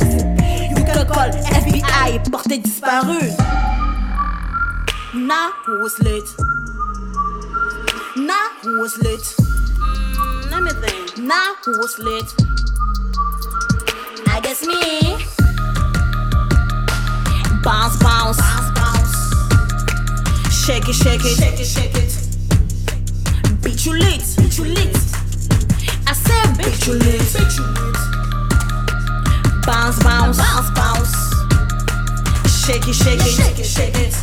You 0.70 0.84
can 0.84 1.08
call 1.08 1.30
FBI, 1.30 2.24
portée 2.30 2.62
disparue. 2.62 3.32
Nah, 5.14 5.52
who 5.66 5.82
was 5.82 6.00
late? 6.00 6.30
Nah, 8.16 8.50
who 8.62 8.80
was 8.80 8.98
late? 9.04 9.52
Let 10.64 10.76
me 10.76 10.82
think. 10.88 11.18
Who 11.66 11.80
was 11.80 11.98
late? 11.98 12.34
I 14.28 14.40
guess 14.42 14.62
me. 14.62 15.18
Bounce, 17.64 17.98
bounce, 17.98 18.38
bounce, 18.38 18.70
bounce. 18.78 19.16
Shake 20.54 20.88
it, 20.88 20.94
shake 20.94 21.26
it, 21.26 21.36
shake 21.36 21.60
it, 21.60 21.66
shake 21.66 21.96
it. 21.96 22.14
Beat 23.64 23.86
you 23.86 23.94
lit, 23.94 24.22
beat 24.38 24.58
you 24.60 24.66
lit. 24.66 24.96
I 26.06 26.14
said 26.14 26.58
beat 26.58 26.86
you 26.86 26.94
lit, 26.94 27.22
beat 27.34 27.58
you 27.58 27.66
lit. 27.66 27.98
Bounce, 29.66 29.98
bounce, 30.04 30.38
bounce, 30.38 30.70
bounce. 30.76 31.16
Shake 32.66 32.88
it, 32.88 32.94
shake 32.94 33.20
it, 33.20 33.34
shake 33.34 33.60
it, 33.60 33.66
shake 33.66 33.98
it. 33.98 34.16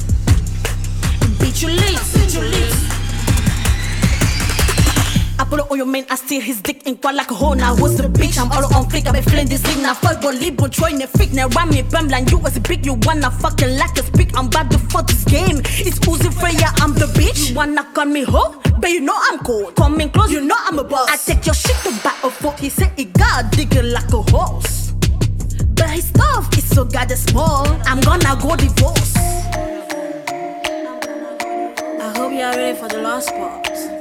Beat 1.41 1.63
you 1.63 1.69
lit, 1.69 2.01
beat 2.15 2.35
you 2.35 2.43
lit. 2.43 2.88
I 5.39 5.45
put 5.45 5.61
it 5.61 5.71
on 5.71 5.77
your 5.77 5.87
man, 5.87 6.05
I 6.11 6.17
steal 6.17 6.41
his 6.41 6.61
dick 6.61 6.85
and 6.87 7.01
quite 7.01 7.15
like 7.15 7.31
a 7.31 7.35
hoe. 7.35 7.55
Now 7.55 7.77
who's 7.77 7.97
the 7.97 8.09
bitch? 8.09 8.39
I'm 8.39 8.51
all 8.51 8.75
on 8.75 8.91
flick, 8.91 9.07
I've 9.07 9.15
been 9.15 9.23
feeling 9.23 9.47
this 9.49 9.65
league. 9.69 9.83
Now 9.83 9.95
fuck 9.95 10.23
what 10.23 10.35
libo, 10.35 10.67
Troy, 10.67 10.91
ne 10.91 11.07
freak. 11.07 11.33
Now 11.33 11.49
rhyme 11.49 11.71
me, 11.71 11.83
bam, 11.83 12.09
like 12.09 12.31
you 12.31 12.39
was 12.39 12.57
a 12.57 12.61
big. 12.61 12.85
You 12.85 12.95
wanna 13.03 13.31
fucking 13.31 13.77
like 13.79 13.97
a 13.99 14.03
speak. 14.03 14.37
I'm 14.37 14.47
about 14.47 14.71
to 14.73 14.79
fuck 14.79 15.07
this 15.07 15.25
game. 15.25 15.61
It's 15.65 16.01
Uzi 16.01 16.33
Freya, 16.33 16.73
I'm 16.77 16.93
the 16.95 17.07
bitch. 17.07 17.51
You 17.51 17.55
wanna 17.57 17.85
call 17.95 18.07
me 18.07 18.25
hoe? 18.25 18.61
But 18.81 18.91
you 18.91 19.01
know 19.01 19.17
I'm 19.17 19.39
cold. 19.41 19.77
Coming 19.77 20.11
close, 20.11 20.33
you 20.33 20.41
know 20.41 20.57
I'm 20.59 20.79
a 20.79 20.85
boss. 20.85 21.09
I 21.09 21.17
take 21.17 21.47
your 21.47 21.55
shit 21.55 21.77
to 21.85 21.91
buy 22.03 22.15
a 22.25 22.31
foot. 22.31 22.59
He 22.59 22.69
said 22.69 22.93
he 22.97 23.05
got 23.05 23.53
digger 23.53 23.83
like 23.83 24.13
a 24.13 24.23
horse. 24.23 24.93
But 25.75 25.91
his 25.91 26.09
stuff 26.09 26.57
is 26.59 26.69
so 26.69 26.85
goddamn 26.85 27.17
small. 27.17 27.67
I'm 27.85 28.01
gonna 28.01 28.37
go 28.43 28.57
divorce. 28.57 29.17
I 32.01 32.13
hope 32.17 32.33
you 32.33 32.43
are 32.43 32.57
ready 32.57 32.77
for 32.77 32.89
the 32.89 32.99
last 32.99 33.31
part. 33.31 33.98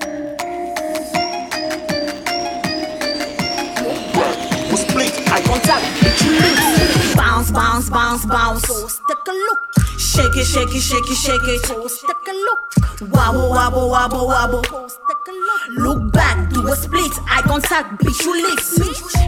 Eye 5.38 5.43
contact, 5.45 5.85
you. 6.23 7.15
Bounce, 7.15 7.51
bounce, 7.51 7.89
bounce, 7.89 8.25
bounce. 8.25 8.63
So 8.67 8.88
stick 8.88 9.27
a 9.27 9.31
look. 9.31 9.59
Shake 9.99 10.35
it, 10.35 10.45
shake 10.45 10.73
it, 10.73 10.81
shake 10.81 11.09
it, 11.09 11.15
shake 11.15 11.47
it. 11.47 11.65
So 11.65 11.88
stick 11.88 12.27
a 12.27 12.31
look. 12.31 13.11
Wobble, 13.13 13.49
wobble, 13.49 13.89
wobble, 13.89 14.27
wobble. 14.27 14.63
So 14.63 14.88
stick 14.88 15.27
a 15.27 15.31
look. 15.31 15.61
Look 15.77 16.13
back, 16.13 16.49
do 16.51 16.67
a 16.67 16.75
split, 16.75 17.11
eye 17.29 17.41
contact, 17.45 18.01
bitch 18.01 18.23
you 18.23 18.33
licks. 18.49 18.77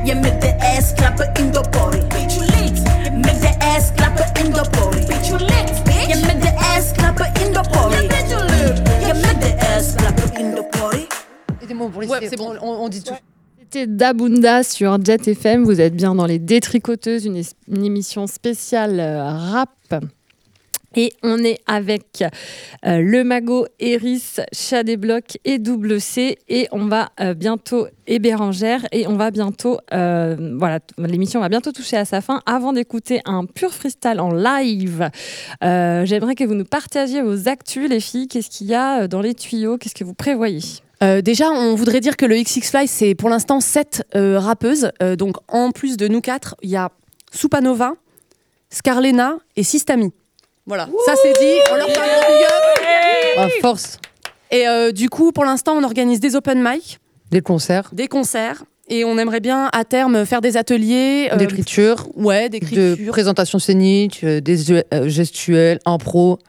You 0.05 0.15
make 0.15 0.39
the 0.41 0.55
ass 0.61 0.93
clap 0.93 1.19
in 1.39 1.51
the 1.51 1.61
body, 1.71 1.99
bitch 2.09 2.35
you 2.35 2.45
licks. 2.57 2.81
Make 3.13 3.41
the 3.41 3.55
ass 3.61 3.91
clap 3.91 4.17
in 4.39 4.51
the 4.51 4.63
body, 4.73 5.01
bitch 5.05 5.29
you 5.29 5.37
licks. 5.37 5.79
You 6.09 6.17
make 6.25 6.41
the 6.41 6.53
ass 6.57 6.93
clap 6.93 7.19
in 7.41 7.53
the 7.53 7.63
body, 7.73 8.07
make 8.07 8.29
the 9.41 9.55
ass 9.61 9.95
clap 9.95 10.17
in 10.39 10.55
the 10.55 10.63
body. 10.63 11.07
Ouais, 12.07 12.27
c'est 12.27 12.35
bon, 12.35 12.57
on, 12.61 12.83
on 12.83 12.89
dit 12.89 13.03
tout. 13.03 13.13
C'était 13.71 13.85
Dabunda 13.85 14.63
sur 14.63 14.97
Jet 15.05 15.27
FM. 15.27 15.63
Vous 15.63 15.79
êtes 15.79 15.95
bien 15.95 16.15
dans 16.15 16.25
les 16.25 16.39
Détricoteuses, 16.39 17.25
une, 17.25 17.43
une 17.67 17.85
émission 17.85 18.25
spéciale 18.25 18.99
euh, 18.99 19.31
rap. 19.31 19.69
Et 20.95 21.13
on 21.21 21.37
est 21.43 21.59
avec 21.67 22.23
euh, 22.23 22.99
le 22.99 23.23
magot 23.23 23.67
Eris, 23.79 24.37
Blocs 24.97 25.37
et 25.45 25.59
Double 25.59 26.01
C. 26.01 26.39
Et 26.47 26.67
on 26.71 26.87
va 26.87 27.09
euh, 27.21 27.35
bientôt, 27.35 27.85
et 28.07 28.17
Bérangère, 28.17 28.87
et 28.91 29.05
on 29.05 29.17
va 29.17 29.29
bientôt, 29.29 29.77
voilà, 29.91 30.79
l'émission 30.97 31.39
va 31.39 31.49
bientôt 31.49 31.71
toucher 31.71 31.97
à 31.97 32.05
sa 32.05 32.21
fin. 32.21 32.41
Avant 32.47 32.73
d'écouter 32.73 33.21
un 33.25 33.45
pur 33.45 33.71
freestyle 33.71 34.19
en 34.19 34.33
live, 34.33 35.11
j'aimerais 35.61 36.33
que 36.33 36.43
vous 36.43 36.55
nous 36.55 36.65
partagiez 36.65 37.21
vos 37.21 37.47
actus, 37.47 37.87
les 37.87 37.99
filles. 37.99 38.27
Qu'est-ce 38.27 38.49
qu'il 38.49 38.65
y 38.65 38.73
a 38.73 39.07
dans 39.07 39.21
les 39.21 39.35
tuyaux? 39.35 39.77
Qu'est-ce 39.77 39.93
que 39.93 40.03
vous 40.03 40.15
prévoyez? 40.15 40.81
Euh, 41.01 41.21
déjà, 41.21 41.49
on 41.49 41.75
voudrait 41.75 42.01
dire 42.01 42.17
que 42.17 42.25
le 42.25 42.35
XX 42.41 42.69
Fly, 42.69 42.87
c'est 42.87 43.15
pour 43.15 43.29
l'instant 43.29 43.59
sept 43.61 44.03
euh, 44.15 44.37
rappeuses. 44.39 44.91
Euh, 45.01 45.15
donc, 45.15 45.37
en 45.47 45.71
plus 45.71 45.95
de 45.97 46.07
nous 46.07 46.21
quatre, 46.21 46.55
il 46.61 46.69
y 46.69 46.75
a 46.75 46.91
Supanova, 47.31 47.93
Scarlena 48.69 49.37
et 49.55 49.63
Sistami. 49.63 50.11
Voilà, 50.65 50.87
ça 51.05 51.13
c'est 51.21 51.33
dit. 51.33 51.55
On 51.71 51.75
leur 51.75 51.87
fait 51.89 51.97
un 51.97 52.01
gros 52.05 52.21
big 52.27 52.45
up. 52.45 53.37
À 53.37 53.49
force. 53.61 53.97
Et 54.51 54.67
euh, 54.67 54.91
du 54.91 55.09
coup, 55.09 55.31
pour 55.31 55.45
l'instant, 55.45 55.73
on 55.77 55.83
organise 55.83 56.19
des 56.19 56.35
open 56.35 56.61
mic, 56.61 56.99
Des 57.31 57.41
concerts, 57.41 57.89
des 57.93 58.07
concerts. 58.07 58.63
Et 58.91 59.05
on 59.05 59.17
aimerait 59.19 59.39
bien, 59.39 59.69
à 59.71 59.85
terme, 59.85 60.25
faire 60.25 60.41
des 60.41 60.57
ateliers. 60.57 61.29
euh, 61.31 61.35
d'écriture, 61.37 62.07
Ouais, 62.15 62.49
de 62.49 62.53
d'écriture. 62.57 63.11
présentation 63.11 63.59
scénique, 63.59 64.21
euh, 64.23 64.41
des 64.41 64.71
euh, 64.71 65.07
gestuels, 65.07 65.79
impro. 65.85 66.39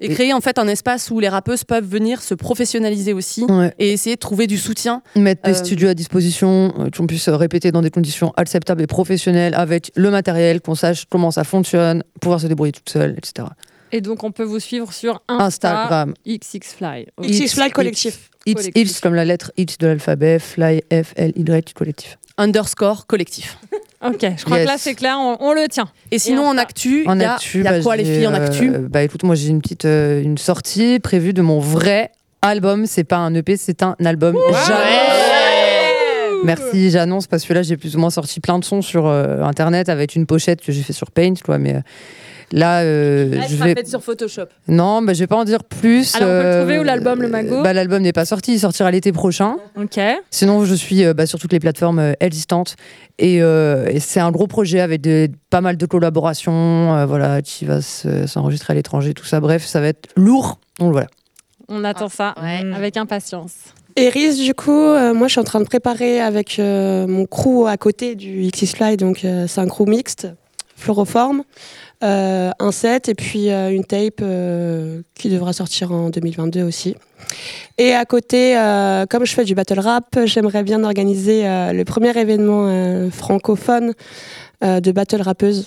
Et 0.00 0.08
créer 0.08 0.32
en 0.32 0.40
fait 0.40 0.58
un 0.58 0.66
espace 0.66 1.10
où 1.10 1.20
les 1.20 1.28
rappeuses 1.28 1.62
peuvent 1.64 1.86
venir 1.86 2.20
se 2.20 2.34
professionnaliser 2.34 3.12
aussi 3.12 3.44
Ouais. 3.44 3.72
et 3.78 3.92
essayer 3.92 4.16
de 4.16 4.20
trouver 4.20 4.46
du 4.46 4.58
soutien. 4.58 5.02
Mettre 5.14 5.42
des 5.42 5.52
Euh, 5.52 5.54
studios 5.64 5.88
à 5.88 5.94
disposition, 5.94 6.74
euh, 6.78 6.90
qu'on 6.90 7.06
puisse 7.06 7.28
répéter 7.28 7.70
dans 7.72 7.80
des 7.82 7.90
conditions 7.90 8.32
acceptables 8.36 8.82
et 8.82 8.86
professionnelles 8.88 9.54
avec 9.54 9.92
le 9.94 10.10
matériel, 10.10 10.60
qu'on 10.60 10.74
sache 10.74 11.04
comment 11.08 11.30
ça 11.30 11.44
fonctionne, 11.44 12.02
pouvoir 12.20 12.40
se 12.40 12.46
débrouiller 12.48 12.72
toute 12.72 12.90
seule, 12.90 13.14
etc. 13.16 13.48
Et 13.92 14.00
donc, 14.00 14.24
on 14.24 14.32
peut 14.32 14.42
vous 14.42 14.58
suivre 14.58 14.92
sur 14.92 15.22
Insta, 15.28 15.44
Instagram. 15.44 16.14
XXFly. 16.26 17.06
XXFly 17.22 17.70
collectif. 17.70 18.30
It's, 18.46 18.54
Collectif. 18.60 18.90
it's 18.90 19.00
comme 19.00 19.14
la 19.14 19.24
lettre 19.24 19.52
X 19.56 19.78
de 19.78 19.86
l'alphabet, 19.86 20.38
Fly, 20.40 20.82
F, 20.92 21.12
L, 21.16 21.32
Y, 21.36 21.72
collectif. 21.72 22.18
Underscore 22.38 23.06
collectif. 23.06 23.58
Ok, 24.06 24.18
je 24.36 24.44
crois 24.44 24.58
Yes. 24.58 24.66
que 24.66 24.70
là, 24.72 24.76
c'est 24.76 24.94
clair, 24.94 25.16
on, 25.18 25.38
on 25.40 25.54
le 25.54 25.66
tient. 25.66 25.88
Et 26.10 26.18
sinon, 26.18 26.44
en 26.46 26.58
actu, 26.58 27.06
il 27.10 27.18
y 27.20 27.24
a, 27.24 27.34
actu, 27.36 27.60
il 27.60 27.64
y 27.64 27.66
a 27.66 27.70
bah, 27.72 27.80
quoi 27.80 27.96
les 27.96 28.04
filles 28.04 28.26
en 28.26 28.34
euh, 28.34 28.44
actu 28.46 28.70
Bah 28.90 29.02
écoute, 29.02 29.22
moi 29.22 29.34
j'ai 29.34 29.48
une 29.48 29.62
petite 29.62 29.86
euh, 29.86 30.20
une 30.22 30.36
sortie 30.36 30.98
prévue 31.00 31.32
de 31.32 31.40
mon 31.40 31.58
vrai 31.58 32.12
album. 32.42 32.84
C'est 32.84 33.04
pas 33.04 33.16
un 33.16 33.32
EP, 33.34 33.56
c'est 33.56 33.82
un 33.82 33.96
album. 34.04 34.36
J'annonce- 34.66 36.44
Merci, 36.44 36.90
j'annonce 36.90 37.26
parce 37.26 37.44
que 37.46 37.54
là 37.54 37.62
j'ai 37.62 37.78
plus 37.78 37.96
ou 37.96 37.98
moins 37.98 38.10
sorti 38.10 38.40
plein 38.40 38.58
de 38.58 38.64
sons 38.66 38.82
sur 38.82 39.06
euh, 39.06 39.40
internet 39.42 39.88
avec 39.88 40.14
une 40.14 40.26
pochette 40.26 40.60
que 40.60 40.70
j'ai 40.70 40.82
fait 40.82 40.92
sur 40.92 41.10
Paint, 41.10 41.32
quoi. 41.42 41.56
Mais 41.56 41.76
euh, 41.76 41.80
là, 42.54 42.80
euh, 42.80 43.40
je 43.48 43.56
vais. 43.56 43.74
faite 43.74 43.88
sur 43.88 44.02
Photoshop. 44.02 44.46
Non, 44.68 45.02
bah, 45.02 45.12
je 45.12 45.18
vais 45.20 45.26
pas 45.26 45.36
en 45.36 45.44
dire 45.44 45.64
plus. 45.64 46.14
Alors, 46.16 46.28
on 46.28 46.32
peut 46.32 46.38
le 46.42 46.46
euh, 46.48 46.58
trouver 46.60 46.78
où 46.78 46.82
l'album, 46.82 47.20
le 47.20 47.28
Mago 47.28 47.62
bah, 47.62 47.72
L'album 47.72 48.00
n'est 48.02 48.12
pas 48.12 48.24
sorti, 48.24 48.54
il 48.54 48.58
sortira 48.60 48.90
l'été 48.90 49.12
prochain. 49.12 49.56
Ok. 49.78 50.00
Sinon, 50.30 50.64
je 50.64 50.74
suis 50.74 51.04
euh, 51.04 51.12
bah, 51.14 51.26
sur 51.26 51.38
toutes 51.38 51.52
les 51.52 51.60
plateformes 51.60 51.98
euh, 51.98 52.12
existantes. 52.20 52.76
Et, 53.18 53.42
euh, 53.42 53.86
et 53.88 54.00
c'est 54.00 54.20
un 54.20 54.30
gros 54.30 54.46
projet 54.46 54.80
avec 54.80 55.00
de- 55.02 55.28
pas 55.50 55.60
mal 55.60 55.76
de 55.76 55.86
collaborations 55.86 56.96
euh, 56.96 57.06
voilà, 57.06 57.42
qui 57.42 57.64
va 57.64 57.82
se- 57.82 58.26
s'enregistrer 58.26 58.72
à 58.72 58.74
l'étranger, 58.74 59.14
tout 59.14 59.24
ça. 59.24 59.40
Bref, 59.40 59.64
ça 59.64 59.80
va 59.80 59.88
être 59.88 60.08
lourd. 60.16 60.58
Donc 60.78 60.92
voilà. 60.92 61.06
On 61.68 61.84
attend 61.84 62.08
ça 62.08 62.34
avec 62.74 62.96
impatience. 62.96 63.52
Eris, 63.96 64.42
du 64.44 64.54
coup, 64.54 64.72
euh, 64.72 65.14
moi 65.14 65.28
je 65.28 65.32
suis 65.32 65.40
en 65.40 65.44
train 65.44 65.60
de 65.60 65.66
préparer 65.66 66.20
avec 66.20 66.58
euh, 66.58 67.06
mon 67.06 67.26
crew 67.26 67.66
à 67.68 67.76
côté 67.76 68.16
du 68.16 68.48
XXFly, 68.50 68.96
donc 68.96 69.24
euh, 69.24 69.46
c'est 69.46 69.60
un 69.60 69.68
crew 69.68 69.86
mixte, 69.86 70.26
fluoroforme, 70.76 71.38
euh, 71.40 71.44
un 72.06 72.70
set 72.72 73.08
et 73.08 73.14
puis 73.14 73.50
euh, 73.50 73.70
une 73.70 73.84
tape 73.84 74.20
euh, 74.22 75.02
qui 75.14 75.28
devra 75.30 75.52
sortir 75.52 75.92
en 75.92 76.10
2022 76.10 76.62
aussi. 76.62 76.94
Et 77.78 77.92
à 77.94 78.04
côté, 78.04 78.56
euh, 78.58 79.06
comme 79.06 79.24
je 79.24 79.32
fais 79.34 79.44
du 79.44 79.54
battle 79.54 79.80
rap, 79.80 80.04
j'aimerais 80.24 80.62
bien 80.62 80.84
organiser 80.84 81.46
euh, 81.46 81.72
le 81.72 81.84
premier 81.84 82.16
événement 82.18 82.66
euh, 82.68 83.10
francophone 83.10 83.92
euh, 84.62 84.80
de 84.80 84.92
battle 84.92 85.22
rappeuse 85.22 85.66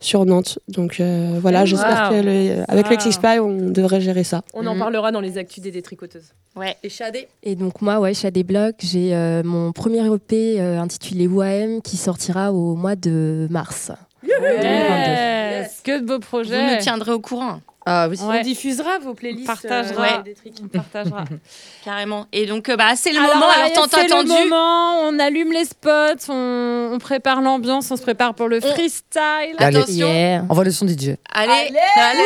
sur 0.00 0.24
Nantes. 0.24 0.58
Donc 0.68 0.98
euh, 0.98 1.38
voilà, 1.40 1.60
Wow. 1.60 1.66
j'espère 1.66 2.08
que 2.10 2.14
le- 2.22 2.64
avec 2.68 2.88
le 2.88 2.96
Wow. 2.96 2.98
XXFly, 2.98 3.38
on 3.38 3.70
devrait 3.70 4.00
gérer 4.00 4.24
ça. 4.24 4.42
On 4.54 4.66
en 4.66 4.78
parlera 4.78 5.12
dans 5.12 5.20
les 5.20 5.38
actus 5.38 5.62
des 5.62 5.70
détricoteuses. 5.70 6.32
Ouais. 6.56 6.76
Et 6.82 6.88
Shadé 6.88 7.28
Et 7.44 7.54
donc 7.54 7.80
moi, 7.80 8.00
ouais, 8.00 8.12
chez 8.14 8.30
des 8.30 8.42
blocs, 8.42 8.76
j'ai 8.80 9.14
euh, 9.14 9.42
mon 9.44 9.72
premier 9.72 10.04
EP 10.12 10.60
euh, 10.60 10.80
intitulé 10.80 11.26
WAM 11.28 11.80
qui 11.82 11.96
sortira 11.96 12.52
au 12.52 12.74
mois 12.74 12.96
de 12.96 13.46
mars. 13.50 13.92
Yes. 14.22 15.80
Que 15.84 15.98
de 15.98 16.04
beaux 16.04 16.18
projets. 16.18 16.56
Vous 16.68 16.74
me 16.76 16.80
tiendrez 16.80 17.12
au 17.12 17.20
courant. 17.20 17.60
Ah 17.86 18.08
oui. 18.10 18.18
On 18.22 18.42
diffusera 18.42 18.98
vos 18.98 19.14
playlists. 19.14 19.44
On 19.48 19.52
partagera. 19.54 20.02
euh, 20.04 20.16
Ouais. 20.18 20.22
des 20.24 20.34
trucs. 20.34 20.52
On 20.62 20.68
partagera. 20.68 21.24
Carrément. 21.84 22.26
Et 22.32 22.44
donc, 22.44 22.68
euh, 22.68 22.76
bah, 22.76 22.92
c'est 22.94 23.10
le 23.12 23.18
Alors 23.18 23.34
moment, 23.36 23.46
alors 23.48 23.72
tant 23.72 23.86
c'est 23.90 24.00
attendu. 24.04 24.28
le 24.28 24.44
moment, 24.50 25.00
on 25.08 25.18
allume 25.18 25.52
les 25.52 25.64
spots, 25.64 26.28
on, 26.28 26.90
on 26.92 26.98
prépare 26.98 27.40
l'ambiance, 27.40 27.90
on 27.90 27.96
se 27.96 28.02
prépare 28.02 28.34
pour 28.34 28.48
le 28.48 28.60
freestyle. 28.60 29.56
Allez. 29.58 29.78
Attention. 29.78 30.06
Yeah. 30.12 30.44
On 30.50 30.54
va 30.54 30.64
le 30.64 30.70
son 30.70 30.86
DJ. 30.86 31.16
Allez, 31.32 31.72
allez, 31.96 32.20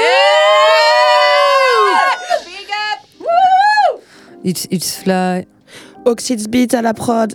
It's, 4.42 4.66
it's 4.70 4.96
Fly. 5.02 5.46
Oxids 6.04 6.48
Beat 6.48 6.74
à 6.74 6.82
la 6.82 6.92
prod, 6.92 7.34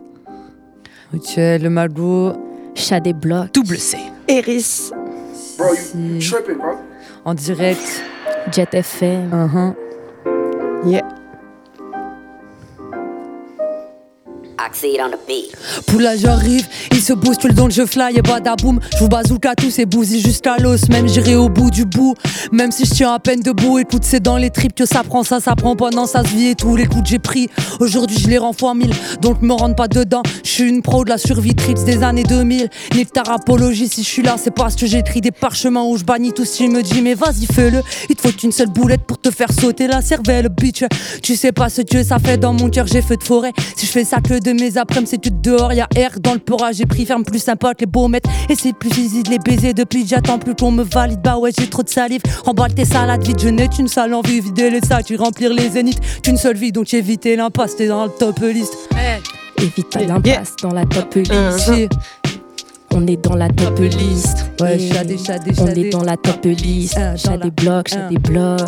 Ok, 1.15 1.35
le 1.37 1.69
magot. 1.69 2.33
Chat 2.75 2.99
des 2.99 3.13
blocs. 3.13 3.51
Double 3.53 3.77
C. 3.77 3.97
Eris. 4.29 4.91
Si. 5.75 6.19
En 7.23 7.33
direct. 7.35 8.01
Jet 8.51 8.73
FM. 8.73 9.29
Mhm. 9.31 9.75
Yeah. 10.85 11.18
On 14.61 15.09
the 15.09 15.17
beat. 15.25 15.55
Poula 15.87 16.17
j'arrive, 16.17 16.67
il 16.91 17.01
se 17.01 17.13
bouscule 17.13 17.53
donc 17.53 17.71
je 17.71 17.85
fly 17.85 18.17
et 18.17 18.21
badaboum 18.21 18.79
Je 18.93 18.99
vous 18.99 19.07
bazooka 19.07 19.55
tous 19.55 19.79
et 19.79 19.85
bousille 19.85 20.21
jusqu'à 20.21 20.57
l'os. 20.57 20.89
Même 20.89 21.07
j'irai 21.07 21.35
au 21.35 21.47
bout 21.47 21.71
du 21.71 21.85
bout. 21.85 22.13
Même 22.51 22.69
si 22.69 22.83
je 22.83 22.93
tiens 22.93 23.13
à 23.13 23.19
peine 23.19 23.39
debout 23.39 23.79
Écoute 23.79 24.03
c'est 24.03 24.19
dans 24.19 24.35
les 24.35 24.49
tripes 24.49 24.75
que 24.75 24.85
ça 24.85 25.03
prend 25.03 25.23
ça 25.23 25.39
Ça 25.39 25.55
prend 25.55 25.77
pendant 25.77 26.05
ça 26.07 26.23
se 26.25 26.35
et 26.35 26.55
tous 26.55 26.75
les 26.75 26.87
coups 26.87 27.03
que 27.03 27.09
j'ai 27.09 27.19
pris 27.19 27.49
Aujourd'hui 27.79 28.17
je 28.19 28.27
les 28.27 28.37
rends 28.37 28.51
fois 28.51 28.75
mille. 28.75 28.93
Donc 29.21 29.41
me 29.41 29.53
rentre 29.53 29.75
pas 29.75 29.87
dedans. 29.87 30.23
Je 30.43 30.49
suis 30.49 30.69
une 30.69 30.81
pro 30.81 31.05
de 31.05 31.09
la 31.09 31.17
survie 31.17 31.55
trips 31.55 31.85
des 31.85 32.03
années 32.03 32.23
2000 32.23 32.69
Ni 32.95 33.05
de 33.05 33.73
si 33.73 34.03
je 34.03 34.07
suis 34.07 34.23
là 34.23 34.35
C'est 34.37 34.53
parce 34.53 34.75
que 34.75 34.85
j'écris 34.85 35.21
des 35.21 35.31
parchemins 35.31 35.83
où 35.83 35.97
je 35.97 36.03
bannis 36.03 36.33
tout 36.33 36.43
qui 36.43 36.67
me 36.67 36.83
dit 36.83 37.01
Mais 37.01 37.13
vas-y 37.13 37.45
fais-le. 37.45 37.81
Il 38.09 38.15
te 38.17 38.21
faut 38.21 38.35
qu'une 38.35 38.51
seule 38.51 38.67
boulette 38.67 39.03
pour 39.07 39.21
te 39.21 39.31
faire 39.31 39.53
sauter 39.53 39.87
la 39.87 40.01
cervelle 40.01 40.49
bitch. 40.49 40.83
Tu 41.23 41.37
sais 41.37 41.53
pas 41.53 41.69
ce 41.69 41.81
que 41.81 42.03
ça 42.03 42.19
fait 42.19 42.37
dans 42.37 42.51
mon 42.51 42.69
cœur 42.69 42.87
J'ai 42.87 43.01
feu 43.01 43.15
de 43.15 43.23
forêt. 43.23 43.53
Si 43.77 43.85
je 43.85 43.91
fais 43.91 44.03
ça 44.03 44.17
que 44.19 44.39
de 44.39 44.48
mes 44.53 44.77
après 44.77 45.05
c'est 45.05 45.17
que 45.17 45.29
dehors 45.29 45.73
Y'a 45.73 45.87
air 45.95 46.19
dans 46.19 46.33
le 46.33 46.39
pora 46.39 46.71
J'ai 46.71 46.85
pris 46.85 47.05
ferme 47.05 47.23
plus 47.23 47.39
sympa 47.39 47.73
que 47.73 47.81
les 47.81 47.85
beaux 47.85 48.07
mètres 48.07 48.29
Et 48.49 48.55
c'est 48.55 48.73
plus 48.73 48.97
easy 48.97 49.23
de 49.23 49.29
les 49.29 49.39
baiser 49.39 49.73
depuis 49.73 50.05
J'attends 50.07 50.39
plus 50.39 50.55
qu'on 50.55 50.71
me 50.71 50.83
valide 50.83 51.21
Bah 51.21 51.37
ouais 51.37 51.51
j'ai 51.57 51.67
trop 51.67 51.83
de 51.83 51.89
salive 51.89 52.21
Remballe 52.45 52.73
tes 52.73 52.85
salades 52.85 53.25
vite 53.25 53.41
Je 53.41 53.49
n'ai 53.49 53.67
qu'une 53.67 53.87
sale 53.87 54.13
envie 54.13 54.39
Vider 54.41 54.69
les 54.69 54.81
sacs 54.81 55.11
et 55.11 55.15
remplir 55.15 55.53
les 55.53 55.69
zéniths 55.69 56.21
Qu'une 56.21 56.37
seule 56.37 56.57
vie 56.57 56.71
donc 56.71 56.93
éviter 56.93 57.35
l'impasse 57.35 57.75
T'es 57.75 57.87
dans 57.87 58.05
le 58.05 58.11
top 58.11 58.39
list 58.39 58.73
Évite 59.57 59.89
pas 59.91 59.99
l'impasse 60.03 60.55
dans 60.61 60.71
la 60.71 60.85
top 60.85 61.13
list. 61.15 61.31
Si. 61.57 61.89
On 63.01 63.07
est 63.07 63.23
dans 63.23 63.35
la 63.35 63.47
top 63.47 63.79
list. 63.79 64.51
Ouais, 64.59 64.77
On 65.61 65.67
est 65.67 65.89
dans 65.89 66.03
la 66.03 66.17
top 66.17 66.43
list. 66.43 66.97
La- 66.97 67.37
des 67.37 67.51
blocs, 67.51 67.89
Ah. 67.93 68.09
des 68.09 68.17
blocs. 68.17 68.59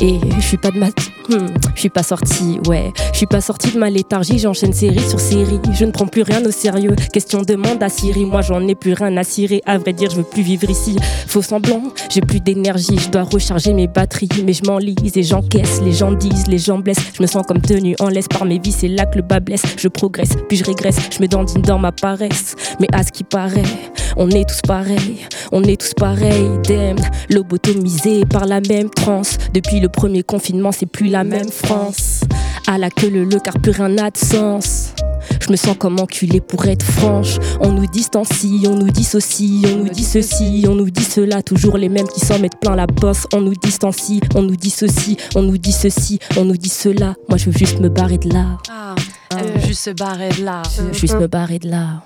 Et 0.00 0.18
je 0.36 0.40
suis 0.40 0.56
pas 0.56 0.70
de 0.70 0.78
ma. 0.78 0.86
Hmm, 0.88 1.46
je 1.74 1.80
suis 1.80 1.88
pas 1.88 2.02
sortie, 2.02 2.58
ouais. 2.66 2.92
Je 3.12 3.18
suis 3.18 3.26
pas 3.26 3.40
sortie 3.40 3.70
de 3.72 3.78
ma 3.78 3.88
léthargie. 3.88 4.38
J'enchaîne 4.38 4.72
série 4.72 4.98
sur 5.08 5.20
série. 5.20 5.60
Je 5.72 5.84
ne 5.84 5.90
prends 5.90 6.06
plus 6.06 6.22
rien 6.22 6.44
au 6.44 6.50
sérieux. 6.50 6.96
Question 7.12 7.42
demande 7.42 7.82
à 7.82 7.88
Siri. 7.88 8.24
Moi, 8.24 8.40
j'en 8.42 8.66
ai 8.66 8.74
plus 8.74 8.94
rien 8.94 9.16
à 9.16 9.22
cirer. 9.22 9.62
À 9.64 9.78
vrai 9.78 9.92
dire, 9.92 10.10
je 10.10 10.16
veux 10.16 10.22
plus 10.24 10.42
vivre 10.42 10.68
ici. 10.68 10.96
Faux 11.28 11.42
semblant, 11.42 11.82
j'ai 12.10 12.20
plus 12.20 12.40
d'énergie. 12.40 12.98
Je 12.98 13.08
dois 13.10 13.22
recharger 13.22 13.72
mes 13.74 13.86
batteries. 13.86 14.28
Mais 14.44 14.52
je 14.54 14.64
m'enlise 14.64 15.16
et 15.16 15.22
j'encaisse. 15.22 15.80
Les 15.84 15.92
gens 15.92 16.12
disent, 16.12 16.46
les 16.48 16.58
gens 16.58 16.78
blessent. 16.78 16.98
Je 17.16 17.22
me 17.22 17.26
sens 17.28 17.44
comme 17.46 17.60
tenue 17.60 17.94
en 18.00 18.08
laisse 18.08 18.28
par 18.28 18.44
mes 18.44 18.58
vies. 18.58 18.72
C'est 18.72 18.88
là 18.88 19.06
que 19.06 19.16
le 19.16 19.22
bas 19.22 19.40
blesse. 19.40 19.62
Je 19.78 19.88
progresse, 19.88 20.30
puis 20.48 20.56
je 20.56 20.64
régresse. 20.64 20.96
Je 21.16 21.22
me 21.22 21.28
dandine 21.28 21.62
dans 21.62 21.78
ma 21.78 21.92
paresse. 21.92 22.56
Mais 22.80 22.88
à 22.92 23.02
ce 23.04 23.12
qui 23.12 23.22
paraît, 23.24 23.61
on 24.16 24.28
est 24.30 24.48
tous 24.48 24.60
pareils. 24.66 25.18
On 25.52 25.62
est 25.62 25.80
tous 25.80 25.94
pareils. 25.94 26.48
Damn, 26.66 26.96
lobotomisés 27.30 28.24
par 28.24 28.46
la 28.46 28.60
même 28.60 28.90
transe. 28.90 29.36
Depuis 29.52 29.80
le 29.80 29.88
premier 29.88 30.22
confinement, 30.22 30.72
c'est 30.72 30.86
plus 30.86 31.08
la 31.08 31.24
même 31.24 31.50
France. 31.50 32.20
À 32.66 32.78
la 32.78 32.90
queue 32.90 33.10
le 33.10 33.24
le 33.24 33.38
car 33.38 33.54
plus 33.54 33.72
rien 33.72 33.88
n'a 33.88 34.10
de 34.10 34.18
sens. 34.18 34.94
Je 35.40 35.50
me 35.50 35.56
sens 35.56 35.76
comme 35.78 35.98
enculé 36.00 36.40
pour 36.40 36.64
être 36.66 36.84
franche. 36.84 37.38
On 37.60 37.72
nous 37.72 37.86
distancie, 37.86 38.64
on 38.66 38.76
nous 38.76 38.90
dissocie, 38.90 39.64
on 39.66 39.76
nous 39.84 39.88
dit 39.88 40.04
ceci, 40.04 40.64
on 40.68 40.74
nous 40.74 40.90
dit 40.90 41.04
cela. 41.04 41.42
Toujours 41.42 41.78
les 41.78 41.88
mêmes 41.88 42.08
qui 42.08 42.20
s'en 42.20 42.38
mettent 42.38 42.60
plein 42.60 42.76
la 42.76 42.86
bosse. 42.86 43.26
On 43.32 43.40
nous 43.40 43.54
distancie, 43.54 44.20
on 44.34 44.42
nous 44.42 44.56
dissocie, 44.56 45.16
on 45.34 45.42
nous 45.42 45.58
dit 45.58 45.72
ceci, 45.72 46.18
on 46.36 46.44
nous 46.44 46.56
dit 46.56 46.68
cela. 46.68 47.14
Moi 47.28 47.38
je 47.38 47.46
veux 47.46 47.56
juste 47.56 47.80
me 47.80 47.88
barrer 47.88 48.18
de 48.18 48.32
là. 48.32 48.58
Ah, 48.70 48.94
elle 49.38 49.52
veut 49.52 49.66
juste 49.66 49.84
se 49.84 49.90
barrer 49.90 50.30
de 50.30 50.44
là. 50.44 50.62
Je 50.76 50.82
veux 50.82 50.92
juste 50.92 51.18
me 51.18 51.26
barrer 51.26 51.58
de 51.58 51.68
là. 51.68 52.02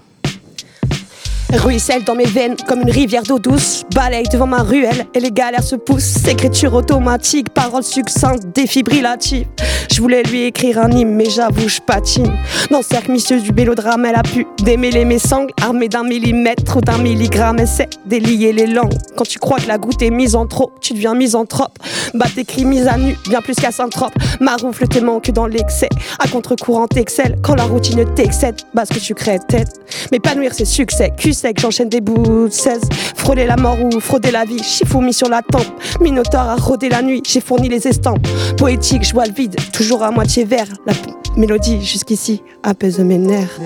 Ruisselle 1.53 2.03
dans 2.05 2.15
mes 2.15 2.25
veines 2.25 2.57
comme 2.67 2.83
une 2.83 2.91
rivière 2.91 3.23
d'eau 3.23 3.39
douce. 3.39 3.85
Balaye 3.95 4.29
devant 4.33 4.47
ma 4.47 4.63
ruelle 4.63 5.07
et 5.15 5.21
les 5.21 5.31
galères 5.31 5.63
se 5.63 5.77
poussent. 5.77 6.27
Écriture 6.27 6.75
automatique, 6.75 7.51
paroles 7.51 7.85
succinctes, 7.85 8.47
défibrillatives. 8.55 9.47
Je 9.93 10.01
voulais 10.01 10.23
lui 10.25 10.43
écrire 10.43 10.79
un 10.79 10.91
hymne, 10.91 11.15
mais 11.15 11.31
j'avoue, 11.31 11.69
je 11.69 11.81
patine. 11.81 12.33
Dans 12.71 12.79
le 12.79 12.85
cercle 12.85 13.13
mystérieux 13.13 13.43
du 13.43 13.53
mélodrame, 13.53 14.05
elle 14.05 14.17
a 14.17 14.23
pu 14.23 14.47
démêler 14.63 15.05
mes 15.05 15.19
sangles. 15.19 15.53
Armée 15.63 15.89
d'un 15.89 16.03
millimètre 16.03 16.77
ou 16.77 16.81
d'un 16.81 16.99
milligramme, 16.99 17.61
essaie 17.61 17.89
délier 18.05 18.53
les 18.53 18.67
langues. 18.67 18.99
Quand 19.17 19.25
tu 19.25 19.39
crois 19.39 19.59
que 19.59 19.69
la 19.69 19.79
goutte 19.79 20.03
est 20.03 20.11
mise 20.11 20.35
en 20.35 20.47
trop, 20.47 20.73
tu 20.81 20.93
deviens 20.95 21.15
misanthrope. 21.15 21.79
Bah 22.15 22.27
t'écris 22.35 22.65
mise 22.65 22.89
à 22.89 22.99
nu, 22.99 23.17
bien 23.29 23.41
plus 23.41 23.55
qu'à 23.55 23.71
synthrope. 23.71 24.13
Ma 24.41 24.57
roufle 24.57 24.87
te 24.89 24.99
manque 24.99 25.31
dans 25.31 25.47
l'excès. 25.47 25.89
À 26.19 26.29
contre-courant 26.29 26.89
t'excelles. 26.89 27.37
Quand 27.43 27.55
la 27.55 27.65
routine 27.65 28.05
t'excède, 28.15 28.57
bah 28.75 28.85
ce 28.85 28.95
que 28.95 28.99
tu 28.99 29.15
crées 29.15 29.39
tête. 29.49 29.81
M'épanouir 30.13 30.53
c'est 30.53 30.65
succès, 30.65 31.13
sec, 31.37 31.61
j'enchaîne 31.61 31.89
des 31.89 32.01
bouts 32.01 32.47
de 32.47 32.51
16. 32.51 32.81
Frôler 33.17 33.47
la 33.47 33.57
mort 33.57 33.77
ou 33.81 34.01
frauder 34.01 34.31
la 34.31 34.45
vie, 34.45 34.63
mis 35.01 35.13
sur 35.13 35.29
la 35.29 35.43
tempe. 35.43 35.67
Minotaure 36.01 36.49
a 36.49 36.57
rôdé 36.57 36.89
la 36.89 37.03
nuit, 37.03 37.23
j'ai 37.27 37.41
fourni 37.41 37.69
les 37.69 37.87
estampes. 37.87 38.27
Poétique, 38.57 39.05
je 39.05 39.13
vois 39.13 39.27
le 39.27 39.33
vide, 39.33 39.57
toujours 39.73 40.03
à 40.03 40.11
moitié 40.11 40.45
vert. 40.45 40.69
La 40.87 40.95
mélodie 41.37 41.85
jusqu'ici 41.85 42.43
apaise 42.63 42.99
mes 42.99 43.19
nerfs. 43.19 43.61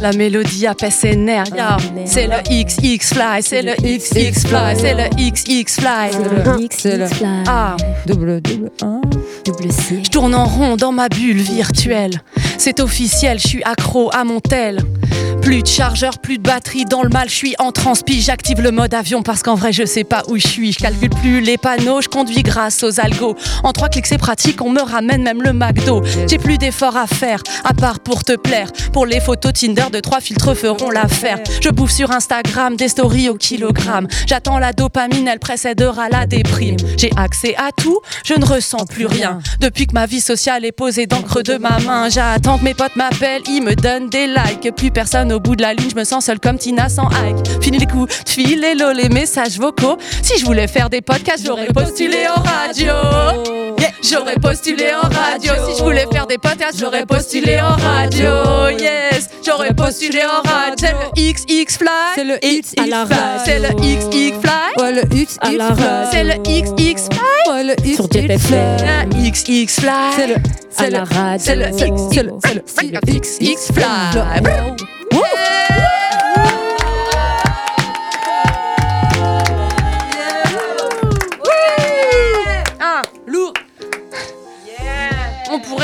La 0.00 0.12
mélodie 0.12 0.66
apaise 0.66 0.94
ses 0.94 1.14
nerfs. 1.14 1.44
C'est 2.06 2.26
le 2.26 2.36
XX 2.48 3.14
Fly, 3.14 3.42
c'est 3.42 3.62
le 3.62 3.72
XX 3.74 4.46
Fly, 4.46 4.76
c'est 4.78 4.94
le 4.94 5.08
XX 5.28 5.80
Fly. 5.80 6.68
C'est 6.70 6.96
le 6.96 7.06
Ah. 7.46 7.76
double, 8.06 8.40
double, 8.40 8.70
un. 8.82 9.00
Double 9.44 9.70
C. 9.72 10.00
Je 10.04 10.10
tourne 10.10 10.34
en 10.34 10.44
rond 10.46 10.76
dans 10.76 10.92
ma 10.92 11.08
bulle 11.08 11.40
virtuelle. 11.40 12.22
C'est 12.58 12.80
officiel, 12.80 13.38
je 13.38 13.48
suis 13.48 13.62
accro 13.64 14.10
à 14.14 14.24
mon 14.24 14.40
tel. 14.40 14.78
Plus 15.42 15.62
de 15.62 15.66
chargeur, 15.66 16.18
plus 16.18 16.36
de 16.36 16.42
batterie 16.42 16.84
dans 16.84 17.02
le 17.02 17.08
mal, 17.08 17.28
je 17.30 17.34
suis 17.34 17.54
en 17.58 17.72
transpi, 17.72 18.20
j'active 18.20 18.60
le 18.60 18.70
mode 18.70 18.92
avion 18.92 19.22
parce 19.22 19.42
qu'en 19.42 19.54
vrai 19.54 19.72
je 19.72 19.86
sais 19.86 20.04
pas 20.04 20.22
où 20.28 20.36
je 20.36 20.46
suis. 20.46 20.72
Je 20.72 20.78
calcule 20.78 21.08
plus 21.08 21.40
les 21.40 21.56
panneaux, 21.56 22.02
je 22.02 22.08
conduis 22.08 22.42
grâce 22.42 22.82
aux 22.82 23.00
algos. 23.00 23.36
En 23.64 23.72
trois 23.72 23.88
clics 23.88 24.06
c'est 24.06 24.18
pratique, 24.18 24.60
on 24.62 24.68
me 24.70 24.82
ramène 24.82 25.22
même 25.22 25.42
le 25.42 25.54
McDo. 25.54 26.02
J'ai 26.28 26.36
plus 26.36 26.58
d'efforts 26.58 26.96
à 26.98 27.06
faire, 27.06 27.42
à 27.64 27.72
part 27.72 28.00
pour 28.00 28.22
te 28.22 28.36
plaire. 28.36 28.70
Pour 28.92 29.06
les 29.06 29.20
photos 29.20 29.54
Tinder 29.54 29.86
de 29.90 30.00
trois 30.00 30.20
filtres 30.20 30.56
feront 30.56 30.90
l'affaire. 30.90 31.38
Je 31.60 31.68
bouffe 31.68 31.92
sur 31.92 32.10
Instagram 32.10 32.76
des 32.76 32.88
stories 32.88 33.28
au 33.28 33.34
kilogramme. 33.34 34.06
J'attends 34.26 34.58
la 34.58 34.72
dopamine, 34.72 35.28
elle 35.28 35.38
précédera 35.38 36.08
la 36.08 36.26
déprime. 36.26 36.76
J'ai 36.96 37.10
accès 37.16 37.54
à 37.56 37.72
tout, 37.72 38.00
je 38.24 38.34
ne 38.34 38.44
ressens 38.44 38.86
plus 38.86 39.06
rien. 39.06 39.40
Depuis 39.60 39.86
que 39.86 39.94
ma 39.94 40.06
vie 40.06 40.20
sociale 40.20 40.64
est 40.64 40.72
posée 40.72 41.06
d'encre 41.06 41.42
de 41.42 41.56
ma 41.56 41.78
main, 41.80 42.08
j'attends 42.08 42.58
que 42.58 42.64
mes 42.64 42.74
potes 42.74 42.96
m'appellent, 42.96 43.42
ils 43.48 43.62
me 43.62 43.74
donnent 43.74 44.08
des 44.08 44.26
likes. 44.26 44.74
Plus 44.76 44.90
personne 44.90 45.32
au 45.32 45.40
bout 45.40 45.56
de 45.56 45.62
la 45.62 45.74
ligne, 45.74 45.90
je 45.90 45.96
me 45.96 46.04
sens 46.04 46.26
seule 46.26 46.40
comme 46.40 46.58
Tina 46.58 46.88
sans 46.88 47.08
Ike. 47.08 47.62
Fini 47.62 47.78
les 47.78 47.86
coups 47.86 48.24
de 48.24 48.28
fil, 48.28 48.64
hello, 48.64 48.92
les 48.92 49.08
messages 49.08 49.58
vocaux. 49.58 49.98
Si 50.22 50.38
je 50.38 50.44
voulais 50.44 50.68
faire 50.68 50.90
des 50.90 51.00
podcasts, 51.00 51.44
j'aurais 51.44 51.68
postulé 51.68 52.26
en 52.28 52.40
radio. 52.42 53.69
Yeah, 53.80 53.92
J'aurais 54.02 54.34
postulé 54.34 54.88
en 54.94 55.08
radio. 55.08 55.52
Si 55.66 55.78
je 55.78 55.82
voulais 55.82 56.06
faire 56.12 56.26
des 56.26 56.36
podcasts, 56.36 56.78
j'aurais 56.78 57.06
postulé 57.06 57.58
en 57.60 57.76
radio. 57.76 58.68
Yes, 58.78 59.30
j'aurais 59.44 59.72
postulé 59.72 60.20
en 60.24 60.42
radio. 60.46 60.74
C'est 60.76 60.92
le 60.92 61.32
XX 61.32 61.78
Fly. 61.78 61.88
C'est 62.14 62.24
le 62.24 62.44
X 62.44 62.74
à 62.78 62.86
la 62.86 63.04
radio. 63.04 63.42
C'est 63.44 63.58
le 63.58 63.68
XX 63.68 64.40
Fly. 64.40 64.52
Ouais, 64.78 64.92
le 64.92 65.16
X, 65.16 65.38
à 65.40 65.52
la 65.52 65.74
Fly. 65.74 65.86
C'est 66.12 66.24
le 66.24 66.34
XX 66.42 67.08
Fly. 67.08 67.20
Ouais, 67.48 67.64
le 67.64 67.74
X, 67.86 67.96
Sur 67.96 68.04
X. 68.04 68.50
Le 68.50 69.30
XX 69.30 69.80
Fly. 69.80 69.92
C'est 70.16 70.26
le, 70.26 70.34
c'est 70.70 70.90
le, 70.90 70.98
radio. 70.98 71.38
C'est 71.38 71.56
le 71.56 71.68
X, 71.68 72.02
c'est 72.12 72.22
le, 72.22 72.32
c'est 72.44 72.54
le, 72.54 72.62
c'est 72.66 72.82
le 72.82 73.00
XX 73.00 73.72
Fly. 73.72 74.90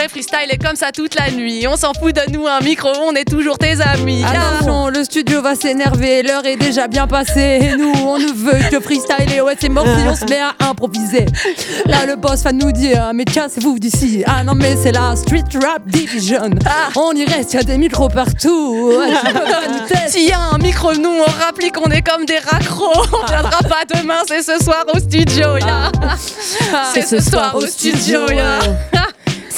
Pourrait 0.07 0.23
freestyler 0.23 0.59
comme 0.59 0.77
ça 0.77 0.93
toute 0.93 1.15
la 1.15 1.31
nuit. 1.31 1.67
On 1.67 1.77
s'en 1.77 1.93
fout 1.93 2.15
de 2.15 2.31
nous 2.31 2.47
un 2.47 2.61
micro, 2.61 2.89
on 3.03 3.15
est 3.15 3.25
toujours 3.25 3.59
tes 3.59 3.81
amis. 3.81 4.23
Attention, 4.25 4.89
le 4.89 5.03
studio 5.05 5.43
va 5.43 5.55
s'énerver, 5.55 6.23
l'heure 6.23 6.45
est 6.47 6.57
déjà 6.57 6.87
bien 6.87 7.07
passée. 7.07 7.59
Et 7.63 7.77
nous, 7.77 7.93
on 8.05 8.19
ne 8.19 8.33
veut 8.33 8.69
que 8.71 8.79
freestyler. 8.81 9.41
Ouais, 9.41 9.57
c'est 9.59 9.69
mort 9.69 9.85
si 9.85 10.07
on 10.09 10.15
se 10.15 10.25
met 10.27 10.39
à 10.39 10.69
improviser. 10.69 11.27
Là, 11.87 12.07
le 12.07 12.17
boss 12.17 12.43
va 12.43 12.53
nous 12.53 12.73
dire, 12.73 13.11
mais 13.15 13.25
cassez-vous 13.25 13.79
d'ici. 13.79 14.23
Ah 14.27 14.45
non, 14.45 14.55
mais 14.55 14.77
c'est 14.81 14.93
la 14.93 15.17
Street 15.17 15.45
Rap 15.61 15.83
Division. 15.87 16.51
On 16.95 17.13
y 17.13 17.25
reste, 17.25 17.55
y 17.55 17.59
a 17.59 17.63
des 17.63 17.79
micros 17.79 18.09
partout. 18.09 18.93
S'il 20.09 20.29
y 20.29 20.33
a 20.33 20.41
un 20.53 20.59
micro, 20.59 20.95
nous 20.95 21.11
on 21.27 21.45
rapplique, 21.45 21.75
on 21.85 21.91
est 21.91 22.03
comme 22.03 22.25
des 22.27 22.39
raccros. 22.39 22.93
On 23.13 23.27
viendra 23.27 23.59
pas 23.63 23.85
demain, 23.95 24.23
c'est 24.29 24.43
ce 24.43 24.63
soir 24.63 24.85
au 24.95 24.99
studio. 24.99 25.57
ya. 25.59 25.91
C'est 26.95 27.03
ce 27.03 27.21
soir 27.21 27.57
au 27.57 27.67
studio. 27.67 28.31
ya. 28.31 28.59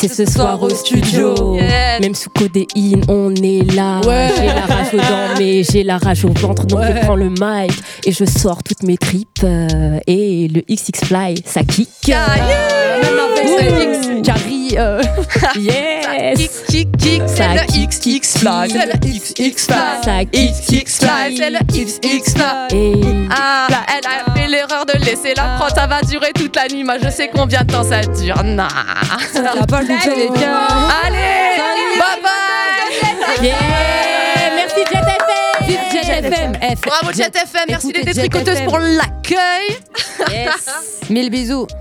C'est 0.01 0.09
ce 0.09 0.31
soir 0.31 0.63
au 0.63 0.71
studio. 0.71 1.57
Même 2.01 2.15
sous 2.15 2.31
codéine, 2.31 3.05
on 3.09 3.35
est 3.35 3.75
là. 3.75 4.01
Ouais. 4.07 4.31
J'ai 4.39 4.47
la 4.47 4.61
rage 4.67 4.95
aux 4.95 4.97
dents, 4.99 5.35
mais 5.39 5.63
j'ai 5.65 5.83
la 5.83 5.99
rage 5.99 6.25
au 6.25 6.29
ventre. 6.33 6.67
Donc 6.67 6.79
Ouais. 6.81 6.95
je 7.01 7.05
prends 7.05 7.17
le 7.17 7.31
mic 7.31 7.73
et 8.05 8.13
je 8.13 8.25
sors 8.25 8.63
toutes 8.63 8.85
mes 8.85 8.97
tripes. 8.97 9.27
euh, 9.45 9.99
et 10.07 10.49
le 10.49 10.61
XX 10.63 11.05
Fly, 11.07 11.43
ça 11.45 11.63
kick. 11.63 11.89
Ah, 12.07 12.37
yeah. 12.37 12.99
Même 13.03 14.23
Carrie, 14.23 14.75
euh, 14.79 15.01
Yes. 15.59 16.39
Kick, 16.39 16.51
kick, 16.69 16.97
kick, 16.99 17.23
c'est 17.27 17.49
le 17.55 17.87
XX 17.87 18.39
Fly. 18.39 18.71
C'est 18.71 18.87
le 18.87 18.99
XX 18.99 19.67
Fly. 19.67 19.77
Ça 20.05 20.25
kick, 20.25 20.53
XX 20.85 20.99
Fly, 21.05 21.37
c'est 21.37 21.51
le 21.51 21.59
XX 21.71 22.35
Fly. 22.35 22.79
Et 22.79 23.01
Ah, 23.31 23.67
elle 23.89 24.07
a 24.07 24.35
fait 24.35 24.49
l'erreur 24.49 24.85
de 24.87 24.99
laisser 25.05 25.35
la 25.37 25.57
prod, 25.59 25.71
ça 25.75 25.87
va 25.87 26.01
durer 26.03 26.33
toute 26.35 26.57
la 26.57 26.67
nuit. 26.69 26.83
Moi, 26.85 26.95
je 27.03 27.09
sais 27.11 27.31
combien 27.35 27.63
de 27.63 27.73
temps 27.73 27.85
ça 27.85 28.01
dure. 28.01 28.43
Nah. 28.45 28.69
pas 29.69 29.83
gars. 29.89 30.67
Allez, 31.05 31.99
bye 31.99 32.23
bye. 32.23 33.43
Yeah. 33.43 33.55
Merci 34.55 34.81
Jet 34.91 35.03
FM. 35.03 35.67
Vive 35.67 35.81
Jet 35.93 36.25
FM. 36.25 36.53
F. 36.77 36.81
Bravo 36.83 37.13
Jet 37.13 37.35
FM, 37.37 37.65
merci 37.69 37.93
les 37.93 38.03
Jet 38.03 38.15
détricoteuses 38.15 38.63
pour 38.67 38.79
l'accueil. 38.79 39.79
Yes. 40.31 41.01
Mille 41.11 41.31
bisous. 41.31 41.67